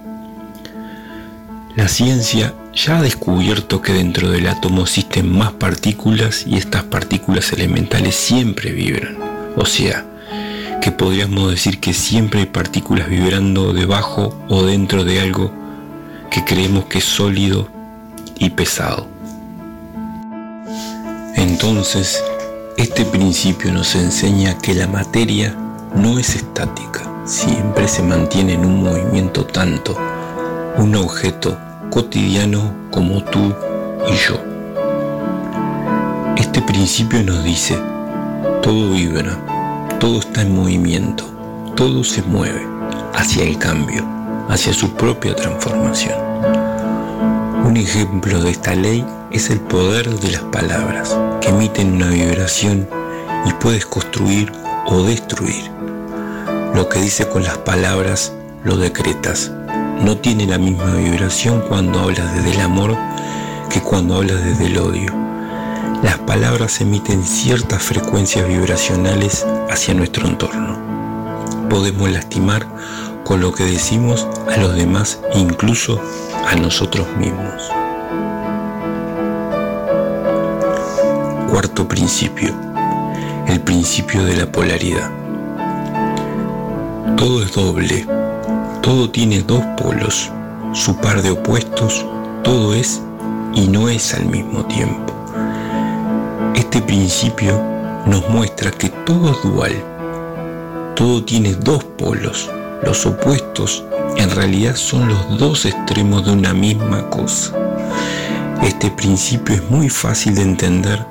La 1.75 1.89
ciencia 1.89 2.55
ya 2.73 2.99
ha 2.99 3.03
descubierto 3.03 3.83
que 3.83 3.95
dentro 3.95 4.31
del 4.31 4.47
átomo 4.47 4.83
existen 4.83 5.29
más 5.29 5.55
partículas 5.55 6.47
y 6.47 6.57
estas 6.57 6.85
partículas 6.85 7.53
elementales 7.53 8.15
siempre 8.15 8.71
vibran. 8.71 9.17
O 9.57 9.67
sea, 9.67 10.07
que 10.81 10.93
podríamos 10.93 11.51
decir 11.51 11.81
que 11.81 11.93
siempre 11.93 12.41
hay 12.41 12.47
partículas 12.47 13.09
vibrando 13.09 13.73
debajo 13.73 14.35
o 14.49 14.63
dentro 14.63 15.05
de 15.05 15.21
algo 15.21 15.53
que 16.31 16.45
creemos 16.45 16.85
que 16.87 16.99
es 16.99 17.05
sólido 17.05 17.69
y 18.39 18.51
pesado. 18.51 19.07
Entonces, 21.37 22.23
este 22.77 23.05
principio 23.05 23.73
nos 23.73 23.95
enseña 23.95 24.59
que 24.59 24.75
la 24.75 24.87
materia 24.87 25.55
no 25.95 26.19
es 26.19 26.35
estática, 26.35 27.11
siempre 27.25 27.89
se 27.89 28.03
mantiene 28.03 28.55
en 28.55 28.65
un 28.65 28.83
movimiento 28.83 29.45
tanto 29.47 29.97
un 30.79 30.95
objeto 30.95 31.57
cotidiano 31.91 32.71
como 32.91 33.23
tú 33.25 33.55
y 34.09 34.15
yo. 34.15 34.39
Este 36.37 36.61
principio 36.61 37.23
nos 37.23 37.43
dice, 37.45 37.79
todo 38.63 38.91
vibra, 38.91 39.39
todo 39.99 40.19
está 40.21 40.43
en 40.43 40.55
movimiento, 40.55 41.25
todo 41.75 42.05
se 42.05 42.23
mueve 42.23 42.67
hacia 43.15 43.45
el 43.45 43.59
cambio, 43.59 44.05
hacia 44.49 44.73
su 44.73 44.91
propia 44.93 45.35
transformación. 45.35 46.15
Un 47.65 47.77
ejemplo 47.77 48.43
de 48.43 48.51
esta 48.51 48.75
ley 48.75 49.05
es 49.31 49.49
el 49.49 49.61
poder 49.61 50.09
de 50.21 50.33
las 50.33 50.43
palabras, 50.43 51.17
que 51.41 51.49
emiten 51.49 51.95
una 51.95 52.09
vibración 52.09 52.87
y 53.47 53.53
puedes 53.55 53.87
construir 53.87 54.53
o 54.87 55.03
destruir. 55.03 55.71
Lo 56.75 56.89
que 56.89 57.01
dice 57.01 57.29
con 57.29 57.43
las 57.43 57.59
palabras 57.59 58.33
lo 58.65 58.77
decretas, 58.77 59.51
no 60.03 60.19
tiene 60.19 60.47
la 60.47 60.59
misma 60.59 60.95
vibración 60.95 61.63
cuando 61.69 62.01
hablas 62.01 62.35
desde 62.35 62.53
el 62.53 62.61
amor 62.61 62.97
que 63.71 63.81
cuando 63.81 64.17
hablas 64.17 64.45
desde 64.45 64.67
el 64.67 64.79
odio. 64.79 65.26
Las 66.03 66.19
palabras 66.19 66.81
emiten 66.81 67.25
ciertas 67.25 67.83
frecuencias 67.83 68.47
vibracionales 68.47 69.47
hacia 69.71 69.95
nuestro 69.95 70.29
entorno. 70.29 70.77
Podemos 71.71 72.11
lastimar 72.11 72.67
con 73.25 73.41
lo 73.41 73.53
que 73.53 73.65
decimos 73.65 74.29
a 74.47 74.59
los 74.59 74.75
demás 74.75 75.21
incluso 75.35 76.01
a 76.47 76.55
nosotros 76.55 77.07
mismos. 77.17 77.71
Cuarto 81.51 81.89
principio, 81.89 82.55
el 83.49 83.61
principio 83.61 84.23
de 84.25 84.37
la 84.37 84.53
polaridad. 84.53 85.11
Todo 87.17 87.43
es 87.43 87.53
doble, 87.55 88.07
todo 88.83 89.11
tiene 89.11 89.43
dos 89.43 89.65
polos, 89.79 90.31
su 90.75 90.95
par 90.97 91.23
de 91.23 91.31
opuestos, 91.31 92.05
todo 92.45 92.75
es 92.75 93.01
y 93.55 93.67
no 93.67 93.89
es 93.89 94.13
al 94.13 94.27
mismo 94.27 94.65
tiempo. 94.67 95.16
Este 96.77 96.89
principio 96.89 97.59
nos 98.05 98.29
muestra 98.29 98.71
que 98.71 98.91
todo 98.91 99.31
es 99.31 99.43
dual, 99.43 99.73
todo 100.95 101.25
tiene 101.25 101.55
dos 101.55 101.83
polos, 101.83 102.51
los 102.83 103.07
opuestos 103.07 103.83
en 104.19 104.31
realidad 104.31 104.77
son 104.77 105.09
los 105.09 105.39
dos 105.39 105.65
extremos 105.65 106.27
de 106.27 106.33
una 106.33 106.53
misma 106.53 107.09
cosa. 107.09 107.55
Este 108.63 108.91
principio 108.91 109.55
es 109.55 109.71
muy 109.71 109.89
fácil 109.89 110.35
de 110.35 110.43
entender. 110.43 111.03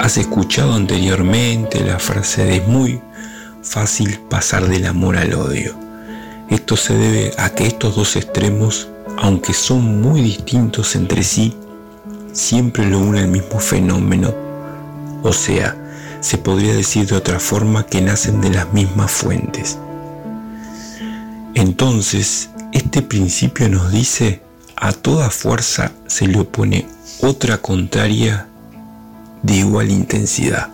Has 0.00 0.16
escuchado 0.16 0.74
anteriormente 0.74 1.84
la 1.84 2.00
frase 2.00 2.44
de 2.44 2.56
es 2.56 2.66
muy 2.66 3.00
fácil 3.62 4.18
pasar 4.28 4.66
del 4.66 4.86
amor 4.86 5.16
al 5.16 5.34
odio. 5.34 5.72
Esto 6.50 6.76
se 6.76 6.96
debe 6.96 7.32
a 7.38 7.50
que 7.50 7.68
estos 7.68 7.94
dos 7.94 8.16
extremos, 8.16 8.88
aunque 9.18 9.52
son 9.52 10.02
muy 10.02 10.20
distintos 10.20 10.96
entre 10.96 11.22
sí, 11.22 11.56
siempre 12.32 12.86
lo 12.86 12.98
une 12.98 13.20
el 13.20 13.28
mismo 13.28 13.60
fenómeno. 13.60 14.34
O 15.22 15.32
sea, 15.32 15.76
se 16.20 16.38
podría 16.38 16.74
decir 16.74 17.06
de 17.06 17.16
otra 17.16 17.38
forma 17.38 17.86
que 17.86 18.00
nacen 18.00 18.40
de 18.40 18.50
las 18.50 18.72
mismas 18.72 19.10
fuentes. 19.10 19.78
Entonces, 21.54 22.50
este 22.72 23.02
principio 23.02 23.68
nos 23.68 23.92
dice, 23.92 24.42
a 24.76 24.92
toda 24.92 25.30
fuerza 25.30 25.92
se 26.06 26.26
le 26.26 26.40
opone 26.40 26.86
otra 27.20 27.58
contraria 27.58 28.46
de 29.42 29.56
igual 29.56 29.90
intensidad. 29.90 30.68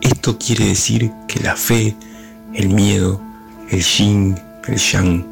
Esto 0.00 0.38
quiere 0.38 0.66
decir 0.66 1.12
que 1.26 1.40
la 1.40 1.54
fe, 1.56 1.96
el 2.54 2.70
miedo, 2.70 3.20
el 3.70 3.82
yin, 3.82 4.38
el 4.66 4.76
yang, 4.76 5.24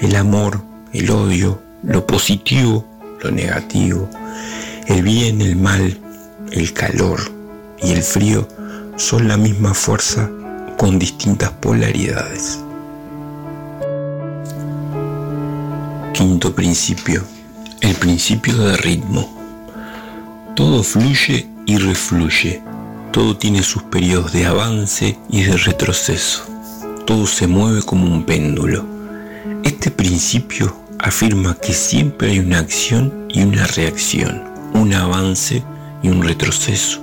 el 0.00 0.16
amor, 0.16 0.62
el 0.92 1.10
odio, 1.10 1.60
lo 1.82 2.06
positivo, 2.06 2.84
negativo, 3.30 4.08
el 4.86 5.02
bien, 5.02 5.40
el 5.40 5.56
mal, 5.56 5.98
el 6.52 6.72
calor 6.72 7.20
y 7.82 7.92
el 7.92 8.02
frío 8.02 8.48
son 8.96 9.28
la 9.28 9.36
misma 9.36 9.74
fuerza 9.74 10.30
con 10.78 10.98
distintas 10.98 11.50
polaridades. 11.50 12.60
Quinto 16.12 16.54
principio, 16.54 17.22
el 17.80 17.94
principio 17.96 18.56
de 18.56 18.76
ritmo. 18.76 19.34
Todo 20.54 20.82
fluye 20.82 21.46
y 21.66 21.76
refluye, 21.76 22.62
todo 23.12 23.36
tiene 23.36 23.62
sus 23.62 23.82
periodos 23.82 24.32
de 24.32 24.46
avance 24.46 25.18
y 25.28 25.42
de 25.42 25.56
retroceso, 25.56 26.44
todo 27.06 27.26
se 27.26 27.46
mueve 27.46 27.82
como 27.82 28.06
un 28.06 28.24
péndulo. 28.24 28.84
Este 29.62 29.90
principio 29.90 30.85
afirma 30.98 31.54
que 31.54 31.72
siempre 31.72 32.30
hay 32.30 32.38
una 32.38 32.58
acción 32.58 33.26
y 33.28 33.42
una 33.42 33.66
reacción, 33.66 34.42
un 34.74 34.92
avance 34.94 35.62
y 36.02 36.08
un 36.08 36.22
retroceso, 36.22 37.02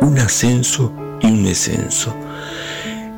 un 0.00 0.18
ascenso 0.18 0.92
y 1.20 1.26
un 1.26 1.44
descenso. 1.44 2.14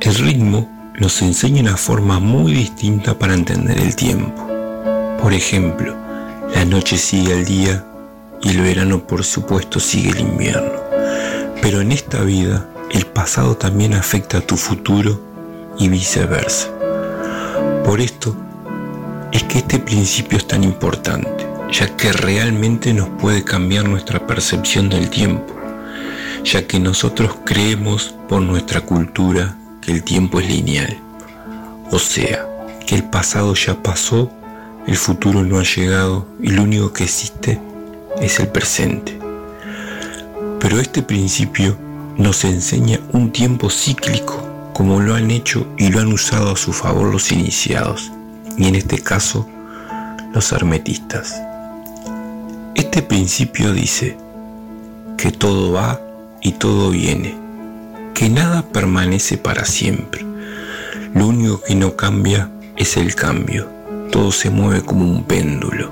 El 0.01 0.15
ritmo 0.15 0.69
nos 0.99 1.21
enseña 1.21 1.61
una 1.61 1.77
forma 1.77 2.19
muy 2.19 2.53
distinta 2.53 3.17
para 3.17 3.33
entender 3.33 3.77
el 3.77 3.95
tiempo. 3.95 4.47
Por 5.21 5.33
ejemplo, 5.33 5.95
la 6.53 6.65
noche 6.65 6.97
sigue 6.97 7.33
al 7.33 7.45
día 7.45 7.83
y 8.41 8.49
el 8.49 8.61
verano 8.61 9.05
por 9.05 9.23
supuesto 9.23 9.79
sigue 9.79 10.11
el 10.11 10.19
invierno. 10.19 10.79
Pero 11.61 11.81
en 11.81 11.91
esta 11.91 12.21
vida 12.21 12.67
el 12.91 13.05
pasado 13.07 13.57
también 13.57 13.93
afecta 13.93 14.37
a 14.37 14.41
tu 14.41 14.55
futuro 14.55 15.19
y 15.77 15.89
viceversa. 15.89 16.69
Por 17.83 17.99
esto 17.99 18.35
es 19.31 19.43
que 19.43 19.59
este 19.59 19.79
principio 19.79 20.37
es 20.37 20.47
tan 20.47 20.63
importante, 20.63 21.47
ya 21.71 21.95
que 21.95 22.11
realmente 22.11 22.93
nos 22.93 23.09
puede 23.09 23.43
cambiar 23.43 23.87
nuestra 23.87 24.25
percepción 24.25 24.89
del 24.89 25.09
tiempo, 25.09 25.55
ya 26.43 26.65
que 26.67 26.79
nosotros 26.79 27.37
creemos 27.45 28.15
por 28.27 28.41
nuestra 28.41 28.81
cultura 28.81 29.55
que 29.81 29.91
el 29.91 30.03
tiempo 30.03 30.39
es 30.39 30.47
lineal, 30.47 30.97
o 31.91 31.99
sea, 31.99 32.45
que 32.85 32.95
el 32.95 33.03
pasado 33.03 33.53
ya 33.55 33.81
pasó 33.81 34.31
el 34.87 34.97
futuro 34.97 35.43
no 35.43 35.57
ha 35.57 35.63
llegado 35.63 36.27
y 36.39 36.49
lo 36.49 36.61
único 36.61 36.93
que 36.93 37.05
existe 37.05 37.59
es 38.21 38.39
el 38.39 38.49
presente. 38.49 39.17
Pero 40.59 40.79
este 40.79 41.01
principio 41.01 41.75
nos 42.17 42.45
enseña 42.45 42.99
un 43.11 43.31
tiempo 43.31 43.71
cíclico, 43.71 44.47
como 44.73 44.99
lo 44.99 45.15
han 45.15 45.31
hecho 45.31 45.65
y 45.77 45.89
lo 45.89 46.01
han 46.01 46.13
usado 46.13 46.51
a 46.51 46.55
su 46.55 46.71
favor 46.71 47.11
los 47.11 47.31
iniciados, 47.31 48.11
y 48.57 48.67
en 48.67 48.75
este 48.75 48.99
caso 48.99 49.47
los 50.33 50.51
hermetistas. 50.51 51.41
Este 52.75 53.01
principio 53.01 53.73
dice 53.73 54.17
que 55.17 55.31
todo 55.31 55.71
va 55.71 56.01
y 56.41 56.53
todo 56.53 56.89
viene, 56.89 57.35
que 58.13 58.29
nada 58.29 58.61
permanece 58.63 59.37
para 59.37 59.65
siempre. 59.65 60.25
Lo 61.13 61.27
único 61.27 61.61
que 61.61 61.75
no 61.75 61.95
cambia 61.95 62.49
es 62.75 62.97
el 62.97 63.15
cambio 63.15 63.75
todo 64.15 64.31
se 64.31 64.49
mueve 64.49 64.81
como 64.81 65.03
un 65.03 65.23
péndulo. 65.23 65.91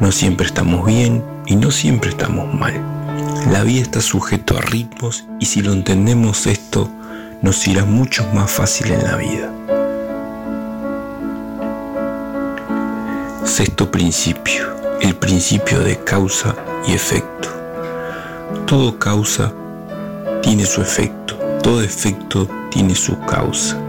No 0.00 0.12
siempre 0.12 0.46
estamos 0.46 0.84
bien 0.84 1.24
y 1.46 1.56
no 1.56 1.70
siempre 1.70 2.10
estamos 2.10 2.52
mal. 2.52 2.74
La 3.50 3.62
vida 3.62 3.80
está 3.80 4.02
sujeto 4.02 4.58
a 4.58 4.60
ritmos 4.60 5.24
y 5.40 5.46
si 5.46 5.62
lo 5.62 5.72
entendemos 5.72 6.46
esto, 6.46 6.90
nos 7.40 7.66
irá 7.66 7.86
mucho 7.86 8.28
más 8.34 8.50
fácil 8.50 8.92
en 8.92 9.02
la 9.02 9.16
vida. 9.16 9.50
Sexto 13.48 13.90
principio, 13.90 14.76
el 15.00 15.16
principio 15.16 15.80
de 15.80 15.96
causa 16.04 16.54
y 16.86 16.92
efecto. 16.92 17.48
Todo 18.66 18.98
causa 18.98 19.52
tiene 20.42 20.66
su 20.66 20.82
efecto, 20.82 21.34
todo 21.62 21.80
efecto 21.80 22.46
tiene 22.70 22.94
su 22.94 23.18
causa. 23.20 23.80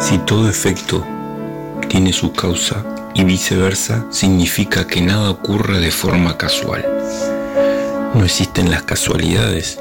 Si 0.00 0.16
todo 0.18 0.48
efecto 0.48 1.04
tiene 1.88 2.14
su 2.14 2.32
causa 2.32 2.82
y 3.14 3.24
viceversa 3.24 4.06
significa 4.10 4.86
que 4.86 5.02
nada 5.02 5.30
ocurre 5.30 5.78
de 5.78 5.90
forma 5.90 6.38
casual. 6.38 6.84
No 8.14 8.24
existen 8.24 8.70
las 8.70 8.82
casualidades. 8.82 9.80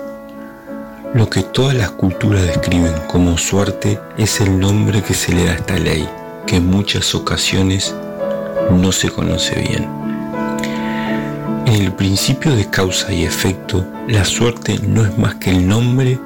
Lo 1.14 1.30
que 1.30 1.44
todas 1.44 1.76
las 1.76 1.92
culturas 1.92 2.44
describen 2.44 2.94
como 3.08 3.38
suerte 3.38 4.00
es 4.18 4.42
el 4.42 4.60
nombre 4.60 5.02
que 5.02 5.14
se 5.14 5.32
le 5.32 5.46
da 5.46 5.54
a 5.54 5.56
esta 5.56 5.80
ley, 5.80 6.08
que 6.46 6.58
en 6.58 6.68
muchas 6.68 7.16
ocasiones 7.16 7.96
no 8.72 8.92
se 8.92 9.10
conoce 9.10 9.60
bien. 9.62 9.88
En 11.66 11.82
el 11.84 11.92
principio 11.94 12.56
de 12.56 12.70
causa 12.70 13.12
y 13.12 13.24
efecto, 13.24 13.86
la 14.08 14.24
suerte 14.26 14.80
no 14.84 15.06
es 15.06 15.18
más 15.18 15.36
que 15.36 15.52
el 15.52 15.68
nombre 15.68 16.20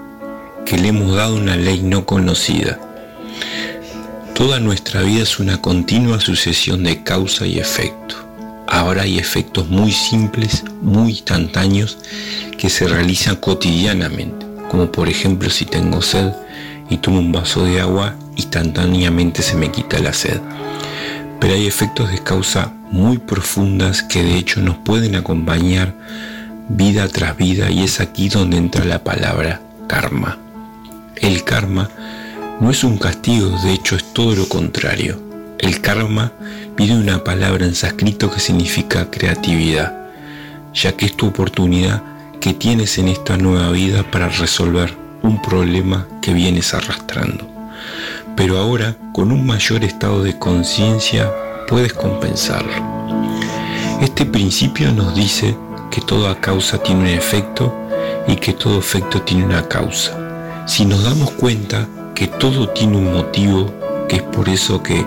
que 0.65 0.77
le 0.77 0.89
hemos 0.89 1.15
dado 1.15 1.37
a 1.37 1.39
una 1.39 1.55
ley 1.55 1.81
no 1.81 2.05
conocida 2.05 2.79
Toda 4.41 4.59
nuestra 4.59 5.03
vida 5.03 5.21
es 5.21 5.39
una 5.39 5.61
continua 5.61 6.19
sucesión 6.19 6.83
de 6.83 7.03
causa 7.03 7.45
y 7.45 7.59
efecto. 7.59 8.15
Ahora 8.67 9.03
hay 9.03 9.19
efectos 9.19 9.69
muy 9.69 9.91
simples, 9.91 10.63
muy 10.81 11.11
instantáneos, 11.11 11.99
que 12.57 12.71
se 12.71 12.87
realizan 12.87 13.35
cotidianamente, 13.35 14.47
como 14.67 14.91
por 14.91 15.09
ejemplo 15.09 15.47
si 15.51 15.65
tengo 15.65 16.01
sed 16.01 16.31
y 16.89 16.97
tomo 16.97 17.19
un 17.19 17.31
vaso 17.31 17.65
de 17.65 17.81
agua, 17.81 18.15
instantáneamente 18.35 19.43
se 19.43 19.55
me 19.55 19.69
quita 19.69 19.99
la 19.99 20.11
sed. 20.11 20.39
Pero 21.41 21.55
hay 21.55 21.65
efectos 21.65 22.11
de 22.11 22.19
causa 22.19 22.71
muy 22.91 23.17
profundas 23.17 24.03
que 24.03 24.23
de 24.23 24.37
hecho 24.37 24.61
nos 24.61 24.77
pueden 24.77 25.15
acompañar 25.15 25.95
vida 26.69 27.07
tras 27.07 27.35
vida 27.35 27.71
y 27.71 27.83
es 27.83 27.99
aquí 27.99 28.29
donde 28.29 28.57
entra 28.57 28.85
la 28.85 29.03
palabra 29.03 29.59
karma. 29.87 30.37
El 31.15 31.43
karma 31.43 31.89
no 32.59 32.69
es 32.69 32.83
un 32.83 32.99
castigo, 32.99 33.49
de 33.63 33.73
hecho 33.73 33.95
es 33.95 34.13
todo 34.13 34.35
lo 34.35 34.47
contrario. 34.47 35.19
El 35.57 35.81
karma 35.81 36.31
viene 36.77 36.95
de 36.95 37.01
una 37.01 37.23
palabra 37.23 37.65
en 37.65 37.73
sánscrito 37.73 38.31
que 38.31 38.39
significa 38.39 39.09
creatividad, 39.09 39.93
ya 40.75 40.95
que 40.95 41.07
es 41.07 41.17
tu 41.17 41.27
oportunidad 41.27 42.03
que 42.39 42.53
tienes 42.53 42.99
en 42.99 43.07
esta 43.07 43.35
nueva 43.37 43.71
vida 43.71 44.03
para 44.11 44.29
resolver 44.29 44.95
un 45.23 45.41
problema 45.41 46.07
que 46.21 46.33
vienes 46.33 46.73
arrastrando. 46.75 47.47
Pero 48.35 48.57
ahora, 48.57 48.95
con 49.13 49.31
un 49.31 49.45
mayor 49.45 49.83
estado 49.83 50.23
de 50.23 50.37
conciencia, 50.37 51.31
puedes 51.67 51.93
compensarlo. 51.93 52.73
Este 54.01 54.25
principio 54.25 54.91
nos 54.91 55.13
dice 55.15 55.55
que 55.91 56.01
toda 56.01 56.39
causa 56.39 56.81
tiene 56.81 57.01
un 57.01 57.07
efecto 57.07 57.73
y 58.27 58.35
que 58.35 58.53
todo 58.53 58.79
efecto 58.79 59.21
tiene 59.21 59.45
una 59.45 59.67
causa. 59.67 60.17
Si 60.65 60.85
nos 60.85 61.03
damos 61.03 61.31
cuenta, 61.31 61.87
que 62.15 62.27
todo 62.27 62.69
tiene 62.69 62.97
un 62.97 63.13
motivo, 63.13 63.71
que 64.07 64.17
es 64.17 64.23
por 64.23 64.49
eso 64.49 64.81
que 64.81 65.05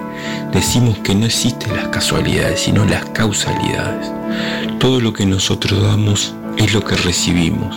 decimos 0.53 0.99
que 0.99 1.15
no 1.15 1.27
existen 1.27 1.77
las 1.77 1.89
casualidades, 1.89 2.61
sino 2.61 2.85
las 2.85 3.05
causalidades. 3.07 4.11
Todo 4.79 5.01
lo 5.01 5.13
que 5.13 5.27
nosotros 5.27 5.83
damos 5.83 6.35
es 6.57 6.73
lo 6.73 6.85
que 6.85 6.97
recibimos. 6.97 7.75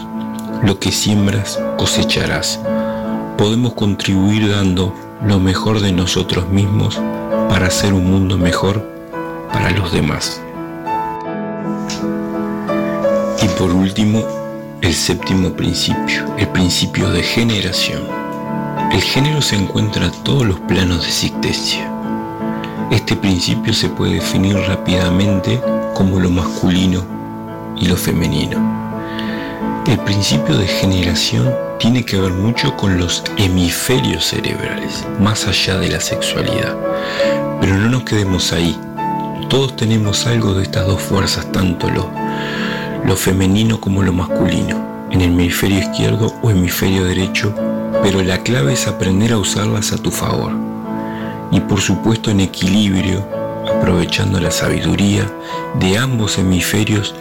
Lo 0.64 0.80
que 0.80 0.92
siembras, 0.92 1.60
cosecharás. 1.78 2.60
Podemos 3.38 3.74
contribuir 3.74 4.50
dando 4.50 4.94
lo 5.26 5.40
mejor 5.40 5.80
de 5.82 5.92
nosotros 5.92 6.48
mismos 6.50 7.00
para 7.50 7.68
hacer 7.68 7.94
un 7.94 8.10
mundo 8.10 8.38
mejor 8.38 8.84
para 9.52 9.72
los 9.72 9.92
demás. 9.92 10.42
Y 13.42 13.48
por 13.60 13.72
último, 13.72 14.24
el 14.82 14.94
séptimo 14.94 15.54
principio, 15.54 16.26
el 16.38 16.48
principio 16.50 17.10
de 17.10 17.24
generación. 17.24 18.04
El 18.92 19.02
género 19.02 19.42
se 19.42 19.56
encuentra 19.56 20.06
en 20.06 20.24
todos 20.24 20.46
los 20.46 20.60
planos 20.62 21.02
de 21.02 21.08
existencia. 21.08 21.92
Este 22.92 23.16
principio 23.16 23.74
se 23.74 23.90
puede 23.90 24.16
definir 24.16 24.56
rápidamente 24.56 25.60
como 25.94 26.20
lo 26.20 26.30
masculino 26.30 27.04
y 27.76 27.88
lo 27.88 27.98
femenino. 27.98 28.87
El 29.88 30.00
principio 30.00 30.58
de 30.58 30.68
generación 30.68 31.56
tiene 31.80 32.04
que 32.04 32.20
ver 32.20 32.34
mucho 32.34 32.76
con 32.76 32.98
los 32.98 33.24
hemisferios 33.38 34.26
cerebrales, 34.26 35.08
más 35.18 35.48
allá 35.48 35.78
de 35.78 35.88
la 35.88 36.02
sexualidad. 36.02 36.76
Pero 37.62 37.78
no 37.78 37.90
nos 37.92 38.04
quedemos 38.04 38.52
ahí. 38.52 38.78
Todos 39.48 39.78
tenemos 39.78 40.28
algo 40.28 40.54
de 40.54 40.64
estas 40.64 40.88
dos 40.88 41.02
fuerzas, 41.02 41.50
tanto 41.54 41.90
lo, 41.90 42.12
lo 43.06 43.16
femenino 43.16 43.80
como 43.80 44.04
lo 44.04 44.12
masculino, 44.12 45.08
en 45.10 45.22
el 45.22 45.32
hemisferio 45.32 45.80
izquierdo 45.80 46.34
o 46.42 46.52
hemisferio 46.52 47.06
derecho, 47.06 47.56
pero 48.04 48.22
la 48.22 48.40
clave 48.44 48.74
es 48.74 48.88
aprender 48.88 49.32
a 49.32 49.38
usarlas 49.38 49.94
a 49.94 49.98
tu 49.98 50.12
favor. 50.12 50.52
Y 51.50 51.62
por 51.62 51.80
supuesto 51.80 52.30
en 52.30 52.42
equilibrio, 52.42 53.26
aprovechando 53.66 54.42
la 54.42 54.52
sabiduría 54.52 55.32
de 55.80 55.98
ambos 55.98 56.38
hemisferios 56.38 57.16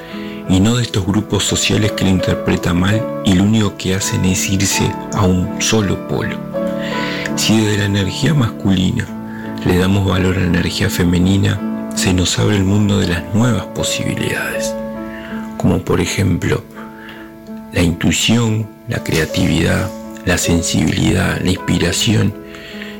y 0.48 0.60
no 0.60 0.76
de 0.76 0.82
estos 0.82 1.06
grupos 1.06 1.44
sociales 1.44 1.92
que 1.92 2.04
lo 2.04 2.10
interpretan 2.10 2.78
mal 2.78 3.22
y 3.24 3.34
lo 3.34 3.44
único 3.44 3.76
que 3.76 3.94
hacen 3.94 4.24
es 4.24 4.48
irse 4.48 4.92
a 5.12 5.22
un 5.22 5.60
solo 5.60 6.06
polo. 6.08 6.38
Si 7.36 7.58
desde 7.58 7.78
la 7.78 7.84
energía 7.86 8.34
masculina 8.34 9.06
le 9.64 9.78
damos 9.78 10.06
valor 10.06 10.36
a 10.36 10.40
la 10.40 10.46
energía 10.46 10.88
femenina, 10.88 11.90
se 11.96 12.12
nos 12.12 12.38
abre 12.38 12.56
el 12.56 12.64
mundo 12.64 12.98
de 12.98 13.08
las 13.08 13.34
nuevas 13.34 13.66
posibilidades, 13.66 14.74
como 15.56 15.80
por 15.80 16.00
ejemplo 16.00 16.62
la 17.72 17.82
intuición, 17.82 18.66
la 18.88 19.02
creatividad, 19.02 19.90
la 20.24 20.38
sensibilidad, 20.38 21.40
la 21.40 21.50
inspiración, 21.50 22.32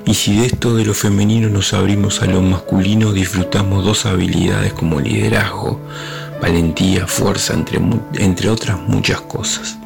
y 0.06 0.14
si 0.14 0.36
de 0.36 0.47
esto 0.47 0.77
de 0.77 0.85
lo 0.85 0.94
femenino 0.94 1.48
nos 1.48 1.73
abrimos 1.73 2.23
a 2.23 2.27
lo 2.27 2.40
masculino, 2.40 3.12
disfrutamos 3.12 3.85
dos 3.85 4.06
habilidades 4.06 4.73
como 4.73 5.01
liderazgo, 5.01 5.81
valentía, 6.40 7.06
fuerza, 7.06 7.54
entre, 7.54 7.80
entre 8.14 8.48
otras 8.48 8.80
muchas 8.80 9.20
cosas. 9.22 9.78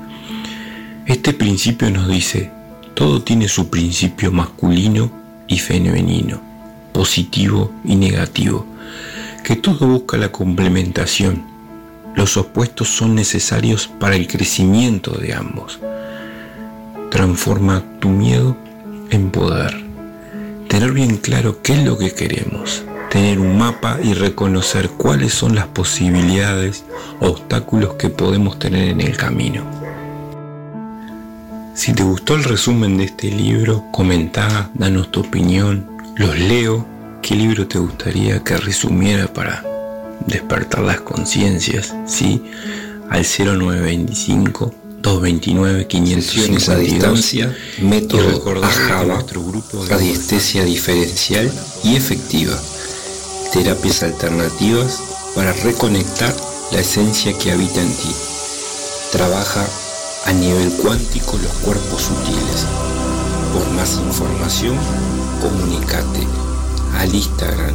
Este 1.06 1.32
principio 1.32 1.90
nos 1.90 2.08
dice, 2.08 2.50
todo 2.94 3.22
tiene 3.22 3.48
su 3.48 3.68
principio 3.68 4.30
masculino 4.30 5.10
y 5.46 5.58
femenino, 5.58 6.40
positivo 6.92 7.72
y 7.84 7.96
negativo, 7.96 8.66
que 9.42 9.56
todo 9.56 9.86
busca 9.86 10.16
la 10.16 10.30
complementación. 10.30 11.44
Los 12.14 12.36
opuestos 12.36 12.88
son 12.88 13.14
necesarios 13.14 13.88
para 13.98 14.16
el 14.16 14.26
crecimiento 14.26 15.12
de 15.12 15.34
ambos. 15.34 15.80
Transforma 17.10 17.82
tu 18.00 18.08
miedo 18.08 18.56
en 19.10 19.30
poder. 19.30 19.76
Tener 20.68 20.92
bien 20.92 21.16
claro 21.16 21.62
qué 21.62 21.72
es 21.72 21.84
lo 21.84 21.98
que 21.98 22.12
queremos, 22.12 22.84
tener 23.10 23.40
un 23.40 23.58
mapa 23.58 23.98
y 24.02 24.14
reconocer 24.14 24.88
cuáles 24.88 25.34
son 25.34 25.56
las 25.56 25.66
posibilidades, 25.66 26.84
obstáculos 27.20 27.94
que 27.94 28.08
podemos 28.08 28.58
tener 28.58 28.88
en 28.88 29.00
el 29.00 29.16
camino. 29.16 29.64
Si 31.74 31.92
te 31.92 32.04
gustó 32.04 32.36
el 32.36 32.44
resumen 32.44 32.96
de 32.96 33.04
este 33.04 33.30
libro, 33.30 33.84
comenta, 33.90 34.70
danos 34.74 35.10
tu 35.10 35.20
opinión, 35.20 35.86
los 36.16 36.38
leo, 36.38 36.86
qué 37.20 37.34
libro 37.34 37.66
te 37.66 37.78
gustaría 37.78 38.44
que 38.44 38.56
resumiera 38.56 39.26
para 39.26 39.64
despertar 40.26 40.80
las 40.82 41.00
conciencias, 41.00 41.94
¿sí? 42.06 42.44
Al 43.08 43.24
0925 43.24 44.74
229 45.00 45.86
500 45.88 46.68
a 46.68 46.76
distancia, 46.76 47.56
método 47.80 48.62
AJAVA, 48.62 49.24
radiestesia 49.88 50.64
diferencial 50.64 51.50
y 51.82 51.96
efectiva 51.96 52.56
terapias 53.52 54.02
alternativas 54.02 55.00
para 55.34 55.52
reconectar 55.52 56.34
la 56.72 56.80
esencia 56.80 57.36
que 57.36 57.52
habita 57.52 57.80
en 57.80 57.92
ti. 57.92 58.14
Trabaja 59.12 59.66
a 60.26 60.32
nivel 60.32 60.72
cuántico 60.82 61.38
los 61.38 61.52
cuerpos 61.64 62.02
sutiles. 62.02 62.66
Por 63.52 63.68
más 63.72 63.96
información, 63.96 64.76
comunícate 65.40 66.26
al 66.98 67.14
Instagram 67.14 67.74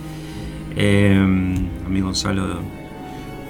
Eh, 0.76 1.16
a 1.18 1.88
mí 1.88 2.00
Gonzalo, 2.00 2.60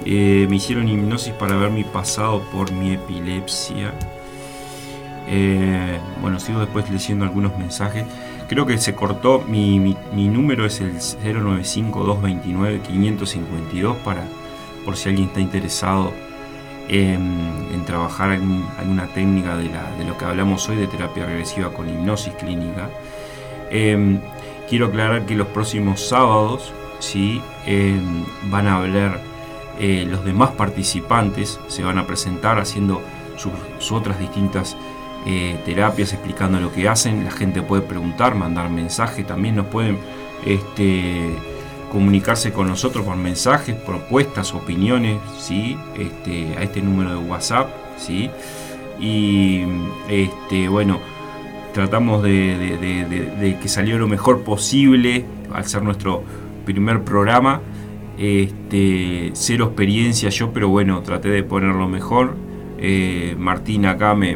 eh, 0.05 0.45
me 0.49 0.55
hicieron 0.57 0.87
hipnosis 0.87 1.33
para 1.33 1.57
ver 1.57 1.71
mi 1.71 1.83
pasado 1.83 2.43
por 2.51 2.71
mi 2.71 2.93
epilepsia. 2.93 3.91
Eh, 5.27 5.97
bueno, 6.21 6.39
sigo 6.39 6.59
después 6.59 6.87
leyendo 6.91 7.25
algunos 7.25 7.57
mensajes. 7.57 8.05
Creo 8.47 8.67
que 8.67 8.77
se 8.77 8.93
cortó, 8.93 9.41
mi, 9.41 9.79
mi, 9.79 10.27
número 10.27 10.67
es 10.67 10.79
el 10.79 10.97
095-229-552 10.97 13.95
para, 14.03 14.23
por 14.85 14.95
si 14.95 15.09
alguien 15.09 15.29
está 15.29 15.39
interesado 15.39 16.13
en, 16.87 17.83
trabajar 17.87 18.33
en 18.33 18.63
alguna 18.77 19.07
técnica 19.07 19.57
de, 19.57 19.63
de 19.63 20.05
lo 20.05 20.15
que 20.15 20.25
hablamos 20.25 20.69
hoy 20.69 20.75
de 20.75 20.85
terapia 20.85 21.25
regresiva 21.25 21.73
con 21.73 21.89
hipnosis 21.89 22.33
clínica. 22.33 22.91
Em, 23.75 24.19
quiero 24.69 24.85
aclarar 24.85 25.25
que 25.25 25.35
los 25.35 25.47
próximos 25.47 26.07
sábados 26.07 26.71
¿sí? 26.99 27.41
Em, 27.65 28.23
van 28.49 28.67
a 28.67 28.77
hablar 28.77 29.19
eh, 29.81 30.07
los 30.09 30.23
demás 30.23 30.51
participantes, 30.51 31.59
se 31.67 31.83
van 31.83 31.97
a 31.97 32.07
presentar 32.07 32.57
haciendo 32.57 33.01
sus, 33.35 33.91
otras 33.91 34.17
distintas 34.17 34.77
eh, 35.25 35.59
terapias, 35.65 36.13
explicando 36.13 36.57
lo 36.61 36.71
que 36.71 36.87
hacen. 36.87 37.25
La 37.25 37.31
gente 37.31 37.61
puede 37.61 37.81
preguntar, 37.81 38.33
mandar 38.33 38.69
mensajes, 38.69 39.27
también 39.27 39.57
nos 39.57 39.65
pueden 39.65 39.97
este, 40.45 41.35
comunicarse 41.91 42.53
con 42.53 42.67
nosotros 42.67 43.05
por 43.05 43.17
mensajes, 43.17 43.75
propuestas, 43.75 44.53
opiniones, 44.53 45.19
¿sí? 45.37 45.77
este, 45.99 46.57
a 46.57 46.63
este 46.63 46.81
número 46.81 47.09
de 47.09 47.29
WhatsApp. 47.29 47.67
¿sí? 47.97 48.29
Y 49.01 49.65
este, 50.07 50.69
bueno, 50.69 51.01
tratamos 51.75 52.23
de, 52.23 53.57
que 53.61 53.67
salió 53.67 53.97
lo 53.99 54.07
mejor 54.07 54.43
posible 54.43 55.25
al 55.53 55.65
ser 55.65 55.83
nuestro 55.83 56.23
primer 56.65 57.01
programa. 57.01 57.59
Este, 58.17 59.31
cero 59.33 59.65
experiencia 59.65 60.29
yo, 60.29 60.53
pero 60.53 60.69
bueno, 60.69 61.01
traté 61.01 61.27
de 61.29 61.43
ponerlo 61.43 61.89
mejor. 61.89 62.37
Eh, 62.79 63.35
Martín 63.37 63.85
acá 63.85 64.15
me, 64.15 64.35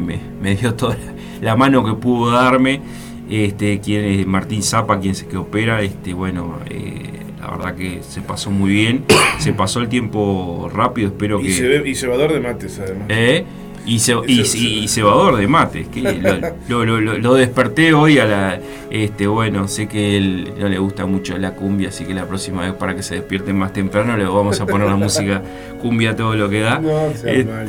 dio 0.60 0.74
toda 0.74 0.98
la 1.40 1.56
mano 1.56 1.82
que 1.82 1.94
pudo 1.94 2.30
darme. 2.30 2.82
Este, 3.30 3.80
quien 3.80 4.04
es 4.04 4.26
Martín 4.26 4.62
Zapa, 4.62 5.00
quien 5.00 5.14
se 5.14 5.26
que 5.26 5.38
opera, 5.38 5.80
este, 5.80 6.12
bueno, 6.12 6.58
eh, 6.68 7.22
la 7.40 7.50
verdad 7.52 7.74
que 7.74 8.02
se 8.02 8.20
pasó 8.20 8.50
muy 8.50 8.70
bien, 8.70 9.04
se 9.38 9.52
pasó 9.54 9.80
el 9.80 9.88
tiempo 9.88 10.68
rápido, 10.74 11.08
espero 11.08 11.40
Y, 11.40 11.44
que... 11.44 11.50
cebe- 11.52 11.88
y 11.88 11.94
cebador 11.94 12.32
de 12.34 12.40
mates, 12.40 12.78
además. 12.80 13.06
¿Eh? 13.08 13.44
Y, 13.86 13.98
ce- 13.98 14.14
y, 14.26 14.42
y- 14.42 14.78
y 14.84 14.88
cebador 14.88 15.36
de 15.36 15.46
mates. 15.48 15.88
que 15.88 16.00
lo, 16.68 16.84
lo- 16.84 17.00
lo- 17.00 17.18
lo 17.18 17.34
desperté 17.34 17.92
hoy 17.94 18.18
a 18.18 18.24
la. 18.26 18.60
Este, 18.90 19.26
bueno, 19.26 19.68
sé 19.68 19.86
que 19.88 20.16
él 20.16 20.52
no 20.58 20.68
le 20.68 20.78
gusta 20.78 21.06
mucho 21.06 21.38
la 21.38 21.52
cumbia, 21.54 21.88
así 21.88 22.04
que 22.04 22.12
la 22.14 22.26
próxima 22.26 22.62
vez 22.62 22.72
para 22.74 22.94
que 22.94 23.02
se 23.02 23.14
despierten 23.16 23.56
más 23.56 23.72
temprano 23.72 24.16
le 24.16 24.24
vamos 24.24 24.60
a 24.60 24.66
poner 24.66 24.88
la 24.88 24.96
música 25.06 25.42
cumbia 25.80 26.14
todo 26.16 26.34
lo 26.34 26.48
que 26.50 26.60
da. 26.60 26.78
No, 26.78 27.12
sea 27.14 27.32
Eh, 27.32 27.44
mal. 27.44 27.68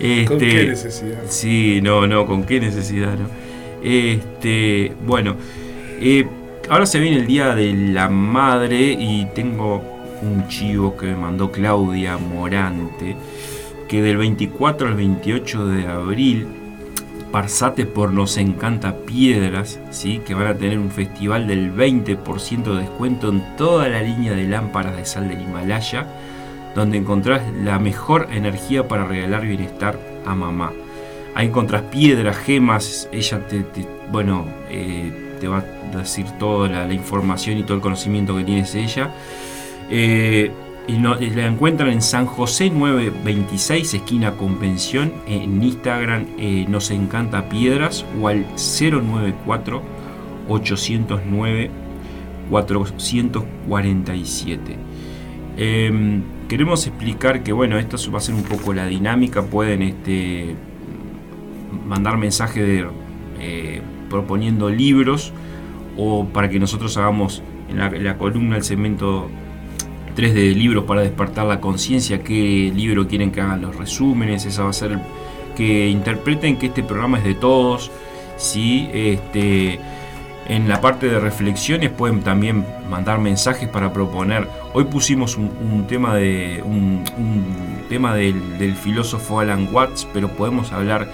Este, 0.00 0.24
¿Con 0.28 0.38
qué 0.38 0.64
necesidad? 0.68 1.18
Sí, 1.28 1.80
no, 1.82 2.06
no, 2.06 2.26
con 2.26 2.44
qué 2.44 2.60
necesidad, 2.60 3.12
¿no? 3.18 3.28
Este, 3.82 4.92
bueno, 5.06 5.36
eh, 6.00 6.26
ahora 6.68 6.86
se 6.86 6.98
viene 6.98 7.18
el 7.18 7.26
Día 7.26 7.54
de 7.54 7.72
la 7.72 8.08
Madre 8.08 8.92
y 8.98 9.26
tengo 9.34 9.82
un 10.22 10.48
chivo 10.48 10.96
que 10.96 11.06
me 11.06 11.16
mandó 11.16 11.50
Claudia 11.52 12.16
Morante, 12.18 13.16
que 13.88 14.02
del 14.02 14.16
24 14.18 14.88
al 14.88 14.94
28 14.94 15.66
de 15.66 15.86
abril, 15.86 16.46
Parsate 17.32 17.84
por 17.84 18.12
Nos 18.12 18.36
Encanta 18.38 18.96
Piedras, 19.04 19.80
¿sí? 19.90 20.20
que 20.26 20.34
van 20.34 20.46
a 20.46 20.54
tener 20.54 20.78
un 20.78 20.90
festival 20.90 21.46
del 21.46 21.74
20% 21.74 22.62
de 22.74 22.80
descuento 22.80 23.28
en 23.28 23.42
toda 23.56 23.88
la 23.88 24.02
línea 24.02 24.32
de 24.32 24.44
lámparas 24.44 24.96
de 24.96 25.04
sal 25.04 25.28
del 25.28 25.42
Himalaya, 25.42 26.06
donde 26.74 26.96
encontrás 26.98 27.42
la 27.64 27.78
mejor 27.78 28.28
energía 28.32 28.88
para 28.88 29.04
regalar 29.06 29.42
bienestar 29.46 29.98
a 30.24 30.34
mamá. 30.34 30.72
Ahí 31.34 31.48
encontrás 31.48 31.82
piedras, 31.82 32.36
gemas, 32.38 33.08
ella 33.12 33.46
te, 33.46 33.60
te- 33.60 33.86
bueno, 34.10 34.46
eh, 34.70 35.36
te 35.40 35.48
va 35.48 35.58
a 35.92 35.96
decir 35.98 36.26
toda 36.38 36.68
la, 36.68 36.86
la 36.86 36.94
información 36.94 37.58
y 37.58 37.62
todo 37.62 37.74
el 37.74 37.80
conocimiento 37.82 38.34
que 38.36 38.44
tienes 38.44 38.74
ella. 38.74 39.10
Eh, 39.90 40.50
y 40.88 40.98
la 40.98 41.46
encuentran 41.46 41.90
en 41.90 42.00
San 42.00 42.24
José 42.24 42.70
926, 42.70 43.92
esquina 43.92 44.32
Convención, 44.32 45.12
en 45.26 45.62
Instagram 45.62 46.24
eh, 46.38 46.64
Nos 46.66 46.90
Encanta 46.90 47.50
Piedras 47.50 48.06
o 48.18 48.28
al 48.28 48.46
094 48.56 49.82
809 50.48 51.70
447. 52.48 54.76
Em, 55.58 56.22
queremos 56.48 56.86
explicar 56.86 57.42
que, 57.42 57.52
bueno, 57.52 57.78
esto 57.78 57.98
va 58.10 58.16
a 58.16 58.22
ser 58.22 58.34
un 58.34 58.44
poco 58.44 58.72
la 58.72 58.86
dinámica. 58.86 59.42
Pueden 59.42 59.82
este, 59.82 60.56
mandar 61.86 62.16
mensaje 62.16 62.62
de, 62.62 62.86
eh, 63.40 63.82
proponiendo 64.08 64.70
libros 64.70 65.34
o 65.98 66.24
para 66.24 66.48
que 66.48 66.58
nosotros 66.58 66.96
hagamos 66.96 67.42
en 67.68 67.78
la, 67.78 67.88
en 67.88 68.04
la 68.04 68.16
columna 68.16 68.56
el 68.56 68.62
segmento 68.62 69.28
3 70.18 70.34
de 70.34 70.50
libros 70.50 70.82
para 70.82 71.02
despertar 71.02 71.46
la 71.46 71.60
conciencia, 71.60 72.24
qué 72.24 72.72
libro 72.74 73.06
quieren 73.06 73.30
que 73.30 73.40
hagan 73.40 73.60
los 73.60 73.76
resúmenes, 73.76 74.44
esa 74.46 74.64
va 74.64 74.70
a 74.70 74.72
ser 74.72 74.98
que 75.56 75.88
interpreten 75.90 76.56
que 76.56 76.66
este 76.66 76.82
programa 76.82 77.18
es 77.18 77.24
de 77.24 77.36
todos, 77.36 77.92
¿sí? 78.36 78.90
este, 78.92 79.78
en 80.48 80.68
la 80.68 80.80
parte 80.80 81.06
de 81.06 81.20
reflexiones 81.20 81.90
pueden 81.90 82.22
también 82.22 82.66
mandar 82.90 83.20
mensajes 83.20 83.68
para 83.68 83.92
proponer. 83.92 84.48
Hoy 84.74 84.86
pusimos 84.86 85.36
un, 85.36 85.86
tema 85.86 86.16
de 86.16 86.64
un, 86.64 87.04
tema 87.88 88.12
del, 88.12 88.58
del 88.58 88.74
filósofo 88.74 89.38
Alan 89.38 89.68
Watts, 89.72 90.08
pero 90.12 90.26
podemos 90.26 90.72
hablar 90.72 91.06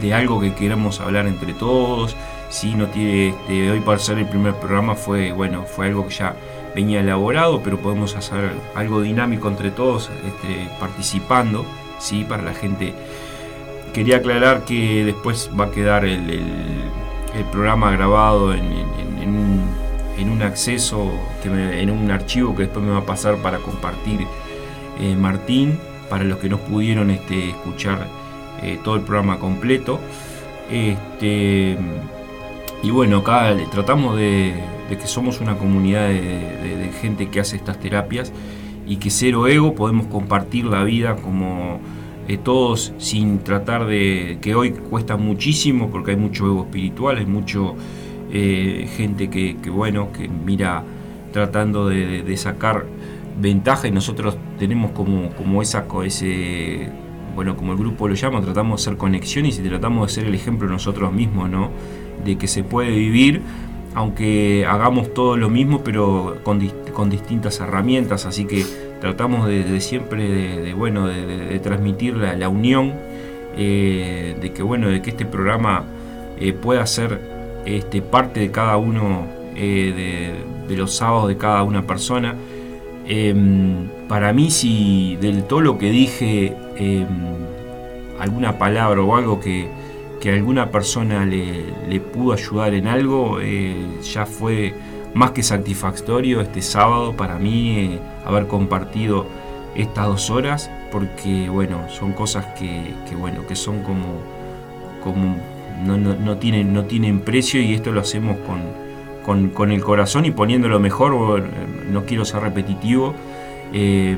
de 0.00 0.14
algo 0.14 0.40
que 0.40 0.54
queramos 0.54 1.00
hablar 1.00 1.26
entre 1.26 1.52
todos. 1.52 2.16
Si 2.48 2.74
no 2.74 2.86
tiene, 2.86 3.28
este, 3.28 3.70
hoy 3.70 3.80
para 3.80 3.98
ser 3.98 4.16
el 4.16 4.26
primer 4.26 4.54
programa 4.54 4.94
fue 4.94 5.32
bueno, 5.32 5.64
fue 5.64 5.88
algo 5.88 6.08
que 6.08 6.14
ya 6.14 6.34
venía 6.78 7.00
elaborado, 7.00 7.60
pero 7.64 7.76
podemos 7.78 8.14
hacer 8.14 8.52
algo 8.76 9.00
dinámico 9.00 9.48
entre 9.48 9.70
todos, 9.72 10.10
este, 10.24 10.68
participando, 10.78 11.66
sí, 11.98 12.24
para 12.24 12.42
la 12.44 12.54
gente. 12.54 12.94
Quería 13.92 14.18
aclarar 14.18 14.64
que 14.64 15.04
después 15.04 15.50
va 15.58 15.64
a 15.64 15.70
quedar 15.72 16.04
el, 16.04 16.30
el- 16.30 17.44
programa 17.52 17.90
grabado 17.90 18.52
en, 18.54 18.60
en- 19.22 19.28
un, 19.28 19.60
en 20.18 20.30
un 20.30 20.42
acceso, 20.42 21.10
que 21.42 21.50
me- 21.50 21.82
en 21.82 21.90
un 21.90 22.10
archivo 22.10 22.54
que 22.54 22.62
después 22.62 22.84
me 22.84 22.92
va 22.92 22.98
a 22.98 23.06
pasar 23.06 23.36
para 23.38 23.58
compartir 23.58 24.20
eh, 25.00 25.16
Martín, 25.16 25.78
para 26.08 26.22
los 26.24 26.38
que 26.38 26.48
no 26.48 26.58
pudieron 26.58 27.10
este, 27.10 27.50
escuchar 27.50 28.06
eh, 28.62 28.78
todo 28.84 28.94
el 28.96 29.02
programa 29.02 29.38
completo. 29.38 29.98
Este, 30.70 31.76
y 32.82 32.90
bueno, 32.90 33.18
acá 33.18 33.54
tratamos 33.72 34.16
de, 34.16 34.54
de 34.88 34.96
que 34.96 35.06
somos 35.06 35.40
una 35.40 35.56
comunidad 35.56 36.08
de, 36.08 36.90
gente 37.00 37.28
que 37.28 37.40
hace 37.40 37.56
estas 37.56 37.78
terapias 37.78 38.32
y 38.86 38.96
que 38.96 39.10
cero 39.10 39.46
ego 39.46 39.74
podemos 39.74 40.06
compartir 40.06 40.64
la 40.64 40.82
vida 40.82 41.16
como 41.16 41.78
eh, 42.26 42.38
todos 42.38 42.92
sin 42.98 43.40
tratar 43.40 43.86
de 43.86 44.38
que 44.40 44.54
hoy 44.54 44.72
cuesta 44.72 45.16
muchísimo 45.16 45.90
porque 45.90 46.12
hay 46.12 46.16
mucho 46.16 46.46
ego 46.46 46.62
espiritual, 46.62 47.18
hay 47.18 47.26
mucho 47.26 47.76
eh, 48.32 48.88
gente 48.96 49.30
que, 49.30 49.54
bueno 49.70 50.10
que 50.12 50.28
mira 50.28 50.82
tratando 51.32 51.88
de, 51.88 52.36
sacar 52.36 52.86
ventaja 53.40 53.86
y 53.86 53.90
nosotros 53.90 54.36
tenemos 54.58 54.90
como, 54.92 55.30
como 55.30 55.62
esa 55.62 55.86
ese 56.04 56.88
bueno 57.34 57.56
como 57.56 57.72
el 57.72 57.78
grupo 57.78 58.08
lo 58.08 58.14
llama 58.14 58.40
tratamos 58.40 58.80
de 58.80 58.90
hacer 58.90 58.98
conexiones 58.98 59.58
y 59.58 59.62
tratamos 59.62 60.08
de 60.08 60.14
ser 60.14 60.24
el 60.26 60.34
ejemplo 60.34 60.68
nosotros 60.68 61.12
mismos 61.12 61.48
no 61.48 61.70
de 62.24 62.36
que 62.36 62.48
se 62.48 62.64
puede 62.64 62.90
vivir 62.90 63.42
aunque 63.94 64.66
hagamos 64.66 65.12
todo 65.14 65.36
lo 65.36 65.48
mismo 65.48 65.82
pero 65.82 66.38
con, 66.42 66.66
con 66.92 67.10
distintas 67.10 67.60
herramientas. 67.60 68.26
Así 68.26 68.44
que 68.44 68.64
tratamos 69.00 69.46
de, 69.46 69.80
siempre 69.80 70.28
de, 70.28 70.74
bueno 70.74 71.06
de, 71.06 71.58
transmitir 71.60 72.16
la, 72.16 72.48
unión 72.48 72.94
eh, 73.56 74.36
de 74.40 74.52
que 74.52 74.62
bueno 74.62 74.88
de 74.88 75.02
que 75.02 75.10
este 75.10 75.24
programa 75.24 75.84
eh, 76.40 76.52
pueda 76.52 76.86
ser 76.86 77.20
este, 77.66 78.02
parte 78.02 78.40
de 78.40 78.50
cada 78.50 78.76
uno 78.76 79.26
eh, 79.56 80.34
de, 80.66 80.68
de 80.68 80.76
los 80.76 80.94
sábados 80.94 81.28
de 81.28 81.36
cada 81.36 81.62
una 81.62 81.86
persona. 81.86 82.36
Em, 83.10 83.88
para 84.06 84.34
mí 84.34 84.50
si 84.50 85.16
del 85.16 85.44
todo 85.44 85.62
lo 85.62 85.78
que 85.78 85.90
dije 85.90 86.54
em, 86.76 87.06
alguna 88.20 88.58
palabra 88.58 89.00
o 89.00 89.16
algo 89.16 89.40
que, 89.40 89.68
que 90.20 90.32
alguna 90.32 90.70
persona 90.70 91.24
le, 91.24 92.00
pudo 92.00 92.32
ayudar 92.32 92.74
en 92.74 92.86
algo 92.86 93.38
eh, 93.40 93.74
ya 94.02 94.26
fue 94.26 94.74
más 95.14 95.30
que 95.32 95.42
satisfactorio 95.42 96.40
este 96.40 96.62
sábado 96.62 97.14
para 97.16 97.38
mí 97.38 97.78
eh, 97.78 97.98
haber 98.24 98.46
compartido 98.46 99.26
estas 99.74 100.06
dos 100.06 100.30
horas 100.30 100.70
porque 100.90 101.48
bueno 101.48 101.88
son 101.88 102.12
cosas 102.12 102.46
que, 102.58 102.94
bueno 103.16 103.46
que 103.46 103.54
son 103.54 103.82
como 103.82 104.20
como 105.02 105.36
no, 105.84 105.96
no, 105.96 106.14
no 106.14 106.36
tienen 106.38 106.72
no 106.72 106.84
tienen 106.84 107.20
precio 107.20 107.60
y 107.60 107.74
esto 107.74 107.92
lo 107.92 108.00
hacemos 108.00 108.36
con, 108.38 108.60
con, 109.24 109.50
con 109.50 109.70
el 109.70 109.82
corazón 109.82 110.24
y 110.24 110.30
poniendo 110.30 110.68
lo 110.68 110.80
mejor 110.80 111.14
bueno, 111.14 111.46
no 111.90 112.04
quiero 112.04 112.24
ser 112.24 112.42
repetitivo 112.42 113.14
eh, 113.72 114.16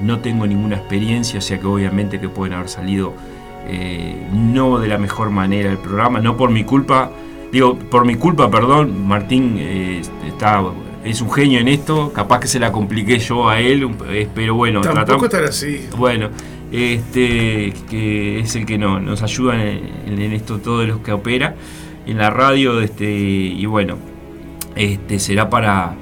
no 0.00 0.20
tengo 0.20 0.46
ninguna 0.46 0.76
experiencia 0.76 1.38
o 1.38 1.42
sea 1.42 1.58
que 1.58 1.66
obviamente 1.66 2.20
que 2.20 2.28
pueden 2.28 2.54
haber 2.54 2.68
salido 2.68 3.14
eh, 3.66 4.28
no 4.32 4.78
de 4.78 4.88
la 4.88 4.98
mejor 4.98 5.30
manera 5.30 5.70
el 5.70 5.78
programa 5.78 6.20
no 6.20 6.36
por 6.36 6.50
mi 6.50 6.64
culpa 6.64 7.10
digo 7.52 7.78
por 7.78 8.04
mi 8.04 8.16
culpa 8.16 8.50
perdón 8.50 9.06
Martín 9.06 9.56
eh, 9.58 10.02
está 10.26 10.62
es 11.04 11.20
un 11.20 11.30
genio 11.30 11.60
en 11.60 11.68
esto 11.68 12.12
capaz 12.12 12.40
que 12.40 12.48
se 12.48 12.58
la 12.58 12.72
compliqué 12.72 13.18
yo 13.18 13.48
a 13.48 13.60
él 13.60 13.88
pero 14.34 14.54
bueno 14.54 14.80
Tampoco 14.80 15.26
estar 15.26 15.44
así. 15.44 15.86
bueno, 15.96 16.30
este 16.72 17.74
que 17.90 18.40
es 18.40 18.56
el 18.56 18.64
que 18.64 18.78
no, 18.78 19.00
nos 19.00 19.22
ayuda 19.22 19.62
en, 19.62 20.18
en 20.20 20.32
esto 20.32 20.58
todos 20.58 20.88
los 20.88 20.98
que 21.00 21.12
opera 21.12 21.54
en 22.06 22.18
la 22.18 22.30
radio, 22.30 22.80
este, 22.80 23.10
y 23.10 23.64
bueno, 23.66 23.96
este 24.76 25.18
será 25.18 25.48
para 25.48 25.94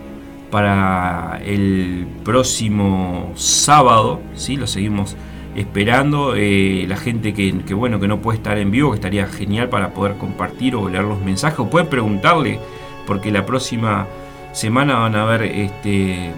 para 0.51 1.41
el 1.47 2.07
próximo 2.25 3.33
sábado, 3.37 4.21
¿sí? 4.35 4.57
Lo 4.57 4.67
seguimos 4.67 5.17
esperando. 5.57 6.35
eh, 6.37 6.87
la 6.89 6.97
gente 6.97 7.35
que, 7.35 7.53
bueno 7.75 8.01
que 8.01 8.09
no 8.09 8.21
puede 8.21 8.39
estar 8.39 8.59
en 8.59 8.71
vivo, 8.71 8.91
que 8.91 8.97
estaría 8.97 9.27
genial 9.27 9.69
para 9.69 9.91
poder 9.95 10.17
compartir 10.17 10.75
o 10.75 10.89
leer 10.89 11.05
los 11.05 11.21
mensajes, 11.21 11.59
o 11.59 11.69
pueden 11.69 11.89
preguntarle, 11.89 12.59
porque 13.07 13.31
la 13.31 13.45
próxima 13.47 14.07
semana 14.53 14.99
van 14.99 15.17
a 15.17 15.23
haber 15.23 15.43
este, 15.43 16.33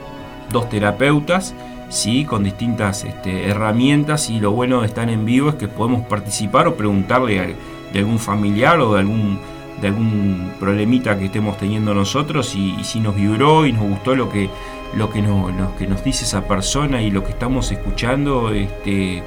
dos 0.52 0.68
terapeutas 0.68 1.54
¿sí? 1.88 2.24
con 2.24 2.44
distintas 2.44 3.04
este, 3.04 3.48
herramientas 3.48 4.30
y 4.30 4.40
lo 4.40 4.52
bueno 4.52 4.80
de 4.80 4.86
estar 4.86 5.08
en 5.10 5.24
vivo 5.24 5.50
es 5.50 5.56
que 5.56 5.68
podemos 5.68 6.02
participar 6.06 6.68
o 6.68 6.74
preguntarle 6.74 7.40
a, 7.40 7.46
de 7.92 7.98
algún 7.98 8.18
familiar 8.18 8.80
o 8.80 8.94
de 8.94 9.00
algún, 9.00 9.38
de 9.80 9.88
algún 9.88 10.52
problemita 10.58 11.18
que 11.18 11.26
estemos 11.26 11.58
teniendo 11.58 11.94
nosotros 11.94 12.54
y, 12.54 12.76
y 12.80 12.84
si 12.84 13.00
nos 13.00 13.14
vibró 13.16 13.66
y 13.66 13.72
nos 13.72 13.82
gustó 13.82 14.14
lo 14.14 14.28
que, 14.30 14.48
lo 14.96 15.10
que, 15.10 15.22
nos, 15.22 15.54
lo 15.54 15.76
que 15.76 15.86
nos 15.86 16.04
dice 16.04 16.24
esa 16.24 16.46
persona 16.46 17.02
y 17.02 17.10
lo 17.10 17.24
que 17.24 17.30
estamos 17.30 17.70
escuchando, 17.72 18.52
este, 18.52 19.22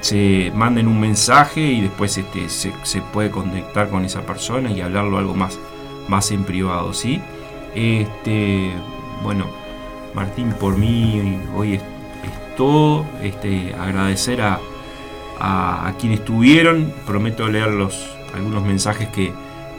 se 0.00 0.52
manden 0.54 0.88
un 0.88 1.00
mensaje 1.00 1.60
y 1.60 1.80
después 1.80 2.16
este, 2.18 2.48
se, 2.48 2.72
se 2.82 3.00
puede 3.00 3.30
conectar 3.30 3.88
con 3.88 4.04
esa 4.04 4.22
persona 4.22 4.70
y 4.70 4.80
hablarlo 4.80 5.18
algo 5.18 5.34
más, 5.34 5.58
más 6.08 6.30
en 6.30 6.44
privado, 6.44 6.92
¿sí? 6.92 7.20
Este, 7.74 8.72
bueno, 9.22 9.46
Martín, 10.14 10.52
por 10.52 10.76
mí 10.76 11.38
hoy 11.56 11.74
es, 11.74 11.82
es 11.82 12.56
todo. 12.56 13.04
Este, 13.22 13.74
agradecer 13.74 14.42
a, 14.42 14.60
a, 15.40 15.88
a 15.88 15.92
quienes 15.96 16.20
estuvieron. 16.20 16.92
Prometo 17.06 17.48
leer 17.48 17.70
los, 17.72 18.16
algunos 18.34 18.62
mensajes 18.62 19.08
que, 19.08 19.32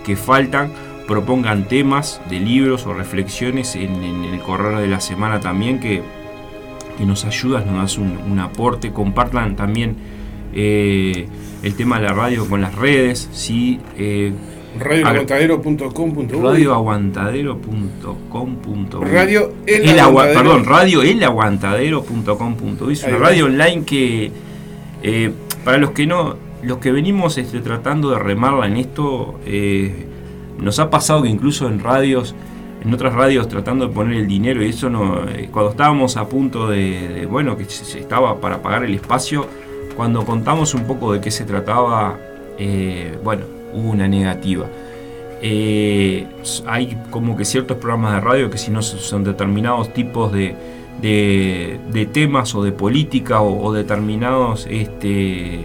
que 0.03 0.15
faltan. 0.15 0.71
Propongan 1.07 1.67
temas 1.67 2.19
de 2.29 2.39
libros 2.39 2.85
o 2.87 2.93
reflexiones 2.93 3.75
en, 3.75 4.03
en 4.03 4.23
el 4.25 4.39
correr 4.41 4.77
de 4.79 4.87
la 4.87 4.99
semana 4.99 5.39
también 5.39 5.79
que, 5.79 6.01
que 6.97 7.05
nos 7.05 7.25
ayudas, 7.25 7.65
nos 7.65 7.75
das 7.77 7.97
un, 7.97 8.17
un 8.29 8.39
aporte. 8.39 8.91
Compartan 8.91 9.55
también 9.55 9.95
eh, 10.53 11.27
el 11.61 11.75
tema 11.75 11.99
de 11.99 12.05
la 12.07 12.13
radio 12.13 12.47
con 12.49 12.61
las 12.61 12.73
redes. 12.75 13.29
¿sí? 13.33 13.79
Eh, 13.97 14.33
radioaguantadero.com.uy 14.79 16.27
radioaguantadero.com.uy 16.41 19.05
Radio 19.09 19.53
El 19.67 19.89
El 19.89 19.99
agua- 19.99 20.27
radioelaguantadero.com.uy 20.63 22.93
es 22.93 23.03
una 23.03 23.17
radio 23.17 23.45
online 23.45 23.83
que 23.85 24.31
eh, 25.03 25.31
para 25.63 25.77
los 25.77 25.91
que 25.91 26.07
no 26.07 26.35
los 26.63 26.79
que 26.79 26.91
venimos 26.91 27.37
este, 27.37 27.59
tratando 27.59 28.09
de 28.09 28.17
remarla 28.19 28.65
en 28.65 28.77
esto 28.77 29.39
eh, 29.45 30.07
nos 30.59 30.79
ha 30.79 30.89
pasado 30.89 31.23
que 31.23 31.29
incluso 31.29 31.67
en 31.67 31.79
radios 31.79 32.35
en 32.83 32.93
otras 32.93 33.13
radios 33.13 33.47
tratando 33.47 33.87
de 33.87 33.93
poner 33.93 34.17
el 34.17 34.27
dinero 34.27 34.63
y 34.63 34.69
eso 34.69 34.89
eh, 35.29 35.49
cuando 35.51 35.71
estábamos 35.71 36.17
a 36.17 36.27
punto 36.29 36.67
de, 36.67 37.27
bueno 37.29 37.57
que 37.57 37.65
se 37.65 37.99
estaba 37.99 38.39
para 38.39 38.61
pagar 38.61 38.83
el 38.83 38.93
espacio 38.93 39.47
cuando 39.95 40.23
contamos 40.23 40.73
un 40.73 40.85
poco 40.85 41.13
de 41.13 41.21
qué 41.21 41.31
se 41.31 41.45
trataba 41.45 42.17
eh, 42.59 43.17
bueno 43.23 43.55
hubo 43.75 43.91
una 43.91 44.07
negativa. 44.07 44.67
Eh, 45.41 46.25
hay 46.65 46.97
como 47.11 47.35
que 47.35 47.45
ciertos 47.45 47.77
programas 47.77 48.13
de 48.13 48.21
radio 48.21 48.49
que 48.49 48.57
si 48.57 48.71
no 48.71 48.81
son 48.81 49.23
determinados 49.23 49.93
tipos 49.93 50.31
de, 50.31 50.55
de, 51.01 52.09
temas 52.11 52.55
o 52.55 52.63
de 52.63 52.71
política 52.71 53.41
o, 53.41 53.63
o 53.63 53.73
determinados 53.73 54.65
este, 54.69 55.59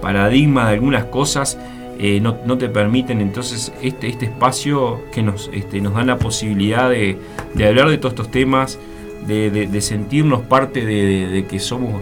paradigmas 0.00 0.68
de 0.68 0.74
algunas 0.74 1.04
cosas 1.06 1.58
eh, 2.02 2.18
no, 2.20 2.34
te 2.56 2.68
permiten 2.70 3.20
entonces 3.20 3.72
este, 3.82 4.08
este 4.08 4.24
espacio 4.24 5.02
que 5.12 5.22
nos, 5.22 5.50
este, 5.52 5.80
nos 5.82 5.92
dan 5.94 6.06
la 6.06 6.18
posibilidad 6.18 6.88
de, 6.88 7.18
de 7.54 7.66
hablar 7.68 7.90
de 7.90 7.98
todos 7.98 8.14
estos 8.14 8.30
temas 8.30 8.78
de, 9.26 9.50
de- 9.50 9.80
sentirnos 9.82 10.40
parte 10.40 10.84
de, 10.86 11.44
que 11.48 11.58
somos 11.58 12.00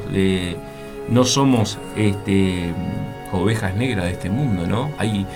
no 1.08 1.24
somos 1.24 1.78
este, 1.96 2.72
ovejas 3.32 3.74
negras 3.74 4.04
de 4.04 4.12
este 4.12 4.30
mundo 4.30 4.66
¿no? 4.68 4.90
hay 4.98 5.26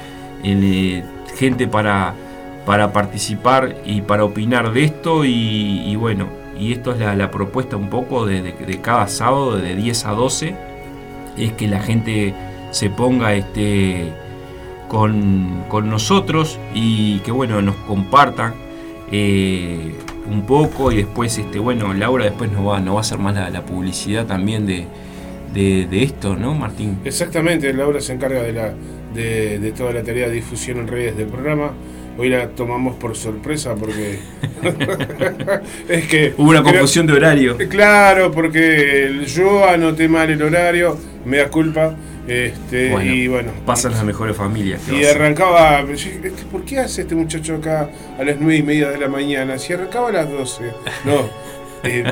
eh, 0.45 1.03
gente 1.37 1.67
para, 1.67 2.15
para 2.65 2.93
participar 2.93 3.77
y 3.85 4.03
para 4.03 4.25
opinar 4.25 4.73
de 4.73 4.85
esto 4.85 5.25
y, 5.25 5.97
bueno, 5.97 6.29
y 6.59 6.73
esto 6.73 6.93
es 6.93 7.01
la, 7.01 7.31
propuesta 7.33 7.77
un 7.77 7.89
poco 7.91 8.27
de, 8.27 8.43
de- 8.43 8.53
de 8.53 8.81
cada 8.81 9.09
sábado 9.09 9.57
de 9.57 9.75
10 9.75 10.05
a 10.07 10.11
12, 10.13 10.55
es 11.37 11.53
que 11.55 11.67
la 11.67 11.81
gente 11.81 12.35
se 12.71 12.91
ponga 12.91 13.35
este, 13.35 14.13
con, 14.93 15.65
con 15.69 15.89
nosotros 15.91 16.61
y 16.75 17.19
que 17.21 17.33
bueno, 17.33 17.61
nos 17.63 17.75
compartan 17.77 18.53
eh, 19.11 19.95
un 20.31 20.43
poco 20.47 20.93
y 20.93 20.97
después, 20.97 21.37
este, 21.39 21.59
bueno, 21.59 21.93
Laura 21.95 22.27
después 22.27 22.53
nos 22.53 22.65
va, 22.69 22.79
nos 22.79 22.95
va 22.95 22.99
a 22.99 23.01
hacer 23.01 23.19
más 23.19 23.35
la, 23.35 23.49
la 23.51 23.63
publicidad 23.65 24.27
también 24.27 24.67
de, 24.67 24.85
de, 25.55 25.87
de 25.91 26.03
esto, 26.03 26.37
¿no, 26.37 26.55
Martín? 26.55 26.99
Exactamente, 27.05 27.73
Laura 27.73 28.01
se 28.03 28.13
encarga 28.13 28.43
de, 28.43 28.53
la, 28.53 28.75
de, 29.15 29.59
de 29.59 29.73
toda 29.73 29.93
la 29.93 30.03
tarea 30.03 30.29
de 30.29 30.35
difusión 30.35 30.79
en 30.79 30.89
redes 30.89 31.17
del 31.17 31.27
programa. 31.29 31.73
Hoy 32.19 32.29
la 32.29 32.49
tomamos 32.51 32.95
por 32.97 33.17
sorpresa 33.17 33.75
porque 33.75 34.19
es 35.89 36.07
que 36.07 36.35
Hubo 36.37 36.51
una 36.51 36.61
creo- 36.61 36.75
confusión 36.75 37.07
de 37.07 37.15
horario. 37.15 37.57
Claro, 37.71 38.31
porque 38.31 39.23
yo 39.27 39.67
anoté 39.69 40.09
mal 40.09 40.29
el 40.31 40.43
horario, 40.43 40.99
me 41.25 41.39
da 41.39 41.49
culpa, 41.49 41.95
este, 42.27 42.91
Bueno, 42.91 43.13
y 43.13 43.29
bueno. 43.29 43.53
Pasan 43.67 43.93
las 43.93 44.05
mejores 44.05 44.37
familias. 44.37 44.81
¿qué 44.89 45.01
Y 45.01 45.05
arrancaba, 45.05 45.81
"Este, 45.81 46.31
¿por 46.51 46.65
qué 46.65 46.79
hace 46.81 47.03
este 47.03 47.15
muchacho 47.15 47.57
acá 47.57 47.89
a 48.19 48.23
las 48.25 48.37
nueve 48.39 48.57
y 48.57 48.63
media 48.63 48.91
de 48.91 48.99
la 48.99 49.09
mañana? 49.09 49.59
Si 49.59 49.73
arrancaba 49.73 50.09
a 50.09 50.13
las 50.13 50.31
12. 50.31 50.65
No. 51.05 51.29
eh, 51.85 52.05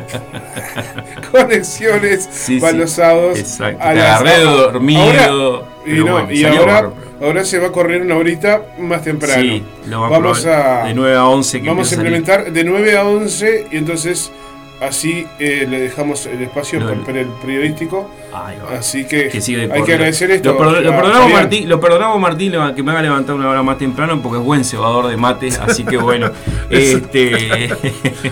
conexiones 1.30 2.28
Sí, 2.32 2.58
para 2.60 2.72
los 2.72 2.90
sábados. 2.90 3.38
Exacto. 3.38 3.82
a 3.82 3.88
Te 3.90 3.94
las- 3.96 4.20
agarré 4.20 4.42
ahora- 4.42 4.50
dormido. 4.72 5.68
y 5.86 5.90
pero 5.92 6.04
no, 6.06 6.12
bueno, 6.12 6.32
y 6.32 6.42
salió 6.42 6.60
ahora, 6.60 6.90
ahora 7.20 7.44
se 7.44 7.58
va 7.58 7.68
a 7.68 7.72
correr 7.72 8.02
una 8.02 8.16
horita 8.16 8.62
más 8.78 9.02
temprano. 9.02 9.40
Sí, 9.42 9.62
lo 9.88 10.00
vamos, 10.00 10.18
Vamos 10.20 10.46
a- 10.46 10.84
de 10.86 10.94
9 10.94 11.16
a 11.16 11.26
11 11.26 11.60
que 11.62 11.68
Vamos 11.68 11.86
a 11.86 11.96
salir. 11.96 12.12
implementar 12.12 12.52
de 12.52 12.64
9 12.64 12.96
a 12.98 13.04
11 13.04 13.66
y 13.70 13.76
entonces 13.76 14.30
así 14.80 15.26
eh, 15.38 15.66
le 15.68 15.80
dejamos 15.80 16.26
el 16.26 16.42
espacio 16.42 16.80
No, 16.80 16.92
por 17.04 17.16
el 17.16 17.26
periodístico. 17.28 18.10
Ay. 18.32 18.56
Así 18.78 19.04
que, 19.04 19.30
hay 19.72 19.82
que 19.82 19.92
agradecer 19.94 20.30
esto. 20.30 20.52
Lo, 20.52 20.58
perdo- 20.58 20.80
lo 20.80 20.92
a 20.92 20.96
perdonamos. 20.96 21.32
Martín, 21.32 21.68
lo 21.68 21.80
perdonamos 21.80 22.20
Martín 22.20 22.52
que 22.74 22.82
me 22.82 22.90
haga 22.92 23.02
levantar 23.02 23.34
una 23.34 23.48
hora 23.48 23.62
más 23.62 23.78
temprano 23.78 24.20
porque 24.22 24.38
es 24.38 24.44
buen 24.44 24.64
cebador 24.64 25.08
de 25.08 25.16
mate, 25.16 25.48
así 25.60 25.84
que 25.84 25.96
bueno, 25.96 26.30
este 26.70 27.70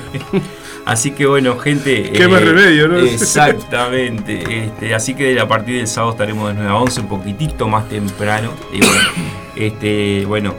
así 0.84 1.10
que 1.10 1.26
bueno, 1.26 1.58
gente, 1.58 2.10
Qué 2.12 2.28
más 2.28 2.42
remedio, 2.42 2.88
¿no? 2.88 2.98
Exactamente, 2.98 4.64
este, 4.64 4.94
así 4.94 5.14
que 5.14 5.38
a 5.38 5.46
partir 5.46 5.76
del 5.76 5.86
sábado 5.86 6.12
estaremos 6.12 6.48
de 6.48 6.54
9 6.54 6.70
a 6.70 6.76
11 6.76 7.00
un 7.02 7.08
poquitito 7.08 7.68
más 7.68 7.88
temprano 7.88 8.52
y 8.72 8.78
bueno, 8.78 9.00
este 9.56 10.24
bueno, 10.26 10.54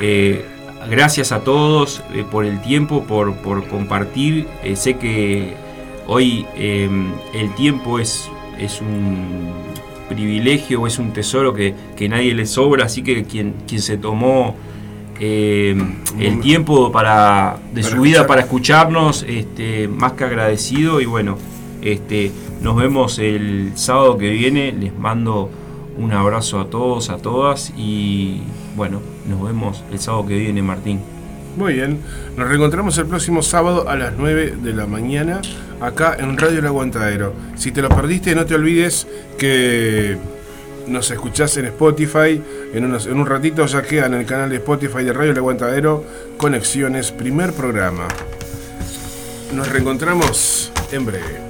eh, 0.00 0.44
gracias 0.88 1.32
a 1.32 1.40
todos 1.40 2.02
eh, 2.14 2.24
por 2.28 2.44
el 2.44 2.60
tiempo, 2.62 3.04
por, 3.04 3.34
por 3.36 3.66
compartir. 3.68 4.48
Eh, 4.62 4.76
sé 4.76 4.94
que 4.96 5.54
hoy 6.06 6.46
eh, 6.54 6.88
el 7.34 7.54
tiempo 7.54 7.98
es, 7.98 8.28
es 8.58 8.80
un 8.80 9.50
privilegio, 10.08 10.86
es 10.86 10.98
un 10.98 11.12
tesoro 11.12 11.54
que, 11.54 11.74
que 11.96 12.08
nadie 12.08 12.34
le 12.34 12.46
sobra, 12.46 12.84
así 12.84 13.02
que 13.02 13.24
quien, 13.24 13.54
quien 13.66 13.80
se 13.80 13.96
tomó 13.96 14.56
eh, 15.24 15.76
el 16.18 16.40
tiempo 16.40 16.90
para, 16.90 17.56
de 17.72 17.82
Para 17.82 17.94
su 17.94 18.02
vida 18.02 18.12
escuchar. 18.12 18.26
para 18.26 18.40
escucharnos, 18.42 19.24
este, 19.28 19.88
más 19.88 20.12
que 20.12 20.24
agradecido 20.24 21.00
y 21.00 21.06
bueno, 21.06 21.38
este, 21.80 22.32
nos 22.60 22.76
vemos 22.76 23.18
el 23.18 23.72
sábado 23.74 24.18
que 24.18 24.30
viene, 24.30 24.72
les 24.72 24.96
mando 24.98 25.50
un 25.96 26.12
abrazo 26.12 26.60
a 26.60 26.70
todos, 26.70 27.10
a 27.10 27.18
todas 27.18 27.72
y 27.76 28.42
bueno, 28.76 29.00
nos 29.28 29.42
vemos 29.42 29.84
el 29.90 29.98
sábado 29.98 30.26
que 30.26 30.38
viene, 30.38 30.62
Martín. 30.62 31.00
Muy 31.56 31.74
bien, 31.74 32.00
nos 32.36 32.48
reencontramos 32.48 32.96
el 32.96 33.06
próximo 33.06 33.42
sábado 33.42 33.88
a 33.88 33.96
las 33.96 34.14
9 34.16 34.56
de 34.62 34.72
la 34.72 34.86
mañana 34.86 35.42
acá 35.80 36.16
en 36.18 36.38
Radio 36.38 36.60
El 36.60 36.66
Aguantadero. 36.66 37.34
Si 37.56 37.72
te 37.72 37.82
lo 37.82 37.90
perdiste, 37.90 38.34
no 38.34 38.46
te 38.46 38.54
olvides 38.54 39.06
que 39.36 40.16
nos 40.86 41.10
escuchás 41.10 41.56
en 41.58 41.66
Spotify. 41.66 42.40
En, 42.72 42.84
en 42.84 43.16
un 43.18 43.26
ratito 43.26 43.66
ya 43.66 43.82
queda 43.82 44.06
en 44.06 44.14
el 44.14 44.24
canal 44.24 44.48
de 44.48 44.56
Spotify 44.56 45.04
de 45.04 45.12
Radio 45.12 45.32
El 45.32 45.38
Aguantadero 45.38 46.04
Conexiones, 46.38 47.12
primer 47.12 47.52
programa. 47.52 48.08
Nos 49.54 49.68
reencontramos 49.68 50.72
en 50.90 51.04
breve. 51.04 51.41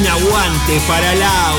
Un 0.00 0.06
aguante 0.06 0.80
para 0.88 1.14
Lau. 1.14 1.49